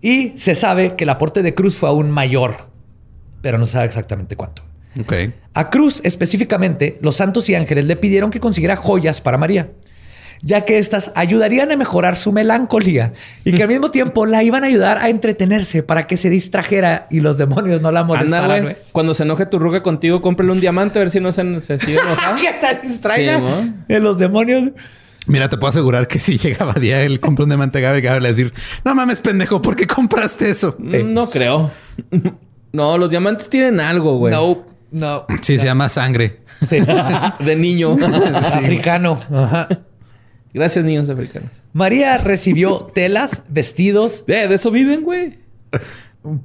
Y 0.00 0.32
se 0.36 0.54
sabe 0.54 0.96
que 0.96 1.04
el 1.04 1.10
aporte 1.10 1.42
de 1.42 1.54
Cruz 1.54 1.76
fue 1.76 1.88
aún 1.88 2.10
mayor, 2.10 2.56
pero 3.40 3.56
no 3.58 3.66
se 3.66 3.72
sabe 3.72 3.86
exactamente 3.86 4.36
cuánto. 4.36 4.62
Ok. 5.00 5.12
A 5.54 5.70
Cruz 5.70 6.00
específicamente, 6.04 6.98
los 7.00 7.16
santos 7.16 7.48
y 7.48 7.54
ángeles 7.54 7.84
le 7.86 7.96
pidieron 7.96 8.30
que 8.30 8.40
consiguiera 8.40 8.76
joyas 8.76 9.20
para 9.20 9.38
María, 9.38 9.70
ya 10.42 10.64
que 10.64 10.78
éstas 10.78 11.12
ayudarían 11.14 11.72
a 11.72 11.76
mejorar 11.76 12.16
su 12.16 12.32
melancolía 12.32 13.12
y 13.44 13.52
que 13.52 13.62
al 13.62 13.68
mismo 13.68 13.90
tiempo 13.90 14.26
la 14.26 14.42
iban 14.42 14.64
a 14.64 14.66
ayudar 14.66 14.98
a 14.98 15.08
entretenerse 15.08 15.82
para 15.82 16.06
que 16.06 16.16
se 16.16 16.30
distrajera 16.30 17.06
y 17.10 17.20
los 17.20 17.38
demonios 17.38 17.80
no 17.80 17.90
la 17.92 18.00
Anda, 18.00 18.14
molestaran. 18.14 18.48
güey. 18.48 18.62
güey. 18.62 18.76
Cuando 18.92 19.14
se 19.14 19.22
enoje 19.22 19.46
tu 19.46 19.58
ruga 19.58 19.82
contigo, 19.82 20.20
cómprale 20.20 20.52
un 20.52 20.60
diamante 20.60 20.98
a 20.98 21.02
ver 21.02 21.10
si 21.10 21.20
no 21.20 21.32
se, 21.32 21.60
se 21.60 21.78
sigue 21.78 21.98
que 22.36 22.66
se 22.66 22.86
distraiga 22.88 23.38
Sí, 23.38 23.74
de 23.88 24.00
los 24.00 24.18
demonios. 24.18 24.70
Mira, 25.26 25.48
te 25.48 25.56
puedo 25.56 25.70
asegurar 25.70 26.06
que 26.06 26.18
si 26.20 26.36
llegaba 26.36 26.74
día 26.74 27.02
el 27.02 27.18
compra 27.18 27.44
un 27.44 27.48
diamante 27.50 27.80
Gabriel, 27.80 28.04
Gabriel 28.04 28.22
le 28.24 28.28
va 28.28 28.32
a 28.32 28.36
decir, 28.36 28.52
no 28.84 28.94
mames, 28.94 29.20
pendejo, 29.20 29.62
¿por 29.62 29.74
qué 29.74 29.86
compraste 29.86 30.50
eso? 30.50 30.76
Sí. 30.88 31.02
No 31.02 31.28
creo. 31.30 31.70
No, 32.72 32.98
los 32.98 33.08
diamantes 33.08 33.48
tienen 33.48 33.78
algo, 33.78 34.18
güey. 34.18 34.34
No, 34.34 34.66
no. 34.90 35.26
Sí, 35.42 35.60
se 35.60 35.64
llama 35.66 35.88
sangre. 35.88 36.40
Sí. 36.68 36.78
De 37.38 37.54
niño. 37.54 37.94
Africano. 38.34 39.16
Ajá. 39.32 39.68
Gracias, 40.54 40.84
niños 40.84 41.08
africanos. 41.10 41.62
María 41.72 42.16
recibió 42.18 42.86
telas, 42.94 43.42
vestidos, 43.48 44.24
Eh, 44.28 44.46
de 44.48 44.54
eso 44.54 44.70
viven, 44.70 45.02
güey. 45.02 45.38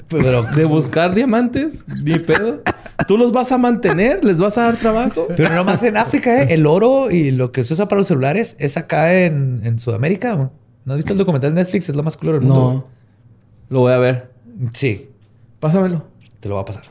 pero, 0.10 0.43
De 0.43 0.66
buscar 0.66 1.14
diamantes. 1.16 1.86
Ni 2.03 2.18
pedo. 2.20 2.62
¿Tú 3.07 3.18
los 3.18 3.32
vas 3.32 3.51
a 3.51 3.57
mantener? 3.57 4.26
¿Les 4.26 4.38
vas 4.38 4.57
a 4.57 4.64
dar 4.64 4.78
trabajo? 4.78 5.28
pero 5.38 5.53
no 5.55 5.64
más 5.64 5.84
en 5.84 5.95
África, 5.95 6.41
¿eh? 6.43 6.47
El 6.53 6.66
oro 6.66 7.12
y 7.12 7.32
lo 7.32 7.51
que 7.51 7.64
se 7.64 7.74
usa 7.74 7.88
para 7.88 7.99
los 7.99 8.07
celulares 8.07 8.55
es 8.60 8.76
acá 8.78 9.14
en, 9.14 9.62
en 9.64 9.80
Sudamérica. 9.80 10.34
güey. 10.34 10.49
¿No 10.86 10.93
has 10.93 10.97
visto 10.97 11.14
el 11.14 11.20
documental 11.20 11.53
de 11.53 11.62
Netflix? 11.62 11.88
Es 11.89 11.95
lo 11.95 12.03
más 12.03 12.20
del 12.20 12.41
mundo. 12.41 12.55
No. 12.55 12.88
Lo 13.70 13.80
voy 13.82 13.93
a 13.93 13.97
ver. 13.97 14.32
Sí, 14.74 15.10
Pásamelo. 15.60 16.07
te 16.39 16.49
lo 16.49 16.55
va 16.55 16.62
a 16.62 16.66
pasar. 16.66 16.84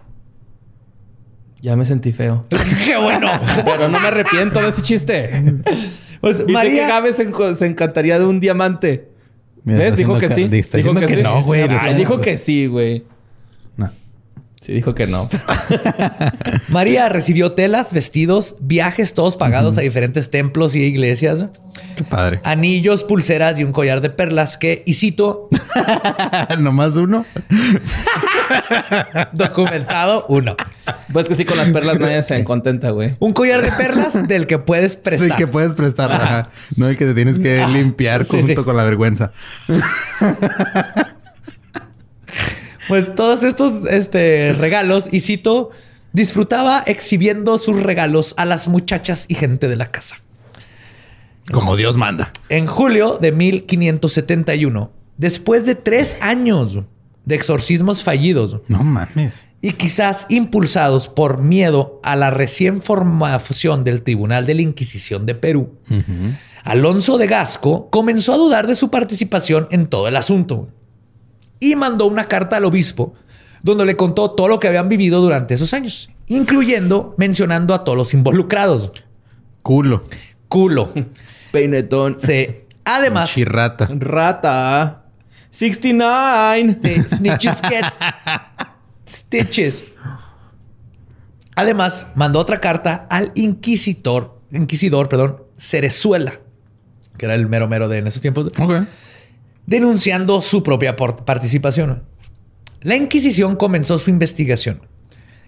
Ya 1.60 1.74
me 1.74 1.84
sentí 1.84 2.12
feo. 2.12 2.46
¡Qué 2.84 2.96
bueno! 2.96 3.28
Pero 3.64 3.88
no 3.88 3.98
me 3.98 4.06
arrepiento 4.08 4.60
de 4.62 4.68
ese 4.68 4.82
chiste. 4.82 5.42
Pues 6.20 6.42
que 6.42 6.52
María... 6.52 6.88
Gabe 6.88 7.12
se, 7.12 7.22
encantaría 7.66 8.18
de 8.18 8.24
un 8.24 8.40
diamante. 8.40 9.08
Mira, 9.64 9.78
¿Ves? 9.78 9.96
Dijo 9.96 10.18
que 10.18 10.28
sí. 10.30 10.48
está 10.52 10.78
Dijo 10.78 10.94
que 10.94 11.08
sí. 11.08 11.22
no, 11.22 11.42
güey. 11.42 11.62
Ay, 11.62 11.94
dijo 11.94 12.20
que 12.20 12.38
sí, 12.38 12.66
güey. 12.66 13.04
No. 13.76 13.90
Sí, 14.60 14.72
dijo 14.72 14.94
que 14.94 15.06
no. 15.06 15.28
María 16.68 17.08
recibió 17.08 17.52
telas, 17.52 17.92
vestidos, 17.92 18.56
viajes 18.60 19.14
todos 19.14 19.36
pagados 19.36 19.78
a 19.78 19.82
diferentes 19.82 20.30
templos 20.30 20.74
y 20.74 20.82
iglesias. 20.82 21.44
Qué 21.96 22.04
padre. 22.04 22.40
anillos, 22.44 23.04
pulseras 23.04 23.58
y 23.58 23.64
un 23.64 23.72
collar 23.72 24.00
de 24.00 24.10
perlas 24.10 24.56
que, 24.58 24.82
y 24.86 24.94
cito, 24.94 25.48
Nomás 26.58 26.96
uno. 26.96 27.24
documentado 29.32 30.26
uno. 30.28 30.56
Pues 31.12 31.26
que 31.28 31.34
sí, 31.34 31.44
con 31.44 31.56
las 31.56 31.70
perlas 31.70 31.98
nadie 31.98 32.22
se 32.22 32.42
contenta, 32.44 32.90
güey. 32.90 33.16
Un 33.18 33.32
collar 33.32 33.62
de 33.62 33.72
perlas 33.72 34.26
del 34.28 34.46
que 34.46 34.58
puedes 34.58 34.96
prestar. 35.02 35.28
Del 35.28 35.36
que 35.36 35.46
puedes 35.46 35.74
prestar, 35.74 36.12
ajá. 36.12 36.50
No 36.76 36.88
el 36.88 36.96
que 36.96 37.06
te 37.06 37.14
tienes 37.14 37.38
que 37.38 37.66
limpiar 37.68 38.24
Sí, 38.24 38.38
junto 38.38 38.46
sí. 38.46 38.54
con 38.64 38.76
la 38.76 38.84
vergüenza. 38.84 39.32
Pues 42.88 43.14
todos 43.14 43.44
estos 43.44 43.86
este, 43.90 44.54
regalos, 44.58 45.10
y 45.12 45.20
cito, 45.20 45.68
disfrutaba 46.14 46.82
exhibiendo 46.86 47.58
sus 47.58 47.82
regalos 47.82 48.32
a 48.38 48.46
las 48.46 48.66
muchachas 48.66 49.26
y 49.28 49.34
gente 49.34 49.68
de 49.68 49.76
la 49.76 49.90
casa. 49.90 50.16
Como 51.52 51.76
Dios 51.76 51.98
manda. 51.98 52.32
En 52.48 52.66
julio 52.66 53.18
de 53.20 53.32
1571, 53.32 54.90
después 55.18 55.66
de 55.66 55.74
tres 55.74 56.16
años 56.22 56.80
de 57.26 57.34
exorcismos 57.34 58.02
fallidos 58.02 58.56
No 58.68 58.82
mames. 58.82 59.44
Y 59.60 59.72
quizás 59.72 60.26
impulsados 60.28 61.08
por 61.08 61.38
miedo 61.38 62.00
a 62.04 62.16
la 62.16 62.30
recién 62.30 62.80
formación 62.80 63.84
del 63.84 64.02
Tribunal 64.02 64.46
de 64.46 64.54
la 64.54 64.62
Inquisición 64.62 65.26
de 65.26 65.34
Perú, 65.34 65.74
Alonso 66.64 67.18
de 67.18 67.26
Gasco 67.26 67.90
comenzó 67.90 68.34
a 68.34 68.36
dudar 68.36 68.66
de 68.66 68.74
su 68.74 68.90
participación 68.90 69.68
en 69.70 69.86
todo 69.86 70.06
el 70.06 70.16
asunto 70.16 70.68
y 71.60 71.74
mandó 71.76 72.06
una 72.06 72.26
carta 72.26 72.56
al 72.56 72.64
obispo 72.64 73.14
donde 73.62 73.84
le 73.84 73.96
contó 73.96 74.30
todo 74.32 74.48
lo 74.48 74.60
que 74.60 74.68
habían 74.68 74.88
vivido 74.88 75.20
durante 75.20 75.54
esos 75.54 75.74
años, 75.74 76.10
incluyendo 76.26 77.14
mencionando 77.18 77.74
a 77.74 77.84
todos 77.84 77.98
los 77.98 78.14
involucrados. 78.14 78.92
Culo. 79.62 80.04
Culo. 80.48 80.92
Peinetón. 81.50 82.18
Sí. 82.20 82.46
Además, 82.84 83.32
Chirrata. 83.34 83.88
Rata. 83.90 85.04
69. 85.50 86.78
Sí, 86.82 87.16
snitches 87.16 87.60
get 87.62 87.84
stitches. 89.08 89.84
Además, 91.54 92.06
mandó 92.14 92.38
otra 92.38 92.60
carta 92.60 93.06
al 93.10 93.32
inquisidor, 93.34 94.40
inquisidor, 94.52 95.08
perdón, 95.08 95.42
Cerezuela, 95.56 96.40
que 97.16 97.26
era 97.26 97.34
el 97.34 97.48
mero 97.48 97.66
mero 97.68 97.88
de 97.88 97.98
en 97.98 98.06
esos 98.06 98.22
tiempos, 98.22 98.48
denunciando 99.66 100.40
su 100.40 100.62
propia 100.62 100.94
participación. 100.96 102.04
La 102.80 102.94
Inquisición 102.94 103.56
comenzó 103.56 103.98
su 103.98 104.08
investigación 104.08 104.82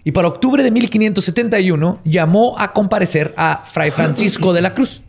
y 0.03 0.11
para 0.11 0.27
octubre 0.27 0.63
de 0.63 0.71
1571 0.71 2.01
llamó 2.03 2.59
a 2.59 2.73
comparecer 2.73 3.33
a 3.37 3.63
Fray 3.65 3.91
Francisco 3.91 4.53
de 4.53 4.61
la 4.61 4.73
Cruz. 4.73 5.03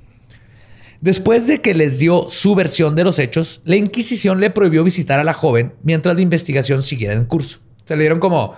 Después 1.00 1.48
de 1.48 1.60
que 1.60 1.74
les 1.74 1.98
dio 1.98 2.30
su 2.30 2.54
versión 2.54 2.94
de 2.94 3.02
los 3.02 3.18
hechos, 3.18 3.60
la 3.64 3.74
Inquisición 3.74 4.38
le 4.38 4.50
prohibió 4.50 4.84
visitar 4.84 5.18
a 5.18 5.24
la 5.24 5.32
joven 5.32 5.74
mientras 5.82 6.14
la 6.14 6.22
investigación 6.22 6.84
siguiera 6.84 7.14
en 7.14 7.24
curso. 7.24 7.58
Se 7.84 7.96
le 7.96 8.02
dieron 8.02 8.20
como 8.20 8.54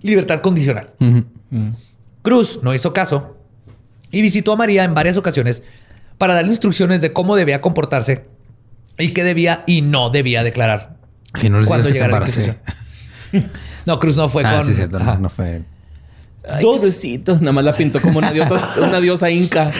libertad 0.00 0.40
condicional. 0.40 0.92
Ujú. 1.00 1.24
Cruz 2.22 2.60
no 2.62 2.74
hizo 2.74 2.92
caso 2.92 3.36
y 4.10 4.22
visitó 4.22 4.52
a 4.52 4.56
María 4.56 4.84
en 4.84 4.94
varias 4.94 5.16
ocasiones 5.16 5.62
para 6.18 6.34
darle 6.34 6.50
instrucciones 6.50 7.00
de 7.00 7.12
cómo 7.12 7.36
debía 7.36 7.60
comportarse 7.60 8.26
y 8.98 9.08
qué 9.12 9.24
debía 9.24 9.64
y 9.66 9.82
no 9.82 10.10
debía 10.10 10.42
declarar. 10.44 10.96
Y 11.42 11.48
no 11.48 11.58
les 11.60 11.68
cuando 11.68 11.86
que 11.86 11.92
te 11.94 11.98
llegara 11.98 12.20
la. 12.20 12.26
Inquisición. 12.26 12.58
No, 13.86 13.98
Cruz 13.98 14.16
no 14.16 14.28
fue 14.28 14.44
Ah, 14.44 14.56
con. 14.58 14.66
sí, 14.66 14.74
cierto. 14.74 14.98
Ajá. 14.98 15.14
No, 15.14 15.20
no 15.22 15.30
fue. 15.30 15.62
Ay, 16.48 16.62
Dos- 16.62 16.80
Crucito. 16.82 17.36
Nada 17.38 17.52
más 17.52 17.64
la 17.64 17.74
pintó 17.74 18.00
como 18.00 18.18
una 18.18 18.30
diosa, 18.32 18.74
una 18.82 19.00
diosa 19.00 19.30
inca. 19.30 19.70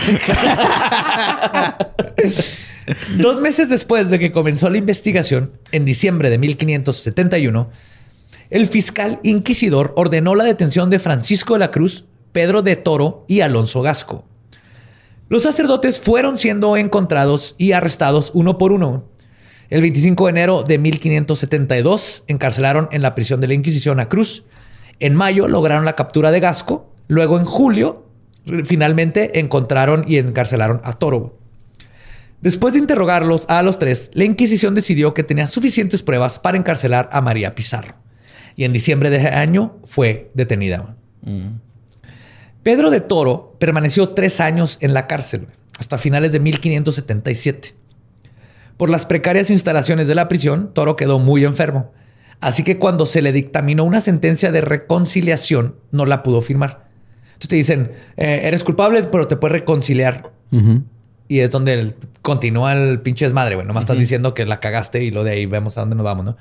Dos 3.18 3.41
meses 3.41 3.68
después 3.68 4.11
de 4.11 4.18
que 4.18 4.33
comenzó 4.33 4.68
la 4.70 4.78
investigación, 4.78 5.53
en 5.70 5.85
diciembre 5.85 6.30
de 6.30 6.39
1571, 6.39 7.70
el 8.53 8.67
fiscal 8.67 9.19
inquisidor 9.23 9.95
ordenó 9.97 10.35
la 10.35 10.45
detención 10.45 10.91
de 10.91 10.99
Francisco 10.99 11.55
de 11.55 11.61
la 11.61 11.71
Cruz, 11.71 12.05
Pedro 12.33 12.61
de 12.61 12.77
Toro 12.77 13.25
y 13.27 13.41
Alonso 13.41 13.81
Gasco. 13.81 14.27
Los 15.31 15.45
sacerdotes 15.45 15.99
fueron 15.99 16.37
siendo 16.37 16.77
encontrados 16.77 17.55
y 17.57 17.73
arrestados 17.73 18.31
uno 18.35 18.59
por 18.59 18.73
uno. 18.73 19.05
El 19.71 19.81
25 19.81 20.27
de 20.27 20.31
enero 20.31 20.65
de 20.65 20.77
1572 20.77 22.25
encarcelaron 22.27 22.91
en 22.93 23.01
la 23.01 23.15
prisión 23.15 23.41
de 23.41 23.49
la 23.49 23.55
Inquisición 23.55 24.01
a 24.01 24.11
Cruz. 24.11 24.45
En 25.01 25.15
mayo 25.15 25.49
lograron 25.49 25.87
la 25.87 25.97
captura 25.97 26.31
de 26.31 26.41
Gasco. 26.41 26.93
Luego 27.09 27.39
en 27.39 27.47
julio 27.47 28.05
finalmente 28.67 29.41
encontraron 29.41 30.05
y 30.07 30.19
encarcelaron 30.19 30.83
a 30.85 30.93
Toro. 30.93 31.39
Después 32.43 32.75
de 32.75 32.81
interrogarlos 32.81 33.47
a 33.49 33.63
los 33.63 33.79
tres, 33.79 34.11
la 34.13 34.25
Inquisición 34.25 34.75
decidió 34.75 35.15
que 35.15 35.23
tenía 35.23 35.47
suficientes 35.47 36.03
pruebas 36.03 36.39
para 36.39 36.59
encarcelar 36.59 37.09
a 37.13 37.23
María 37.23 37.55
Pizarro. 37.55 38.02
Y 38.57 38.65
en 38.65 38.73
diciembre 38.73 39.11
de 39.11 39.17
ese 39.19 39.29
año 39.29 39.77
fue 39.85 40.31
detenida. 40.35 40.95
Pedro 42.63 42.91
de 42.91 43.01
Toro 43.01 43.57
permaneció 43.59 44.11
tres 44.11 44.41
años 44.41 44.79
en 44.81 44.95
la 44.95 45.07
cárcel 45.07 45.49
hasta 45.79 45.99
finales 45.99 46.33
de 46.33 46.41
1577. 46.41 47.75
Por 48.77 48.91
las 48.91 49.07
precarias 49.07 49.51
instalaciones 49.51 50.07
de 50.07 50.15
la 50.15 50.29
prisión, 50.29 50.73
Toro 50.75 50.97
quedó 50.97 51.19
muy 51.19 51.45
enfermo. 51.45 51.93
Así 52.41 52.63
que 52.65 52.79
cuando 52.79 53.07
se 53.07 53.23
le 53.23 53.33
dictaminó 53.33 53.85
una 53.85 54.01
sentencia 54.01 54.51
de 54.53 54.61
reconciliación, 54.61 55.77
no 55.93 56.07
la 56.07 56.23
pudo 56.23 56.41
firmar. 56.43 56.89
Entonces 57.35 57.49
te 57.49 57.57
dicen, 57.57 57.93
eh, 58.17 58.41
eres 58.45 58.65
culpable, 58.65 59.03
pero 59.05 59.29
te 59.29 59.37
puedes 59.37 59.53
reconciliar. 59.53 60.33
Y 61.29 61.39
es 61.41 61.51
donde 61.51 61.75
el- 61.75 61.95
continúa 62.21 62.73
el 62.75 63.01
pinche 63.01 63.25
desmadre, 63.25 63.55
güey. 63.55 63.67
Nomás 63.67 63.83
estás 63.83 63.99
diciendo 63.99 64.35
que 64.35 64.45
la 64.45 64.61
cagaste 64.61 65.03
y 65.03 65.11
lo 65.11 65.25
de 65.25 65.33
ahí 65.33 65.47
vemos 65.47 65.79
a 65.79 65.81
dónde 65.81 65.97
nos 65.97 66.05
vamos, 66.05 66.25
¿no? 66.25 66.37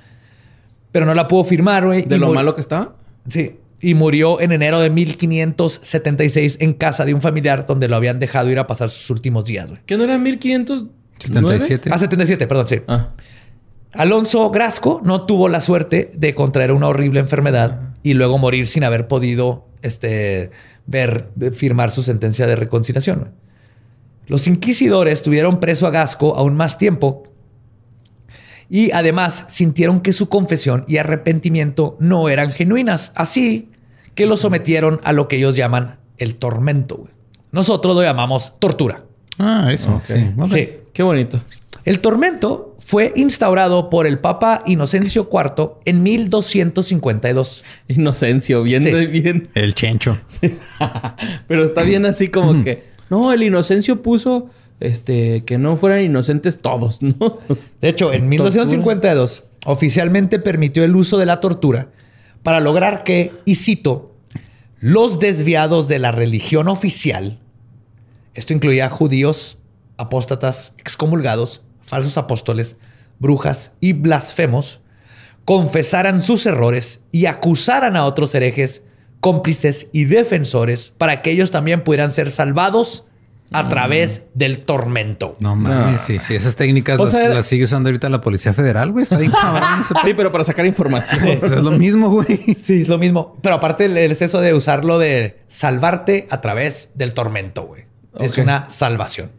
Pero 0.92 1.06
no 1.06 1.14
la 1.14 1.28
pudo 1.28 1.44
firmar, 1.44 1.86
güey. 1.86 2.04
De 2.04 2.18
lo 2.18 2.34
malo 2.34 2.54
que 2.56 2.62
está. 2.62 2.94
Sí. 3.28 3.58
Y 3.80 3.94
murió 3.96 4.40
en 4.42 4.52
enero 4.52 4.80
de 4.80 4.90
1576 4.90 6.58
en 6.60 6.74
casa 6.74 7.06
de 7.06 7.14
un 7.14 7.22
familiar 7.22 7.66
donde 7.66 7.88
lo 7.88 7.96
habían 7.96 8.20
dejado 8.20 8.50
ir 8.50 8.60
a 8.60 8.68
pasar 8.68 8.90
sus 8.90 9.10
últimos 9.10 9.46
días, 9.46 9.70
güey. 9.70 9.82
¿Qué 9.86 9.98
no 9.98 10.04
era 10.04 10.18
1500? 10.18 10.86
77. 11.18 11.90
Ah, 11.92 11.98
77, 11.98 12.48
perdón, 12.48 12.68
sí. 12.68 12.82
Ah. 12.88 13.10
Alonso 13.94 14.50
Grasco 14.52 15.02
no 15.04 15.26
tuvo 15.26 15.50
la 15.50 15.62
suerte 15.62 16.12
de 16.16 16.34
contraer 16.34 16.72
una 16.72 16.88
horrible 16.88 17.20
enfermedad 17.20 17.94
y 18.04 18.14
luego 18.14 18.38
morir 18.38 18.68
sin 18.68 18.84
haber 18.84 19.08
podido 19.08 19.68
este, 19.82 20.52
ver, 20.86 21.30
firmar 21.54 21.92
su 21.92 22.04
sentencia 22.04 22.48
de 22.48 22.56
reconciliación. 22.56 23.32
Los 24.28 24.48
inquisidores 24.48 25.24
tuvieron 25.24 25.60
preso 25.60 25.88
a 25.88 25.92
Gasco 25.92 26.36
aún 26.38 26.56
más 26.56 26.78
tiempo 26.78 27.24
y 28.72 28.90
además 28.92 29.46
sintieron 29.50 30.00
que 30.00 30.14
su 30.14 30.30
confesión 30.30 30.86
y 30.88 30.98
arrepentimiento 30.98 31.98
no 32.00 32.30
eran 32.30 32.54
genuinas, 32.54 33.12
así 33.16 33.70
que 34.16 34.26
lo 34.26 34.38
sometieron 34.38 35.00
a 35.04 35.12
lo 35.14 35.28
que 35.28 35.36
ellos 35.36 35.56
llaman 35.58 36.00
el 36.18 36.36
tormento. 36.36 36.96
güey. 36.98 37.12
Nosotros 37.52 37.94
lo 37.96 38.02
llamamos 38.02 38.54
tortura. 38.60 39.04
Ah, 39.38 39.68
eso. 39.72 40.02
Sí. 40.08 40.32
Sí. 40.52 40.70
Qué 40.94 41.04
bonito. 41.04 41.42
El 41.84 42.00
tormento 42.00 42.78
fue 42.80 43.12
instaurado 43.16 43.90
por 43.90 44.08
el 44.08 44.20
Papa 44.20 44.62
Inocencio 44.66 45.28
IV 45.32 45.72
en 45.86 46.04
1252. 46.04 47.64
Inocencio, 47.90 48.64
bien, 48.64 48.84
Sí. 48.84 49.08
bien. 49.08 49.48
El 49.56 49.74
chencho. 49.74 50.18
Pero 51.48 51.64
está 51.64 51.84
bien 51.84 52.06
así 52.06 52.28
como 52.30 52.64
que. 52.64 52.84
No, 53.10 53.34
el 53.34 53.44
Inocencio 53.44 54.02
puso 54.02 54.50
este 54.82 55.46
que 55.46 55.58
no 55.58 55.78
fueran 55.78 56.02
inocentes 56.02 56.60
todos, 56.60 57.02
¿no? 57.02 57.40
De 57.82 57.90
hecho, 57.90 58.12
en 58.12 58.28
1252 58.28 59.46
oficialmente 59.66 60.40
permitió 60.40 60.84
el 60.84 60.96
uso 60.96 61.18
de 61.18 61.26
la 61.26 61.40
tortura 61.40 61.90
para 62.44 62.60
lograr 62.60 63.04
que, 63.04 63.32
y 63.46 63.56
cito, 63.56 64.16
los 64.80 65.20
desviados 65.20 65.88
de 65.88 66.00
la 66.00 66.12
religión 66.12 66.68
oficial, 66.68 67.40
esto 68.34 68.54
incluía 68.54 68.90
judíos, 68.90 69.60
apóstatas, 69.98 70.74
excomulgados, 70.78 71.62
falsos 71.82 72.18
apóstoles, 72.18 72.78
brujas 73.20 73.74
y 73.80 73.94
blasfemos, 73.94 74.82
confesaran 75.46 76.22
sus 76.22 76.46
errores 76.46 77.02
y 77.12 77.28
acusaran 77.28 77.96
a 77.96 78.06
otros 78.06 78.34
herejes, 78.34 78.84
cómplices 79.20 79.88
y 79.92 80.06
defensores 80.06 80.92
para 80.98 81.22
que 81.22 81.30
ellos 81.30 81.52
también 81.52 81.84
pudieran 81.84 82.12
ser 82.12 82.32
salvados 82.32 83.06
a 83.52 83.68
través 83.68 84.24
del 84.34 84.62
tormento. 84.64 85.36
No 85.40 85.56
mames, 85.56 86.02
sí, 86.02 86.20
sí. 86.20 86.36
Esas 86.36 86.56
técnicas 86.56 86.98
las, 86.98 87.12
sea- 87.12 87.30
las 87.30 87.46
sigue 87.46 87.66
usando 87.66 87.90
ahorita 87.90 88.10
la 88.10 88.22
Policía 88.22 88.54
Federal, 88.54 88.92
güey. 88.92 89.04
Está 89.04 89.18
bien 89.18 89.32
cabrón 89.32 89.82
ese 89.82 89.94
Sí, 90.04 90.14
pero 90.16 90.32
para 90.32 90.44
sacar 90.44 90.66
información. 90.66 91.22
Pues 91.40 91.52
es 91.54 91.64
lo 91.64 91.72
mismo, 91.72 92.10
güey. 92.10 92.58
Sí, 92.62 92.82
es 92.82 92.88
lo 92.88 92.98
mismo. 92.98 93.38
Pero 93.42 93.56
aparte 93.56 93.86
el 93.86 93.98
exceso 93.98 94.40
de 94.42 94.54
usarlo 94.54 95.00
de 95.00 95.40
salvarte 95.48 96.28
a 96.30 96.40
través 96.42 96.92
del 96.96 97.14
tormento, 97.14 97.64
güey. 97.64 97.84
Es 98.20 98.38
una 98.38 98.70
salvación. 98.70 99.32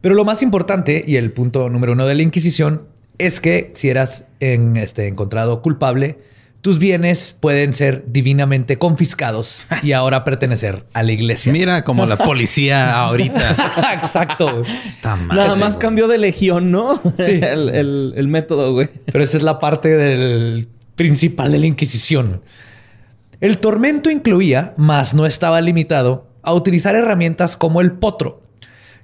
Pero 0.00 0.14
lo 0.14 0.24
más 0.24 0.42
importante 0.42 1.02
y 1.06 1.16
el 1.16 1.32
punto 1.32 1.68
número 1.68 1.92
uno 1.92 2.06
de 2.06 2.14
la 2.14 2.22
Inquisición 2.22 2.88
es 3.18 3.40
que 3.40 3.70
si 3.74 3.88
eras 3.90 4.24
en, 4.40 4.76
este, 4.76 5.06
encontrado 5.08 5.60
culpable, 5.60 6.18
tus 6.60 6.78
bienes 6.78 7.36
pueden 7.40 7.72
ser 7.72 8.04
divinamente 8.08 8.78
confiscados 8.78 9.66
y 9.82 9.92
ahora 9.92 10.24
pertenecer 10.24 10.84
a 10.92 11.02
la 11.02 11.12
iglesia. 11.12 11.52
Mira 11.52 11.84
como 11.84 12.04
la 12.06 12.18
policía 12.18 12.98
ahorita. 13.00 13.56
Exacto. 13.94 14.62
Nada 15.02 15.54
más 15.56 15.74
güey. 15.74 15.78
cambió 15.78 16.06
de 16.08 16.18
legión, 16.18 16.70
¿no? 16.70 17.00
Sí. 17.16 17.22
El, 17.42 17.68
el- 17.70 18.12
el 18.16 18.28
método, 18.28 18.72
güey. 18.72 18.88
Pero 19.06 19.24
esa 19.24 19.38
es 19.38 19.42
la 19.42 19.58
parte 19.58 19.88
del 19.96 20.68
principal 20.96 21.50
de 21.52 21.58
la 21.60 21.66
Inquisición. 21.66 22.42
El 23.40 23.56
tormento 23.58 24.10
incluía, 24.10 24.74
mas 24.76 25.14
no 25.14 25.24
estaba 25.24 25.60
limitado, 25.62 26.26
a 26.42 26.52
utilizar 26.52 26.94
herramientas 26.94 27.56
como 27.56 27.80
el 27.80 27.92
potro, 27.92 28.42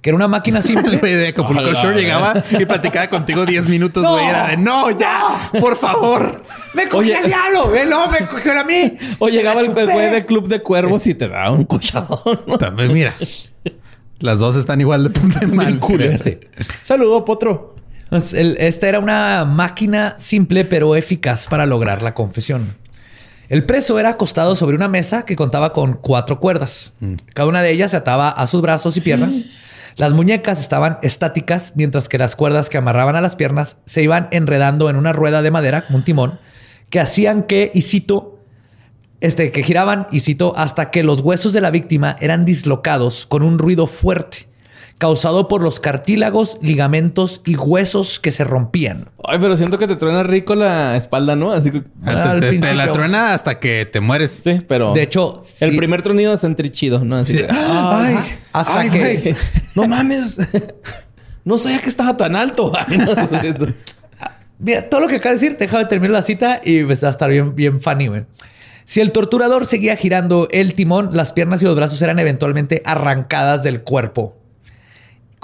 que 0.07 0.11
era 0.11 0.17
una 0.19 0.29
máquina 0.29 0.63
simple. 0.63 1.01
El 1.03 1.19
de 1.19 1.29
Acapulco 1.31 1.75
Shore 1.75 2.01
llegaba 2.01 2.33
y 2.57 2.65
platicaba 2.65 3.09
contigo 3.11 3.45
10 3.45 3.69
minutos, 3.69 4.05
No. 4.05 4.13
güey. 4.13 4.25
Era 4.29 4.47
de, 4.47 4.57
no, 4.57 4.97
ya, 4.97 5.37
por 5.59 5.77
favor. 5.77 6.45
¡Me 6.75 6.87
cogió 6.87 7.19
el 7.19 7.27
diablo! 7.27 7.75
¡Eh, 7.75 7.85
no, 7.91 8.09
me 8.09 8.19
cogió 8.29 8.57
a 8.57 8.63
mí! 8.63 8.97
O 9.19 9.29
llegaba 9.29 9.63
el 9.63 9.71
güey 9.73 10.11
de 10.13 10.25
Club 10.25 10.47
de 10.47 10.63
Cuervos 10.63 11.05
y 11.09 11.15
te 11.15 11.27
daba 11.29 11.51
un 11.51 11.65
cuchadón. 11.65 12.41
¿no? 12.47 12.57
También, 12.57 12.93
mira. 12.93 13.15
Las 14.21 14.39
dos 14.39 14.55
están 14.55 14.81
igual 14.81 15.03
de 15.03 15.11
punta 15.11 15.41
de 15.41 15.49
mal. 15.49 15.81
Sí. 16.23 16.39
Saludo, 16.83 17.25
potro. 17.25 17.75
Esta 18.13 18.87
era 18.89 19.01
una 19.01 19.45
máquina 19.45 20.15
simple 20.19 20.65
pero 20.65 20.95
eficaz 20.95 21.49
para 21.49 21.67
lograr 21.67 22.01
la 22.03 22.15
confesión. 22.15 22.77
El 23.49 23.65
preso 23.65 23.99
era 23.99 24.11
acostado 24.11 24.55
sobre 24.55 24.77
una 24.77 24.87
mesa 24.87 25.25
que 25.25 25.35
contaba 25.35 25.73
con 25.73 25.95
cuatro 25.95 26.39
cuerdas. 26.39 26.93
Cada 27.35 27.49
una 27.49 27.61
de 27.61 27.73
ellas 27.73 27.91
se 27.91 27.97
ataba 27.97 28.29
a 28.29 28.47
sus 28.47 28.63
brazos 28.63 28.97
y 28.97 29.01
piernas. 29.01 29.45
Las 29.97 30.12
muñecas 30.12 30.61
estaban 30.61 30.99
estáticas, 31.01 31.72
mientras 31.74 32.11
que 32.11 32.18
las 32.18 32.36
cuerdas 32.36 32.68
que 32.68 32.76
amarraban 32.76 33.16
a 33.16 33.22
las 33.22 33.34
piernas 33.34 33.78
se 33.86 34.03
iban 34.03 34.28
enredando 34.30 34.90
en 34.90 34.97
una 34.97 35.14
rueda 35.14 35.40
de 35.40 35.51
madera, 35.51 35.86
un 35.88 36.05
timón, 36.05 36.38
que 36.90 37.01
hacían 37.01 37.44
que, 37.44 37.70
y 37.72 37.80
cito, 37.80 38.38
este, 39.22 39.51
que 39.51 39.62
giraban, 39.62 40.07
y 40.12 40.20
cito, 40.20 40.53
hasta 40.59 40.90
que 40.90 41.03
los 41.03 41.22
huesos 41.22 41.55
de 41.55 41.62
la 41.62 41.70
víctima 41.70 42.16
eran 42.20 42.44
dislocados 42.44 43.24
con 43.24 43.42
un 43.42 43.59
ruido 43.59 43.86
fuerte, 43.86 44.49
causado 44.99 45.47
por 45.49 45.62
los 45.62 45.78
cartílagos, 45.78 46.59
ligamentos 46.62 47.42
y 47.44 47.57
huesos 47.57 48.18
que 48.18 48.30
se 48.30 48.44
rompían. 48.44 49.11
Ay, 49.24 49.38
pero 49.40 49.57
siento 49.57 49.78
que 49.78 49.86
te 49.86 49.97
truena 49.97 50.22
rico 50.22 50.55
la 50.55 50.97
espalda, 50.97 51.36
¿no? 51.36 51.53
Así 51.53 51.70
que... 51.70 51.82
Ah, 52.05 52.30
Al 52.30 52.40
te, 52.40 52.53
te- 52.53 52.59
te 52.59 52.74
la 52.74 52.90
truena 52.92 53.34
hasta 53.34 53.59
que 53.61 53.84
te 53.84 54.01
mueres. 54.01 54.30
Sí, 54.42 54.55
pero... 54.66 54.94
De 54.94 55.03
hecho, 55.03 55.42
El 55.61 55.72
sí, 55.72 55.76
primer 55.76 56.01
tronido 56.03 56.32
es 56.32 56.44
entre 56.44 56.72
chido, 56.72 57.05
¿no? 57.05 57.16
Así 57.16 57.34
Sí. 57.36 57.38
que- 57.44 57.49
Ay, 57.53 58.16
hasta 58.53 58.80
ay, 58.80 58.90
que- 58.90 58.99
güey. 58.99 59.36
No 59.74 59.86
mames. 59.86 60.38
No 61.44 61.59
sabía 61.59 61.78
que 61.78 61.88
estaba 61.88 62.16
tan 62.16 62.34
alto. 62.34 62.72
Ay. 62.88 62.99
Mira, 64.59 64.88
todo 64.88 65.03
lo 65.03 65.07
que 65.07 65.16
acaba 65.16 65.34
de 65.34 65.40
decir, 65.40 65.57
déjame 65.59 65.84
terminar 65.84 66.12
la 66.14 66.22
cita 66.22 66.61
y 66.64 66.82
va 66.82 66.90
a 66.90 67.11
estar 67.11 67.30
bien, 67.30 67.55
bien 67.55 67.80
funny, 67.80 68.09
güey. 68.09 68.24
Si 68.84 69.01
el 69.01 69.12
torturador 69.12 69.66
seguía 69.66 69.97
girando 69.97 70.49
el 70.51 70.74
timón, 70.74 71.11
las 71.12 71.32
piernas 71.32 71.61
y 71.62 71.66
los 71.66 71.76
brazos 71.76 72.01
eran 72.03 72.18
eventualmente 72.18 72.82
arrancadas 72.84 73.62
del 73.62 73.82
cuerpo. 73.82 74.36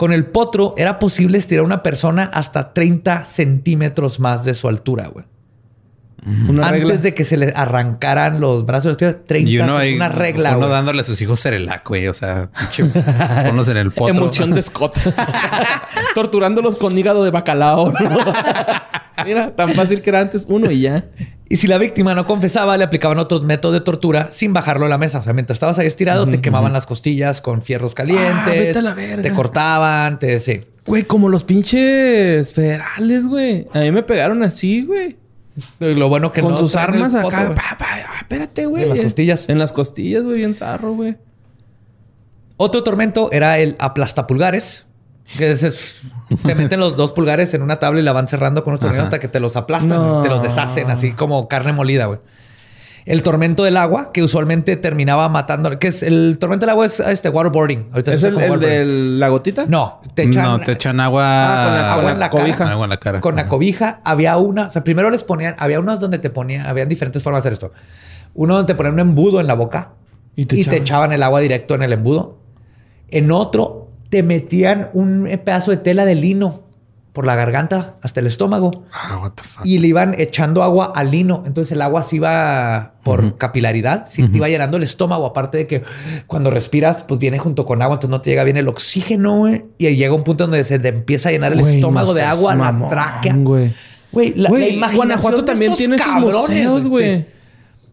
Con 0.02 0.12
el 0.12 0.26
potro 0.26 0.74
era 0.76 0.98
posible 0.98 1.38
estirar 1.38 1.62
a 1.62 1.66
una 1.66 1.84
persona 1.84 2.24
hasta 2.34 2.72
30 2.72 3.24
centímetros 3.24 4.18
más 4.18 4.44
de 4.44 4.54
su 4.54 4.66
altura, 4.66 5.06
güey. 5.06 5.24
Una 6.24 6.68
Antes 6.68 6.82
regla. 6.82 6.96
de 6.98 7.14
que 7.14 7.24
se 7.24 7.36
le 7.36 7.52
arrancaran 7.54 8.40
los 8.40 8.64
brazos 8.64 8.84
y 8.84 8.88
las 8.90 8.96
piernas, 8.96 9.24
30 9.26 9.50
Y 9.50 9.58
uno 9.58 9.76
una 9.96 10.08
regla, 10.08 10.56
uno 10.56 10.68
dándole 10.68 11.00
a 11.00 11.04
sus 11.04 11.20
hijos 11.20 11.40
Cerelac, 11.40 11.88
güey. 11.88 12.06
O 12.06 12.14
sea, 12.14 12.48
pinche, 12.56 12.84
ponlos 13.46 13.66
en 13.68 13.76
el 13.76 13.90
potro. 13.90 14.14
Emulsión 14.14 14.52
de 14.52 14.62
Scott. 14.62 14.98
Torturándolos 16.14 16.76
con 16.76 16.96
hígado 16.96 17.24
de 17.24 17.30
bacalao. 17.30 17.90
¿no? 17.92 18.18
Mira, 19.26 19.54
tan 19.56 19.74
fácil 19.74 20.00
que 20.00 20.10
era 20.10 20.20
antes 20.20 20.46
uno 20.48 20.70
y 20.70 20.82
ya. 20.82 21.06
Y 21.48 21.56
si 21.56 21.66
la 21.66 21.76
víctima 21.76 22.14
no 22.14 22.24
confesaba, 22.26 22.76
le 22.78 22.84
aplicaban 22.84 23.18
otros 23.18 23.42
métodos 23.42 23.74
de 23.74 23.80
tortura 23.80 24.28
sin 24.30 24.52
bajarlo 24.52 24.86
a 24.86 24.88
la 24.88 24.98
mesa. 24.98 25.18
O 25.18 25.22
sea, 25.22 25.32
mientras 25.34 25.56
estabas 25.56 25.78
ahí 25.78 25.86
estirado, 25.86 26.26
te 26.26 26.40
quemaban 26.40 26.72
las 26.72 26.86
costillas 26.86 27.40
con 27.40 27.62
fierros 27.62 27.94
calientes. 27.94 28.32
Ah, 28.46 28.50
vete 28.50 28.78
a 28.78 28.82
la 28.82 28.94
verga. 28.94 29.22
Te 29.22 29.32
cortaban, 29.34 30.18
te... 30.18 30.40
Sí. 30.40 30.62
Güey, 30.86 31.02
como 31.02 31.28
los 31.28 31.44
pinches 31.44 32.52
federales, 32.52 33.26
güey. 33.26 33.66
A 33.74 33.80
mí 33.80 33.92
me 33.92 34.02
pegaron 34.02 34.42
así, 34.42 34.84
güey. 34.84 35.16
Lo 35.78 36.08
bueno 36.08 36.32
que 36.32 36.40
Con 36.40 36.52
no 36.52 36.58
sus 36.58 36.76
armas 36.76 37.14
acá. 37.14 37.44
güey. 37.44 37.54
Pa, 37.54 37.76
pa, 37.78 37.86
ah, 37.90 38.16
espérate, 38.20 38.66
güey. 38.66 38.84
En 38.84 38.88
las 38.90 39.00
costillas. 39.00 39.44
En 39.48 39.58
las 39.58 39.72
costillas, 39.72 40.22
güey, 40.24 40.36
bien 40.38 40.54
zarro, 40.54 40.92
güey. 40.94 41.16
Otro 42.56 42.82
tormento 42.82 43.30
era 43.32 43.58
el 43.58 43.76
aplastapulgares. 43.78 44.86
Que 45.36 45.52
es, 45.52 45.62
es- 45.62 45.96
te 46.44 46.54
meten 46.54 46.78
los 46.80 46.96
dos 46.96 47.12
pulgares 47.12 47.54
en 47.54 47.62
una 47.62 47.78
tabla 47.78 48.00
y 48.00 48.02
la 48.02 48.12
van 48.12 48.28
cerrando 48.28 48.64
con 48.64 48.72
los 48.72 48.80
tornillos 48.80 49.04
hasta 49.04 49.18
que 49.18 49.28
te 49.28 49.40
los 49.40 49.56
aplastan, 49.56 49.96
No. 49.98 50.22
te 50.22 50.28
los 50.28 50.42
deshacen 50.42 50.90
así 50.90 51.12
como 51.12 51.48
carne 51.48 51.72
molida, 51.72 52.06
güey. 52.06 52.18
El 53.04 53.22
tormento 53.24 53.64
del 53.64 53.76
agua, 53.76 54.12
que 54.12 54.22
usualmente 54.22 54.76
terminaba 54.76 55.28
matando. 55.28 55.76
Que 55.78 55.88
es 55.88 56.02
el 56.04 56.36
tormento 56.38 56.66
del 56.66 56.70
agua 56.70 56.86
es 56.86 57.00
este 57.00 57.28
waterboarding. 57.30 57.88
Ahorita 57.92 58.12
¿Es 58.14 58.22
el, 58.22 58.38
el 58.38 58.60
de 58.60 58.84
la 58.84 59.28
gotita? 59.28 59.64
No, 59.66 60.00
te 60.14 60.22
echan, 60.24 60.44
No, 60.44 60.60
te 60.60 60.72
echan 60.72 61.00
agua. 61.00 61.22
Ah, 61.24 61.64
con 61.66 61.74
la- 61.74 61.92
agua 61.94 62.12
en 62.12 62.18
la 62.20 62.30
cobija. 62.30 62.58
cara. 62.58 62.70
Agua 62.72 62.84
en 62.84 62.90
la 62.90 62.96
cara. 62.98 63.20
Con 63.20 63.34
la 63.36 63.46
cobija 63.46 64.00
había 64.04 64.36
una, 64.36 64.66
o 64.66 64.70
sea, 64.70 64.84
primero 64.84 65.10
les 65.10 65.24
ponían, 65.24 65.56
había 65.58 65.80
unos 65.80 65.98
donde 65.98 66.18
te 66.18 66.30
ponían, 66.30 66.66
habían 66.66 66.88
diferentes 66.88 67.22
formas 67.22 67.42
de 67.42 67.48
hacer 67.48 67.52
esto. 67.54 67.72
Uno 68.34 68.54
donde 68.54 68.72
te 68.72 68.76
ponían 68.76 68.94
un 68.94 69.00
embudo 69.00 69.40
en 69.40 69.46
la 69.48 69.54
boca 69.54 69.90
Y 70.36 70.42
y 70.42 70.64
te 70.64 70.76
echaban 70.76 71.12
el 71.12 71.22
agua 71.22 71.40
directo 71.40 71.74
en 71.74 71.82
el 71.82 71.92
embudo. 71.92 72.38
En 73.08 73.30
otro 73.32 73.88
te 74.10 74.22
metían 74.22 74.90
un 74.92 75.28
pedazo 75.44 75.70
de 75.72 75.76
tela 75.78 76.04
de 76.04 76.14
lino 76.14 76.62
por 77.12 77.26
la 77.26 77.34
garganta 77.34 77.96
hasta 78.00 78.20
el 78.20 78.26
estómago 78.26 78.84
Ah, 78.90 79.18
what 79.22 79.32
the 79.32 79.42
fuck. 79.42 79.66
y 79.66 79.78
le 79.78 79.88
iban 79.88 80.14
echando 80.18 80.62
agua 80.62 80.92
al 80.94 81.10
lino. 81.10 81.42
Entonces 81.46 81.72
el 81.72 81.82
agua 81.82 82.02
se 82.02 82.16
iba 82.16 82.94
por 83.04 83.36
capilaridad, 83.36 84.06
sí, 84.08 84.26
te 84.28 84.38
iba 84.38 84.48
llenando 84.48 84.76
el 84.78 84.82
estómago. 84.82 85.26
Aparte 85.26 85.58
de 85.58 85.66
que 85.66 85.82
cuando 86.26 86.50
respiras, 86.50 87.04
pues 87.04 87.20
viene 87.20 87.38
junto 87.38 87.66
con 87.66 87.82
agua, 87.82 87.96
entonces 87.96 88.10
no 88.10 88.20
te 88.22 88.30
llega 88.30 88.44
bien 88.44 88.56
el 88.56 88.68
oxígeno. 88.68 89.36
güey. 89.38 89.64
Y 89.78 89.94
llega 89.94 90.14
un 90.14 90.24
punto 90.24 90.44
donde 90.44 90.64
se 90.64 90.78
te 90.78 90.88
empieza 90.88 91.28
a 91.28 91.32
llenar 91.32 91.52
el 91.52 91.60
estómago 91.60 92.08
no 92.08 92.14
de 92.14 92.22
agua, 92.22 92.54
mamón, 92.54 92.82
la 92.82 92.88
tráquea. 92.88 93.34
güey. 93.36 93.74
La, 94.36 94.48
la 94.50 94.58
imaginación 94.68 94.96
Guanajuato 94.96 95.36
de 95.38 95.42
también 95.44 95.72
estos 95.72 95.78
tiene 95.78 95.98
sus 95.98 96.06
cabrones, 96.06 96.34
museos, 96.68 96.86
güey. 96.86 97.16
Sí. 97.20 97.26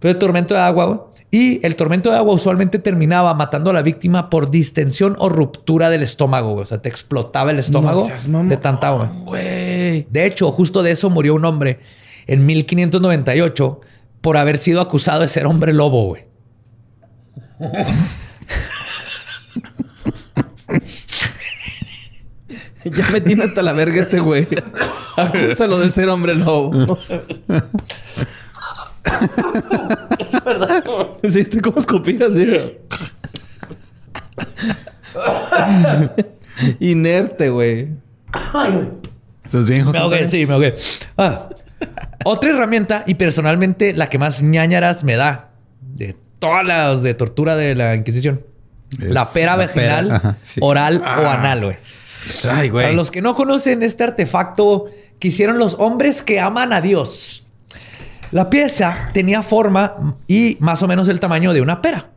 El 0.02 0.18
tormento 0.18 0.54
de 0.54 0.62
agua, 0.62 0.86
güey. 0.86 1.00
Y 1.32 1.66
el 1.66 1.76
tormento 1.76 2.10
de 2.10 2.18
agua 2.18 2.34
usualmente 2.34 2.80
terminaba 2.80 3.34
matando 3.36 3.70
a 3.70 3.74
la 3.74 3.84
víctima 3.84 4.30
por 4.32 4.50
distensión 4.50 5.16
o 5.20 5.30
ruptura 5.30 5.89
del 5.91 6.02
estómago, 6.02 6.54
güey. 6.54 6.64
O 6.64 6.66
sea, 6.66 6.82
te 6.82 6.89
explotaba 6.89 7.52
el 7.52 7.60
estómago 7.60 8.00
No 8.00 8.06
seas 8.06 8.28
mamón, 8.28 8.50
de 8.50 8.58
tanta 8.58 8.88
agua. 8.88 9.12
Güey. 9.26 10.08
De 10.10 10.26
hecho, 10.26 10.52
justo 10.52 10.82
de 10.82 10.91
eso 10.91 11.10
murió 11.10 11.36
un 11.36 11.45
hombre 11.45 11.80
en 12.26 12.45
1598 12.45 13.82
por 14.22 14.38
haber 14.38 14.58
sido 14.58 14.82
acusado 14.82 15.22
de 15.22 15.28
ser 15.28 15.45
hombre 15.45 15.74
lobo, 15.74 16.08
güey. 16.08 16.26
Ya 22.86 23.10
me 23.10 23.20
tiene 23.22 23.43
hasta 23.43 23.62
la 23.62 23.74
verga 23.74 24.04
ese 24.04 24.20
güey. 24.20 24.47
Acúsalo 25.18 25.80
de 25.80 25.91
ser 25.91 26.08
hombre 26.10 26.34
lobo. 26.36 26.72
Sí, 31.30 31.39
estoy 31.41 31.62
como 31.62 31.80
escupida 31.80 32.28
así. 32.28 32.78
Inerte, 36.80 37.49
güey. 37.49 37.89
¿Estás 39.45 39.68
bien, 39.68 39.86
José? 39.86 39.97
Me 39.97 40.03
ahogué, 40.03 40.28
sí, 40.28 40.45
me 40.45 40.53
ahogué. 40.53 40.74
Ah. 41.18 41.49
Otra 42.26 42.51
herramienta 42.51 43.03
y 43.07 43.16
personalmente 43.16 43.93
la 43.93 44.10
que 44.10 44.18
más 44.18 44.41
ñañaras 44.41 45.03
me 45.03 45.16
da 45.16 45.51
de 45.82 46.16
todas 46.39 46.66
las 46.66 47.01
de 47.03 47.14
tortura 47.14 47.55
de 47.55 47.76
la 47.76 47.95
Inquisición. 47.95 48.41
Es 48.91 49.10
la 49.10 49.26
pera 49.26 49.55
vaginal, 49.55 50.12
ajá, 50.12 50.38
sí. 50.41 50.60
oral 50.64 50.97
o 51.01 51.28
anal, 51.28 51.64
güey. 51.66 51.78
Ay, 52.51 52.70
Para 52.70 52.88
güey. 52.88 52.95
los 52.95 53.12
que 53.12 53.22
no 53.22 53.36
conocen 53.36 53.84
este 53.84 54.03
artefacto 54.03 54.86
que 55.20 55.30
hicieron 55.30 55.57
los 55.57 55.76
hombres 55.80 56.22
que 56.22 56.39
aman 56.39 56.74
a 56.74 56.82
Dios. 56.82 57.45
La 58.32 58.50
pieza 58.50 59.10
tenía 59.14 59.42
forma 59.42 60.16
y 60.28 60.58
más 60.60 60.84
o 60.84 60.88
menos 60.88 61.08
el 61.10 61.20
tamaño 61.20 61.54
de 61.54 61.62
una 61.62 61.82
pera. 61.82 62.12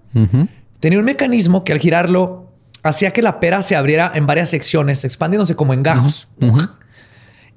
Tenía 0.80 0.98
un 0.98 1.04
mecanismo 1.04 1.64
que 1.64 1.72
al 1.72 1.78
girarlo 1.78 2.52
hacía 2.82 3.12
que 3.12 3.22
la 3.22 3.40
pera 3.40 3.62
se 3.62 3.76
abriera 3.76 4.10
en 4.14 4.26
varias 4.26 4.50
secciones, 4.50 5.04
expandiéndose 5.04 5.56
como 5.56 5.72
en 5.74 5.82
gajos. 5.82 6.28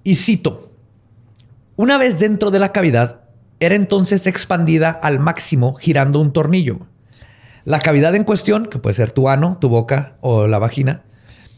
Y 0.03 0.15
cito, 0.15 0.71
una 1.75 1.97
vez 1.97 2.19
dentro 2.19 2.51
de 2.51 2.59
la 2.59 2.71
cavidad, 2.71 3.21
era 3.59 3.75
entonces 3.75 4.27
expandida 4.27 4.91
al 4.91 5.19
máximo 5.19 5.75
girando 5.75 6.19
un 6.19 6.31
tornillo. 6.31 6.87
La 7.63 7.79
cavidad 7.79 8.13
en 8.15 8.23
cuestión, 8.23 8.67
que 8.67 8.79
puede 8.79 8.93
ser 8.93 9.11
tu 9.11 9.27
ano, 9.27 9.57
tu 9.59 9.69
boca 9.69 10.17
o 10.21 10.45
la 10.45 10.59
vagina, 10.59 11.03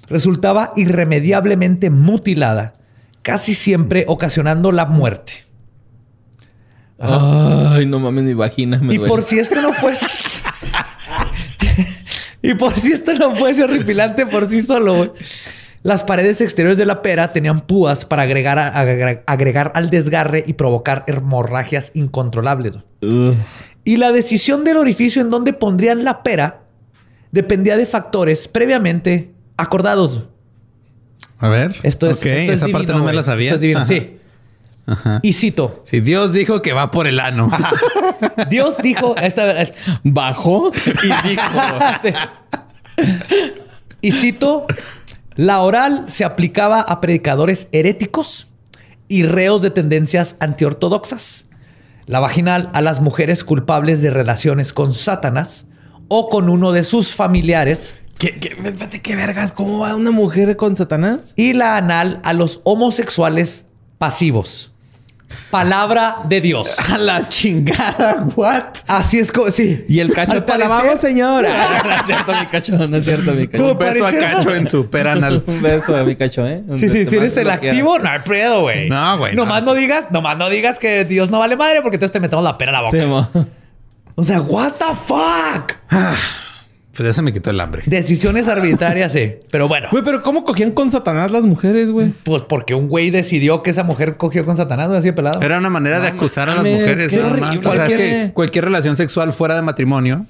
resultaba 0.08 0.72
irremediablemente 0.78 1.90
mutilada, 1.90 2.74
casi 3.22 3.54
siempre 3.54 4.06
ocasionando 4.08 4.72
la 4.72 4.86
muerte. 4.86 5.47
Ay, 7.00 7.86
no 7.86 8.00
mames, 8.00 8.24
mi 8.24 8.34
vagina 8.34 8.80
me 8.80 8.94
Y 8.94 8.98
duele. 8.98 9.10
por 9.10 9.24
si 9.24 9.40
esto 9.40 9.62
no 9.62 9.74
fuese. 9.74 10.06
y 12.42 12.54
por 12.56 12.78
si 12.78 12.94
esto 12.94 13.14
no 13.14 13.36
fuese 13.36 13.64
horripilante 13.64 14.26
por 14.26 14.50
sí 14.50 14.62
solo, 14.62 14.96
güey. 14.96 15.12
Las 15.84 16.04
paredes 16.04 16.42
exteriores 16.42 16.78
de 16.78 16.86
la 16.86 17.02
pera 17.02 17.32
tenían 17.34 17.62
púas 17.62 18.06
para 18.06 18.24
agregar, 18.24 18.60
a- 18.60 18.68
agregar, 18.68 19.24
agregar 19.28 19.72
al 19.76 19.90
desgarre 19.90 20.44
y 20.46 20.54
provocar 20.54 21.04
hemorragias 21.08 21.92
incontrolables. 21.94 22.80
Y 23.84 23.98
la 23.98 24.12
decisión 24.12 24.64
del 24.64 24.78
orificio 24.78 25.22
en 25.22 25.30
donde 25.30 25.54
pondrían 25.54 26.04
la 26.04 26.24
pera 26.24 26.62
dependía 27.32 27.78
de 27.78 27.86
factores 27.86 28.48
previamente 28.48 29.32
acordados. 29.56 30.26
A 31.40 31.48
ver. 31.48 31.76
Esto 31.84 32.10
es, 32.10 32.20
Ok, 32.20 32.26
esto 32.26 32.54
es 32.54 32.62
esa 32.64 32.68
parte 32.70 32.92
no 32.92 33.04
me 33.04 33.14
la 33.14 33.24
sabía. 33.24 33.46
Esto 33.48 33.56
es 33.56 33.62
divino, 33.62 33.86
Ajá. 34.88 35.20
Y 35.22 35.34
cito. 35.34 35.82
Si 35.84 36.00
Dios 36.00 36.32
dijo 36.32 36.62
que 36.62 36.74
va 36.74 36.92
por 36.92 37.08
el 37.08 37.20
ano. 37.20 37.52
Dios 38.50 38.78
dijo, 38.82 39.16
esta, 39.18 39.54
bajó 40.04 40.72
y 41.04 41.28
dijo. 41.28 41.44
y 44.02 44.12
cito, 44.12 44.66
la 45.36 45.60
oral 45.60 46.06
se 46.08 46.24
aplicaba 46.24 46.82
a 46.82 47.02
predicadores 47.02 47.68
heréticos 47.74 48.48
y 49.10 49.24
reos 49.24 49.62
de 49.62 49.72
tendencias 49.72 50.38
antiortodoxas. 50.40 51.46
La 52.06 52.20
vaginal 52.20 52.70
a 52.74 52.82
las 52.82 53.02
mujeres 53.02 53.44
culpables 53.44 54.02
de 54.02 54.10
relaciones 54.10 54.72
con 54.72 54.94
Satanás 54.94 55.68
o 56.08 56.30
con 56.30 56.50
uno 56.50 56.72
de 56.72 56.84
sus 56.84 57.14
familiares. 57.14 57.96
¿Qué, 58.18 58.40
qué 58.40 59.16
vergas? 59.16 59.52
¿Cómo 59.52 59.80
va 59.80 59.96
una 59.96 60.12
mujer 60.12 60.56
con 60.56 60.78
Satanás? 60.78 61.34
Y 61.36 61.52
la 61.52 61.76
anal 61.76 62.22
a 62.24 62.34
los 62.34 62.62
homosexuales 62.64 63.66
pasivos. 63.98 64.74
Palabra 65.50 66.18
de 66.26 66.42
Dios. 66.42 66.78
A 66.92 66.98
la 66.98 67.30
chingada, 67.30 68.28
what? 68.36 68.64
Así 68.88 69.20
es 69.20 69.32
como, 69.32 69.50
sí. 69.52 69.86
Y 69.88 70.00
el 70.00 70.14
cacho 70.14 70.44
te 70.44 70.58
lavamos, 70.58 71.00
señora. 71.00 71.82
no 71.86 71.92
es 71.92 72.06
cierto, 72.06 72.34
mi 72.34 72.46
cacho, 72.48 72.88
no 72.88 72.98
es 72.98 73.06
cierto, 73.06 73.34
mi 73.34 73.48
cacho. 73.48 73.72
Un 73.72 73.78
beso 73.78 74.06
a 74.06 74.12
cacho 74.12 74.56
en 74.56 74.68
su 74.68 74.90
peranal. 74.90 75.44
Un 75.48 75.62
beso 75.62 75.96
a 75.96 76.04
mi 76.04 76.16
cacho, 76.16 76.46
¿eh? 76.46 76.64
sí, 76.76 76.90
sí, 76.90 77.06
si 77.06 77.16
eres 77.16 77.36
el 77.38 77.50
activo, 77.50 77.98
no 78.00 78.10
hay 78.10 78.20
pedo, 78.20 78.62
güey. 78.62 78.90
No, 78.90 79.18
güey. 79.18 79.36
Nomás 79.36 79.64
no. 79.64 79.74
digas, 79.74 80.12
nomás 80.12 80.38
no 80.38 80.50
digas 80.50 80.80
que 80.80 81.06
Dios 81.06 81.30
no 81.30 81.40
vale 81.40 81.56
madre 81.56 81.82
porque 81.82 81.96
entonces 81.96 82.12
te 82.12 82.20
metemos 82.20 82.44
la 82.44 82.58
pera 82.58 82.72
a 82.72 82.82
la 82.82 82.82
boca. 82.82 83.30
Sí, 83.34 83.48
o 84.16 84.24
sea, 84.24 84.42
what 84.42 84.74
the 84.74 84.96
fuck? 84.96 85.78
Pues 86.98 87.06
ya 87.10 87.14
se 87.14 87.22
me 87.22 87.32
quitó 87.32 87.52
el 87.52 87.60
hambre. 87.60 87.84
Decisiones 87.86 88.48
arbitrarias, 88.48 89.14
sí. 89.14 89.36
Pero 89.52 89.68
bueno. 89.68 89.88
Güey, 89.92 90.04
pero 90.04 90.24
¿cómo 90.24 90.44
cogían 90.44 90.72
con 90.72 90.90
Satanás 90.90 91.32
las 91.32 91.44
mujeres, 91.44 91.92
güey? 91.92 92.12
Pues 92.24 92.42
porque 92.42 92.74
un 92.74 92.90
güey 92.90 93.12
decidió 93.12 93.62
que 93.62 93.70
esa 93.70 93.84
mujer 93.84 94.18
cogió 94.18 94.44
con 94.46 94.58
Satanás, 94.58 94.88
güey, 94.88 94.98
así 94.98 95.10
de 95.10 95.14
pelado. 95.14 95.40
Era 95.44 95.60
una 95.60 95.70
manera 95.70 96.00
de 96.00 96.08
acusar 96.08 96.50
a 96.50 96.56
las 96.56 96.64
mujeres. 96.64 97.16
cualquier... 97.62 98.34
cualquier 98.34 98.66
relación 98.66 98.96
sexual 98.96 99.32
fuera 99.32 99.54
de 99.56 99.62
matrimonio 99.62 100.26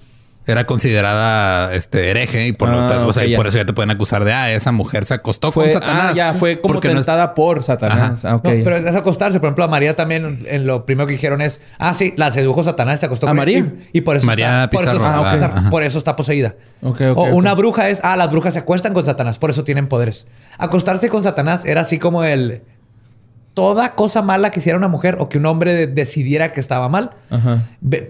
era 0.47 0.65
considerada 0.65 1.73
este 1.73 2.09
hereje 2.09 2.47
y 2.47 2.53
por 2.53 2.69
lo 2.69 2.79
ah, 2.79 2.87
tanto, 2.87 3.07
o 3.07 3.11
sea, 3.11 3.23
por 3.35 3.47
eso 3.47 3.57
ya 3.57 3.65
te 3.65 3.73
pueden 3.73 3.91
acusar 3.91 4.23
de 4.23 4.31
ah, 4.31 4.51
esa 4.51 4.71
mujer 4.71 5.03
se 5.03 5.13
acostó 5.13 5.51
con 5.51 5.69
Satanás. 5.69 6.11
Ah, 6.11 6.13
ya 6.15 6.33
fue 6.33 6.61
como 6.61 6.79
tentada 6.79 7.35
por 7.35 7.63
Satanás. 7.63 8.23
Ah, 8.23 8.39
pero 8.41 8.77
es 8.77 8.95
acostarse. 8.95 9.39
Por 9.41 9.47
ejemplo, 9.47 9.65
a 9.65 9.67
María 9.67 9.95
también 9.95 10.39
en 10.47 10.65
lo 10.65 10.85
primero 10.85 11.05
que 11.05 11.13
dijeron 11.13 11.41
es 11.41 11.59
ah, 11.77 11.93
sí, 11.93 12.13
la 12.15 12.31
sedujo 12.31 12.63
Satanás, 12.63 13.01
se 13.01 13.07
acostó 13.07 13.27
con 13.27 13.35
María. 13.35 13.73
Y, 13.91 14.01
por 14.01 14.15
eso 14.15 14.25
María 14.25 14.63
está, 14.63 14.69
por, 14.69 14.83
eso 14.83 14.93
está, 14.93 15.69
por 15.69 15.83
eso 15.83 15.97
está 15.97 16.15
poseída. 16.15 16.55
o 16.81 17.23
una 17.33 17.53
bruja 17.53 17.89
es 17.89 17.99
ah, 18.03 18.15
las 18.15 18.31
brujas 18.31 18.53
se 18.53 18.59
acuestan 18.59 18.93
con 18.93 19.03
Satanás, 19.03 19.39
por 19.39 19.49
eso 19.49 19.65
tienen 19.65 19.87
poderes. 19.87 20.27
Acostarse 20.57 21.09
con 21.09 21.23
Satanás 21.23 21.65
era 21.65 21.81
así 21.81 21.99
como 21.99 22.23
el 22.23 22.61
toda 23.57 23.95
cosa 23.95 24.21
mala 24.21 24.51
que 24.51 24.59
hiciera 24.59 24.77
una 24.77 24.87
mujer 24.87 25.17
o 25.19 25.29
que 25.29 25.39
un 25.39 25.47
hombre 25.47 25.87
decidiera 25.87 26.51
que 26.51 26.59
estaba 26.59 26.89
mal 26.89 27.15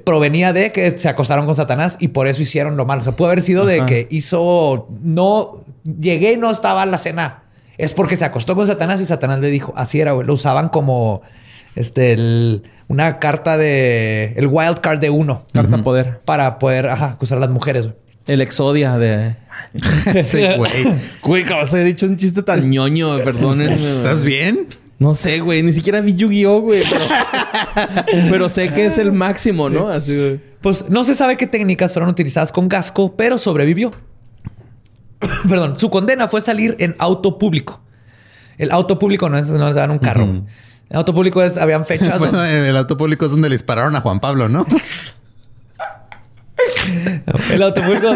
provenía 0.04 0.52
de 0.52 0.74
que 0.74 0.98
se 0.98 1.08
acostaron 1.08 1.46
con 1.46 1.56
Satanás 1.56 1.96
y 2.02 2.10
por 2.10 2.28
eso 2.28 2.42
hicieron 2.42 2.76
lo 2.76 2.86
malo. 2.86 3.00
O 3.00 3.04
sea, 3.06 3.16
puede 3.16 3.32
haber 3.32 3.42
sido 3.42 3.66
de 3.66 3.86
que 3.86 4.10
hizo, 4.12 4.90
no, 5.02 5.64
llegué 5.86 6.34
y 6.34 6.38
no 6.38 6.52
estaba 6.52 6.84
en 6.84 6.92
la 6.92 6.98
cena. 6.98 7.44
Es 7.78 7.94
porque 7.94 8.18
se 8.18 8.26
acostó 8.26 8.56
con 8.56 8.68
Satanás 8.68 9.00
y 9.00 9.06
Satanás 9.06 9.40
le 9.40 9.50
dijo, 9.50 9.72
así 9.78 10.02
era, 10.02 10.14
Lo 10.16 10.34
usaban 10.34 10.68
como 10.68 11.22
este, 11.78 12.62
una 12.90 13.20
carta 13.20 13.56
de, 13.56 14.34
el 14.36 14.48
wild 14.48 14.80
card 14.80 15.00
de 15.00 15.12
uno. 15.12 15.46
Carta 15.54 15.78
poder. 15.78 16.20
Para 16.26 16.60
poder, 16.60 16.90
acusar 16.90 17.38
a 17.38 17.40
las 17.40 17.52
mujeres. 17.52 17.88
El 18.26 18.42
exodia 18.42 18.98
de... 18.98 19.38
sí, 20.24 20.44
güey. 20.58 20.72
Güey, 21.24 21.44
acabas 21.44 21.72
de 21.72 21.86
dicho 21.86 22.06
un 22.06 22.18
chiste 22.18 22.44
tan 22.44 22.70
ñoño, 22.70 23.20
perdónenme. 23.20 23.76
¿Estás 23.76 24.26
bien? 24.26 24.68
No 25.00 25.14
sé, 25.14 25.40
güey. 25.40 25.62
Ni 25.64 25.74
siquiera 25.74 26.02
vi 26.02 26.16
Yu-Gi-Oh, 26.16 26.62
güey. 26.62 26.82
Pero, 28.30 28.50
sé 28.50 28.70
que 28.74 28.88
es 28.88 28.98
el 28.98 29.12
máximo, 29.12 29.70
¿no? 29.70 29.90
Así, 29.90 30.40
Pues 30.62 30.90
no 30.90 31.04
se 31.04 31.14
sabe 31.16 31.38
qué 31.38 31.48
técnicas 31.48 31.94
fueron 31.94 32.10
utilizadas 32.10 32.52
con 32.52 32.68
Gasco, 32.68 33.16
pero 33.16 33.38
sobrevivió. 33.38 33.92
Perdón. 35.50 35.78
Su 35.78 35.90
condena 35.90 36.28
fue 36.28 36.42
salir 36.42 36.76
en 36.80 36.96
auto 37.00 37.38
público. 37.38 37.82
El 38.58 38.72
auto 38.72 38.98
público 38.98 39.30
no 39.30 39.38
es, 39.38 39.48
no 39.50 39.72
dan 39.74 39.92
un 39.92 40.00
carro. 40.00 40.28
El 40.90 40.98
auto 40.98 41.14
público 41.14 41.44
es, 41.44 41.58
habían 41.58 41.86
fechas. 41.86 42.18
bueno, 42.20 42.44
el 42.44 42.76
auto 42.76 42.98
público 42.98 43.26
es 43.26 43.32
donde 43.32 43.50
le 43.50 43.56
dispararon 43.56 43.96
a 43.96 44.02
Juan 44.02 44.20
Pablo, 44.20 44.50
¿no? 44.50 44.66
El 47.54 47.62
autopúblico 47.62 48.08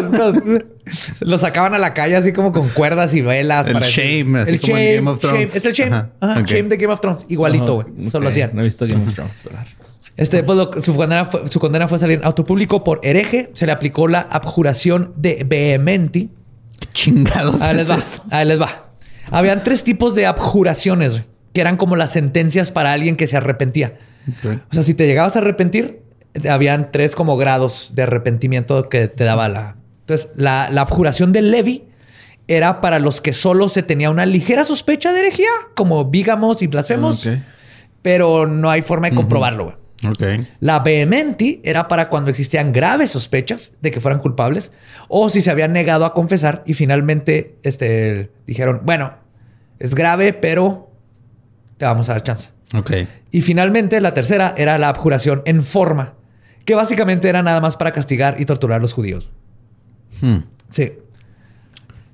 lo 1.22 1.38
sacaban 1.38 1.74
a 1.74 1.78
la 1.78 1.94
calle 1.94 2.16
así 2.16 2.34
como 2.34 2.52
con 2.52 2.70
cuerdas 2.70 3.14
y 3.14 3.22
velas. 3.22 3.68
El 3.68 3.78
shame, 3.80 4.40
así 4.40 4.54
el 4.54 4.62
como 4.62 4.74
shame, 4.74 4.96
Game 4.96 5.10
of 5.10 5.20
Thrones. 5.20 5.56
Es 5.56 5.66
el 5.66 5.74
shame. 5.74 6.06
Shame 6.46 6.70
de 6.70 6.78
Game 6.78 6.94
of 6.94 7.02
Thrones. 7.02 7.26
Igualito, 7.30 7.76
güey. 7.76 8.08
Eso 8.08 8.20
lo 8.20 8.28
hacían. 8.28 8.52
No 8.54 8.62
he 8.62 8.66
visto 8.66 8.86
Game 8.88 9.04
of 9.04 9.14
Thrones, 9.14 9.44
Este, 10.18 10.44
pues, 10.44 10.84
su, 10.84 10.96
condena 10.96 11.26
fue, 11.26 11.48
su 11.48 11.60
condena 11.60 11.88
fue 11.88 11.98
salir 11.98 12.20
en 12.20 12.26
auto 12.26 12.44
público 12.44 12.84
por 12.84 13.00
hereje. 13.02 13.50
Se 13.54 13.66
le 13.66 13.72
aplicó 13.72 14.08
la 14.08 14.20
abjuración 14.20 15.14
de 15.16 15.46
vehementi. 15.48 16.30
¿Qué 16.80 16.88
chingados 16.92 17.62
Ahí 17.62 17.76
les 17.76 17.90
va. 17.90 18.04
Ahí 18.30 18.46
les 18.46 18.62
va. 18.62 18.92
Habían 19.32 19.64
tres 19.64 19.84
tipos 19.84 20.14
de 20.14 20.26
abjuraciones, 20.26 21.22
que 21.54 21.62
eran 21.62 21.78
como 21.78 21.96
las 21.96 22.12
sentencias 22.12 22.72
para 22.72 22.92
alguien 22.92 23.16
que 23.16 23.28
se 23.28 23.38
arrepentía. 23.38 23.98
O 24.70 24.74
sea, 24.74 24.84
si 24.84 24.94
te 24.94 25.08
llegabas 25.08 25.36
a 25.36 25.40
arrepentir, 25.40 26.02
habían 26.50 26.92
tres 26.92 27.16
como 27.16 27.38
grados 27.38 27.92
de 27.94 28.04
arrepentimiento 28.04 28.90
que 28.90 29.08
te 29.08 29.24
daba 29.24 29.50
la... 29.50 29.76
Entonces, 30.02 30.30
la, 30.36 30.66
abjuración 30.66 31.32
del 31.32 31.52
Levi 31.52 31.84
era 32.48 32.82
para 32.82 33.00
los 33.00 33.22
que 33.22 33.34
solo 33.34 33.70
se 33.70 33.84
tenía 33.84 34.10
una 34.10 34.26
ligera 34.26 34.66
sospecha 34.66 35.14
de 35.14 35.20
herejía, 35.20 35.50
como 35.76 36.06
vígamos 36.06 36.62
y 36.62 36.68
blasfemos, 36.68 37.30
pero 38.02 38.48
no 38.48 38.70
hay 38.70 38.82
forma 38.82 39.10
de 39.10 39.16
comprobarlo. 39.16 39.82
La 40.60 40.80
vehementi 40.80 41.62
era 41.64 41.88
para 41.88 42.10
cuando 42.10 42.32
existían 42.32 42.74
graves 42.74 43.12
sospechas 43.12 43.74
de 43.82 43.92
que 43.92 44.02
fueran 44.02 44.20
culpables 44.20 44.72
o 45.08 45.30
si 45.30 45.42
se 45.42 45.52
habían 45.52 45.74
negado 45.74 46.06
a 46.06 46.14
confesar 46.14 46.64
y 46.66 46.74
finalmente 46.74 47.58
este, 47.62 48.32
dijeron, 48.48 48.82
bueno, 48.84 49.14
es 49.78 49.94
grave, 49.94 50.34
pero 50.34 50.92
te 51.78 51.86
vamos 51.86 52.10
a 52.10 52.14
dar 52.14 52.24
chance. 52.24 52.50
Y 53.32 53.42
finalmente 53.42 54.02
la 54.02 54.14
tercera 54.14 54.56
era 54.58 54.80
la 54.80 54.90
abjuración 54.90 55.44
en 55.46 55.64
forma, 55.64 56.16
que 56.66 56.76
básicamente 56.76 57.30
era 57.30 57.44
nada 57.44 57.62
más 57.62 57.76
para 57.76 57.92
castigar 57.92 58.40
y 58.40 58.46
torturar 58.46 58.80
a 58.80 58.82
los 58.82 58.94
judíos. 58.94 59.30
Hmm. 60.22 60.40
Sí. 60.70 60.94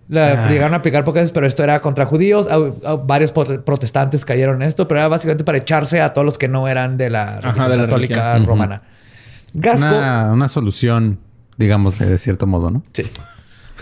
La, 0.09 0.45
ah. 0.45 0.49
Llegaron 0.49 0.73
a 0.73 0.77
aplicar 0.77 1.03
pocas 1.03 1.21
veces, 1.21 1.33
pero 1.33 1.47
esto 1.47 1.63
era 1.63 1.81
contra 1.81 2.05
judíos. 2.05 2.47
Varios 3.05 3.31
protestantes 3.31 4.23
cayeron 4.23 4.61
en 4.61 4.67
esto, 4.67 4.87
pero 4.87 5.01
era 5.01 5.09
básicamente 5.09 5.43
para 5.43 5.57
echarse 5.57 6.01
a 6.01 6.13
todos 6.13 6.25
los 6.25 6.37
que 6.37 6.47
no 6.47 6.67
eran 6.67 6.97
de 6.97 7.09
la, 7.09 7.39
católica 7.41 8.39
romana. 8.39 8.83
Gasco. 9.53 9.87
Una, 9.87 10.31
una, 10.33 10.49
solución, 10.49 11.19
digamos, 11.57 11.97
de 11.99 12.17
cierto 12.17 12.47
modo, 12.47 12.71
¿no? 12.71 12.83
Sí. 12.93 13.03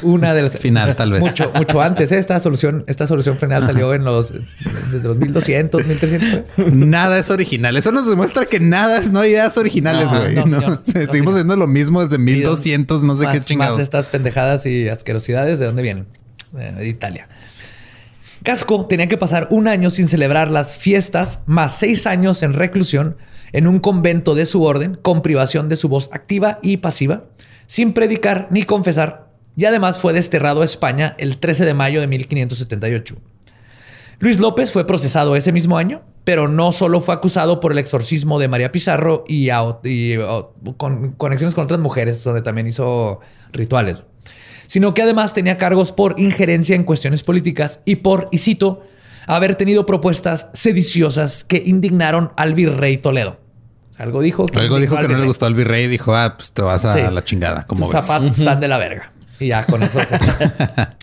Una 0.02 0.34
de 0.34 0.44
las... 0.44 0.58
Final, 0.60 0.96
tal 0.96 1.12
vez. 1.12 1.22
Mucho, 1.22 1.52
mucho 1.54 1.82
antes. 1.82 2.12
¿eh? 2.12 2.18
Esta 2.18 2.40
solución, 2.40 2.84
esta 2.88 3.08
solución 3.08 3.38
final 3.38 3.66
salió 3.66 3.94
en 3.94 4.04
los... 4.04 4.34
Desde 4.92 5.08
los 5.08 5.18
1200, 5.18 5.86
1300. 5.86 6.74
Nada 6.74 7.20
es 7.20 7.30
original. 7.30 7.78
Eso 7.78 7.92
nos 7.92 8.08
demuestra 8.08 8.46
que 8.46 8.60
nada 8.60 8.98
es... 8.98 9.12
No 9.12 9.20
hay 9.20 9.32
ideas 9.32 9.58
originales, 9.58 10.10
güey. 10.10 10.36
Seguimos 11.10 11.34
haciendo 11.34 11.56
lo 11.56 11.68
mismo 11.68 12.04
desde 12.04 12.18
1200, 12.18 13.04
no 13.04 13.16
sé 13.16 13.28
qué 13.32 13.42
chingados. 13.42 13.76
Más 13.76 13.84
estas 13.84 14.08
pendejadas 14.08 14.66
y 14.66 14.90
asquerosidades, 14.90 15.60
¿de 15.60 15.66
dónde 15.66 15.82
vienen? 15.82 16.08
De 16.52 16.88
Italia. 16.88 17.28
Casco 18.44 18.86
tenía 18.86 19.08
que 19.08 19.18
pasar 19.18 19.48
un 19.50 19.68
año 19.68 19.90
sin 19.90 20.08
celebrar 20.08 20.50
las 20.50 20.78
fiestas, 20.78 21.42
más 21.46 21.78
seis 21.78 22.06
años 22.06 22.44
en 22.44 22.54
reclusión 22.54 23.18
en 23.56 23.68
un 23.68 23.80
convento 23.80 24.36
de 24.36 24.46
su 24.46 24.64
orden, 24.64 25.00
con 25.02 25.22
privación 25.22 25.70
de 25.70 25.78
su 25.78 25.88
voz 25.88 26.10
activa 26.12 26.60
y 26.62 26.78
pasiva, 26.78 27.24
sin 27.68 27.94
predicar 27.94 28.48
ni 28.52 28.64
confesar 28.64 29.25
y 29.56 29.66
además 29.66 30.00
fue 30.00 30.14
desterrado 30.14 30.62
a 30.62 30.66
España 30.66 31.16
el 31.18 31.38
13 31.38 31.66
de 31.66 31.74
mayo 31.74 32.02
de 32.02 32.08
1578. 32.08 33.16
Luis 34.20 34.40
López 34.40 34.72
fue 34.72 34.88
procesado 34.88 35.36
ese 35.36 35.52
mismo 35.52 35.78
año, 35.78 36.02
pero 36.24 36.48
no 36.48 36.72
solo 36.72 37.02
fue 37.02 37.14
acusado 37.14 37.60
por 37.60 37.72
el 37.72 37.78
exorcismo 37.78 38.40
de 38.40 38.48
María 38.48 38.72
Pizarro 38.72 39.26
y, 39.28 39.50
con 40.78 41.12
conexiones 41.14 41.54
con 41.54 41.66
otras 41.66 41.80
mujeres, 41.80 42.24
donde 42.24 42.42
también 42.42 42.68
hizo 42.68 43.20
rituales, 43.52 44.02
sino 44.68 44.94
que 44.94 45.02
además 45.02 45.34
tenía 45.34 45.58
cargos 45.58 45.92
por 45.92 46.20
injerencia 46.20 46.76
en 46.76 46.84
cuestiones 46.84 47.24
políticas 47.24 47.82
y 47.86 47.98
por, 47.98 48.30
y 48.32 48.38
cito, 48.40 48.84
haber 49.28 49.56
tenido 49.56 49.86
propuestas 49.86 50.50
sediciosas 50.54 51.44
que 51.44 51.62
indignaron 51.66 52.32
al 52.38 52.54
virrey 52.54 52.98
Toledo. 52.98 53.40
Algo 53.98 54.22
dijo 54.22 54.46
que, 54.46 54.60
Algo 54.60 54.78
dijo 54.80 54.98
que 54.98 55.08
no 55.08 55.18
le 55.18 55.26
gustó 55.26 55.46
al 55.46 55.56
virrey 55.56 55.86
y 55.86 55.88
dijo, 55.88 56.16
ah, 56.16 56.36
pues 56.38 56.52
te 56.52 56.62
vas 56.62 56.84
a 56.84 57.12
la 57.12 57.24
chingada. 57.24 57.66
Como 57.66 57.90
zapatos 57.90 58.40
están 58.40 58.60
de 58.60 58.68
la 58.68 58.78
verga. 58.78 59.10
Y 59.40 59.48
ya 59.48 59.66
con 59.66 59.84
eso 59.84 60.00
se... 60.06 60.18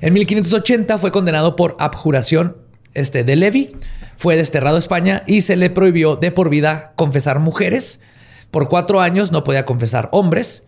En 0.00 0.12
1580 0.12 0.98
fue 0.98 1.10
condenado 1.10 1.56
por 1.56 1.76
abjuración 1.78 2.56
este, 2.94 3.24
de 3.24 3.36
Levi. 3.36 3.76
Fue 4.16 4.36
desterrado 4.36 4.76
a 4.76 4.78
España 4.78 5.22
y 5.26 5.42
se 5.42 5.56
le 5.56 5.70
prohibió 5.70 6.16
de 6.16 6.30
por 6.30 6.50
vida 6.50 6.92
confesar 6.96 7.38
mujeres. 7.38 8.00
Por 8.50 8.68
cuatro 8.68 9.00
años 9.00 9.32
no 9.32 9.44
podía 9.44 9.64
confesar 9.64 10.08
hombres. 10.12 10.62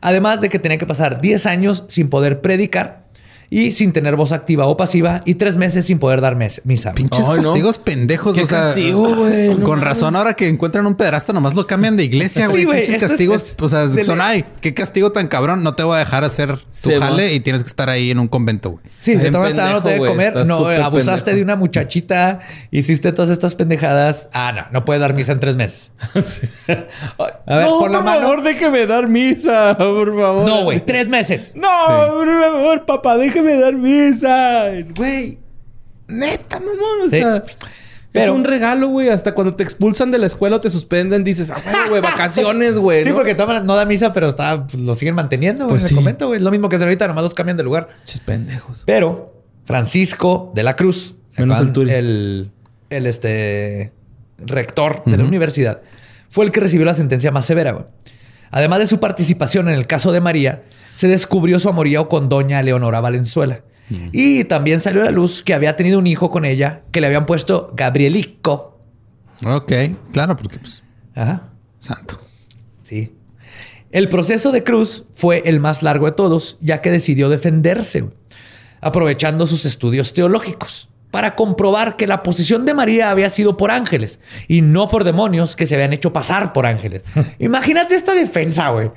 Además 0.00 0.40
de 0.40 0.50
que 0.50 0.58
tenía 0.58 0.78
que 0.78 0.86
pasar 0.86 1.20
10 1.20 1.46
años 1.46 1.84
sin 1.88 2.10
poder 2.10 2.42
predicar. 2.42 3.03
Y 3.50 3.72
sin 3.72 3.92
tener 3.92 4.16
voz 4.16 4.32
activa 4.32 4.66
o 4.66 4.76
pasiva 4.76 5.22
y 5.24 5.34
tres 5.34 5.56
meses 5.56 5.86
sin 5.86 5.98
poder 5.98 6.20
dar 6.20 6.36
mes- 6.36 6.60
misa. 6.64 6.92
Pinches 6.92 7.28
Ay, 7.28 7.36
no. 7.36 7.42
castigos 7.42 7.78
pendejos. 7.78 8.34
Qué 8.34 8.42
o 8.42 8.46
sea, 8.46 8.60
castigo, 8.66 9.14
güey, 9.14 9.54
no 9.54 9.64
con 9.64 9.80
razón, 9.80 10.16
ahora 10.16 10.34
que 10.34 10.48
encuentran 10.48 10.86
un 10.86 10.94
pederasta, 10.94 11.32
nomás 11.32 11.54
lo 11.54 11.66
cambian 11.66 11.96
de 11.96 12.04
iglesia, 12.04 12.46
güey. 12.48 12.62
Sí, 12.62 12.66
Pinches 12.66 12.88
esto 12.90 13.04
es- 13.04 13.10
castigos. 13.10 13.42
es- 13.42 13.56
o 13.60 13.68
sea, 13.68 13.88
se 13.88 14.04
son 14.04 14.18
le- 14.18 14.24
ay, 14.24 14.44
qué 14.60 14.74
castigo 14.74 15.12
tan 15.12 15.28
cabrón. 15.28 15.62
No 15.62 15.74
te 15.74 15.82
voy 15.82 15.96
a 15.96 15.98
dejar 15.98 16.24
hacer 16.24 16.56
tu 16.56 16.64
Sí, 16.72 16.94
jale 16.98 17.32
y 17.34 17.40
tienes 17.40 17.62
que 17.62 17.68
estar 17.68 17.88
ahí 17.90 18.10
en 18.10 18.18
un 18.18 18.28
convento, 18.28 18.70
güey. 18.70 18.84
Sí, 19.00 19.12
Está 19.12 19.12
de 19.12 19.18
bien 19.22 19.32
todas 19.32 19.50
maneras 19.54 19.70
no 19.72 19.82
te 19.82 19.90
pendejo, 19.90 20.04
debe 20.04 20.14
güey. 20.16 20.32
comer. 20.32 20.46
No, 20.46 20.84
abusaste 20.84 21.24
pendejo. 21.30 21.36
de 21.36 21.42
una 21.42 21.56
muchachita, 21.56 22.40
hiciste 22.70 23.12
todas 23.12 23.30
estas 23.30 23.54
pendejadas. 23.54 24.28
Ah, 24.32 24.52
no, 24.54 24.62
no 24.72 24.84
puedes 24.84 25.00
dar 25.00 25.14
misa 25.14 25.32
en 25.32 25.40
tres 25.40 25.56
meses. 25.56 25.92
A 27.46 27.56
ver, 27.56 27.66
no, 27.66 27.78
por 27.78 27.90
la 27.90 28.00
mano. 28.00 28.20
favor, 28.22 28.42
déjeme 28.42 28.86
dar 28.86 29.08
misa, 29.08 29.76
por 29.76 30.14
favor. 30.18 30.48
No, 30.48 30.64
güey, 30.64 30.80
tres 30.84 31.08
meses. 31.08 31.52
No, 31.54 31.68
por 32.08 32.40
favor, 32.40 32.84
papá, 32.86 33.16
déjeme 33.16 33.43
dar 33.58 33.74
misa. 33.76 34.68
Güey, 34.96 35.38
neta, 36.08 36.58
mamón. 36.60 37.00
O 37.02 37.04
Sí. 37.04 37.20
sea, 37.20 37.42
Pero- 38.12 38.24
es 38.26 38.30
un 38.30 38.44
regalo, 38.44 38.88
güey. 38.88 39.08
Hasta 39.08 39.34
cuando 39.34 39.54
te 39.54 39.62
expulsan 39.62 40.10
de 40.10 40.18
la 40.18 40.26
escuela 40.26 40.56
o 40.56 40.60
te 40.60 40.70
suspenden, 40.70 41.24
dices, 41.24 41.50
ah, 41.50 41.60
güey, 41.88 42.00
vacaciones, 42.00 42.78
güey. 42.78 43.02
Sí, 43.04 43.10
¿no? 43.10 43.16
porque 43.16 43.34
maneras 43.34 43.64
no 43.64 43.74
da 43.74 43.84
misa, 43.84 44.12
pero 44.12 44.28
está, 44.28 44.66
pues, 44.66 44.80
lo 44.82 44.94
siguen 44.94 45.14
manteniendo, 45.14 45.64
güey, 45.64 45.74
Pues 45.78 45.82
sí. 45.84 45.88
el 45.90 45.96
convento, 45.96 46.28
güey. 46.28 46.40
Lo 46.40 46.50
mismo 46.50 46.68
que 46.68 46.76
hacer 46.76 46.86
ahorita, 46.88 47.08
nomás 47.08 47.24
los 47.24 47.34
cambian 47.34 47.56
de 47.56 47.64
lugar. 47.64 47.88
Pinches 47.98 48.20
pendejos. 48.20 48.82
Pero 48.86 49.32
Francisco 49.64 50.52
de 50.54 50.62
la 50.62 50.76
Cruz, 50.76 51.14
¿se 51.30 51.42
Menos 51.42 51.60
el 51.60 51.90
el, 51.90 52.50
el, 52.90 53.06
este, 53.06 53.92
rector 54.38 55.02
de 55.06 55.16
la 55.16 55.24
universidad, 55.24 55.80
fue 56.28 56.44
el 56.44 56.50
que 56.52 56.60
recibió 56.60 56.86
la 56.86 56.94
sentencia 56.94 57.30
más 57.32 57.44
severa. 57.46 57.72
güey. 57.72 57.84
Además 58.54 58.78
de 58.78 58.86
su 58.86 59.00
participación 59.00 59.68
en 59.68 59.74
el 59.74 59.88
caso 59.88 60.12
de 60.12 60.20
María, 60.20 60.62
se 60.94 61.08
descubrió 61.08 61.58
su 61.58 61.68
amorío 61.68 62.08
con 62.08 62.28
doña 62.28 62.62
Leonora 62.62 63.00
Valenzuela. 63.00 63.62
Y 64.12 64.44
también 64.44 64.78
salió 64.78 65.02
a 65.02 65.06
la 65.06 65.10
luz 65.10 65.42
que 65.42 65.54
había 65.54 65.76
tenido 65.76 65.98
un 65.98 66.06
hijo 66.06 66.30
con 66.30 66.44
ella 66.44 66.82
que 66.92 67.00
le 67.00 67.08
habían 67.08 67.26
puesto 67.26 67.72
Gabrielico. 67.74 68.78
Ok, 69.44 69.72
claro, 70.12 70.36
porque 70.36 70.60
pues, 70.60 70.84
Ajá. 71.16 71.48
santo. 71.80 72.20
Sí. 72.84 73.12
El 73.90 74.08
proceso 74.08 74.52
de 74.52 74.62
Cruz 74.62 75.04
fue 75.12 75.42
el 75.46 75.58
más 75.58 75.82
largo 75.82 76.06
de 76.06 76.12
todos, 76.12 76.56
ya 76.60 76.80
que 76.80 76.92
decidió 76.92 77.28
defenderse, 77.28 78.08
aprovechando 78.80 79.48
sus 79.48 79.64
estudios 79.66 80.14
teológicos 80.14 80.90
para 81.14 81.36
comprobar 81.36 81.94
que 81.94 82.08
la 82.08 82.24
posición 82.24 82.66
de 82.66 82.74
María 82.74 83.08
había 83.08 83.30
sido 83.30 83.56
por 83.56 83.70
ángeles 83.70 84.18
y 84.48 84.62
no 84.62 84.88
por 84.88 85.04
demonios 85.04 85.54
que 85.54 85.64
se 85.64 85.76
habían 85.76 85.92
hecho 85.92 86.12
pasar 86.12 86.52
por 86.52 86.66
ángeles. 86.66 87.04
Imagínate 87.38 87.94
esta 87.94 88.14
defensa, 88.14 88.70
güey. 88.70 88.90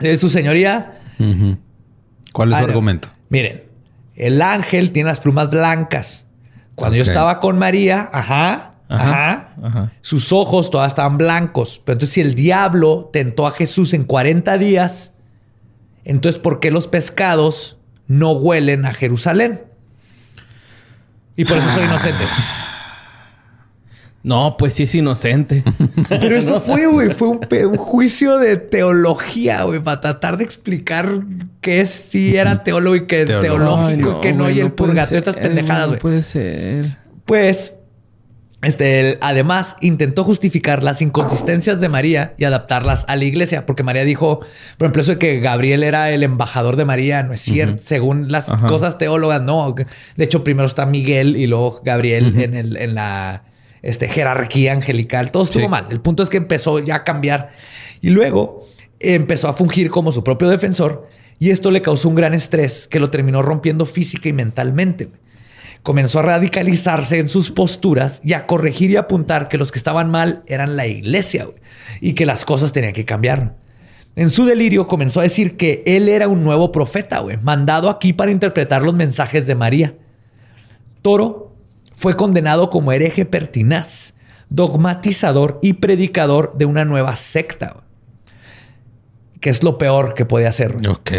De 0.00 0.18
su 0.18 0.28
señoría. 0.28 0.98
¿Cuál 2.32 2.52
es 2.52 2.58
su 2.58 2.64
argumento? 2.64 3.10
Miren, 3.28 3.62
el 4.16 4.42
ángel 4.42 4.90
tiene 4.90 5.08
las 5.08 5.20
plumas 5.20 5.50
blancas. 5.50 6.26
Cuando 6.74 6.96
yo 6.96 7.04
estaba 7.04 7.38
con 7.38 7.58
María, 7.58 8.10
ajá, 8.12 8.72
ajá, 8.88 9.54
Ajá. 9.62 9.92
sus 10.00 10.32
ojos 10.32 10.68
todavía 10.68 10.88
estaban 10.88 11.16
blancos. 11.16 11.80
Pero 11.84 11.92
entonces, 11.92 12.12
si 12.14 12.22
el 12.22 12.34
diablo 12.34 13.08
tentó 13.12 13.46
a 13.46 13.52
Jesús 13.52 13.94
en 13.94 14.02
40 14.02 14.58
días, 14.58 15.12
entonces, 16.04 16.40
¿por 16.40 16.58
qué 16.58 16.72
los 16.72 16.88
pescados 16.88 17.78
no 18.08 18.32
huelen 18.32 18.84
a 18.84 18.92
Jerusalén? 18.92 19.60
Y 21.36 21.44
por 21.44 21.56
eso 21.56 21.68
soy 21.70 21.84
inocente. 21.84 22.24
No, 24.24 24.56
pues 24.56 24.72
sí 24.72 24.84
es 24.84 24.94
inocente. 24.94 25.62
Pero 26.08 26.36
eso 26.36 26.58
fue, 26.58 26.86
güey, 26.86 27.10
fue 27.10 27.28
un, 27.28 27.76
juicio 27.76 28.38
de 28.38 28.56
teología, 28.56 29.64
güey, 29.64 29.80
para 29.80 30.00
tratar 30.00 30.38
de 30.38 30.44
explicar 30.44 31.20
qué 31.60 31.84
si 31.84 32.34
era 32.34 32.62
teólogo 32.62 32.96
y 32.96 33.06
qué 33.06 33.26
Teólogo. 33.26 33.46
teológico, 33.46 34.12
Ay, 34.14 34.20
que 34.22 34.32
no, 34.32 34.48
y 34.48 34.60
el 34.60 34.72
puede 34.72 34.92
purgatorio, 34.92 35.18
estas 35.18 35.36
pendejadas, 35.36 35.88
güey. 35.88 35.98
No 35.98 36.02
puede 36.02 36.22
ser. 36.22 36.96
Pues, 37.26 37.74
este, 38.64 39.00
él, 39.00 39.18
además 39.20 39.76
intentó 39.80 40.24
justificar 40.24 40.82
las 40.82 41.00
inconsistencias 41.02 41.80
de 41.80 41.88
María 41.88 42.34
y 42.38 42.44
adaptarlas 42.44 43.04
a 43.08 43.16
la 43.16 43.24
iglesia, 43.24 43.66
porque 43.66 43.82
María 43.82 44.04
dijo, 44.04 44.40
por 44.78 44.86
ejemplo, 44.86 45.02
eso 45.02 45.12
de 45.12 45.18
que 45.18 45.40
Gabriel 45.40 45.82
era 45.82 46.10
el 46.10 46.22
embajador 46.22 46.76
de 46.76 46.84
María, 46.84 47.22
no 47.22 47.32
es 47.32 47.40
cierto, 47.40 47.82
según 47.82 48.30
las 48.32 48.50
Ajá. 48.50 48.66
cosas 48.66 48.98
teólogas, 48.98 49.42
no. 49.42 49.74
De 50.16 50.24
hecho, 50.24 50.44
primero 50.44 50.66
está 50.66 50.86
Miguel 50.86 51.36
y 51.36 51.46
luego 51.46 51.80
Gabriel 51.84 52.40
en, 52.40 52.54
el, 52.54 52.76
en 52.76 52.94
la 52.94 53.44
este, 53.82 54.08
jerarquía 54.08 54.72
angelical. 54.72 55.30
Todo 55.30 55.42
estuvo 55.44 55.62
Sí. 55.64 55.68
mal. 55.68 55.86
El 55.90 56.00
punto 56.00 56.22
es 56.22 56.30
que 56.30 56.38
empezó 56.38 56.78
ya 56.78 56.96
a 56.96 57.04
cambiar 57.04 57.50
y 58.00 58.10
luego 58.10 58.60
empezó 59.00 59.48
a 59.48 59.52
fungir 59.52 59.90
como 59.90 60.12
su 60.12 60.24
propio 60.24 60.48
defensor 60.48 61.08
y 61.38 61.50
esto 61.50 61.70
le 61.70 61.82
causó 61.82 62.08
un 62.08 62.14
gran 62.14 62.32
estrés 62.32 62.86
que 62.88 63.00
lo 63.00 63.10
terminó 63.10 63.42
rompiendo 63.42 63.84
física 63.86 64.28
y 64.28 64.32
mentalmente. 64.32 65.08
Comenzó 65.84 66.20
a 66.20 66.22
radicalizarse 66.22 67.18
en 67.18 67.28
sus 67.28 67.50
posturas 67.50 68.22
y 68.24 68.32
a 68.32 68.46
corregir 68.46 68.90
y 68.90 68.96
apuntar 68.96 69.48
que 69.48 69.58
los 69.58 69.70
que 69.70 69.78
estaban 69.78 70.10
mal 70.10 70.42
eran 70.46 70.76
la 70.76 70.86
iglesia 70.86 71.46
y 72.00 72.14
que 72.14 72.24
las 72.24 72.46
cosas 72.46 72.72
tenían 72.72 72.94
que 72.94 73.04
cambiar. 73.04 73.54
En 74.16 74.30
su 74.30 74.46
delirio 74.46 74.88
comenzó 74.88 75.20
a 75.20 75.24
decir 75.24 75.58
que 75.58 75.82
él 75.86 76.08
era 76.08 76.26
un 76.26 76.42
nuevo 76.42 76.72
profeta, 76.72 77.18
güey, 77.18 77.36
mandado 77.42 77.90
aquí 77.90 78.14
para 78.14 78.30
interpretar 78.30 78.82
los 78.82 78.94
mensajes 78.94 79.46
de 79.46 79.54
María. 79.54 79.94
Toro 81.02 81.54
fue 81.94 82.16
condenado 82.16 82.70
como 82.70 82.90
hereje 82.90 83.26
pertinaz, 83.26 84.14
dogmatizador 84.48 85.58
y 85.60 85.74
predicador 85.74 86.54
de 86.56 86.64
una 86.64 86.86
nueva 86.86 87.14
secta, 87.14 87.83
que 89.44 89.50
es 89.50 89.62
lo 89.62 89.76
peor 89.76 90.14
que 90.14 90.24
podía 90.24 90.48
hacer. 90.48 90.72
güey 90.72 90.86
Ok. 90.86 91.10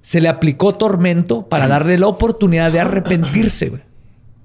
Se 0.00 0.22
le 0.22 0.30
aplicó 0.30 0.76
tormento 0.76 1.46
para 1.46 1.68
darle 1.68 1.98
la 1.98 2.06
oportunidad 2.06 2.72
de 2.72 2.80
arrepentirse. 2.80 3.68
güey. 3.68 3.82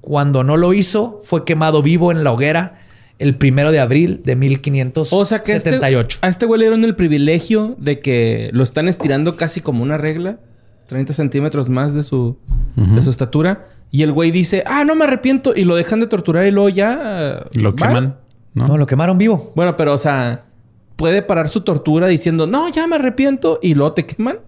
Cuando 0.01 0.43
no 0.43 0.57
lo 0.57 0.73
hizo, 0.73 1.21
fue 1.23 1.45
quemado 1.45 1.81
vivo 1.81 2.11
en 2.11 2.25
la 2.25 2.33
hoguera 2.33 2.81
el 3.17 3.37
primero 3.37 3.71
de 3.71 3.79
abril 3.79 4.19
de 4.25 4.35
1578. 4.35 5.15
O 5.15 5.23
sea 5.23 5.43
que 5.43 5.53
este, 5.53 5.79
a 5.79 6.27
este 6.27 6.45
güey 6.45 6.59
le 6.59 6.65
dieron 6.65 6.83
el 6.83 6.97
privilegio 6.97 7.77
de 7.79 8.01
que 8.01 8.49
lo 8.51 8.63
están 8.63 8.89
estirando 8.89 9.37
casi 9.37 9.61
como 9.61 9.81
una 9.81 9.97
regla. 9.97 10.39
30 10.87 11.13
centímetros 11.13 11.69
más 11.69 11.93
de 11.93 12.03
su, 12.03 12.35
de 12.75 13.01
su 13.01 13.09
estatura. 13.09 13.69
Y 13.91 14.01
el 14.03 14.11
güey 14.11 14.31
dice, 14.31 14.65
ah, 14.65 14.83
no 14.83 14.93
me 14.95 15.05
arrepiento. 15.05 15.55
Y 15.55 15.63
lo 15.63 15.77
dejan 15.77 16.01
de 16.01 16.07
torturar 16.07 16.45
y 16.47 16.51
luego 16.51 16.67
ya... 16.67 17.45
Lo 17.53 17.69
¿va? 17.69 17.75
queman, 17.87 18.17
¿no? 18.55 18.67
No, 18.67 18.77
lo 18.77 18.85
quemaron 18.85 19.17
vivo. 19.17 19.53
Bueno, 19.55 19.77
pero 19.77 19.93
o 19.93 19.97
sea, 19.97 20.43
puede 20.99 21.21
parar 21.23 21.47
su 21.49 21.61
tortura 21.61 22.07
diciendo, 22.07 22.45
no, 22.45 22.67
ya 22.69 22.85
me 22.85 22.97
arrepiento. 22.97 23.57
Y 23.63 23.73
luego 23.73 23.93
te 23.93 24.05
queman. 24.05 24.39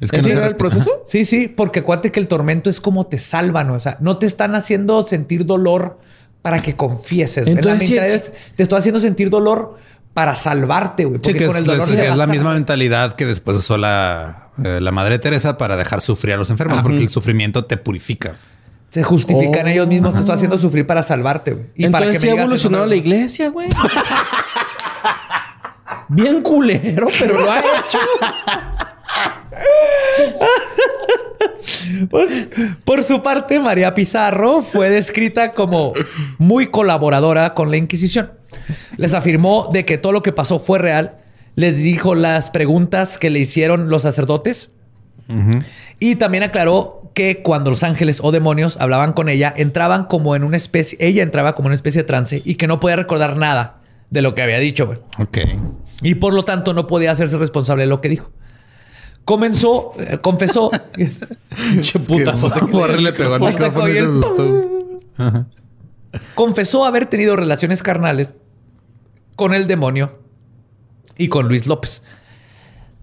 Es 0.00 0.10
¿Ese 0.12 0.28
no 0.32 0.38
era 0.38 0.46
el 0.46 0.56
proceso? 0.56 1.02
Sí, 1.06 1.24
sí, 1.24 1.46
porque 1.48 1.80
acuérdate 1.80 2.10
que 2.10 2.18
el 2.20 2.26
tormento 2.26 2.70
es 2.70 2.80
como 2.80 3.06
te 3.06 3.18
salvan, 3.18 3.70
o 3.70 3.78
sea, 3.78 3.96
no 4.00 4.16
te 4.18 4.26
están 4.26 4.54
haciendo 4.54 5.02
sentir 5.02 5.44
dolor 5.44 5.98
para 6.40 6.62
que 6.62 6.74
confieses. 6.74 7.46
Entonces, 7.46 7.90
la 7.90 8.06
es- 8.06 8.32
te 8.56 8.62
estoy 8.62 8.78
haciendo 8.78 9.00
sentir 9.00 9.28
dolor 9.28 9.76
para 10.14 10.34
salvarte, 10.36 11.04
güey. 11.04 11.20
Sí, 11.22 11.34
que 11.34 11.46
con 11.46 11.54
es, 11.56 11.62
el 11.62 11.66
dolor 11.66 11.88
es- 11.88 11.94
le 11.94 12.02
es 12.04 12.08
vas 12.10 12.18
la 12.18 12.24
a- 12.24 12.28
misma 12.28 12.54
mentalidad 12.54 13.14
que 13.14 13.26
después 13.26 13.56
usó 13.58 13.76
la, 13.76 14.48
eh, 14.64 14.78
la 14.80 14.90
Madre 14.92 15.18
Teresa 15.18 15.58
para 15.58 15.76
dejar 15.76 16.00
sufrir 16.00 16.34
a 16.34 16.36
los 16.38 16.48
enfermos, 16.50 16.80
porque 16.80 16.96
el 16.98 17.08
sufrimiento 17.10 17.64
te 17.66 17.76
purifica. 17.76 18.36
Se 18.90 19.02
justifican 19.02 19.66
Oh. 19.66 19.68
ellos 19.68 19.86
mismos. 19.88 20.14
Te 20.14 20.20
estoy 20.20 20.34
haciendo 20.36 20.56
sufrir 20.58 20.86
para 20.86 21.02
salvarte, 21.02 21.52
güey. 21.52 21.66
Y 21.74 21.88
para 21.88 22.06
Entonces 22.06 22.12
que 22.22 22.26
sí 22.26 22.28
ha 22.36 22.40
evolucionado 22.40 22.84
"No, 22.84 22.88
la 22.90 22.96
no, 22.96 23.02
no". 23.02 23.06
iglesia, 23.06 23.48
güey. 23.50 23.68
Bien 26.08 26.42
culero, 26.42 27.08
pero 27.18 27.38
lo 27.38 27.50
ha 27.50 27.58
hecho. 27.58 27.98
Pues, 32.10 32.30
por 32.84 33.02
su 33.02 33.22
parte, 33.22 33.58
María 33.58 33.94
Pizarro 33.94 34.62
fue 34.62 34.90
descrita 34.90 35.52
como 35.52 35.92
muy 36.38 36.70
colaboradora 36.70 37.54
con 37.54 37.70
la 37.70 37.76
Inquisición. 37.76 38.32
Les 38.96 39.14
afirmó 39.14 39.70
de 39.72 39.84
que 39.84 39.98
todo 39.98 40.12
lo 40.12 40.22
que 40.22 40.32
pasó 40.32 40.60
fue 40.60 40.78
real. 40.78 41.18
Les 41.54 41.78
dijo 41.78 42.14
las 42.14 42.50
preguntas 42.50 43.18
que 43.18 43.30
le 43.30 43.40
hicieron 43.40 43.88
los 43.88 44.02
sacerdotes. 44.02 44.70
Y 45.98 46.16
también 46.16 46.44
aclaró 46.44 47.10
que 47.14 47.42
cuando 47.42 47.70
los 47.70 47.82
ángeles 47.82 48.20
o 48.22 48.30
demonios 48.30 48.76
hablaban 48.80 49.12
con 49.12 49.28
ella, 49.28 49.52
entraban 49.56 50.04
como 50.04 50.36
en 50.36 50.44
una 50.44 50.56
especie, 50.56 50.96
ella 51.00 51.22
entraba 51.22 51.54
como 51.54 51.66
en 51.66 51.70
una 51.70 51.74
especie 51.74 52.02
de 52.02 52.06
trance 52.06 52.42
y 52.44 52.54
que 52.54 52.66
no 52.66 52.80
podía 52.80 52.96
recordar 52.96 53.36
nada 53.36 53.78
de 54.10 54.22
lo 54.22 54.34
que 54.34 54.42
había 54.42 54.58
dicho. 54.58 54.86
güey. 54.86 54.98
Ok. 55.18 55.38
Y 56.02 56.14
por 56.16 56.32
lo 56.34 56.44
tanto 56.44 56.74
no 56.74 56.86
podía 56.86 57.10
hacerse 57.10 57.36
responsable 57.38 57.82
de 57.82 57.88
lo 57.88 58.00
que 58.00 58.08
dijo. 58.08 58.30
Comenzó, 59.24 59.92
eh, 59.98 60.18
confesó. 60.22 60.70
Putazo. 62.08 62.50
Confesó 66.34 66.84
haber 66.86 67.06
tenido 67.06 67.36
relaciones 67.36 67.82
carnales 67.82 68.34
con 69.36 69.52
el 69.54 69.66
demonio 69.66 70.18
y 71.18 71.28
con 71.28 71.48
Luis 71.48 71.66
López. 71.66 72.02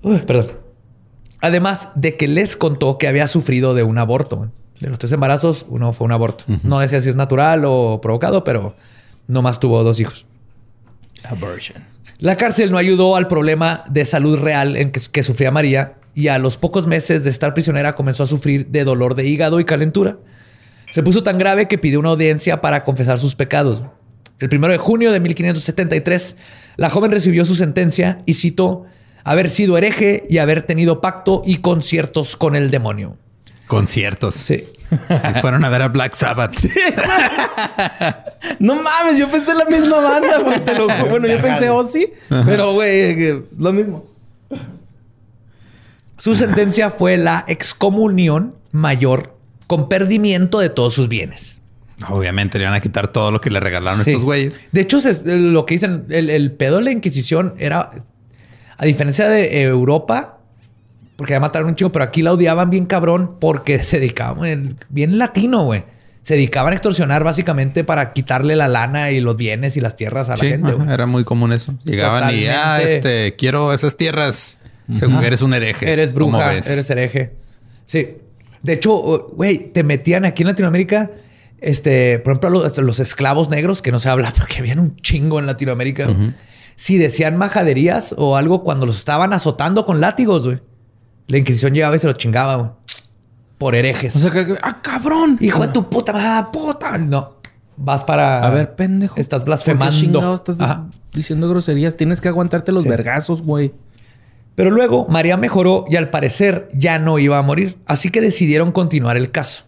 Uy, 0.01 0.17
perdón. 0.19 0.57
Además 1.41 1.89
de 1.95 2.17
que 2.17 2.27
les 2.27 2.55
contó 2.55 2.97
que 2.97 3.07
había 3.07 3.27
sufrido 3.27 3.75
de 3.75 3.83
un 3.83 3.97
aborto. 3.99 4.37
man. 4.37 4.51
De 4.79 4.89
los 4.89 4.97
tres 4.97 5.11
embarazos, 5.11 5.65
uno 5.69 5.93
fue 5.93 6.05
un 6.05 6.11
aborto. 6.11 6.45
No 6.63 6.79
decía 6.79 6.99
si 7.01 7.09
es 7.09 7.15
natural 7.15 7.63
o 7.65 7.99
provocado, 8.01 8.43
pero 8.43 8.75
nomás 9.27 9.59
tuvo 9.59 9.83
dos 9.83 9.99
hijos. 9.99 10.25
La 12.19 12.37
cárcel 12.37 12.71
no 12.71 12.77
ayudó 12.77 13.15
al 13.15 13.27
problema 13.27 13.83
de 13.89 14.05
salud 14.05 14.39
real 14.39 14.77
en 14.77 14.91
que, 14.91 15.01
que 15.11 15.23
sufría 15.23 15.51
María 15.51 15.95
y 16.13 16.29
a 16.29 16.39
los 16.39 16.57
pocos 16.57 16.87
meses 16.87 17.23
de 17.23 17.29
estar 17.29 17.53
prisionera 17.53 17.95
comenzó 17.95 18.23
a 18.23 18.27
sufrir 18.27 18.67
de 18.67 18.83
dolor 18.83 19.15
de 19.15 19.25
hígado 19.25 19.59
y 19.59 19.65
calentura. 19.65 20.17
Se 20.91 21.03
puso 21.03 21.23
tan 21.23 21.37
grave 21.37 21.67
que 21.67 21.77
pidió 21.77 21.99
una 21.99 22.09
audiencia 22.09 22.61
para 22.61 22.83
confesar 22.83 23.19
sus 23.19 23.35
pecados. 23.35 23.83
El 24.39 24.49
primero 24.49 24.71
de 24.71 24.79
junio 24.79 25.11
de 25.11 25.19
1573, 25.19 26.35
la 26.77 26.89
joven 26.89 27.11
recibió 27.11 27.45
su 27.45 27.55
sentencia 27.55 28.19
y 28.25 28.35
citó 28.35 28.85
haber 29.23 29.49
sido 29.49 29.77
hereje 29.77 30.25
y 30.29 30.37
haber 30.37 30.61
tenido 30.61 31.01
pacto 31.01 31.41
y 31.45 31.57
conciertos 31.57 32.35
con 32.35 32.55
el 32.55 32.71
demonio. 32.71 33.17
Conciertos. 33.67 34.35
Sí. 34.35 34.65
fueron 35.41 35.65
a 35.65 35.69
ver 35.69 35.81
a 35.81 35.87
Black 35.87 36.15
Sabbath. 36.15 36.57
no 38.59 38.75
mames, 38.75 39.17
yo 39.17 39.27
pensé 39.29 39.53
la 39.53 39.65
misma 39.65 39.99
banda, 39.99 40.39
güey. 40.39 41.09
Bueno, 41.09 41.27
yo 41.27 41.41
pensé 41.41 41.69
Ozzy, 41.69 42.11
pero 42.45 42.73
güey, 42.73 43.43
lo 43.57 43.73
mismo. 43.73 44.05
Su 46.17 46.35
sentencia 46.35 46.91
fue 46.91 47.17
la 47.17 47.43
excomunión 47.47 48.55
mayor 48.71 49.35
con 49.67 49.89
perdimiento 49.89 50.59
de 50.59 50.69
todos 50.69 50.93
sus 50.93 51.07
bienes. 51.07 51.59
Obviamente 52.09 52.59
le 52.59 52.65
van 52.65 52.73
a 52.73 52.81
quitar 52.81 53.07
todo 53.07 53.31
lo 53.31 53.41
que 53.41 53.49
le 53.49 53.59
regalaron 53.59 54.01
estos 54.01 54.23
güeyes. 54.23 54.61
De 54.71 54.81
hecho, 54.81 54.99
lo 55.25 55.65
que 55.65 55.75
dicen, 55.75 56.05
el, 56.09 56.51
pedo 56.51 56.77
de 56.77 56.83
la 56.83 56.91
Inquisición 56.91 57.55
era, 57.57 57.91
a 58.77 58.85
diferencia 58.85 59.29
de 59.29 59.63
Europa, 59.63 60.34
porque 61.15 61.33
ya 61.33 61.39
mataron 61.39 61.69
un 61.69 61.75
chico, 61.75 61.91
pero 61.91 62.05
aquí 62.05 62.21
la 62.21 62.33
odiaban 62.33 62.69
bien 62.69 62.85
cabrón 62.85 63.37
porque 63.39 63.83
se 63.83 63.99
dedicaban, 63.99 64.77
bien 64.89 65.17
latino, 65.17 65.63
güey. 65.63 65.83
Se 66.21 66.33
dedicaban 66.33 66.73
a 66.73 66.75
extorsionar 66.75 67.23
básicamente 67.23 67.83
para 67.83 68.11
quitarle 68.11 68.55
la 68.55 68.67
lana 68.67 69.11
y 69.11 69.21
los 69.21 69.37
bienes 69.37 69.77
y 69.77 69.81
las 69.81 69.95
tierras 69.95 70.27
a 70.29 70.35
la 70.35 70.43
gente. 70.43 70.73
era 70.89 71.05
muy 71.05 71.23
común 71.23 71.53
eso. 71.53 71.75
Llegaban 71.83 72.33
y, 72.33 72.47
ah, 72.47 72.81
este, 72.81 73.35
quiero 73.35 73.73
esas 73.73 73.95
tierras. 73.95 74.57
Según 74.89 75.23
eres 75.23 75.41
un 75.41 75.53
hereje. 75.53 75.91
Eres 75.91 76.13
bruja, 76.13 76.53
eres 76.53 76.89
hereje. 76.89 77.33
Sí. 77.85 78.17
De 78.63 78.73
hecho, 78.73 78.95
güey, 79.35 79.71
te 79.71 79.83
metían 79.83 80.25
aquí 80.25 80.41
en 80.41 80.47
Latinoamérica, 80.47 81.11
este, 81.61 82.17
por 82.19 82.33
ejemplo, 82.33 82.67
los, 82.81 82.99
esclavos 82.99 83.49
negros, 83.49 83.83
que 83.83 83.91
no 83.91 83.99
se 83.99 84.09
habla 84.09 84.33
porque 84.37 84.57
habían 84.57 84.79
un 84.79 84.95
chingo 84.95 85.39
en 85.39 85.45
Latinoamérica. 85.45 86.07
Si 86.75 86.97
decían 86.97 87.37
majaderías 87.37 88.15
o 88.17 88.35
algo 88.35 88.63
cuando 88.63 88.85
los 88.85 88.97
estaban 88.97 89.33
azotando 89.33 89.85
con 89.85 90.01
látigos, 90.01 90.45
güey. 90.45 90.59
La 91.27 91.37
Inquisición 91.37 91.73
llegaba 91.73 91.95
y 91.95 91.99
se 91.99 92.07
los 92.07 92.17
chingaba, 92.17 92.55
güey. 92.55 92.69
Por 93.57 93.75
herejes. 93.75 94.15
O 94.15 94.19
sea, 94.19 94.31
que, 94.31 94.57
ah, 94.61 94.81
cabrón. 94.81 95.37
Hijo 95.39 95.61
de 95.65 95.69
tu 95.69 95.89
puta, 95.89 96.51
puta. 96.51 96.97
No. 96.97 97.35
Vas 97.77 98.03
para. 98.03 98.45
A 98.45 98.49
ver, 98.49 98.75
pendejo. 98.75 99.19
Estás 99.19 99.45
blasfemando. 99.45 100.35
estás 100.35 100.57
diciendo 101.13 101.49
groserías. 101.49 101.95
Tienes 101.95 102.21
que 102.21 102.27
aguantarte 102.27 102.71
los 102.71 102.83
vergazos, 102.83 103.41
güey. 103.41 103.73
Pero 104.55 104.71
luego 104.71 105.05
María 105.09 105.35
mejoró 105.37 105.85
y 105.89 105.97
al 105.97 106.09
parecer 106.09 106.69
ya 106.73 106.97
no 106.97 107.19
iba 107.19 107.37
a 107.37 107.41
morir, 107.41 107.77
así 107.85 108.09
que 108.09 108.21
decidieron 108.21 108.71
continuar 108.71 109.17
el 109.17 109.29
caso. 109.31 109.65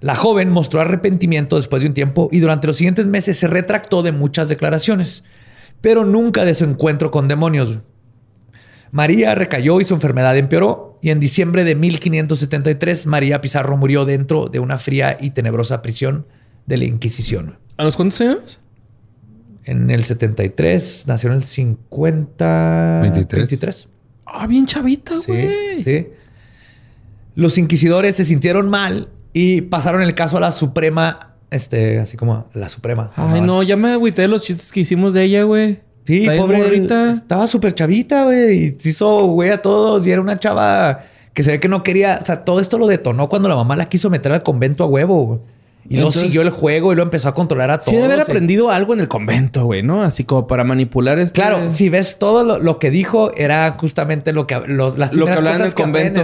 La 0.00 0.14
joven 0.14 0.50
mostró 0.50 0.80
arrepentimiento 0.80 1.56
después 1.56 1.82
de 1.82 1.88
un 1.88 1.94
tiempo 1.94 2.28
y 2.30 2.38
durante 2.38 2.68
los 2.68 2.76
siguientes 2.76 3.06
meses 3.06 3.38
se 3.38 3.48
retractó 3.48 4.02
de 4.02 4.12
muchas 4.12 4.48
declaraciones, 4.48 5.24
pero 5.80 6.04
nunca 6.04 6.44
de 6.44 6.54
su 6.54 6.64
encuentro 6.64 7.10
con 7.10 7.26
demonios. 7.26 7.78
María 8.94 9.34
recayó 9.34 9.80
y 9.80 9.84
su 9.84 9.92
enfermedad 9.92 10.36
empeoró 10.36 11.00
y 11.02 11.10
en 11.10 11.18
diciembre 11.18 11.64
de 11.64 11.74
1573 11.74 13.06
María 13.06 13.40
Pizarro 13.40 13.76
murió 13.76 14.04
dentro 14.04 14.46
de 14.46 14.60
una 14.60 14.78
fría 14.78 15.18
y 15.20 15.32
tenebrosa 15.32 15.82
prisión 15.82 16.28
de 16.66 16.76
la 16.76 16.84
Inquisición. 16.84 17.58
¿A 17.76 17.82
los 17.82 17.96
cuántos 17.96 18.20
años? 18.20 18.60
En 19.64 19.90
el 19.90 20.04
73, 20.04 21.06
nació 21.08 21.30
en 21.30 21.34
el 21.34 21.42
50... 21.42 23.00
23. 23.02 23.88
Ah, 24.26 24.46
bien 24.46 24.64
chavita, 24.64 25.16
güey. 25.26 25.82
Sí, 25.82 26.06
Los 27.34 27.58
inquisidores 27.58 28.14
se 28.14 28.24
sintieron 28.24 28.70
mal 28.70 29.08
y 29.32 29.62
pasaron 29.62 30.02
el 30.02 30.14
caso 30.14 30.36
a 30.36 30.40
la 30.40 30.52
Suprema, 30.52 31.34
este, 31.50 31.98
así 31.98 32.16
como 32.16 32.48
la 32.54 32.68
Suprema. 32.68 33.10
Ay, 33.16 33.40
no, 33.40 33.64
ya 33.64 33.76
me 33.76 33.90
agüité 33.90 34.22
de 34.22 34.28
los 34.28 34.42
chistes 34.42 34.70
que 34.70 34.78
hicimos 34.78 35.14
de 35.14 35.24
ella, 35.24 35.42
güey. 35.42 35.80
Sí, 36.04 36.26
pobre. 36.36 36.86
Estaba 37.12 37.46
súper 37.46 37.72
chavita, 37.74 38.24
güey. 38.24 38.76
Y 38.82 38.88
hizo, 38.88 39.26
güey, 39.26 39.50
a 39.50 39.62
todos. 39.62 40.06
Y 40.06 40.10
era 40.10 40.20
una 40.20 40.38
chava 40.38 41.00
que 41.32 41.42
se 41.42 41.52
ve 41.52 41.60
que 41.60 41.68
no 41.68 41.82
quería. 41.82 42.18
O 42.22 42.24
sea, 42.24 42.44
todo 42.44 42.60
esto 42.60 42.78
lo 42.78 42.86
detonó 42.86 43.28
cuando 43.28 43.48
la 43.48 43.56
mamá 43.56 43.76
la 43.76 43.88
quiso 43.88 44.10
meter 44.10 44.32
al 44.32 44.42
convento 44.42 44.84
a 44.84 44.86
huevo. 44.86 45.24
Güey. 45.24 45.40
Y 45.88 45.96
luego 45.96 46.12
siguió 46.12 46.42
el 46.42 46.50
juego 46.50 46.92
y 46.92 46.96
lo 46.96 47.02
empezó 47.02 47.28
a 47.28 47.34
controlar 47.34 47.70
a 47.70 47.78
todos. 47.78 47.90
Sí, 47.90 47.96
debe 47.96 48.06
haber 48.06 48.20
aprendido 48.20 48.70
algo 48.70 48.94
en 48.94 49.00
el 49.00 49.08
convento, 49.08 49.66
güey, 49.66 49.82
¿no? 49.82 50.02
Así 50.02 50.24
como 50.24 50.46
para 50.46 50.64
manipular 50.64 51.18
este... 51.18 51.34
Claro, 51.34 51.70
si 51.70 51.90
ves 51.90 52.18
todo 52.18 52.58
lo, 52.58 52.78
que 52.78 52.90
dijo, 52.90 53.34
era 53.36 53.72
justamente 53.72 54.32
lo 54.32 54.46
que... 54.46 54.54
las 54.66 55.14
lo 55.14 55.26
que 55.26 55.32
hablaban 55.32 55.60
en 55.60 55.66
el 55.66 55.74
convento. 55.74 56.22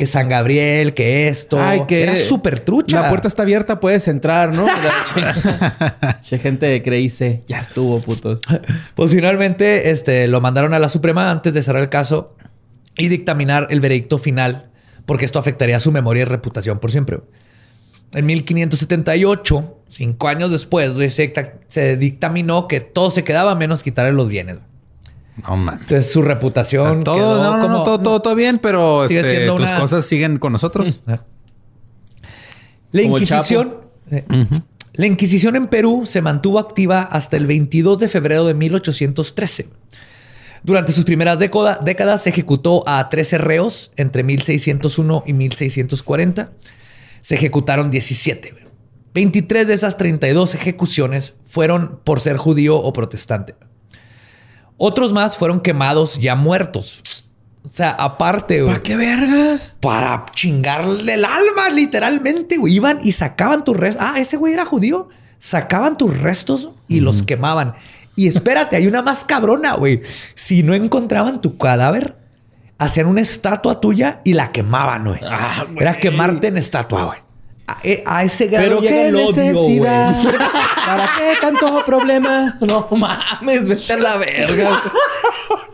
Que 0.00 0.06
San 0.06 0.30
Gabriel, 0.30 0.94
que 0.94 1.28
esto... 1.28 1.60
Ay, 1.60 1.82
que... 1.86 2.02
Era 2.02 2.16
súper 2.16 2.60
trucha. 2.60 3.02
La 3.02 3.08
puerta 3.10 3.28
está 3.28 3.42
abierta, 3.42 3.80
puedes 3.80 4.08
entrar, 4.08 4.54
¿no? 4.54 4.66
che, 6.22 6.38
gente 6.38 6.80
creíse. 6.82 7.42
Ya 7.46 7.60
estuvo, 7.60 8.00
putos. 8.00 8.40
Pues 8.94 9.10
finalmente 9.10 9.90
este, 9.90 10.26
lo 10.26 10.40
mandaron 10.40 10.72
a 10.72 10.78
la 10.78 10.88
Suprema 10.88 11.30
antes 11.30 11.52
de 11.52 11.62
cerrar 11.62 11.82
el 11.82 11.90
caso 11.90 12.34
y 12.96 13.08
dictaminar 13.08 13.66
el 13.68 13.80
veredicto 13.80 14.16
final, 14.16 14.70
porque 15.04 15.26
esto 15.26 15.38
afectaría 15.38 15.78
su 15.80 15.92
memoria 15.92 16.22
y 16.22 16.24
reputación 16.24 16.78
por 16.78 16.90
siempre 16.90 17.18
en 18.12 18.26
1578, 18.26 19.78
cinco 19.88 20.28
años 20.28 20.50
después, 20.50 20.94
se, 21.68 21.96
dictaminó 21.96 22.68
que 22.68 22.80
todo 22.80 23.10
se 23.10 23.22
quedaba 23.24 23.54
menos 23.54 23.82
quitarle 23.82 24.12
los 24.12 24.28
bienes. 24.28 24.58
No 25.48 25.56
mames. 25.56 25.82
Entonces 25.82 26.12
su 26.12 26.22
reputación. 26.22 27.04
Todo, 27.04 27.42
no, 27.42 27.68
no, 27.68 27.82
todo, 27.82 28.20
todo, 28.20 28.34
bien, 28.34 28.58
pero 28.58 29.04
este, 29.04 29.46
tus 29.46 29.70
cosas 29.70 30.04
siguen 30.04 30.38
con 30.38 30.52
nosotros. 30.52 31.00
La 32.92 33.02
Inquisición. 33.02 33.76
Eh, 34.10 34.24
la 34.94 35.06
Inquisición 35.06 35.56
en 35.56 35.68
Perú 35.68 36.02
se 36.04 36.20
mantuvo 36.20 36.58
activa 36.58 37.02
hasta 37.02 37.36
el 37.36 37.46
22 37.46 38.00
de 38.00 38.08
febrero 38.08 38.44
de 38.44 38.54
1813. 38.54 39.68
Durante 40.62 40.92
sus 40.92 41.04
primeras 41.04 41.38
décadas 41.38 42.22
se 42.22 42.30
ejecutó 42.30 42.86
a 42.86 43.08
13 43.08 43.38
reos 43.38 43.92
entre 43.96 44.22
1601 44.24 45.24
y 45.26 45.32
1640 45.32 46.50
se 47.20 47.34
ejecutaron 47.34 47.90
17. 47.90 48.54
23 49.12 49.66
de 49.68 49.74
esas 49.74 49.96
32 49.96 50.54
ejecuciones 50.54 51.34
fueron 51.44 52.00
por 52.04 52.20
ser 52.20 52.36
judío 52.36 52.76
o 52.76 52.92
protestante. 52.92 53.54
Otros 54.82 55.12
más 55.12 55.36
fueron 55.36 55.60
quemados 55.60 56.18
ya 56.18 56.34
muertos. 56.34 57.02
O 57.62 57.68
sea, 57.68 57.90
aparte, 57.90 58.64
¿Para 58.64 58.82
qué 58.82 58.96
vergas? 58.96 59.74
Para 59.78 60.24
chingarle 60.34 61.12
el 61.12 61.26
alma, 61.26 61.68
literalmente, 61.68 62.56
Iban 62.66 62.98
y 63.02 63.12
sacaban 63.12 63.62
tus 63.62 63.76
restos. 63.76 64.02
Ah, 64.02 64.18
ese 64.18 64.38
güey 64.38 64.54
era 64.54 64.64
judío. 64.64 65.10
Sacaban 65.38 65.98
tus 65.98 66.18
restos 66.18 66.70
y 66.88 67.00
los 67.00 67.22
quemaban. 67.22 67.74
Y 68.16 68.26
espérate, 68.26 68.76
hay 68.76 68.86
una 68.86 69.02
más 69.02 69.26
cabrona, 69.26 69.74
güey. 69.74 70.00
Si 70.34 70.62
no 70.62 70.72
encontraban 70.72 71.42
tu 71.42 71.58
cadáver, 71.58 72.16
hacían 72.78 73.06
una 73.06 73.20
estatua 73.20 73.82
tuya 73.82 74.22
y 74.24 74.32
la 74.32 74.50
quemaban, 74.50 75.04
güey. 75.04 75.20
Ah, 75.22 75.66
Era 75.78 75.98
quemarte 75.98 76.46
en 76.46 76.56
estatua, 76.56 77.04
güey. 77.04 77.18
A, 77.70 77.78
eh, 77.84 78.02
ese 78.24 78.46
grado 78.48 78.80
¿Pero 78.80 78.80
qué 78.80 79.12
necesidad? 79.12 80.16
¿Para 80.86 81.10
qué 81.16 81.34
tanto 81.40 81.82
problema? 81.84 82.58
No 82.60 82.88
mames, 82.90 83.68
vete 83.68 83.92
a 83.92 83.96
la 83.96 84.16
verga. 84.16 84.82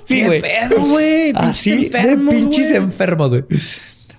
sí, 0.05 0.25
pedo, 0.41 0.81
güey? 0.81 1.33
Así, 1.35 1.87
enfermos, 1.87 2.35
pinches 2.35 2.73
enfermos, 2.73 3.31
güey. 3.31 3.45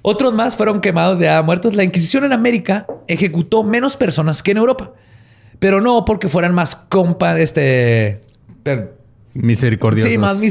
Otros 0.02 0.34
más 0.34 0.56
fueron 0.56 0.82
quemados 0.82 1.20
ya 1.20 1.42
muertos. 1.42 1.76
La 1.76 1.84
Inquisición 1.84 2.24
en 2.24 2.34
América 2.34 2.88
ejecutó 3.08 3.64
menos 3.64 3.96
personas 3.96 4.42
que 4.42 4.52
en 4.52 4.58
Europa. 4.58 4.94
Pero 5.60 5.82
no 5.82 6.06
porque 6.06 6.28
fueran 6.28 6.56
más 6.56 6.76
compa, 6.76 7.38
este... 7.40 8.22
Misericordiosos. 9.42 10.12
Sí, 10.12 10.18
más 10.18 10.42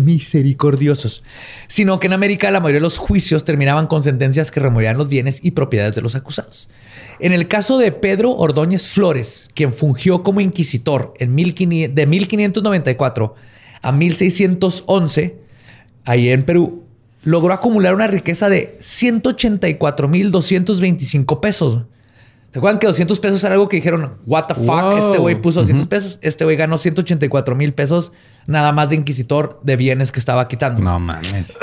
misericordiosos. 0.00 1.22
Sino 1.66 1.98
que 1.98 2.08
en 2.08 2.12
América 2.12 2.50
la 2.50 2.60
mayoría 2.60 2.78
de 2.78 2.82
los 2.82 2.98
juicios 2.98 3.44
terminaban 3.44 3.86
con 3.86 4.02
sentencias 4.02 4.50
que 4.50 4.60
removían 4.60 4.98
los 4.98 5.08
bienes 5.08 5.40
y 5.42 5.52
propiedades 5.52 5.94
de 5.94 6.02
los 6.02 6.14
acusados. 6.14 6.68
En 7.18 7.32
el 7.32 7.48
caso 7.48 7.78
de 7.78 7.92
Pedro 7.92 8.32
Ordóñez 8.32 8.88
Flores, 8.88 9.48
quien 9.54 9.72
fungió 9.72 10.22
como 10.22 10.40
inquisitor 10.40 11.14
en 11.18 11.34
de 11.36 12.06
1594 12.06 13.34
a 13.82 13.92
1611, 13.92 15.36
ahí 16.04 16.28
en 16.30 16.42
Perú, 16.42 16.82
logró 17.22 17.52
acumular 17.52 17.94
una 17.94 18.08
riqueza 18.08 18.48
de 18.48 18.78
184.225 18.80 21.40
pesos. 21.40 21.82
¿Se 22.52 22.58
acuerdan 22.58 22.78
que 22.78 22.86
200 22.86 23.18
pesos 23.18 23.42
era 23.44 23.54
algo 23.54 23.66
que 23.66 23.76
dijeron, 23.76 24.18
what 24.26 24.44
the 24.44 24.54
fuck? 24.54 24.98
Este 24.98 25.16
güey 25.16 25.40
puso 25.40 25.60
200 25.60 25.88
pesos. 25.88 26.18
Este 26.20 26.44
güey 26.44 26.58
ganó 26.58 26.76
184 26.76 27.54
mil 27.54 27.72
pesos 27.72 28.12
nada 28.46 28.72
más 28.72 28.90
de 28.90 28.96
inquisitor 28.96 29.58
de 29.62 29.76
bienes 29.76 30.12
que 30.12 30.20
estaba 30.20 30.48
quitando. 30.48 30.82
No 30.82 30.98
mames. 30.98 31.58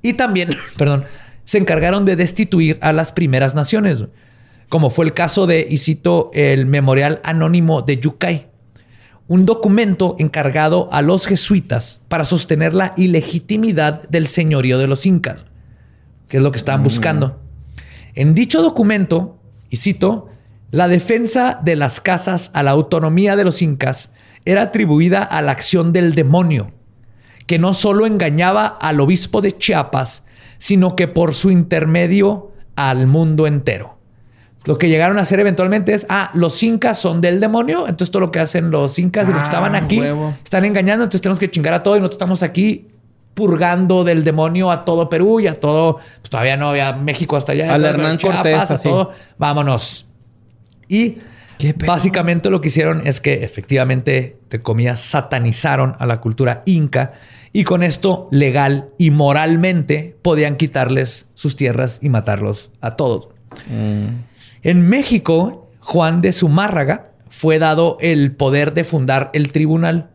y 0.00 0.14
también, 0.14 0.56
perdón, 0.78 1.04
se 1.44 1.58
encargaron 1.58 2.06
de 2.06 2.16
destituir 2.16 2.78
a 2.80 2.94
las 2.94 3.12
primeras 3.12 3.54
naciones, 3.54 4.04
como 4.70 4.88
fue 4.88 5.04
el 5.04 5.12
caso 5.12 5.46
de, 5.46 5.66
y 5.68 5.76
cito, 5.76 6.30
el 6.32 6.64
Memorial 6.64 7.20
Anónimo 7.22 7.82
de 7.82 7.98
Yucay, 7.98 8.46
un 9.28 9.44
documento 9.44 10.16
encargado 10.18 10.88
a 10.92 11.02
los 11.02 11.26
jesuitas 11.26 12.00
para 12.08 12.24
sostener 12.24 12.72
la 12.72 12.94
ilegitimidad 12.96 14.08
del 14.08 14.28
señorío 14.28 14.78
de 14.78 14.86
los 14.86 15.04
incas, 15.04 15.44
que 16.26 16.38
es 16.38 16.42
lo 16.42 16.52
que 16.52 16.58
estaban 16.58 16.82
buscando. 16.82 17.38
En 18.14 18.34
dicho 18.34 18.62
documento, 18.62 19.36
y 19.70 19.76
cito, 19.78 20.28
la 20.70 20.88
defensa 20.88 21.60
de 21.62 21.76
las 21.76 22.00
casas 22.00 22.50
a 22.54 22.62
la 22.62 22.72
autonomía 22.72 23.36
de 23.36 23.44
los 23.44 23.62
incas 23.62 24.10
era 24.44 24.62
atribuida 24.62 25.22
a 25.22 25.42
la 25.42 25.52
acción 25.52 25.92
del 25.92 26.14
demonio, 26.14 26.72
que 27.46 27.58
no 27.58 27.72
solo 27.72 28.06
engañaba 28.06 28.66
al 28.66 29.00
obispo 29.00 29.40
de 29.40 29.56
Chiapas, 29.56 30.24
sino 30.58 30.96
que 30.96 31.08
por 31.08 31.34
su 31.34 31.50
intermedio 31.50 32.52
al 32.76 33.06
mundo 33.06 33.46
entero. 33.46 33.96
Lo 34.64 34.78
que 34.78 34.88
llegaron 34.88 35.18
a 35.18 35.22
hacer 35.22 35.38
eventualmente 35.38 35.94
es, 35.94 36.06
ah, 36.08 36.30
los 36.34 36.60
incas 36.62 36.98
son 36.98 37.20
del 37.20 37.38
demonio, 37.38 37.82
entonces 37.86 38.10
todo 38.10 38.20
lo 38.20 38.32
que 38.32 38.40
hacen 38.40 38.70
los 38.72 38.98
incas 38.98 39.28
y 39.28 39.32
los 39.32 39.40
que 39.42 39.46
estaban 39.46 39.76
Ah, 39.76 39.78
aquí 39.78 40.00
huevo. 40.00 40.34
están 40.42 40.64
engañando, 40.64 41.04
entonces 41.04 41.22
tenemos 41.22 41.38
que 41.38 41.48
chingar 41.50 41.72
a 41.74 41.82
todo 41.84 41.96
y 41.96 42.00
nosotros 42.00 42.16
estamos 42.16 42.42
aquí 42.42 42.88
purgando 43.36 44.02
del 44.02 44.24
demonio 44.24 44.70
a 44.70 44.86
todo 44.86 45.10
Perú 45.10 45.40
y 45.40 45.46
a 45.46 45.60
todo, 45.60 45.96
pues 45.96 46.30
todavía 46.30 46.56
no 46.56 46.70
había 46.70 46.94
México 46.94 47.36
hasta 47.36 47.52
allá, 47.52 47.74
Al 47.74 47.84
Hernán 47.84 48.16
Cortés, 48.16 48.56
a 48.56 48.62
así. 48.62 48.88
todo, 48.88 49.10
vámonos. 49.36 50.06
Y 50.88 51.18
básicamente 51.86 52.48
lo 52.48 52.62
que 52.62 52.68
hicieron 52.68 53.06
es 53.06 53.20
que 53.20 53.44
efectivamente, 53.44 54.38
te 54.48 54.62
comillas, 54.62 55.00
satanizaron 55.00 55.96
a 55.98 56.06
la 56.06 56.22
cultura 56.22 56.62
inca 56.64 57.12
y 57.52 57.64
con 57.64 57.82
esto 57.82 58.28
legal 58.30 58.88
y 58.96 59.10
moralmente 59.10 60.16
podían 60.22 60.56
quitarles 60.56 61.26
sus 61.34 61.56
tierras 61.56 61.98
y 62.00 62.08
matarlos 62.08 62.70
a 62.80 62.96
todos. 62.96 63.28
En 64.62 64.88
México, 64.88 65.70
Juan 65.80 66.22
de 66.22 66.32
Zumárraga 66.32 67.10
fue 67.28 67.58
dado 67.58 67.98
el 68.00 68.34
poder 68.34 68.72
de 68.72 68.84
fundar 68.84 69.28
el 69.34 69.52
tribunal. 69.52 70.08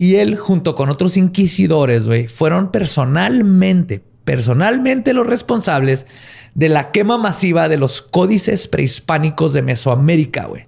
Y 0.00 0.16
él, 0.16 0.38
junto 0.38 0.74
con 0.74 0.88
otros 0.88 1.18
inquisidores, 1.18 2.06
güey, 2.06 2.26
fueron 2.26 2.70
personalmente, 2.70 4.02
personalmente 4.24 5.12
los 5.12 5.26
responsables 5.26 6.06
de 6.54 6.70
la 6.70 6.90
quema 6.90 7.18
masiva 7.18 7.68
de 7.68 7.76
los 7.76 8.00
códices 8.00 8.66
prehispánicos 8.66 9.52
de 9.52 9.60
Mesoamérica, 9.60 10.46
güey. 10.46 10.64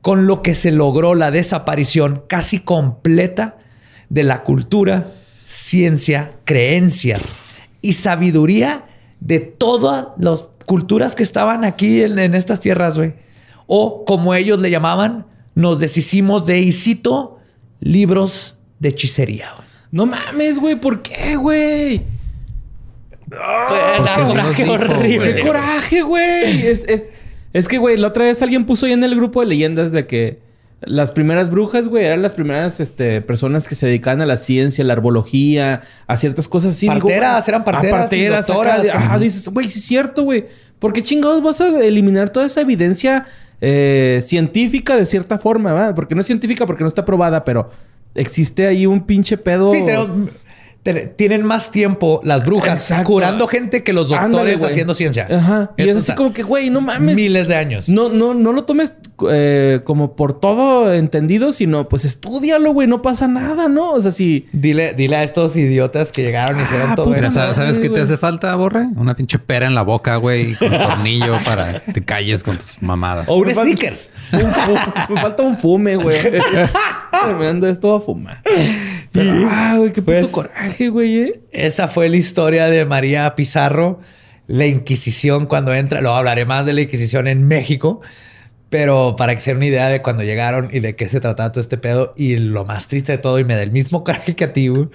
Con 0.00 0.28
lo 0.28 0.42
que 0.42 0.54
se 0.54 0.70
logró 0.70 1.16
la 1.16 1.32
desaparición 1.32 2.22
casi 2.28 2.60
completa 2.60 3.58
de 4.10 4.22
la 4.22 4.44
cultura, 4.44 5.08
ciencia, 5.44 6.30
creencias 6.44 7.38
y 7.80 7.94
sabiduría 7.94 8.84
de 9.18 9.40
todas 9.40 10.06
las 10.18 10.44
culturas 10.66 11.16
que 11.16 11.24
estaban 11.24 11.64
aquí 11.64 12.00
en, 12.00 12.16
estas 12.36 12.60
tierras, 12.60 12.96
güey. 12.96 13.14
O 13.66 14.04
como 14.04 14.34
ellos 14.34 14.60
le 14.60 14.70
llamaban, 14.70 15.26
nos 15.56 15.80
deshicimos 15.80 16.46
de, 16.46 16.60
y 16.60 16.70
cito, 16.70 17.31
libros 17.82 18.56
de 18.78 18.88
hechicería. 18.90 19.52
güey. 19.56 19.68
No 19.90 20.06
mames, 20.06 20.58
güey. 20.58 20.76
¿Por 20.76 21.02
qué, 21.02 21.36
güey? 21.36 22.02
Fue 23.28 23.98
nos 23.98 24.28
coraje 24.28 24.62
dijo, 24.62 24.74
horrible. 24.74 25.16
güey. 25.18 25.34
¡Qué 25.34 25.42
coraje, 25.42 26.02
güey! 26.02 26.66
Es, 26.66 26.84
es, 26.86 27.12
es 27.52 27.68
que, 27.68 27.78
güey, 27.78 27.96
la 27.96 28.08
otra 28.08 28.24
vez 28.24 28.42
alguien 28.42 28.66
puso 28.66 28.86
ahí 28.86 28.92
en 28.92 29.02
el 29.04 29.14
grupo 29.16 29.40
de 29.40 29.46
leyendas 29.46 29.92
de 29.92 30.06
que 30.06 30.40
las 30.84 31.12
primeras 31.12 31.50
brujas, 31.50 31.88
güey, 31.88 32.04
eran 32.04 32.22
las 32.22 32.32
primeras 32.32 32.80
este, 32.80 33.20
personas 33.20 33.68
que 33.68 33.74
se 33.74 33.86
dedicaban 33.86 34.20
a 34.20 34.26
la 34.26 34.36
ciencia, 34.36 34.82
a 34.84 34.86
la 34.86 34.92
herbología, 34.94 35.82
a 36.06 36.16
ciertas 36.16 36.48
cosas 36.48 36.76
así. 36.76 36.86
Parteras, 36.86 37.46
eran 37.48 37.62
a 37.62 37.64
parteras 37.64 37.88
y 37.94 38.00
parteras, 38.02 38.46
doctoras. 38.46 38.80
acá 38.88 38.98
Ajá, 38.98 39.18
dices, 39.18 39.48
güey, 39.48 39.68
sí 39.68 39.78
es 39.78 39.84
cierto, 39.84 40.24
güey. 40.24 40.46
¿Por 40.78 40.92
qué 40.92 41.02
chingados 41.02 41.42
vas 41.42 41.60
a 41.60 41.80
eliminar 41.80 42.30
toda 42.30 42.46
esa 42.46 42.60
evidencia 42.60 43.26
eh, 43.60 44.20
científica 44.24 44.96
de 44.96 45.06
cierta 45.06 45.38
forma, 45.38 45.72
¿verdad? 45.72 45.94
Porque 45.94 46.14
no 46.14 46.20
es 46.22 46.26
científica, 46.26 46.66
porque 46.66 46.82
no 46.82 46.88
está 46.88 47.04
probada, 47.04 47.44
pero 47.44 47.70
existe 48.14 48.66
ahí 48.66 48.86
un 48.86 49.06
pinche 49.06 49.36
pedo. 49.38 49.70
Sí, 49.72 49.84
tenemos- 49.84 50.08
te- 50.08 50.32
tienen 51.16 51.44
más 51.44 51.70
tiempo 51.70 52.20
las 52.24 52.44
brujas 52.44 52.80
Exacto. 52.80 53.04
curando 53.04 53.46
gente 53.46 53.84
que 53.84 53.92
los 53.92 54.08
doctores 54.08 54.56
Ándale, 54.56 54.70
haciendo 54.72 54.94
ciencia. 54.96 55.28
Ajá. 55.30 55.70
Y 55.76 55.82
es 55.82 55.88
Esto 55.88 55.98
así 55.98 56.04
está 56.10 56.14
como 56.16 56.32
que, 56.32 56.42
güey, 56.42 56.70
no 56.70 56.80
mames. 56.80 57.14
Miles 57.14 57.46
de 57.48 57.54
años. 57.54 57.88
No, 57.88 58.08
no, 58.08 58.34
no 58.34 58.52
lo 58.52 58.64
tomes 58.64 58.94
eh, 59.30 59.80
como 59.84 60.16
por 60.16 60.40
todo 60.40 60.92
entendido, 60.92 61.52
sino 61.52 61.88
pues 61.88 62.04
estudialo, 62.04 62.72
güey. 62.72 62.88
No 62.88 63.00
pasa 63.00 63.28
nada, 63.28 63.68
¿no? 63.68 63.92
O 63.92 64.00
sea, 64.00 64.10
si... 64.10 64.48
Dile, 64.52 64.92
dile 64.94 65.16
a 65.16 65.22
estos 65.22 65.56
idiotas 65.56 66.10
que 66.10 66.22
llegaron 66.22 66.58
y 66.58 66.64
hicieron 66.64 66.90
Ah, 66.90 66.94
todo 66.96 67.14
eso. 67.14 67.30
¿sabes, 67.30 67.54
¿sabes 67.56 67.78
qué 67.78 67.88
te 67.88 68.00
hace 68.00 68.18
falta, 68.18 68.52
Borre? 68.56 68.86
Una 68.96 69.14
pinche 69.14 69.38
pera 69.38 69.66
en 69.66 69.76
la 69.76 69.82
boca, 69.82 70.16
güey, 70.16 70.56
con 70.56 70.70
tornillo 70.70 71.38
para 71.44 71.80
que 71.80 71.92
te 71.92 72.04
calles 72.04 72.42
con 72.42 72.56
tus 72.56 72.82
mamadas. 72.82 73.28
O 73.28 73.36
un 73.36 73.46
Me 73.46 73.54
falta- 73.54 73.70
sneakers. 73.72 74.10
Un 74.32 75.14
me 75.14 75.20
falta 75.20 75.42
un 75.44 75.56
fume, 75.56 75.94
güey. 75.96 76.18
Terminando 77.22 77.68
esto 77.68 77.94
a 77.94 78.00
fumar. 78.00 78.42
Pero, 79.12 79.46
ah, 79.50 79.74
güey, 79.76 79.92
qué 79.92 80.00
puto 80.02 80.12
Pues- 80.18 80.26
coraje, 80.28 80.71
güey, 80.90 81.18
eh. 81.18 81.40
Esa 81.50 81.88
fue 81.88 82.08
la 82.08 82.16
historia 82.16 82.66
de 82.66 82.84
María 82.84 83.34
Pizarro, 83.34 84.00
la 84.46 84.66
Inquisición 84.66 85.46
cuando 85.46 85.72
entra. 85.74 86.00
Luego 86.00 86.16
hablaré 86.16 86.44
más 86.44 86.66
de 86.66 86.72
la 86.72 86.80
Inquisición 86.82 87.26
en 87.28 87.46
México, 87.46 88.00
pero 88.70 89.16
para 89.16 89.34
que 89.34 89.40
se 89.40 89.50
den 89.50 89.58
una 89.58 89.66
idea 89.66 89.88
de 89.88 90.02
cuando 90.02 90.22
llegaron 90.22 90.68
y 90.72 90.80
de 90.80 90.96
qué 90.96 91.08
se 91.08 91.20
trataba 91.20 91.52
todo 91.52 91.60
este 91.60 91.76
pedo. 91.78 92.14
Y 92.16 92.36
lo 92.36 92.64
más 92.64 92.88
triste 92.88 93.12
de 93.12 93.18
todo, 93.18 93.38
y 93.38 93.44
me 93.44 93.54
da 93.54 93.62
el 93.62 93.70
mismo 93.70 94.02
coraje 94.04 94.34
que 94.36 94.44
a 94.44 94.52
ti, 94.52 94.68
güey, 94.68 94.88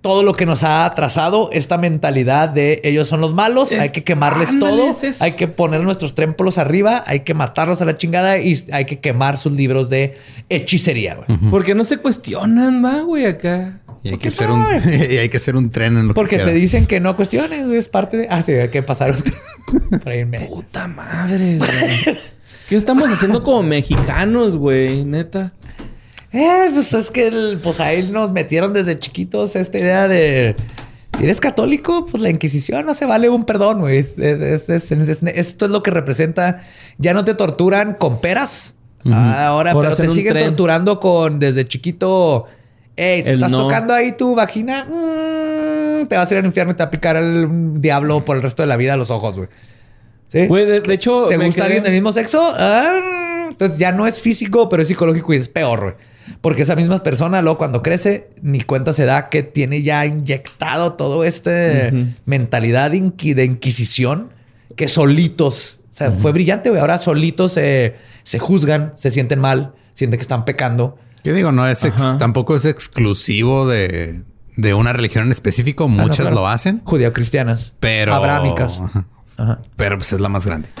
todo 0.00 0.22
lo 0.22 0.34
que 0.34 0.44
nos 0.44 0.64
ha 0.64 0.84
atrasado, 0.84 1.48
esta 1.52 1.78
mentalidad 1.78 2.50
de 2.50 2.78
ellos 2.84 3.08
son 3.08 3.22
los 3.22 3.32
malos, 3.32 3.72
Es- 3.72 3.80
hay 3.80 3.88
que 3.88 4.04
quemarles 4.04 4.58
todo, 4.58 4.90
es 4.90 5.22
hay 5.22 5.32
que 5.32 5.48
poner 5.48 5.80
nuestros 5.80 6.14
templos 6.14 6.58
arriba, 6.58 7.02
hay 7.06 7.20
que 7.20 7.32
matarlos 7.32 7.80
a 7.80 7.86
la 7.86 7.96
chingada 7.96 8.38
y 8.38 8.54
hay 8.70 8.84
que 8.84 9.00
quemar 9.00 9.38
sus 9.38 9.54
libros 9.54 9.88
de 9.88 10.18
hechicería. 10.50 11.14
güey. 11.26 11.38
Porque 11.50 11.74
no 11.74 11.84
se 11.84 11.96
cuestionan, 11.96 12.84
va, 12.84 13.00
güey, 13.00 13.24
acá. 13.24 13.80
Y 14.04 14.08
hay, 14.08 14.12
¿Por 14.14 14.20
que 14.22 14.28
hacer 14.28 14.50
un, 14.50 14.66
y 15.10 15.16
hay 15.16 15.28
que 15.30 15.38
hacer 15.38 15.56
un 15.56 15.70
tren 15.70 15.96
en 15.96 16.08
lo 16.08 16.14
Porque 16.14 16.36
que 16.36 16.44
te 16.44 16.52
dicen 16.52 16.86
que 16.86 17.00
no 17.00 17.16
cuestiones, 17.16 17.66
es 17.70 17.88
parte 17.88 18.18
de... 18.18 18.26
Ah, 18.30 18.42
sí, 18.42 18.52
hay 18.52 18.68
que 18.68 18.82
pasar 18.82 19.12
un... 19.16 19.98
para 20.00 20.14
irme. 20.14 20.40
Puta 20.40 20.86
madre, 20.86 21.56
güey. 21.58 22.18
¿Qué 22.68 22.76
estamos 22.76 23.08
haciendo 23.10 23.42
como 23.42 23.62
mexicanos, 23.62 24.56
güey? 24.56 25.04
Neta. 25.04 25.52
Eh, 26.32 26.68
pues 26.72 26.92
es 26.92 27.10
que 27.10 27.28
el- 27.28 27.58
pues 27.62 27.80
ahí 27.80 28.02
nos 28.02 28.30
metieron 28.30 28.72
desde 28.72 28.98
chiquitos 28.98 29.56
esta 29.56 29.78
idea 29.78 30.06
de... 30.06 30.54
Si 31.16 31.22
eres 31.24 31.40
católico, 31.40 32.06
pues 32.06 32.22
la 32.22 32.28
Inquisición 32.28 32.84
no 32.86 32.92
se 32.92 33.06
vale 33.06 33.28
un 33.30 33.44
perdón, 33.44 33.80
güey. 33.80 33.98
Es- 33.98 34.18
es- 34.18 34.68
es- 34.68 34.90
es- 34.92 35.22
esto 35.22 35.64
es 35.64 35.70
lo 35.70 35.82
que 35.82 35.90
representa. 35.92 36.60
Ya 36.98 37.14
no 37.14 37.24
te 37.24 37.34
torturan 37.34 37.94
con 37.94 38.20
peras. 38.20 38.74
Ahora, 39.10 39.72
Por 39.72 39.84
pero 39.84 39.96
te 39.96 40.08
siguen 40.10 40.32
tren. 40.32 40.46
torturando 40.48 40.98
con 41.00 41.38
desde 41.38 41.66
chiquito. 41.68 42.46
Ey, 42.96 43.22
te 43.22 43.28
El 43.30 43.34
estás 43.36 43.50
no. 43.50 43.62
tocando 43.64 43.92
ahí 43.94 44.12
tu 44.12 44.34
vagina. 44.34 44.84
Mm, 44.84 46.06
te 46.06 46.16
vas 46.16 46.30
a 46.30 46.34
ir 46.34 46.38
al 46.38 46.46
infierno 46.46 46.72
y 46.72 46.76
te 46.76 46.82
va 46.82 46.88
a 46.88 46.90
picar 46.90 47.16
el 47.16 47.80
diablo 47.80 48.24
por 48.24 48.36
el 48.36 48.42
resto 48.42 48.62
de 48.62 48.68
la 48.68 48.76
vida 48.76 48.94
a 48.94 48.96
los 48.96 49.10
ojos, 49.10 49.36
güey. 49.36 49.48
¿Sí? 50.28 50.46
Güey, 50.46 50.64
de, 50.66 50.80
de 50.80 50.94
hecho... 50.94 51.26
¿Te 51.28 51.36
gusta 51.36 51.62
quedé- 51.62 51.64
alguien 51.66 51.82
del 51.84 51.92
mismo 51.92 52.12
sexo? 52.12 52.40
Ah, 52.56 53.46
entonces 53.50 53.78
ya 53.78 53.92
no 53.92 54.06
es 54.06 54.20
físico, 54.20 54.68
pero 54.68 54.82
es 54.82 54.88
psicológico 54.88 55.32
y 55.32 55.36
es 55.36 55.48
peor, 55.48 55.80
güey. 55.82 55.94
Porque 56.40 56.62
esa 56.62 56.74
misma 56.74 57.02
persona, 57.02 57.42
luego 57.42 57.58
cuando 57.58 57.82
crece, 57.82 58.28
ni 58.42 58.62
cuenta 58.62 58.92
se 58.94 59.04
da 59.04 59.28
que 59.28 59.42
tiene 59.42 59.82
ya 59.82 60.06
inyectado 60.06 60.94
todo 60.94 61.22
este 61.24 61.92
mentalidad 62.24 62.92
inqui- 62.92 63.34
de 63.34 63.44
inquisición 63.44 64.30
que 64.74 64.88
solitos, 64.88 65.80
o 65.90 65.94
sea, 65.94 66.10
fue 66.12 66.32
brillante, 66.32 66.70
güey. 66.70 66.80
Ahora 66.80 66.96
solitos 66.98 67.52
se, 67.52 67.94
se 68.22 68.38
juzgan, 68.38 68.92
se 68.96 69.10
sienten 69.10 69.38
mal, 69.38 69.74
sienten 69.92 70.18
que 70.18 70.22
están 70.22 70.44
pecando. 70.46 70.96
¿Qué 71.24 71.32
digo? 71.32 71.50
No 71.50 71.66
es 71.66 71.82
ex- 71.84 72.18
tampoco 72.18 72.54
es 72.54 72.64
exclusivo 72.66 73.66
de, 73.66 74.22
de 74.56 74.74
una 74.74 74.92
religión 74.92 75.24
en 75.26 75.32
específico. 75.32 75.84
Ah, 75.84 75.94
no, 75.96 76.02
Muchas 76.04 76.18
claro. 76.20 76.34
lo 76.36 76.48
hacen, 76.48 76.82
Judeo-cristianas, 76.84 77.72
pero 77.80 78.14
abrámicas. 78.14 78.78
Ajá. 78.80 79.06
Ajá. 79.36 79.62
Pero 79.76 79.98
pues 79.98 80.12
es 80.12 80.20
la 80.20 80.28
más 80.28 80.46
grande. 80.46 80.68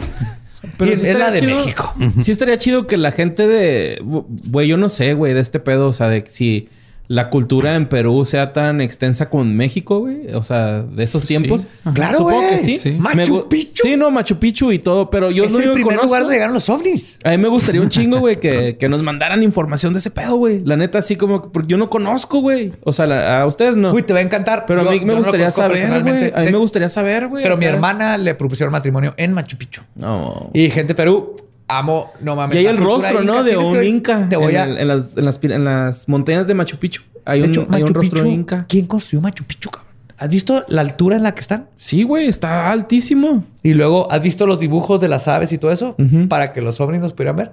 Y 0.80 0.88
es 0.92 1.18
la 1.18 1.30
de 1.30 1.42
México. 1.42 1.92
Sí 2.22 2.32
estaría 2.32 2.56
chido 2.56 2.86
que 2.86 2.96
la 2.96 3.12
gente 3.12 3.46
de... 3.46 4.00
Güey, 4.02 4.66
yo 4.66 4.78
no 4.78 4.88
sé, 4.88 5.12
güey, 5.12 5.34
de 5.34 5.40
este 5.40 5.60
pedo. 5.60 5.88
O 5.88 5.92
sea, 5.92 6.08
de 6.08 6.24
si 6.30 6.70
la 7.06 7.28
cultura 7.28 7.74
en 7.76 7.86
Perú 7.88 8.24
sea 8.24 8.52
tan 8.54 8.80
extensa 8.80 9.28
como 9.28 9.42
en 9.42 9.56
México, 9.56 9.98
güey. 10.00 10.32
O 10.34 10.42
sea, 10.42 10.82
de 10.82 11.04
esos 11.04 11.22
Sí. 11.22 11.28
tiempos. 11.28 11.66
Ajá. 11.84 11.94
Claro, 11.94 12.18
Supongo 12.18 12.48
que 12.48 12.58
sí. 12.58 12.78
Sí. 12.78 12.92
Machu 12.98 13.48
Picchu. 13.48 13.82
Sí, 13.86 13.96
no, 13.96 14.10
Machu 14.10 14.36
Picchu 14.38 14.72
y 14.72 14.78
todo. 14.78 15.10
Pero 15.10 15.30
yo 15.30 15.44
es 15.44 15.52
no 15.52 15.58
el 15.58 15.64
primer 15.72 15.82
conozco. 15.84 16.06
lugar 16.06 16.22
donde 16.22 16.36
llegaron 16.36 16.54
los 16.54 16.68
ovnis. 16.70 17.18
A 17.24 17.30
mí 17.30 17.38
me 17.38 17.48
gustaría 17.48 17.80
un 17.80 17.90
chingo, 17.90 18.20
güey, 18.20 18.40
que, 18.40 18.76
que 18.78 18.88
nos 18.88 19.02
mandaran 19.02 19.42
información 19.42 19.92
de 19.92 19.98
ese 19.98 20.10
pedo, 20.10 20.36
güey. 20.36 20.62
La 20.64 20.76
neta, 20.76 20.98
así 21.00 21.16
como... 21.16 21.52
Porque 21.52 21.68
yo 21.68 21.76
no 21.76 21.90
conozco, 21.90 22.40
güey. 22.40 22.72
O 22.84 22.92
sea, 22.92 23.06
la- 23.06 23.42
a 23.42 23.46
ustedes 23.46 23.76
no. 23.76 23.92
Uy, 23.92 24.02
te 24.02 24.12
va 24.14 24.20
a 24.20 24.22
encantar. 24.22 24.64
pero 24.66 24.80
a 24.80 24.90
mí 24.90 25.00
me 25.00 25.06
no 25.12 25.18
gustaría 25.18 25.50
saber, 25.50 26.02
güey. 26.02 26.32
A 26.34 26.40
mí 26.40 26.52
me 26.52 26.58
gustaría 26.58 26.88
saber, 26.88 27.28
güey. 27.28 27.42
Pero 27.42 27.56
mi 27.56 27.66
hermana 27.66 28.16
le 28.16 28.34
propusieron 28.34 28.72
matrimonio 28.72 29.12
en 29.18 29.32
Machu 29.34 29.56
Picchu. 29.58 29.82
No. 29.94 30.50
Y 30.54 30.70
gente 30.70 30.88
de 30.88 30.94
Perú, 30.94 31.36
amo, 31.68 32.12
no 32.20 32.36
mames. 32.36 32.54
Y 32.54 32.58
hay 32.58 32.66
el 32.66 32.76
rostro, 32.76 33.22
¿no? 33.22 33.42
De 33.42 33.56
un 33.56 33.82
inca. 33.84 34.28
Te 34.28 34.36
voy 34.36 34.54
en, 34.54 34.60
a... 34.60 34.64
el- 34.64 34.78
en 34.78 34.88
las, 34.88 35.16
en, 35.16 35.24
las, 35.24 35.38
en 35.42 35.64
las 35.64 36.08
montañas 36.08 36.46
de 36.46 36.54
Machu 36.54 36.76
Picchu. 36.78 37.02
Hay 37.24 37.40
de 37.40 37.44
un, 37.46 37.50
hecho, 37.50 37.66
hay 37.70 37.82
un 37.82 37.94
rostro 37.94 38.00
Picchu, 38.22 38.26
inca. 38.26 38.66
¿Quién 38.68 38.86
construyó 38.86 39.20
Machu 39.22 39.44
Picchu, 39.44 39.70
cabrón? 39.70 39.92
¿Has 40.16 40.28
visto 40.28 40.64
la 40.68 40.80
altura 40.82 41.16
en 41.16 41.22
la 41.24 41.34
que 41.34 41.40
están? 41.40 41.68
Sí, 41.76 42.02
güey. 42.04 42.28
Está 42.28 42.70
altísimo. 42.70 43.44
Y 43.62 43.74
luego, 43.74 44.10
¿has 44.12 44.22
visto 44.22 44.46
los 44.46 44.60
dibujos 44.60 45.00
de 45.00 45.08
las 45.08 45.26
aves 45.26 45.52
y 45.52 45.58
todo 45.58 45.72
eso? 45.72 45.96
Para 46.28 46.52
que 46.52 46.60
los 46.62 46.80
ovnis 46.80 47.00
nos 47.00 47.12
pudieran 47.12 47.36
ver. 47.36 47.52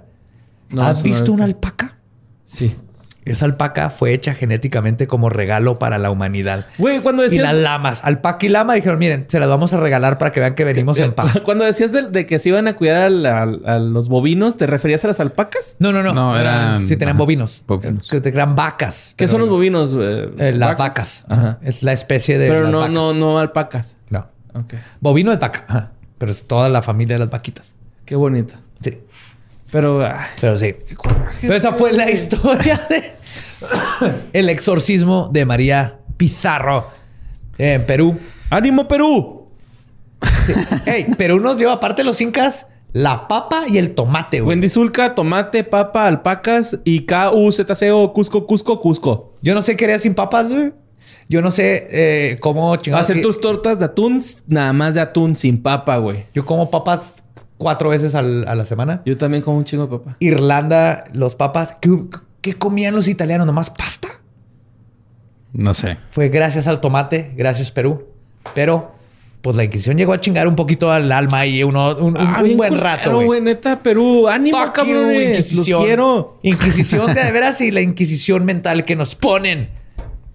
No, 0.70 0.82
¿Has 0.82 0.98
no 0.98 1.02
visto 1.04 1.32
una 1.32 1.44
alpaca? 1.44 1.96
Sí. 2.44 2.74
Esa 3.24 3.44
alpaca 3.44 3.88
fue 3.90 4.12
hecha 4.12 4.34
genéticamente 4.34 5.06
como 5.06 5.28
regalo 5.28 5.78
para 5.78 5.96
la 5.98 6.10
humanidad. 6.10 6.66
Güey, 6.78 7.00
cuando 7.00 7.22
Y 7.22 7.26
decías... 7.26 7.44
las 7.44 7.56
lamas, 7.56 8.04
alpaca 8.04 8.44
y 8.44 8.48
lama, 8.48 8.74
dijeron, 8.74 8.98
miren, 8.98 9.26
se 9.28 9.38
las 9.38 9.48
vamos 9.48 9.72
a 9.72 9.76
regalar 9.76 10.18
para 10.18 10.32
que 10.32 10.40
vean 10.40 10.56
que 10.56 10.64
venimos 10.64 10.98
en 10.98 11.12
paz. 11.12 11.40
Cuando 11.44 11.64
decías 11.64 11.92
de, 11.92 12.02
de 12.02 12.26
que 12.26 12.40
se 12.40 12.48
iban 12.48 12.66
a 12.66 12.74
cuidar 12.74 13.02
a, 13.02 13.10
la- 13.10 13.42
a 13.64 13.78
los 13.78 14.08
bovinos, 14.08 14.56
¿te 14.56 14.66
referías 14.66 15.04
a 15.04 15.08
las 15.08 15.20
alpacas? 15.20 15.76
No, 15.78 15.92
no, 15.92 16.02
no. 16.02 16.12
No, 16.12 16.36
eran- 16.36 16.88
Sí, 16.88 16.96
tenían 16.96 17.10
ajá, 17.16 17.18
bovinos. 17.18 17.62
bovinos. 17.68 18.08
Que 18.10 18.16
eran 18.28 18.56
vacas. 18.56 19.14
¿Qué 19.16 19.28
son 19.28 19.40
los 19.40 19.48
bovinos? 19.48 19.92
eh, 20.00 20.28
Eh, 20.38 20.52
las 20.54 20.76
vacas. 20.76 21.24
Ajá. 21.28 21.58
Es 21.62 21.84
la 21.84 21.92
especie 21.92 22.38
de. 22.38 22.48
Pero 22.48 22.62
las 22.64 22.72
no, 22.72 22.78
vacas. 22.80 22.92
no, 22.94 23.14
no 23.14 23.38
alpacas. 23.38 23.96
No. 24.10 24.26
Ok. 24.54 24.74
Bovino 25.00 25.32
es 25.32 25.38
vaca. 25.38 25.64
Ajá. 25.68 25.92
Pero 26.18 26.32
es 26.32 26.44
toda 26.48 26.68
la 26.68 26.82
familia 26.82 27.14
de 27.14 27.20
las 27.20 27.30
vaquitas. 27.30 27.72
Qué 28.04 28.16
bonito. 28.16 28.54
Sí. 28.80 28.98
Pero... 29.72 30.04
ay, 30.06 30.26
Pero 30.40 30.56
sí. 30.56 30.76
Pero 31.40 31.54
esa 31.54 31.72
fue 31.72 31.92
la 31.92 32.08
historia 32.12 32.86
de 32.88 33.16
el 34.32 34.48
exorcismo 34.48 35.30
de 35.32 35.46
María 35.46 35.98
Pizarro 36.16 36.90
en 37.58 37.86
Perú. 37.86 38.18
¡Ánimo, 38.50 38.86
Perú! 38.86 39.48
Ey, 40.86 41.06
Perú 41.16 41.40
nos 41.40 41.58
dio, 41.58 41.70
aparte 41.70 42.02
de 42.02 42.06
los 42.06 42.20
incas, 42.20 42.66
la 42.92 43.26
papa 43.28 43.64
y 43.66 43.78
el 43.78 43.94
tomate, 43.94 44.40
güey. 44.40 44.50
Wendy 44.50 44.68
Zulka, 44.68 45.14
tomate, 45.14 45.64
papa, 45.64 46.06
alpacas 46.06 46.78
y 46.84 47.06
K-U-Z-C-O, 47.06 48.12
Cusco, 48.12 48.46
Cusco, 48.46 48.80
Cusco. 48.80 49.32
Yo 49.40 49.54
no 49.54 49.62
sé 49.62 49.76
qué 49.76 49.86
haría 49.86 49.98
sin 49.98 50.14
papas, 50.14 50.52
güey. 50.52 50.72
Yo 51.28 51.40
no 51.42 51.50
sé 51.50 51.86
eh, 51.90 52.36
cómo 52.40 52.68
Va 52.70 52.74
a 52.74 52.78
chingados. 52.78 53.04
hacer 53.04 53.16
que- 53.16 53.22
tus 53.22 53.40
tortas 53.40 53.78
de 53.78 53.86
atún, 53.86 54.22
nada 54.48 54.72
más 54.72 54.94
de 54.94 55.00
atún, 55.00 55.36
sin 55.36 55.62
papa, 55.62 55.96
güey. 55.98 56.26
Yo 56.34 56.44
como 56.44 56.70
papas 56.70 57.22
cuatro 57.58 57.90
veces 57.90 58.14
al- 58.14 58.46
a 58.48 58.54
la 58.54 58.64
semana. 58.64 59.02
Yo 59.06 59.16
también 59.16 59.42
como 59.42 59.56
un 59.58 59.64
chingo 59.64 59.86
de 59.86 59.98
papa. 59.98 60.16
Irlanda, 60.20 61.04
los 61.12 61.34
papas. 61.36 61.76
¿Qué, 61.80 61.90
qué 62.40 62.54
comían 62.54 62.94
los 62.94 63.08
italianos? 63.08 63.46
¿Nomás 63.46 63.70
pasta? 63.70 64.08
No 65.52 65.74
sé. 65.74 65.98
Fue 66.10 66.28
gracias 66.28 66.66
al 66.66 66.80
tomate, 66.80 67.32
gracias 67.36 67.70
Perú. 67.72 68.06
Pero, 68.54 68.92
pues 69.42 69.54
la 69.56 69.64
Inquisición 69.64 69.96
llegó 69.98 70.12
a 70.12 70.20
chingar 70.20 70.48
un 70.48 70.56
poquito 70.56 70.90
al 70.90 71.12
alma 71.12 71.46
y 71.46 71.62
uno, 71.62 71.94
un, 71.96 72.16
un- 72.16 72.16
Ah, 72.16 72.42
un 72.42 72.56
buen 72.56 72.76
rato, 72.78 73.12
güey. 73.14 73.26
güey. 73.26 73.40
Neta, 73.42 73.82
Perú. 73.82 74.28
¡Ánimo, 74.28 74.56
Fuck 74.58 74.84
you! 74.86 75.10
Inquisición. 75.12 75.78
Los 75.80 75.86
quiero. 75.86 76.38
Inquisición 76.42 77.14
de, 77.14 77.22
de 77.24 77.30
veras 77.32 77.60
y 77.60 77.70
la 77.70 77.80
Inquisición 77.82 78.44
mental 78.44 78.84
que 78.84 78.96
nos 78.96 79.14
ponen. 79.14 79.68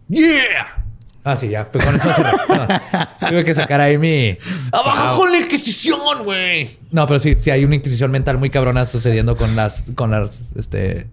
¡Yeah! 0.09 0.83
Ah, 1.23 1.35
sí, 1.35 1.49
ya. 1.49 1.69
Pues 1.69 1.83
con 1.85 1.95
eso 1.95 2.09
cerré. 2.13 2.31
No, 2.31 3.29
tuve 3.29 3.43
que 3.43 3.53
sacar 3.53 3.81
ahí 3.81 3.97
mi... 3.97 4.37
¡Abajo 4.71 5.17
con 5.19 5.31
la 5.31 5.39
Inquisición, 5.39 5.99
güey! 6.23 6.69
No, 6.91 7.05
pero 7.05 7.19
sí, 7.19 7.35
sí 7.37 7.49
hay 7.51 7.65
una 7.65 7.75
Inquisición 7.75 8.11
mental 8.11 8.37
muy 8.37 8.49
cabrona 8.49 8.85
sucediendo 8.85 9.35
con 9.35 9.55
las... 9.55 9.83
Con 9.95 10.11
las, 10.11 10.53
este... 10.55 11.07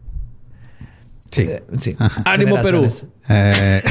Sí. 1.32 1.42
eh, 1.42 1.64
sí. 1.80 1.96
Ánimo, 2.24 2.62
Perú. 2.62 2.86
Eh, 3.28 3.82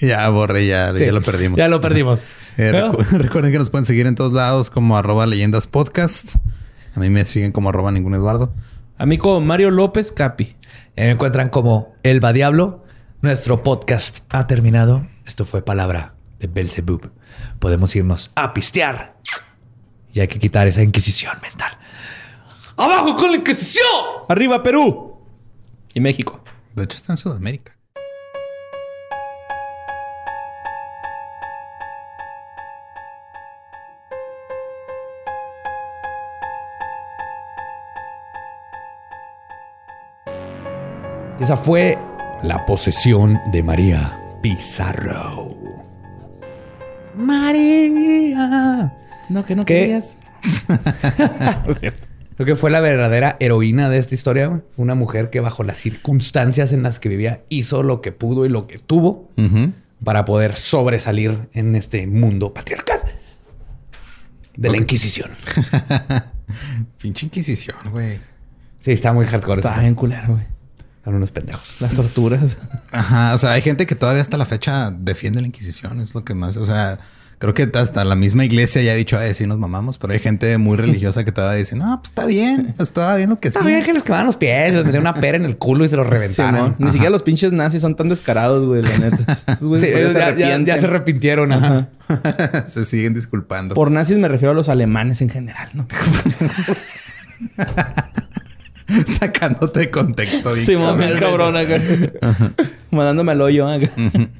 ya 0.00 0.28
borré, 0.28 0.66
ya, 0.66 0.92
Sí, 0.96 1.06
ya 1.06 1.12
lo 1.12 1.22
perdimos. 1.22 1.56
Ya 1.58 1.68
lo 1.68 1.80
perdimos. 1.80 2.22
Eh, 2.56 2.70
recu- 2.72 3.04
recuerden 3.18 3.50
que 3.50 3.58
nos 3.58 3.68
pueden 3.68 3.84
seguir 3.84 4.06
en 4.06 4.14
todos 4.14 4.30
lados 4.32 4.70
como 4.70 4.96
arroba 4.96 5.26
leyendas 5.26 5.66
podcast. 5.66 6.36
A 6.94 7.00
mí 7.00 7.10
me 7.10 7.24
siguen 7.24 7.50
como 7.50 7.70
arroba 7.70 7.90
ningún 7.90 8.14
Eduardo. 8.14 8.54
Amigo 8.96 9.40
Mario 9.40 9.72
López 9.72 10.12
Capi. 10.12 10.54
Me 10.96 11.10
encuentran 11.10 11.48
como 11.48 11.96
Elba 12.04 12.32
Diablo. 12.32 12.84
Nuestro 13.22 13.62
podcast 13.64 14.20
ha 14.28 14.46
terminado. 14.46 15.08
Esto 15.26 15.44
fue 15.44 15.64
palabra 15.64 16.14
de 16.38 16.46
Belzebub. 16.46 17.10
Podemos 17.58 17.96
irnos 17.96 18.30
a 18.36 18.54
pistear. 18.54 19.16
Y 20.12 20.20
hay 20.20 20.28
que 20.28 20.38
quitar 20.38 20.68
esa 20.68 20.82
inquisición 20.82 21.36
mental. 21.42 21.72
¡Abajo 22.76 23.16
con 23.16 23.32
la 23.32 23.38
inquisición! 23.38 23.84
¡Arriba, 24.28 24.62
Perú! 24.62 25.18
Y 25.92 25.98
México. 25.98 26.44
De 26.76 26.84
hecho, 26.84 26.96
está 26.96 27.14
en 27.14 27.16
Sudamérica. 27.16 27.76
Y 41.38 41.42
esa 41.42 41.56
fue 41.56 41.98
la 42.42 42.64
posesión 42.66 43.40
de 43.52 43.62
María 43.62 44.18
Pizarro. 44.42 45.54
María. 47.16 48.92
No, 49.28 49.44
que 49.44 49.56
no 49.56 49.64
¿Qué? 49.64 49.74
querías. 49.80 50.16
es 51.68 51.80
cierto. 51.80 52.06
Creo 52.36 52.46
que 52.46 52.56
fue 52.56 52.70
la 52.70 52.80
verdadera 52.80 53.36
heroína 53.40 53.88
de 53.88 53.98
esta 53.98 54.14
historia. 54.14 54.48
güey. 54.48 54.62
Una 54.76 54.94
mujer 54.94 55.30
que 55.30 55.40
bajo 55.40 55.62
las 55.62 55.78
circunstancias 55.78 56.72
en 56.72 56.82
las 56.82 56.98
que 56.98 57.08
vivía 57.08 57.42
hizo 57.48 57.82
lo 57.82 58.00
que 58.00 58.12
pudo 58.12 58.44
y 58.44 58.48
lo 58.48 58.66
que 58.66 58.78
tuvo 58.78 59.30
para 60.04 60.24
poder 60.24 60.56
sobresalir 60.56 61.48
en 61.52 61.76
este 61.76 62.06
mundo 62.06 62.52
patriarcal 62.52 63.00
de 64.56 64.70
la. 64.70 64.76
Inquisición. 64.76 65.30
Pinche 67.00 67.26
Inquisición, 67.26 67.76
güey. 67.90 68.18
Sí, 68.80 68.92
está 68.92 69.12
muy 69.12 69.26
hardcore. 69.26 69.56
Está 69.56 69.78
bien 69.80 69.94
culero, 69.94 70.34
güey. 70.34 70.53
Son 71.04 71.14
unos 71.14 71.30
pendejos. 71.32 71.74
Las 71.80 71.94
torturas. 71.94 72.56
Ajá, 72.90 73.34
o 73.34 73.38
sea, 73.38 73.52
hay 73.52 73.62
gente 73.62 73.86
que 73.86 73.94
todavía 73.94 74.22
hasta 74.22 74.36
la 74.38 74.46
fecha 74.46 74.90
defiende 74.90 75.40
la 75.40 75.46
Inquisición, 75.48 76.00
es 76.00 76.14
lo 76.14 76.24
que 76.24 76.32
más, 76.34 76.56
o 76.56 76.64
sea, 76.64 76.98
creo 77.38 77.52
que 77.52 77.70
hasta 77.74 78.04
la 78.06 78.14
misma 78.14 78.46
iglesia 78.46 78.80
ya 78.80 78.92
ha 78.92 78.94
dicho, 78.94 79.18
ay, 79.18 79.34
sí 79.34 79.46
nos 79.46 79.58
mamamos, 79.58 79.98
pero 79.98 80.14
hay 80.14 80.20
gente 80.20 80.56
muy 80.56 80.78
religiosa 80.78 81.22
que 81.22 81.30
todavía 81.32 81.58
dice, 81.58 81.76
no, 81.76 81.98
pues 82.00 82.08
está 82.10 82.24
bien, 82.24 82.74
está 82.78 83.16
bien 83.16 83.28
lo 83.28 83.38
que 83.38 83.48
Está 83.48 83.60
sí. 83.60 83.66
bien 83.66 83.82
que 83.82 83.92
les 83.92 84.02
quemaban 84.02 84.24
los 84.24 84.36
pies, 84.38 84.72
les 84.72 84.84
metían 84.86 85.02
una 85.02 85.12
pera 85.12 85.36
en 85.36 85.44
el 85.44 85.58
culo 85.58 85.84
y 85.84 85.88
se 85.90 85.96
los 85.96 86.06
reventaron. 86.06 86.54
Simón. 86.54 86.76
Ni 86.78 86.90
siquiera 86.90 87.10
los 87.10 87.22
pinches 87.22 87.52
nazis 87.52 87.82
son 87.82 87.96
tan 87.96 88.08
descarados, 88.08 88.64
güey, 88.66 88.80
la 88.80 88.96
neta. 88.96 89.32
Esos 89.52 89.80
Sí, 89.80 89.86
ya, 89.90 90.10
ya- 90.10 90.26
arrepienten. 90.28 90.64
ya 90.64 90.78
se 90.78 90.86
arrepintieron. 90.86 91.52
Ajá. 91.52 91.88
Se 92.66 92.84
siguen 92.86 93.12
disculpando. 93.14 93.74
Por 93.74 93.90
nazis 93.90 94.16
me 94.18 94.28
refiero 94.28 94.52
a 94.52 94.54
los 94.54 94.68
alemanes 94.70 95.20
en 95.20 95.28
general, 95.30 95.68
¿no? 95.74 95.86
Sacándote 99.18 99.80
de 99.80 99.90
contexto. 99.90 100.54
Simón, 100.54 100.98
bien 100.98 101.16
cabrón. 101.18 101.54
cabrón 101.54 101.56
acá. 101.56 102.64
Mandándome 102.90 103.32
al 103.32 103.40
hoyo 103.40 103.66
acá. 103.66 103.90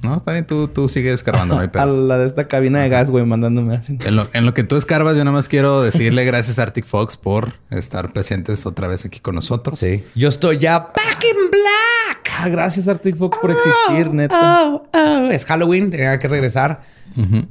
No, 0.02 0.16
está 0.16 0.32
bien, 0.32 0.47
tú, 0.47 0.68
tú 0.68 0.89
sigues 0.89 1.14
escarbando, 1.14 1.56
no 1.56 1.81
A 1.81 1.86
la 1.86 2.18
de 2.18 2.26
esta 2.26 2.47
cabina 2.47 2.81
de 2.82 2.89
gas, 2.89 3.10
güey, 3.10 3.24
mandándome 3.24 3.74
así. 3.74 3.98
En 4.05 4.16
lo, 4.16 4.26
en 4.32 4.47
lo 4.47 4.55
que 4.55 4.62
tú 4.62 4.76
escarbas, 4.76 5.16
yo 5.16 5.24
nada 5.24 5.36
más 5.36 5.48
quiero 5.48 5.82
decirle 5.82 6.24
gracias 6.24 6.59
a 6.59 6.62
Arctic 6.62 6.86
Fox 6.86 7.16
por 7.16 7.55
estar 7.70 8.12
presentes 8.12 8.66
otra 8.66 8.89
vez 8.89 9.05
aquí 9.05 9.20
con 9.20 9.35
nosotros. 9.35 9.78
Sí. 9.78 10.05
Yo 10.14 10.28
estoy 10.28 10.59
ya 10.59 10.78
back 10.78 11.24
in 11.24 11.51
black. 11.51 12.31
Ah, 12.36 12.48
gracias 12.48 12.89
Arctic 12.89 13.16
Fox 13.16 13.39
por 13.40 13.51
existir, 13.52 14.12
neta. 14.12 14.66
Oh, 14.66 14.89
oh. 14.93 15.28
Es 15.31 15.44
Halloween, 15.44 15.90
tenía 15.90 16.18
que 16.18 16.28
regresar 16.28 16.82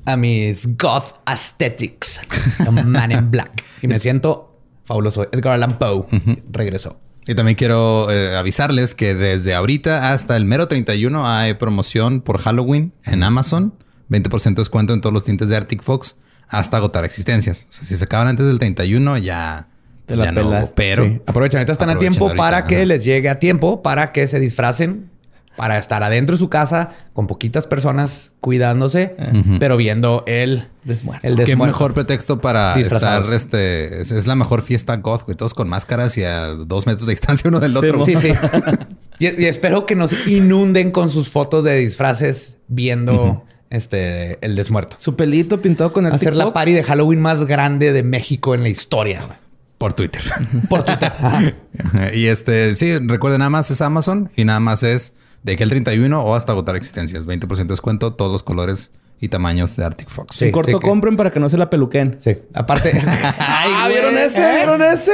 a 0.05 0.17
mis 0.17 0.77
goth 0.77 1.15
aesthetics. 1.25 2.21
A 2.59 2.71
Man 2.71 3.11
in 3.11 3.31
Black. 3.31 3.63
Y 3.81 3.88
me 3.88 3.99
siento 3.99 4.52
fabuloso. 4.85 5.23
Edgar 5.31 5.53
Allan 5.53 5.77
Poe 5.77 6.05
regresó. 6.51 6.99
Y 7.26 7.35
también 7.35 7.55
quiero 7.55 8.11
eh, 8.11 8.35
avisarles 8.35 8.95
que 8.95 9.15
desde 9.15 9.53
ahorita 9.53 10.11
hasta 10.11 10.35
el 10.35 10.45
mero 10.45 10.68
31 10.68 11.26
hay 11.26 11.53
promoción 11.53 12.22
por 12.22 12.39
Halloween 12.39 12.93
en 13.05 13.23
Amazon. 13.23 13.73
20% 14.10 14.55
descuento 14.55 14.93
en 14.93 15.01
todos 15.01 15.14
los 15.14 15.23
tintes 15.23 15.47
de 15.47 15.55
Arctic 15.55 15.81
Fox 15.81 16.18
hasta 16.49 16.77
agotar 16.77 17.05
existencias. 17.05 17.65
O 17.69 17.72
sea, 17.72 17.85
si 17.85 17.97
se 17.97 18.03
acaban 18.03 18.27
antes 18.27 18.45
del 18.45 18.60
31 18.60 19.18
ya, 19.18 19.69
Te 20.05 20.15
la 20.18 20.26
ya 20.26 20.31
no. 20.34 20.64
Pero 20.76 21.05
Sí. 21.05 21.22
Aprovechen, 21.26 21.60
ahorita 21.60 21.72
están 21.72 21.89
a 21.89 21.97
tiempo 21.97 22.26
ahorita, 22.26 22.38
para 22.43 22.57
ajá. 22.57 22.68
que 22.68 22.85
les 22.85 23.05
llegue 23.05 23.30
a 23.30 23.39
tiempo, 23.39 23.81
para 23.81 24.11
que 24.11 24.27
se 24.27 24.39
disfracen, 24.39 25.10
para 25.55 25.77
estar 25.77 26.03
adentro 26.03 26.35
de 26.35 26.39
su 26.39 26.49
casa 26.49 26.91
con 27.13 27.27
poquitas 27.27 27.67
personas 27.67 28.31
cuidándose, 28.39 29.15
pero 29.59 29.77
viendo 29.77 30.23
el 30.27 30.67
Desmuerto. 30.84 31.25
El 31.25 31.35
qué 31.38 31.45
desmuerto. 31.45 31.73
mejor 31.73 31.93
pretexto 31.93 32.41
para 32.41 32.77
estar, 32.80 33.23
este, 33.31 34.01
es, 34.01 34.11
es 34.11 34.27
la 34.27 34.35
mejor 34.35 34.61
fiesta 34.63 34.97
goth, 34.97 35.23
güey, 35.25 35.38
todos 35.38 35.53
con 35.53 35.69
máscaras 35.69 36.17
y 36.17 36.23
a 36.23 36.47
dos 36.47 36.85
metros 36.85 37.07
de 37.07 37.13
distancia 37.13 37.47
uno 37.47 37.59
del 37.61 37.71
Sí, 37.71 37.77
otro. 37.77 38.05
Sí, 38.05 38.15
sí. 38.15 38.34
y, 39.19 39.43
y 39.43 39.45
espero 39.45 39.85
que 39.85 39.95
nos 39.95 40.27
inunden 40.27 40.91
con 40.91 41.09
sus 41.09 41.30
fotos 41.30 41.63
de 41.63 41.75
disfraces 41.77 42.57
viendo 42.67 43.45
este 43.69 44.38
el 44.45 44.55
desmuerto. 44.55 44.97
Su 44.99 45.15
pelito 45.15 45.61
pintado 45.61 45.93
con 45.93 46.05
el 46.05 46.11
Hacer 46.13 46.35
la 46.35 46.43
TikTok. 46.45 46.53
party 46.53 46.73
de 46.73 46.84
Halloween 46.84 47.21
más 47.21 47.45
grande 47.45 47.93
de 47.93 48.03
México 48.03 48.53
en 48.53 48.63
la 48.63 48.69
historia. 48.69 49.21
güey. 49.25 49.38
Por 49.77 49.93
Twitter. 49.93 50.21
Por 50.69 50.84
Twitter. 50.84 51.11
Y 52.13 52.27
este, 52.27 52.75
sí, 52.75 52.97
recuerden, 52.99 53.39
nada 53.39 53.49
más 53.49 53.71
es 53.71 53.81
Amazon 53.81 54.30
y 54.35 54.45
nada 54.45 54.59
más 54.59 54.84
es 54.84 55.13
de 55.43 55.55
que 55.55 55.63
el 55.63 55.69
31 55.69 56.21
o 56.23 56.35
hasta 56.35 56.51
agotar 56.53 56.75
existencias. 56.75 57.27
20% 57.27 57.47
de 57.57 57.63
descuento, 57.65 58.13
todos 58.13 58.31
los 58.31 58.43
colores 58.43 58.91
y 59.19 59.27
tamaños 59.29 59.75
de 59.77 59.85
Arctic 59.85 60.09
Fox. 60.09 60.37
Sí. 60.37 60.45
En 60.45 60.51
corto 60.51 60.79
que- 60.79 60.87
compren 60.87 61.15
para 61.17 61.31
que 61.31 61.39
no 61.39 61.47
se 61.49 61.57
la 61.57 61.69
peluquen. 61.69 62.17
Sí. 62.19 62.37
Aparte. 62.53 62.91
Ah, 63.39 63.87
¿vieron 63.89 64.13
güey. 64.13 64.23
ese? 64.25 64.41
¿Eh? 64.41 64.55
¿Vieron 64.57 64.81
ese? 64.81 65.11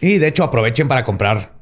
Y... 0.00 0.06
Y 0.06 0.18
de 0.18 0.28
hecho 0.28 0.44
aprovechen 0.44 0.88
para 0.88 1.04
comprar 1.04 1.54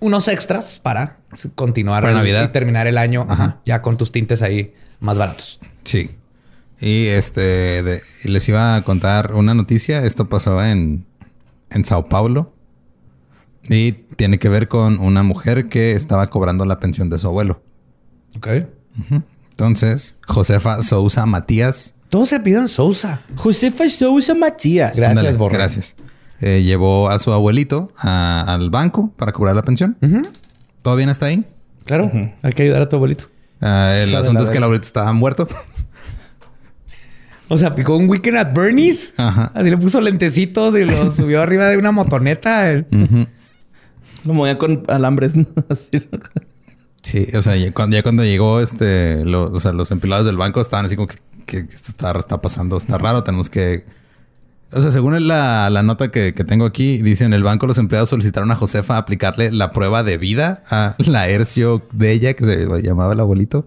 unos 0.00 0.28
extras 0.28 0.80
para 0.82 1.18
continuar 1.54 2.02
Para 2.02 2.14
Navidad. 2.14 2.44
y 2.48 2.52
terminar 2.52 2.86
el 2.86 2.96
año 2.98 3.26
Ajá. 3.28 3.60
ya 3.66 3.82
con 3.82 3.96
tus 3.98 4.10
tintes 4.12 4.40
ahí 4.42 4.74
más 5.00 5.18
baratos. 5.18 5.60
Sí. 5.84 6.10
Y 6.80 7.06
este, 7.08 7.82
de- 7.82 8.00
les 8.24 8.48
iba 8.48 8.76
a 8.76 8.82
contar 8.82 9.34
una 9.34 9.52
noticia. 9.54 10.02
Esto 10.04 10.28
pasó 10.28 10.62
en, 10.64 11.04
en 11.70 11.84
Sao 11.84 12.08
Paulo. 12.08 12.53
Y 13.68 13.92
tiene 13.92 14.38
que 14.38 14.48
ver 14.48 14.68
con 14.68 14.98
una 15.00 15.22
mujer 15.22 15.68
que 15.68 15.92
estaba 15.92 16.28
cobrando 16.28 16.64
la 16.64 16.78
pensión 16.80 17.08
de 17.10 17.18
su 17.18 17.26
abuelo. 17.28 17.62
Ok. 18.36 18.48
Entonces, 19.50 20.16
Josefa 20.26 20.82
Sousa 20.82 21.26
Matías. 21.26 21.94
Todos 22.08 22.28
se 22.28 22.40
piden 22.40 22.68
Sousa. 22.68 23.22
Josefa 23.36 23.88
Sousa 23.88 24.34
Matías. 24.34 24.96
Gracias, 24.96 25.18
Ándale, 25.18 25.36
Borre. 25.36 25.54
Gracias. 25.56 25.96
Eh, 26.40 26.62
llevó 26.62 27.08
a 27.08 27.18
su 27.18 27.32
abuelito 27.32 27.92
a- 27.96 28.44
al 28.52 28.70
banco 28.70 29.12
para 29.16 29.32
cobrar 29.32 29.56
la 29.56 29.62
pensión. 29.62 29.96
¿Todo 30.82 30.96
bien 30.96 31.08
hasta 31.08 31.26
ahí? 31.26 31.44
Claro. 31.86 32.10
Hay 32.42 32.52
que 32.52 32.64
ayudar 32.64 32.82
a 32.82 32.88
tu 32.88 32.96
abuelito. 32.96 33.24
Ah, 33.60 33.94
el 33.96 34.14
asunto 34.14 34.44
es 34.44 34.50
que 34.50 34.58
el 34.58 34.64
abuelito 34.64 34.86
estaba 34.86 35.12
muerto. 35.12 35.48
O 37.48 37.58
sea, 37.58 37.74
picó 37.74 37.96
un 37.96 38.08
weekend 38.08 38.38
at 38.38 38.52
Bernie's. 38.54 39.12
Ajá. 39.16 39.50
Así 39.54 39.68
le 39.70 39.76
puso 39.76 40.00
lentecitos 40.00 40.74
y 40.76 40.84
lo 40.84 41.10
subió 41.12 41.42
arriba 41.42 41.66
de 41.68 41.76
una 41.76 41.92
motoneta. 41.92 42.84
Ujú. 42.90 43.26
Lo 44.24 44.34
movía 44.34 44.58
con 44.58 44.82
alambres. 44.88 45.32
Sí, 47.02 47.26
o 47.36 47.42
sea, 47.42 47.54
ya 47.56 47.70
cuando, 47.74 48.24
llegó 48.24 48.60
este, 48.60 49.26
lo- 49.26 49.52
o 49.52 49.60
sea, 49.60 49.72
los 49.74 49.90
empleados 49.90 50.24
del 50.24 50.38
banco 50.38 50.62
estaban 50.62 50.86
así 50.86 50.96
como 50.96 51.06
que, 51.08 51.18
que 51.44 51.58
esto 51.58 51.90
está, 51.90 52.18
está 52.18 52.40
pasando, 52.40 52.78
está 52.78 52.96
raro, 52.96 53.22
tenemos 53.22 53.50
que... 53.50 53.84
O 54.72 54.80
sea, 54.80 54.90
según 54.90 55.28
la, 55.28 55.68
la 55.68 55.82
nota 55.82 56.10
que, 56.10 56.32
que 56.32 56.44
tengo 56.44 56.64
aquí, 56.64 57.02
dice 57.02 57.26
en 57.26 57.34
el 57.34 57.42
banco 57.44 57.66
los 57.66 57.76
empleados 57.76 58.08
solicitaron 58.08 58.50
a 58.50 58.56
Josefa 58.56 58.96
aplicarle 58.96 59.52
la 59.52 59.70
prueba 59.70 60.02
de 60.02 60.16
vida 60.16 60.64
a 60.70 60.96
la 60.98 61.28
Hercio 61.28 61.86
de 61.92 62.12
ella, 62.12 62.32
que 62.34 62.44
se 62.44 62.82
llamaba 62.82 63.12
el 63.12 63.20
abuelito. 63.20 63.66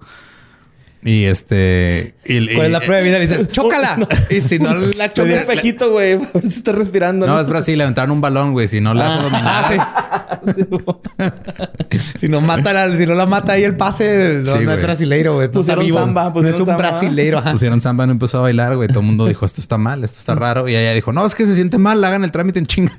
Y 1.03 1.25
este... 1.25 2.15
y- 2.25 2.53
¿Cuál 2.55 2.65
es 2.65 2.71
la 2.71 2.77
y- 2.79 2.81
prueba 2.85 2.97
de 2.97 3.03
vida? 3.03 3.19
Le 3.19 3.27
dices, 3.27 3.49
¡chócala! 3.51 4.07
Y 4.29 4.41
si 4.41 4.57
no 4.59 4.73
la 4.73 5.09
choca... 5.13 5.29
espejito, 5.35 5.91
güey. 5.91 6.13
A 6.13 6.17
ver 6.33 6.41
si 6.41 6.47
está 6.47 6.71
respirando. 6.71 7.25
No, 7.27 7.39
es 7.39 7.47
Brasil, 7.47 7.77
levantaron 7.77 8.11
un 8.11 8.19
balón, 8.21 8.51
güey. 8.53 8.67
Si 8.67 8.81
no 8.81 8.93
la 8.93 9.13
hace 9.13 9.21
dominar. 9.23 9.45
Ah, 9.47 10.39
sí. 10.45 11.97
si 12.19 12.27
no 12.27 12.41
mata 12.41 12.73
la, 12.73 12.97
si 12.97 13.05
no 13.05 13.13
la 13.15 13.25
mata 13.25 13.53
ahí 13.53 13.63
el 13.63 13.77
pase, 13.77 14.41
no, 14.43 14.57
Sí, 14.57 14.65
no 14.65 14.71
es 14.73 14.81
brasileiro, 14.81 15.35
güey. 15.35 15.49
Pusieron 15.49 15.85
vivo. 15.85 15.99
samba, 15.99 16.23
no 16.23 16.27
es 16.29 16.33
pusieron 16.33 16.59
un 16.61 16.65
samba. 16.65 16.77
brasileiro. 16.77 17.37
ajá. 17.37 17.51
Pusieron 17.51 17.79
samba, 17.81 18.05
no 18.07 18.11
empezó 18.13 18.39
a 18.39 18.41
bailar, 18.41 18.75
güey. 18.75 18.87
Todo 18.89 18.99
el 19.01 19.05
mundo 19.05 19.27
dijo, 19.27 19.45
esto 19.45 19.61
está 19.61 19.77
mal, 19.77 20.03
esto 20.03 20.19
está 20.19 20.35
raro. 20.35 20.67
Y 20.67 20.75
ella 20.75 20.93
dijo, 20.93 21.13
no, 21.13 21.25
es 21.25 21.35
que 21.35 21.45
se 21.45 21.53
siente 21.55 21.77
mal, 21.77 22.03
hagan 22.03 22.23
el 22.23 22.31
trámite 22.31 22.59
en 22.59 22.65
chinga. 22.65 22.91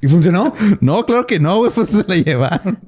¿Y 0.00 0.08
funcionó? 0.08 0.52
No, 0.80 1.04
claro 1.06 1.26
que 1.26 1.40
no, 1.40 1.56
güey, 1.58 1.72
pues 1.72 1.88
se 1.88 2.04
la 2.06 2.16
llevaron. 2.16 2.78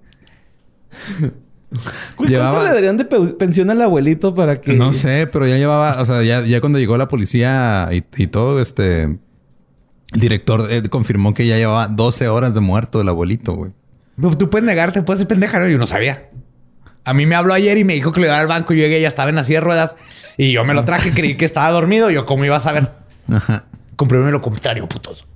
Llevaba- 2.27 2.53
¿Cuánto 2.53 2.69
le 2.69 2.75
darían 2.75 2.97
de 2.97 3.05
pe- 3.05 3.35
pensión 3.35 3.71
al 3.71 3.83
abuelito 3.83 4.35
para 4.35 4.61
que... 4.61 4.75
No 4.75 4.93
sé, 4.93 5.27
pero 5.27 5.47
ya 5.47 5.57
llevaba, 5.57 6.01
o 6.01 6.07
sea, 6.07 6.23
ya, 6.23 6.43
ya 6.43 6.61
cuando 6.61 6.79
llegó 6.79 6.97
la 6.97 7.09
policía 7.09 7.89
y, 7.93 8.05
y 8.17 8.27
todo, 8.29 8.61
este, 8.61 9.03
el 9.03 9.21
director 10.21 10.67
eh, 10.71 10.83
confirmó 10.89 11.35
que 11.35 11.47
ya 11.47 11.57
llevaba 11.57 11.89
12 11.89 12.29
horas 12.29 12.55
de 12.55 12.61
muerto 12.61 13.01
el 13.01 13.09
abuelito, 13.09 13.55
güey. 13.55 13.73
Tú 14.39 14.49
puedes 14.49 14.65
negarte, 14.65 15.03
puedes 15.03 15.19
ser 15.19 15.29
pendeja, 15.29 15.59
¿no? 15.61 15.69
Yo 15.69 15.77
no 15.77 15.87
sabía. 15.87 16.31
A 17.05 17.13
mí 17.13 17.27
me 17.27 17.35
habló 17.35 17.53
ayer 17.53 17.77
y 17.79 17.85
me 17.85 17.93
dijo 17.93 18.13
que 18.13 18.21
lo 18.21 18.27
iba 18.27 18.39
al 18.39 18.47
banco. 18.47 18.73
Yo 18.73 18.81
llegué 18.81 18.99
y 18.99 19.03
ya 19.03 19.09
estaba 19.09 19.29
en 19.29 19.37
la 19.37 19.45
silla 19.45 19.59
de 19.59 19.65
ruedas. 19.65 19.95
Y 20.39 20.53
yo 20.53 20.65
me 20.65 20.73
lo 20.75 20.85
traje, 20.85 21.13
creí 21.13 21.37
que 21.37 21.45
estaba 21.45 21.71
dormido. 21.71 22.11
Yo, 22.11 22.25
¿cómo 22.27 22.45
iba 22.45 22.57
a 22.57 22.61
saber? 22.61 22.91
Ajá. 23.31 23.65
Compruébeme 23.95 24.33
lo 24.33 24.41
contrario, 24.41 24.89
putos. 24.89 25.27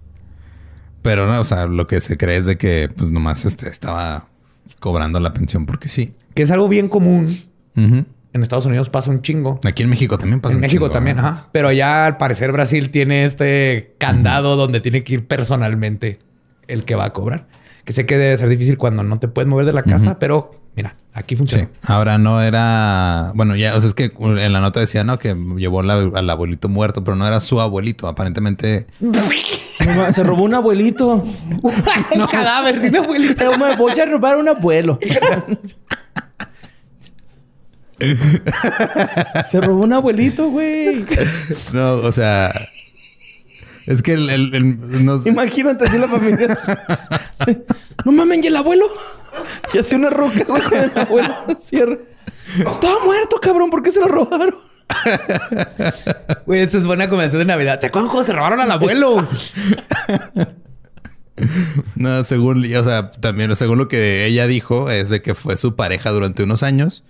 Pero 1.02 1.26
no, 1.26 1.38
o 1.40 1.44
sea, 1.44 1.66
lo 1.66 1.86
que 1.86 2.00
se 2.00 2.16
cree 2.16 2.38
es 2.38 2.46
de 2.46 2.56
que, 2.56 2.88
pues, 2.96 3.10
nomás 3.10 3.44
este, 3.44 3.68
estaba 3.68 4.28
cobrando 4.78 5.18
la 5.20 5.32
pensión 5.32 5.66
porque 5.66 5.88
sí. 5.88 6.14
Que 6.34 6.42
es 6.42 6.50
algo 6.50 6.68
bien 6.68 6.88
común. 6.88 7.36
En 8.32 8.42
Estados 8.42 8.66
Unidos 8.66 8.88
pasa 8.90 9.10
un 9.10 9.22
chingo. 9.22 9.58
Aquí 9.64 9.82
en 9.82 9.88
México 9.88 10.16
también 10.16 10.40
pasa 10.40 10.52
En 10.52 10.58
un 10.58 10.60
México 10.62 10.84
chingo, 10.84 10.92
también, 10.92 11.16
¿no? 11.16 11.26
ajá. 11.26 11.48
Pero 11.50 11.72
ya 11.72 12.06
al 12.06 12.16
parecer 12.16 12.52
Brasil 12.52 12.90
tiene 12.90 13.24
este 13.24 13.94
candado 13.98 14.54
donde 14.56 14.80
tiene 14.80 15.02
que 15.02 15.14
ir 15.14 15.26
personalmente 15.26 16.20
el 16.68 16.84
que 16.84 16.94
va 16.94 17.06
a 17.06 17.12
cobrar. 17.12 17.48
Que 17.84 17.92
sé 17.92 18.06
que 18.06 18.16
debe 18.18 18.36
ser 18.36 18.48
difícil 18.48 18.78
cuando 18.78 19.02
no 19.02 19.18
te 19.18 19.26
puedes 19.26 19.48
mover 19.48 19.66
de 19.66 19.72
la 19.72 19.82
casa, 19.82 20.18
pero 20.20 20.52
mira, 20.76 20.94
aquí 21.12 21.34
Sí. 21.34 21.38
funciona. 21.38 21.70
Ahora 21.82 22.18
no 22.18 22.40
era. 22.40 23.32
Bueno, 23.34 23.56
ya, 23.56 23.74
o 23.74 23.80
sea, 23.80 23.88
es 23.88 23.94
que 23.94 24.12
en 24.16 24.52
la 24.52 24.60
nota 24.60 24.78
decía, 24.78 25.02
¿no? 25.02 25.18
Que 25.18 25.34
llevó 25.56 25.82
la- 25.82 25.94
al 26.14 26.30
abuelito 26.30 26.68
muerto, 26.68 27.02
pero 27.02 27.16
no 27.16 27.26
era 27.26 27.40
su 27.40 27.60
abuelito. 27.60 28.06
Aparentemente. 28.06 28.86
No 29.86 30.12
se 30.12 30.22
robó 30.22 30.44
un 30.44 30.54
abuelito. 30.54 31.24
El 32.10 32.26
cadáver 32.28 32.80
de 32.80 32.88
una 32.88 32.98
abuelita. 33.00 33.44
Yo 33.44 33.58
me 33.58 33.76
voy 33.76 33.98
a 33.98 34.06
robar 34.06 34.36
un 34.36 34.48
abuelo. 34.48 34.98
se 39.50 39.60
robó 39.60 39.84
un 39.84 39.92
abuelito, 39.92 40.48
güey. 40.50 41.04
No, 41.72 41.94
o 41.96 42.12
sea. 42.12 42.52
Es 43.86 44.02
que 44.02 44.12
el. 44.12 44.30
el- 44.30 44.54
el- 44.54 45.04
no 45.04 45.18
sé. 45.18 45.28
Imagínate 45.30 45.84
así 45.84 45.98
la 45.98 46.08
familia. 46.08 46.58
no 48.04 48.12
mames, 48.12 48.42
¿y 48.44 48.46
el 48.46 48.56
abuelo? 48.56 48.86
Y 49.72 49.78
hace 49.78 49.96
una 49.96 50.10
roca, 50.10 50.44
güey, 50.46 50.62
con 50.62 50.78
el 50.78 50.92
abuelo. 50.94 51.34
Cierra. 51.58 51.96
Estaba 52.70 53.04
muerto, 53.04 53.36
cabrón. 53.40 53.70
¿Por 53.70 53.82
qué 53.82 53.90
se 53.92 54.00
lo 54.00 54.08
robaron? 54.08 54.56
Güey, 56.46 56.60
esa 56.60 56.78
es 56.78 56.86
buena 56.86 57.08
conversación 57.08 57.40
de 57.40 57.44
Navidad. 57.46 57.78
¿Te 57.78 57.86
acuerdas 57.88 58.10
cuando 58.10 58.26
se 58.26 58.32
robaron 58.32 58.60
al 58.60 58.70
abuelo? 58.70 59.26
No, 61.94 62.22
según, 62.24 62.64
o 62.74 62.84
sea, 62.84 63.10
también 63.12 63.54
según 63.56 63.78
lo 63.78 63.88
que 63.88 64.26
ella 64.26 64.46
dijo, 64.46 64.90
es 64.90 65.08
de 65.08 65.22
que 65.22 65.34
fue 65.34 65.56
su 65.56 65.74
pareja 65.74 66.10
durante 66.10 66.42
unos 66.42 66.62
años, 66.62 67.02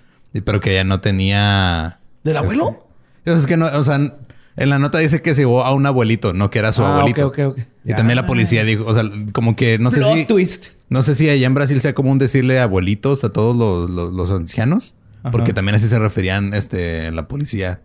pero 0.45 0.61
que 0.61 0.71
ella 0.73 0.85
no 0.85 1.01
tenía. 1.01 1.99
¿Del 2.23 2.37
abuelo? 2.37 2.67
O 2.67 2.87
sea, 3.25 3.35
es 3.35 3.47
que 3.47 3.57
no, 3.57 3.67
o 3.67 3.83
sea, 3.83 3.97
en 3.97 4.71
la 4.71 4.79
nota 4.79 4.99
dice 4.99 5.21
que 5.21 5.35
se 5.35 5.41
llevó 5.43 5.65
a 5.65 5.73
un 5.75 5.85
abuelito, 5.85 6.33
no 6.33 6.49
que 6.51 6.61
era 6.61 6.73
su 6.73 6.85
Ah, 6.85 6.99
abuelito. 6.99 7.27
ok, 7.27 7.39
ok, 7.41 7.59
ok. 7.59 7.67
Y 7.85 7.95
también 7.95 8.15
la 8.17 8.27
policía 8.27 8.63
dijo, 8.63 8.85
o 8.87 8.95
sea, 8.95 9.03
como 9.33 9.57
que 9.57 9.81
no 9.81 9.91
sé 9.91 9.99
Plot 9.99 10.15
si. 10.15 10.25
twist. 10.27 10.67
No 10.89 11.03
sé 11.03 11.17
si 11.17 11.29
allá 11.29 11.47
en 11.49 11.55
Brasil 11.55 11.81
sea 11.81 11.95
común 11.95 12.19
decirle 12.19 12.61
abuelitos 12.61 13.25
a 13.25 13.31
todos 13.33 13.57
los, 13.57 13.91
los- 13.91 14.13
los 14.13 14.31
ancianos, 14.31 14.95
Ajá. 15.23 15.31
porque 15.31 15.53
también 15.53 15.75
así 15.75 15.89
se 15.89 15.99
referían 15.99 16.55
este, 16.55 17.07
en 17.07 17.17
la 17.17 17.29
policía. 17.29 17.81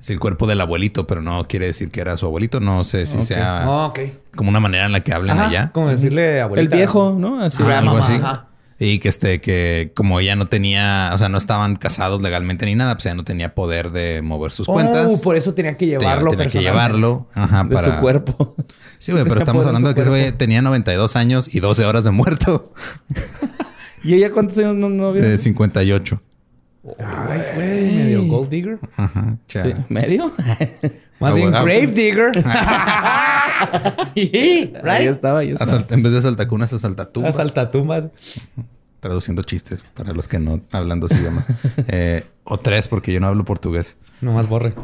Es 0.00 0.08
el 0.08 0.18
cuerpo 0.18 0.46
del 0.46 0.60
abuelito, 0.62 1.06
pero 1.06 1.20
no 1.20 1.46
quiere 1.46 1.66
decir 1.66 1.90
que 1.90 2.00
era 2.00 2.16
su 2.16 2.24
abuelito. 2.24 2.58
No 2.60 2.84
sé 2.84 3.04
si 3.04 3.20
sea 3.20 3.64
Ah, 3.64 3.86
ok. 3.86 4.00
como 4.34 4.48
una 4.48 4.58
manera 4.60 4.86
en 4.86 4.92
la 4.92 5.00
que 5.00 5.12
hablan 5.12 5.38
Ajá, 5.38 5.48
allá. 5.48 5.70
Como 5.74 5.90
decirle 5.90 6.40
abuelita. 6.40 6.74
El 6.74 6.78
viejo, 6.80 7.14
¿no? 7.18 7.40
Así. 7.42 7.62
Ajá, 7.62 7.78
algo 7.80 7.98
así. 7.98 8.14
ajá. 8.14 8.46
Y 8.82 8.98
que 8.98 9.10
este, 9.10 9.42
que 9.42 9.92
como 9.94 10.18
ella 10.20 10.36
no 10.36 10.46
tenía, 10.48 11.10
o 11.12 11.18
sea, 11.18 11.28
no 11.28 11.36
estaban 11.36 11.76
casados 11.76 12.22
legalmente 12.22 12.64
ni 12.64 12.74
nada, 12.74 12.94
pues 12.94 13.04
ella 13.04 13.14
no 13.14 13.24
tenía 13.24 13.54
poder 13.54 13.90
de 13.90 14.22
mover 14.22 14.52
sus 14.52 14.70
Oh, 14.70 14.72
cuentas. 14.72 15.20
por 15.20 15.36
eso 15.36 15.52
tenía 15.52 15.76
que 15.76 15.84
llevarlo 15.84 16.30
tenía 16.30 16.46
que 16.48 16.60
llevarlo. 16.62 17.28
Ajá, 17.34 17.62
De 17.64 17.74
para... 17.74 17.94
su 17.96 18.00
cuerpo. 18.00 18.56
Sí, 18.98 19.12
güey, 19.12 19.24
pero 19.24 19.38
estamos 19.38 19.66
hablando 19.66 19.88
de 19.90 19.94
que 19.94 20.00
ese 20.00 20.08
güey 20.08 20.32
tenía 20.32 20.62
92 20.62 21.14
años 21.16 21.54
y 21.54 21.60
12 21.60 21.84
horas 21.84 22.04
de 22.04 22.10
muerto. 22.10 22.72
¿Y 24.02 24.14
ella 24.14 24.30
cuántos 24.30 24.56
años 24.56 24.76
no, 24.76 24.88
no 24.88 25.08
había? 25.08 25.24
De 25.24 25.36
58. 25.36 26.22
Ay, 26.98 27.42
güey, 27.54 27.94
medio 27.94 28.24
gold 28.26 28.48
digger. 28.48 28.78
Ajá. 28.96 29.36
Sí. 29.48 29.74
¿Medio? 29.88 30.32
Más 31.18 31.34
bien 31.34 31.50
grave 31.50 31.86
digger. 31.88 32.32
Ahí 34.14 34.72
right? 34.82 35.10
estaba, 35.10 35.40
ahí 35.40 35.50
estaba. 35.50 35.84
En 35.90 36.02
vez 36.02 36.12
de 36.12 36.20
saltacunas, 36.22 36.72
asaltatumbas. 36.72 37.34
Asaltatumbas. 37.34 38.08
Traduciendo 39.00 39.42
chistes 39.42 39.82
para 39.94 40.12
los 40.12 40.28
que 40.28 40.38
no 40.38 40.60
hablan 40.72 41.00
dos 41.00 41.12
idiomas. 41.12 41.48
Eh, 41.88 42.24
o 42.44 42.58
tres, 42.58 42.88
porque 42.88 43.12
yo 43.12 43.20
no 43.20 43.26
hablo 43.26 43.44
portugués. 43.44 43.96
Nomás 44.20 44.48
borre. 44.48 44.74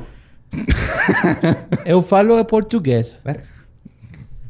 Eu 1.85 2.03
falo 2.03 2.47
portugués. 2.47 3.17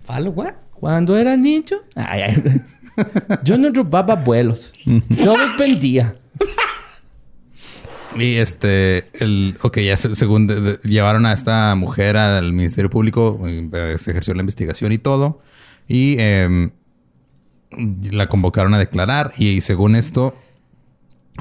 ¿Falo, 0.04 0.32
güey? 0.32 0.50
Cuando 0.72 1.16
era 1.16 1.36
niño, 1.36 1.78
ay, 1.94 2.22
ay, 2.22 2.62
yo 3.44 3.56
no 3.56 3.70
robaba 3.72 4.14
abuelos. 4.14 4.72
Yo 4.84 5.36
los 5.36 5.56
vendía. 5.56 6.14
Y 8.18 8.36
este, 8.36 9.08
el, 9.20 9.56
ok, 9.62 9.78
ya 9.78 9.96
se- 9.96 10.14
según 10.14 10.46
de- 10.46 10.60
de- 10.60 10.78
llevaron 10.84 11.26
a 11.26 11.32
esta 11.32 11.74
mujer 11.74 12.16
al 12.16 12.52
Ministerio 12.52 12.90
Público, 12.90 13.40
eh, 13.46 13.96
se 13.98 14.10
ejerció 14.12 14.34
la 14.34 14.40
investigación 14.40 14.92
y 14.92 14.98
todo, 14.98 15.40
y 15.88 16.16
em, 16.18 16.70
la 18.12 18.28
convocaron 18.28 18.74
a 18.74 18.78
declarar 18.78 19.32
y 19.38 19.60
según 19.60 19.96
esto, 19.96 20.34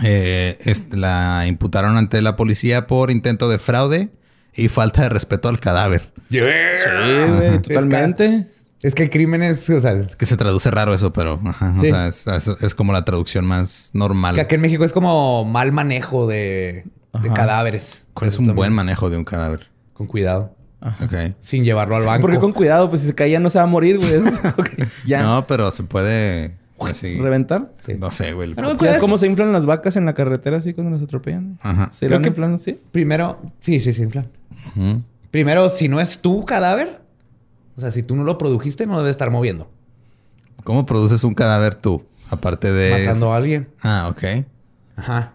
eh, 0.03 0.57
este, 0.61 0.97
la 0.97 1.45
imputaron 1.47 1.95
ante 1.97 2.21
la 2.21 2.35
policía 2.35 2.87
por 2.87 3.11
intento 3.11 3.47
de 3.49 3.59
fraude 3.59 4.09
y 4.53 4.67
falta 4.67 5.03
de 5.03 5.09
respeto 5.09 5.47
al 5.49 5.59
cadáver. 5.59 6.11
Sí, 6.29 7.27
güey, 7.37 7.61
totalmente. 7.61 8.47
Es 8.83 8.93
que 8.93 9.03
el 9.03 9.09
crimen 9.09 9.41
es, 9.41 9.67
o 9.69 9.79
sea, 9.79 9.93
es 9.93 10.15
Que 10.15 10.25
se 10.25 10.37
traduce 10.37 10.69
raro 10.69 10.93
eso, 10.93 11.11
pero 11.13 11.39
ajá, 11.45 11.73
Sí. 11.79 11.87
o 11.87 11.89
sea, 11.89 12.07
es, 12.07 12.27
es- 12.27 12.61
es 12.61 12.75
como 12.75 12.93
la 12.93 13.03
traducción 13.05 13.45
más 13.45 13.89
normal. 13.93 14.35
que 14.35 14.41
aquí 14.41 14.55
en 14.55 14.61
México 14.61 14.83
es 14.85 14.93
como 14.93 15.43
mal 15.45 15.71
manejo 15.71 16.27
de, 16.27 16.85
cadáveres. 17.33 18.05
¿Cuál 18.13 18.27
es 18.29 18.37
un 18.37 18.53
buen 18.53 18.73
manejo 18.73 19.09
de 19.09 19.17
un 19.17 19.23
cadáver? 19.23 19.67
Con 19.93 20.07
cuidado. 20.07 20.53
Ok. 20.81 21.33
Sin 21.39 21.63
llevarlo 21.63 21.95
al 21.95 22.03
banco. 22.05 22.21
Porque 22.21 22.37
con 22.39 22.51
cuidado, 22.53 22.89
pues 22.89 23.01
si 23.01 23.07
se 23.07 23.15
caía 23.15 23.39
no 23.39 23.49
se 23.49 23.57
va 23.57 23.63
a 23.63 23.67
morir, 23.67 23.97
güey. 23.97 24.11
Que 24.75 24.87
ya. 25.05 25.23
No, 25.23 25.47
pero 25.47 25.71
se 25.71 25.81
puede 25.83 26.51
así. 26.81 27.17
¿Reventar? 27.19 27.71
Sí. 27.85 27.95
No 27.97 28.11
sé, 28.11 28.33
güey. 28.33 28.53
Pero- 28.53 28.77
¿Sabes 28.77 28.99
cómo 28.99 29.17
se 29.17 29.25
inflan 29.25 29.51
las 29.51 29.65
vacas 29.65 29.95
en 29.95 30.05
la 30.05 30.13
carretera 30.13 30.57
así 30.57 30.73
cuando 30.73 30.91
las 30.91 31.01
atropellan? 31.01 31.57
Ajá. 31.61 31.89
¿Se 31.91 32.05
Creo 32.05 32.21
que- 32.21 32.27
inflando 32.27 32.55
así? 32.57 32.79
Primero, 32.91 33.41
sí, 33.61 33.79
sí, 33.79 33.93
sí, 33.93 34.03
inflan. 34.03 34.27
Ujú. 34.75 35.01
Primero, 35.31 35.69
si 35.69 35.87
no 35.89 35.99
es 35.99 36.19
tu 36.19 36.45
cadáver, 36.45 37.01
o 37.77 37.81
sea, 37.81 37.91
si 37.91 38.03
tú 38.03 38.15
no 38.15 38.23
lo 38.23 38.37
produjiste, 38.37 38.85
no 38.85 38.97
debe 38.97 39.09
estar 39.09 39.31
moviendo. 39.31 39.69
¿Cómo 40.63 40.85
produces 40.85 41.23
un 41.23 41.33
cadáver 41.33 41.75
tú? 41.75 42.03
Aparte 42.29 42.71
de... 42.71 43.05
Matando 43.05 43.33
a 43.33 43.37
alguien. 43.37 43.67
Ah, 43.83 44.07
ok. 44.09 44.45
Ajá. 44.95 45.33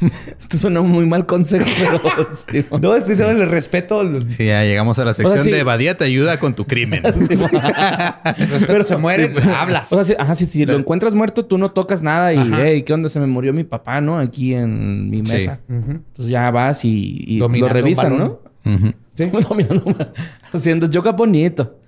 Esto 0.38 0.58
suena 0.58 0.80
un 0.80 0.90
muy 0.90 1.06
mal 1.06 1.24
consejo, 1.26 1.64
pero... 1.78 2.00
sí, 2.50 2.64
No, 2.80 2.94
estoy 2.94 3.14
diciendo 3.16 3.42
el 3.42 3.48
respeto. 3.48 4.02
Sí, 4.26 4.46
ya 4.46 4.62
llegamos 4.64 4.98
a 4.98 5.04
la 5.04 5.14
sección 5.14 5.44
sí. 5.44 5.50
de 5.50 5.62
Badía 5.62 5.96
te 5.96 6.04
ayuda 6.04 6.38
con 6.38 6.54
tu 6.54 6.66
crimen. 6.66 7.02
respeto 7.04 8.84
se 8.84 8.96
muere, 8.96 9.28
pues, 9.28 9.46
hablas. 9.46 9.92
O 9.92 9.96
sea, 9.96 10.04
si, 10.04 10.14
ajá, 10.18 10.34
si, 10.34 10.46
si 10.46 10.66
lo 10.66 10.76
encuentras 10.76 11.14
muerto, 11.14 11.46
tú 11.46 11.58
no 11.58 11.70
tocas 11.70 12.02
nada 12.02 12.32
y, 12.34 12.38
Ajá. 12.38 12.64
hey, 12.66 12.82
¿qué 12.82 12.92
onda? 12.92 13.08
Se 13.08 13.20
me 13.20 13.26
murió 13.26 13.52
mi 13.52 13.64
papá, 13.64 14.00
¿no? 14.00 14.18
Aquí 14.18 14.54
en 14.54 15.08
mi 15.08 15.24
Sí. 15.24 15.32
mesa. 15.32 15.60
Entonces 15.68 16.28
ya 16.28 16.50
vas 16.50 16.84
y, 16.84 17.24
y 17.26 17.38
lo 17.38 17.48
revisan, 17.68 18.12
balón. 18.12 18.38
¿No? 18.64 18.74
Ujú. 18.74 18.92
Sí. 19.14 19.24
Dominando, 19.48 20.12
haciendo 20.52 20.88
yoga 20.90 21.12
bonito. 21.12 21.78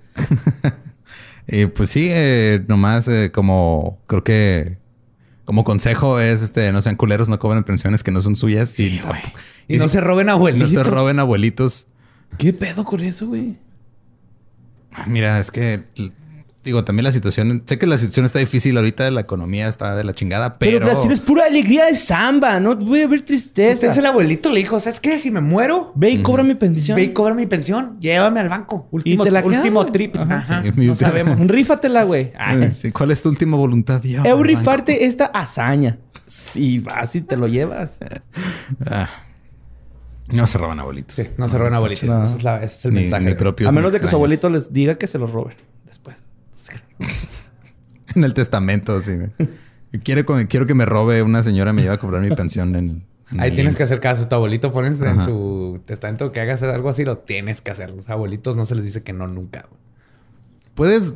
Y 1.47 1.65
pues 1.67 1.89
sí, 1.89 2.07
eh, 2.11 2.63
nomás 2.67 3.07
eh, 3.07 3.31
como 3.33 3.99
creo 4.07 4.23
que 4.23 4.77
como 5.45 5.63
consejo 5.63 6.19
es 6.19 6.41
este 6.41 6.71
no 6.71 6.81
sean 6.81 6.95
culeros, 6.95 7.29
no 7.29 7.39
cobren 7.39 7.63
pensiones 7.63 8.03
que 8.03 8.11
no 8.11 8.21
son 8.21 8.35
suyas 8.35 8.77
y, 8.79 9.01
Y, 9.67 9.77
no 9.77 9.87
si- 9.87 9.93
se 9.93 10.01
roben 10.01 10.27
no 10.27 10.33
abuelitos. 10.33 10.71
se 10.71 10.83
roben 10.83 11.19
abuelitos. 11.19 11.87
¿Qué 12.37 12.51
pedo 12.53 12.83
con 12.83 13.01
eso, 13.01 13.27
güey? 13.27 13.57
Ah, 14.93 15.05
Mira, 15.07 15.39
es 15.39 15.51
que 15.51 15.83
digo, 16.67 16.83
también 16.83 17.05
la 17.05 17.11
situación, 17.11 17.63
sé 17.65 17.79
que 17.79 17.87
la 17.87 17.97
situación 17.97 18.25
está 18.25 18.39
difícil 18.39 18.75
ahorita, 18.77 19.09
la 19.09 19.21
economía 19.21 19.67
está 19.67 19.95
de 19.95 20.03
la 20.03 20.13
chingada, 20.13 20.57
Pero, 20.59 20.73
pero, 20.79 20.85
Brasil 20.87 21.11
es 21.11 21.19
pura 21.19 21.45
alegría 21.45 21.85
de 21.85 21.95
samba, 21.95 22.59
no 22.59 22.75
voy 22.75 23.01
a 23.01 23.07
ver 23.07 23.21
tristeza. 23.23 23.71
Entonces 23.73 23.97
el 23.97 24.05
abuelito 24.05 24.51
le 24.51 24.59
dijo, 24.59 24.79
¿sabes 24.79 24.99
qué? 24.99 25.17
Si 25.17 25.31
me 25.31 25.41
muero, 25.41 25.91
Ve 25.95 26.11
y 26.11 26.21
cobra 26.21 26.43
mi 26.43 26.55
pensión. 26.55 26.95
ve 26.95 27.03
y 27.03 27.13
cobra 27.13 27.33
mi 27.33 27.45
pensión. 27.47 27.97
Llévame 27.99 28.39
al 28.41 28.49
banco. 28.49 28.87
Último, 28.91 29.23
te 29.23 29.31
la 29.31 29.43
último 29.43 29.85
trip. 29.87 30.17
Ajá. 30.17 30.35
Ajá. 30.37 30.63
Sí, 30.63 30.71
no 30.75 30.95
sabemos. 30.95 31.39
Rífatela, 31.47 32.03
güey. 32.03 32.31
Eh, 32.37 32.71
sí, 32.73 32.91
¿cuál 32.91 33.11
es 33.11 33.21
tu 33.23 33.29
última 33.29 33.57
voluntad? 33.57 34.03
Yo, 34.03 34.19
Eu 34.23 34.37
banco. 34.37 34.43
rifarte 34.43 35.05
esta 35.05 35.25
hazaña. 35.25 35.97
Sí, 36.27 36.79
vas 36.79 37.15
y 37.15 37.21
te 37.21 37.37
lo 37.37 37.47
llevas. 37.47 37.99
Ah, 38.85 39.09
no 40.29 40.45
se 40.45 40.57
roban 40.57 40.79
abuelitos. 40.79 41.15
Sí, 41.15 41.23
no 41.37 41.47
se 41.47 41.55
está 41.57 41.75
abuelitos. 41.77 42.09
No. 42.09 42.23
Ese 42.23 42.35
es, 42.37 42.43
la- 42.43 42.57
ese 42.57 42.65
es 42.77 42.85
el 42.85 42.93
Ni- 42.93 42.99
mensaje. 43.01 43.23
ni 43.59 43.65
A 43.65 43.71
menos 43.71 43.93
de 43.93 43.99
que 43.99 44.07
su 44.07 44.15
abuelito 44.17 44.49
les 44.49 44.73
diga 44.73 44.97
que 44.97 45.07
se 45.07 45.17
los 45.17 45.31
roben. 45.31 45.55
En 48.15 48.23
el 48.23 48.33
testamento, 48.33 48.99
sí. 49.01 49.11
Quiere, 50.03 50.25
co- 50.25 50.37
quiero 50.49 50.65
que 50.65 50.73
me 50.73 50.85
robe 50.85 51.21
una 51.23 51.43
señora, 51.43 51.73
me 51.73 51.81
lleva 51.81 51.95
a 51.95 51.99
cobrar 51.99 52.21
mi 52.21 52.33
pensión 52.35 52.75
en. 52.75 53.05
en 53.31 53.39
Ahí 53.39 53.51
tienes 53.53 53.73
IMSS. 53.73 53.77
que 53.77 53.83
hacer 53.83 53.99
caso. 53.99 54.27
Tu 54.27 54.33
abuelito 54.35 54.71
pones 54.71 54.99
en 55.01 55.21
su 55.21 55.81
testamento 55.85 56.31
que 56.31 56.39
hagas 56.39 56.63
algo 56.63 56.89
así, 56.89 57.03
lo 57.05 57.17
tienes 57.19 57.61
que 57.61 57.71
hacer. 57.71 57.91
Los 57.91 58.09
abuelitos 58.09 58.55
no 58.55 58.65
se 58.65 58.75
les 58.75 58.85
dice 58.85 59.03
que 59.03 59.13
no 59.13 59.27
nunca. 59.27 59.67
Puedes 60.73 61.13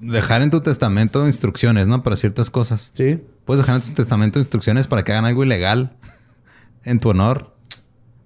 dejar 0.00 0.42
en 0.42 0.50
tu 0.50 0.60
testamento 0.60 1.26
instrucciones, 1.26 1.86
¿no? 1.86 2.02
Para 2.02 2.16
ciertas 2.16 2.50
cosas. 2.50 2.92
Sí. 2.94 3.20
Puedes 3.44 3.64
dejar 3.64 3.80
en 3.82 3.88
tu 3.88 3.94
testamento 3.94 4.38
instrucciones 4.38 4.86
para 4.86 5.02
que 5.04 5.12
hagan 5.12 5.24
algo 5.24 5.42
ilegal 5.44 5.96
en 6.84 6.98
tu 6.98 7.08
honor. 7.10 7.51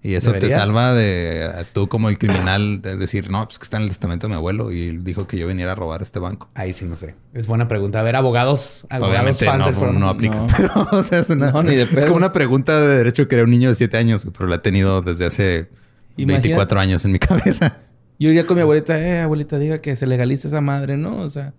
Y 0.06 0.14
eso 0.14 0.32
te 0.34 0.48
salva 0.50 0.94
de 0.94 1.50
tú 1.72 1.88
como 1.88 2.08
el 2.08 2.16
criminal 2.16 2.80
de 2.80 2.96
decir, 2.96 3.28
no, 3.28 3.44
pues 3.44 3.58
que 3.58 3.64
está 3.64 3.78
en 3.78 3.82
el 3.82 3.88
testamento 3.88 4.28
de 4.28 4.30
mi 4.30 4.36
abuelo 4.36 4.70
y 4.70 4.98
dijo 4.98 5.26
que 5.26 5.36
yo 5.36 5.48
viniera 5.48 5.72
a 5.72 5.74
robar 5.74 6.00
este 6.00 6.20
banco. 6.20 6.48
Ahí 6.54 6.72
sí 6.72 6.84
no 6.84 6.94
sé. 6.94 7.16
Es 7.34 7.48
buena 7.48 7.66
pregunta. 7.66 7.98
A 7.98 8.02
ver, 8.04 8.14
abogados, 8.14 8.86
abogados 8.88 9.10
Obviamente 9.10 9.44
fans 9.44 9.76
no, 9.76 9.86
del 9.86 9.98
no 9.98 10.08
aplica. 10.08 10.36
No. 10.36 10.46
Pero, 10.56 10.88
o 10.92 11.02
sea, 11.02 11.18
es 11.18 11.30
una... 11.30 11.50
No, 11.50 11.64
ni 11.64 11.74
de 11.74 11.82
es 11.82 12.04
como 12.04 12.18
una 12.18 12.32
pregunta 12.32 12.80
de 12.80 12.86
derecho 12.98 13.26
que 13.26 13.34
era 13.34 13.42
un 13.42 13.50
niño 13.50 13.68
de 13.68 13.74
7 13.74 13.96
años, 13.96 14.28
pero 14.32 14.48
la 14.48 14.56
he 14.56 14.60
tenido 14.60 15.02
desde 15.02 15.26
hace 15.26 15.70
Imagínate. 16.16 16.48
24 16.50 16.78
años 16.78 17.04
en 17.04 17.10
mi 17.10 17.18
cabeza. 17.20 17.78
Yo 18.20 18.30
iría 18.30 18.46
con 18.46 18.54
mi 18.54 18.62
abuelita, 18.62 19.00
eh, 19.00 19.22
abuelita, 19.22 19.58
diga 19.58 19.80
que 19.80 19.96
se 19.96 20.06
legalice 20.06 20.46
esa 20.46 20.60
madre, 20.60 20.96
¿no? 20.96 21.18
O 21.18 21.28
sea. 21.28 21.52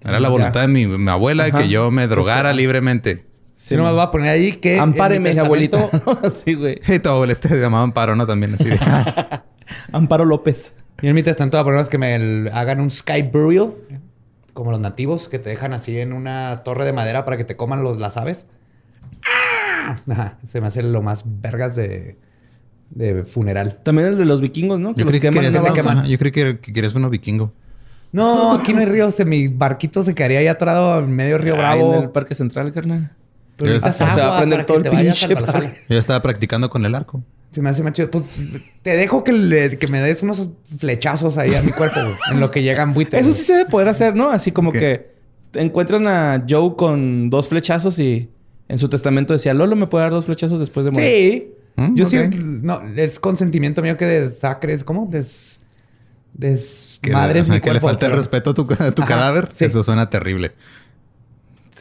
Era 0.00 0.18
la 0.18 0.30
voluntad 0.30 0.62
de 0.62 0.68
mi, 0.68 0.86
mi 0.86 1.10
abuela 1.10 1.44
Ajá. 1.44 1.58
que 1.58 1.68
yo 1.68 1.90
me 1.90 2.06
drogara 2.06 2.54
libremente. 2.54 3.26
Sí, 3.56 3.74
nomás 3.76 3.94
voy 3.94 4.02
a 4.02 4.10
poner 4.10 4.28
ahí 4.30 4.52
que. 4.52 4.78
Ampáreme, 4.78 5.32
mi 5.32 5.38
abuelita. 5.38 5.88
testamento- 5.90 6.30
sí, 6.34 6.54
güey. 6.54 6.80
Y 6.88 6.98
tu 7.00 7.08
abuela 7.08 7.32
este 7.32 7.48
llamaban 7.58 7.92
paro, 7.92 8.14
¿no? 8.14 8.26
También 8.26 8.54
así 8.54 8.64
de... 8.64 8.78
Amparo 9.92 10.24
López. 10.24 10.74
Y 11.02 11.08
en 11.08 11.14
mi 11.14 11.22
testamento 11.22 11.56
voy 11.56 11.62
a 11.62 11.64
poner 11.64 11.86
que 11.88 11.98
me 11.98 12.14
el- 12.14 12.50
hagan 12.52 12.80
un 12.80 12.90
sky 12.90 13.22
burial, 13.22 13.72
como 14.52 14.70
los 14.70 14.80
nativos, 14.80 15.28
que 15.28 15.38
te 15.38 15.50
dejan 15.50 15.72
así 15.72 15.98
en 15.98 16.12
una 16.12 16.62
torre 16.64 16.84
de 16.84 16.92
madera 16.92 17.24
para 17.24 17.36
que 17.36 17.44
te 17.44 17.56
coman 17.56 17.82
los, 17.82 17.98
las 17.98 18.16
aves. 18.16 18.46
¡Ah! 19.26 19.96
Ajá, 20.10 20.38
se 20.46 20.60
me 20.60 20.66
hace 20.66 20.82
lo 20.82 21.00
más 21.02 21.24
vergas 21.26 21.76
de, 21.76 22.16
de 22.90 23.24
funeral. 23.24 23.78
También 23.82 24.08
el 24.08 24.18
de 24.18 24.24
los 24.26 24.40
vikingos, 24.40 24.78
¿no? 24.78 24.92
Que 24.94 25.00
Yo 25.00 25.06
creí 25.06 25.20
que, 25.20 25.30
querías 25.30 25.54
yo 25.54 26.18
creí 26.18 26.30
que, 26.32 26.58
que 26.60 26.72
querías 26.72 26.94
uno 26.94 27.08
vikingo. 27.10 27.52
No, 28.12 28.52
aquí 28.54 28.72
no 28.72 28.80
hay 28.80 28.86
río. 28.86 29.08
este, 29.08 29.24
mi 29.24 29.48
barquito 29.48 30.02
se 30.02 30.14
quedaría 30.14 30.38
ahí 30.38 30.46
atorado 30.46 30.98
en 31.00 31.10
medio 31.10 31.38
río 31.38 31.56
Bravo. 31.56 31.94
en 31.96 32.02
el 32.04 32.10
Parque 32.10 32.34
Central, 32.34 32.72
carnal. 32.72 33.12
Pero 33.56 33.70
Ya 33.70 33.74
necesitas 33.78 34.00
está. 34.00 34.14
Se 34.14 34.20
va 34.20 34.26
a 34.26 34.28
agua 34.28 34.38
prender 34.38 34.58
para 34.58 34.66
todo 34.66 34.76
que 34.76 34.88
el 34.88 34.90
te 34.90 34.96
vayas 34.96 35.22
al 35.22 35.28
pinche. 35.36 35.84
Yo 35.88 35.98
estaba 35.98 36.22
practicando 36.22 36.68
con 36.70 36.84
el 36.84 36.94
arco. 36.94 37.22
Se 37.52 37.62
me 37.62 37.70
hace 37.70 37.82
más 37.82 37.92
chido. 37.94 38.10
Pues, 38.10 38.30
te 38.82 38.90
dejo 38.96 39.24
que, 39.24 39.32
le- 39.32 39.78
que 39.78 39.88
me 39.88 40.00
des 40.02 40.22
unos 40.22 40.50
flechazos 40.78 41.38
ahí 41.38 41.54
a 41.54 41.62
mi 41.62 41.72
cuerpo, 41.72 42.00
güey, 42.02 42.14
en 42.32 42.40
lo 42.40 42.50
que 42.50 42.62
llegan 42.62 42.92
buitres. 42.92 43.22
Eso 43.22 43.32
sí 43.32 43.44
se 43.44 43.54
debe 43.54 43.70
poder 43.70 43.88
hacer, 43.88 44.14
¿no? 44.14 44.30
Así 44.30 44.52
como 44.52 44.72
¿Qué? 44.72 44.78
que 45.52 45.60
encuentran 45.60 46.06
a 46.06 46.44
Joe 46.46 46.74
con 46.76 47.30
dos 47.30 47.48
flechazos 47.48 47.98
y 47.98 48.28
en 48.68 48.76
su 48.78 48.88
testamento 48.90 49.32
decía, 49.32 49.54
Lolo 49.54 49.74
me 49.74 49.86
puede 49.86 50.04
dar 50.04 50.12
dos 50.12 50.26
flechazos 50.26 50.58
después 50.60 50.84
de 50.84 50.90
morir. 50.92 51.06
Sí. 51.06 51.52
Mm, 51.76 51.94
Yo 51.94 52.08
sí. 52.10 52.18
No, 52.62 52.82
es 52.96 53.18
consentimiento 53.20 53.80
mío 53.80 53.96
que 53.96 54.04
desacres. 54.04 54.84
¿Cómo? 54.84 55.06
Des. 55.10 55.60
Des. 56.34 56.98
Que, 57.00 57.12
ajá, 57.14 57.28
mi 57.28 57.42
que 57.42 57.50
le 57.50 57.60
cuerpo. 57.60 57.86
falta 57.88 58.06
el 58.06 58.12
respeto 58.12 58.50
a 58.50 58.54
tu, 58.54 58.62
a 58.78 58.90
tu 58.92 59.02
Ajá, 59.02 59.08
cadáver. 59.14 59.48
sí. 59.52 59.64
Eso 59.64 59.82
suena 59.82 60.10
terrible. 60.10 60.52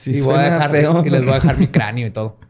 Sí, 0.06 0.12
y, 0.12 0.22
voy 0.22 0.36
a 0.36 0.38
suena 0.38 0.54
dejar, 0.54 0.72
feo. 0.72 1.04
y 1.04 1.10
les 1.10 1.22
voy 1.24 1.32
a 1.32 1.36
dejar 1.36 1.58
mi 1.58 1.68
cráneo 1.68 2.08
y 2.08 2.12
todo. 2.12 2.38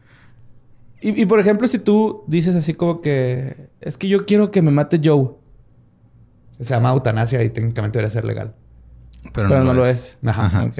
Y, 0.98 1.22
y, 1.22 1.26
por 1.26 1.38
ejemplo, 1.38 1.68
si 1.68 1.78
tú 1.78 2.24
dices 2.26 2.56
así 2.56 2.72
como 2.72 3.02
que 3.02 3.68
es 3.82 3.98
que 3.98 4.08
yo 4.08 4.24
quiero 4.24 4.50
que 4.50 4.62
me 4.62 4.70
mate 4.70 4.98
Joe, 5.04 5.28
Se 6.58 6.64
llama 6.64 6.88
eutanasia 6.88 7.44
y 7.44 7.50
técnicamente 7.50 7.98
debería 7.98 8.10
ser 8.10 8.24
legal. 8.24 8.54
Pero, 9.34 9.48
pero 9.48 9.62
no, 9.62 9.74
lo 9.74 9.86
es. 9.86 10.18
Ajá. 10.24 10.46
Ajá. 10.46 10.64
Ok. 10.64 10.78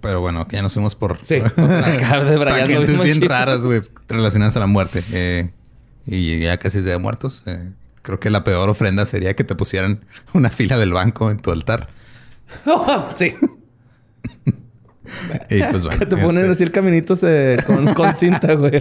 Pero 0.00 0.20
bueno, 0.20 0.48
que 0.48 0.56
ya 0.56 0.62
nos 0.62 0.72
fuimos 0.72 0.94
por 0.94 1.18
Sí. 1.22 1.36
Acá 1.56 2.24
de 2.24 2.66
bien 2.66 3.04
chido. 3.12 3.28
raras, 3.28 3.60
güey, 3.60 3.82
relacionadas 4.08 4.56
a 4.56 4.60
la 4.60 4.66
muerte. 4.66 5.04
Eh, 5.12 5.50
y 6.06 6.40
ya 6.40 6.56
casi 6.56 6.80
de 6.80 6.96
muertos. 6.98 7.42
Eh, 7.46 7.72
creo 8.00 8.18
que 8.18 8.30
la 8.30 8.42
peor 8.44 8.68
ofrenda 8.68 9.06
sería 9.06 9.36
que 9.36 9.44
te 9.44 9.54
pusieran 9.54 10.04
una 10.32 10.50
fila 10.50 10.78
del 10.78 10.92
banco 10.92 11.30
en 11.30 11.38
tu 11.38 11.52
altar. 11.52 11.88
sí. 13.16 13.34
Y 15.50 15.62
pues 15.62 15.84
bueno. 15.84 15.98
Que 15.98 16.06
te 16.06 16.16
ponen 16.16 16.42
este, 16.42 16.52
así 16.52 16.62
el 16.64 16.70
caminito 16.70 17.16
se- 17.16 17.56
con, 17.66 17.92
con 17.94 18.14
cinta, 18.16 18.54
güey. 18.54 18.72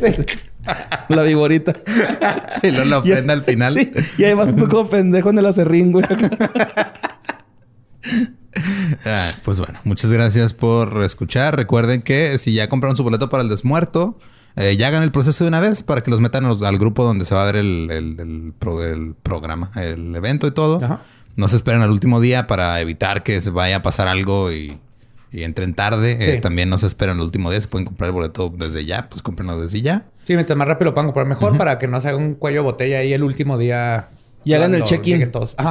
La 1.10 1.24
viborita. 1.24 1.74
Y 2.64 2.72
luego 2.72 2.86
la 2.86 2.98
ofrenda 2.99 3.34
al 3.34 3.44
final. 3.44 3.74
Sí. 3.74 3.91
Y 4.18 4.24
ahí 4.24 4.34
vas 4.34 4.56
tú 4.56 4.68
como 4.68 4.88
pendejo 4.90 5.30
en 5.30 5.40
el 5.40 5.45
acerrín, 5.45 5.91
güey. 5.91 6.06
Ah, 9.06 9.30
pues 9.45 9.60
bueno, 9.60 9.80
muchas 9.86 10.12
gracias 10.12 10.53
por 10.53 11.02
escuchar. 11.03 11.56
Recuerden 11.56 12.02
que 12.02 12.38
si 12.38 12.53
ya 12.53 12.68
compraron 12.68 12.98
su 12.98 13.03
boleto 13.03 13.30
para 13.30 13.44
el 13.44 13.49
desmuerto, 13.49 14.20
eh, 14.58 14.76
ya 14.76 14.88
hagan 14.90 15.03
el 15.03 15.12
proceso 15.12 15.44
de 15.44 15.48
una 15.48 15.62
vez 15.62 15.84
para 15.84 16.03
que 16.03 16.12
los 16.12 16.20
metan 16.20 16.44
los- 16.44 16.62
al 16.62 16.78
grupo 16.78 17.03
donde 17.06 17.24
se 17.26 17.34
va 17.34 17.44
a 17.44 17.45
ver 17.45 17.56
el, 17.56 17.88
el- 17.91 18.20
el 18.20 18.53
pro- 18.58 18.84
el 18.84 19.16
programa, 19.24 19.72
el 19.76 20.14
evento 20.16 20.48
y 20.48 20.52
todo. 20.52 20.84
Ajá. 20.84 21.02
No 21.38 21.48
se 21.48 21.56
esperen 21.56 21.82
al 21.82 21.91
último 21.91 22.20
día 22.20 22.45
para 22.48 22.82
evitar 22.82 23.24
que 23.24 23.40
se 23.40 23.52
vaya 23.52 23.78
a 23.78 23.82
pasar 23.84 24.08
algo 24.10 24.52
y, 24.52 24.78
y 25.32 25.44
entren 25.44 25.74
tarde. 25.74 26.18
Eh, 26.20 26.36
Sí. 26.36 26.41
también 26.41 26.70
no 26.70 26.78
se 26.78 26.88
esperen 26.88 27.16
al 27.16 27.22
último 27.22 27.49
día. 27.52 27.60
Se 27.62 27.68
pueden 27.68 27.86
comprar 27.86 28.10
el 28.10 28.14
boleto 28.14 28.53
desde 28.56 28.86
ya, 28.86 29.10
pues 29.10 29.22
cómprenlo 29.22 29.60
desde 29.62 29.82
ya. 29.82 30.06
Sí, 30.26 30.34
mientras 30.34 30.58
más 30.58 30.68
rápido 30.68 30.86
lo 30.91 30.94
puedan 30.94 31.08
comprar 31.08 31.26
mejor 31.26 31.58
para 31.58 31.78
que 31.80 31.88
no 31.88 31.99
se 32.02 32.10
haga 32.10 32.18
un 32.18 32.36
cuello 32.36 32.60
de 32.60 32.64
botella 32.64 32.99
ahí 32.99 33.14
el 33.14 33.24
último 33.24 33.58
día. 33.58 34.10
Y 34.44 34.53
hagan 34.53 34.74
el 34.74 34.82
check-in. 34.84 35.22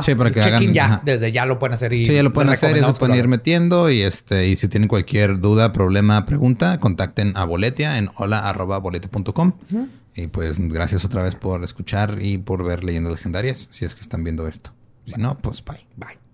Sí, 0.03 0.15
para 0.15 0.29
El 0.29 0.35
que 0.35 0.41
check-in 0.43 0.55
hagan- 0.71 0.73
ya. 0.75 0.85
ajá. 0.87 1.03
Desde 1.05 1.33
ya 1.33 1.45
lo 1.45 1.59
pueden 1.59 1.75
hacer. 1.75 1.93
Y 1.93 2.07
Sí, 2.07 2.15
ya 2.15 2.23
lo 2.23 2.33
pueden 2.33 2.51
hacer, 2.51 2.77
ya 2.77 2.85
se 2.87 2.95
pueden 2.95 3.17
ir 3.17 3.27
metiendo 3.27 3.91
y 3.91 4.03
este 4.03 4.47
y 4.47 4.57
si 4.57 4.69
tienen 4.69 4.89
cualquier 4.89 5.41
duda, 5.41 5.73
problema, 5.73 6.25
pregunta, 6.25 6.79
contacten 6.79 7.37
a 7.37 7.45
Boletia 7.45 7.99
en 7.99 8.11
hola@boletia.com. 8.17 9.53
Y 10.15 10.27
pues 10.29 10.59
gracias 10.69 11.05
otra 11.05 11.23
vez 11.23 11.35
por 11.35 11.63
escuchar 11.65 12.19
y 12.21 12.39
por 12.39 12.65
ver 12.65 12.85
leyendas 12.85 13.13
legendarias, 13.13 13.69
si 13.71 13.85
es 13.85 13.95
que 13.95 14.01
están 14.03 14.23
viendo 14.25 14.47
esto. 14.47 14.73
Si 15.07 15.15
no, 15.21 15.37
pues 15.39 15.65
bye. 15.65 15.85
Bye. 15.97 16.30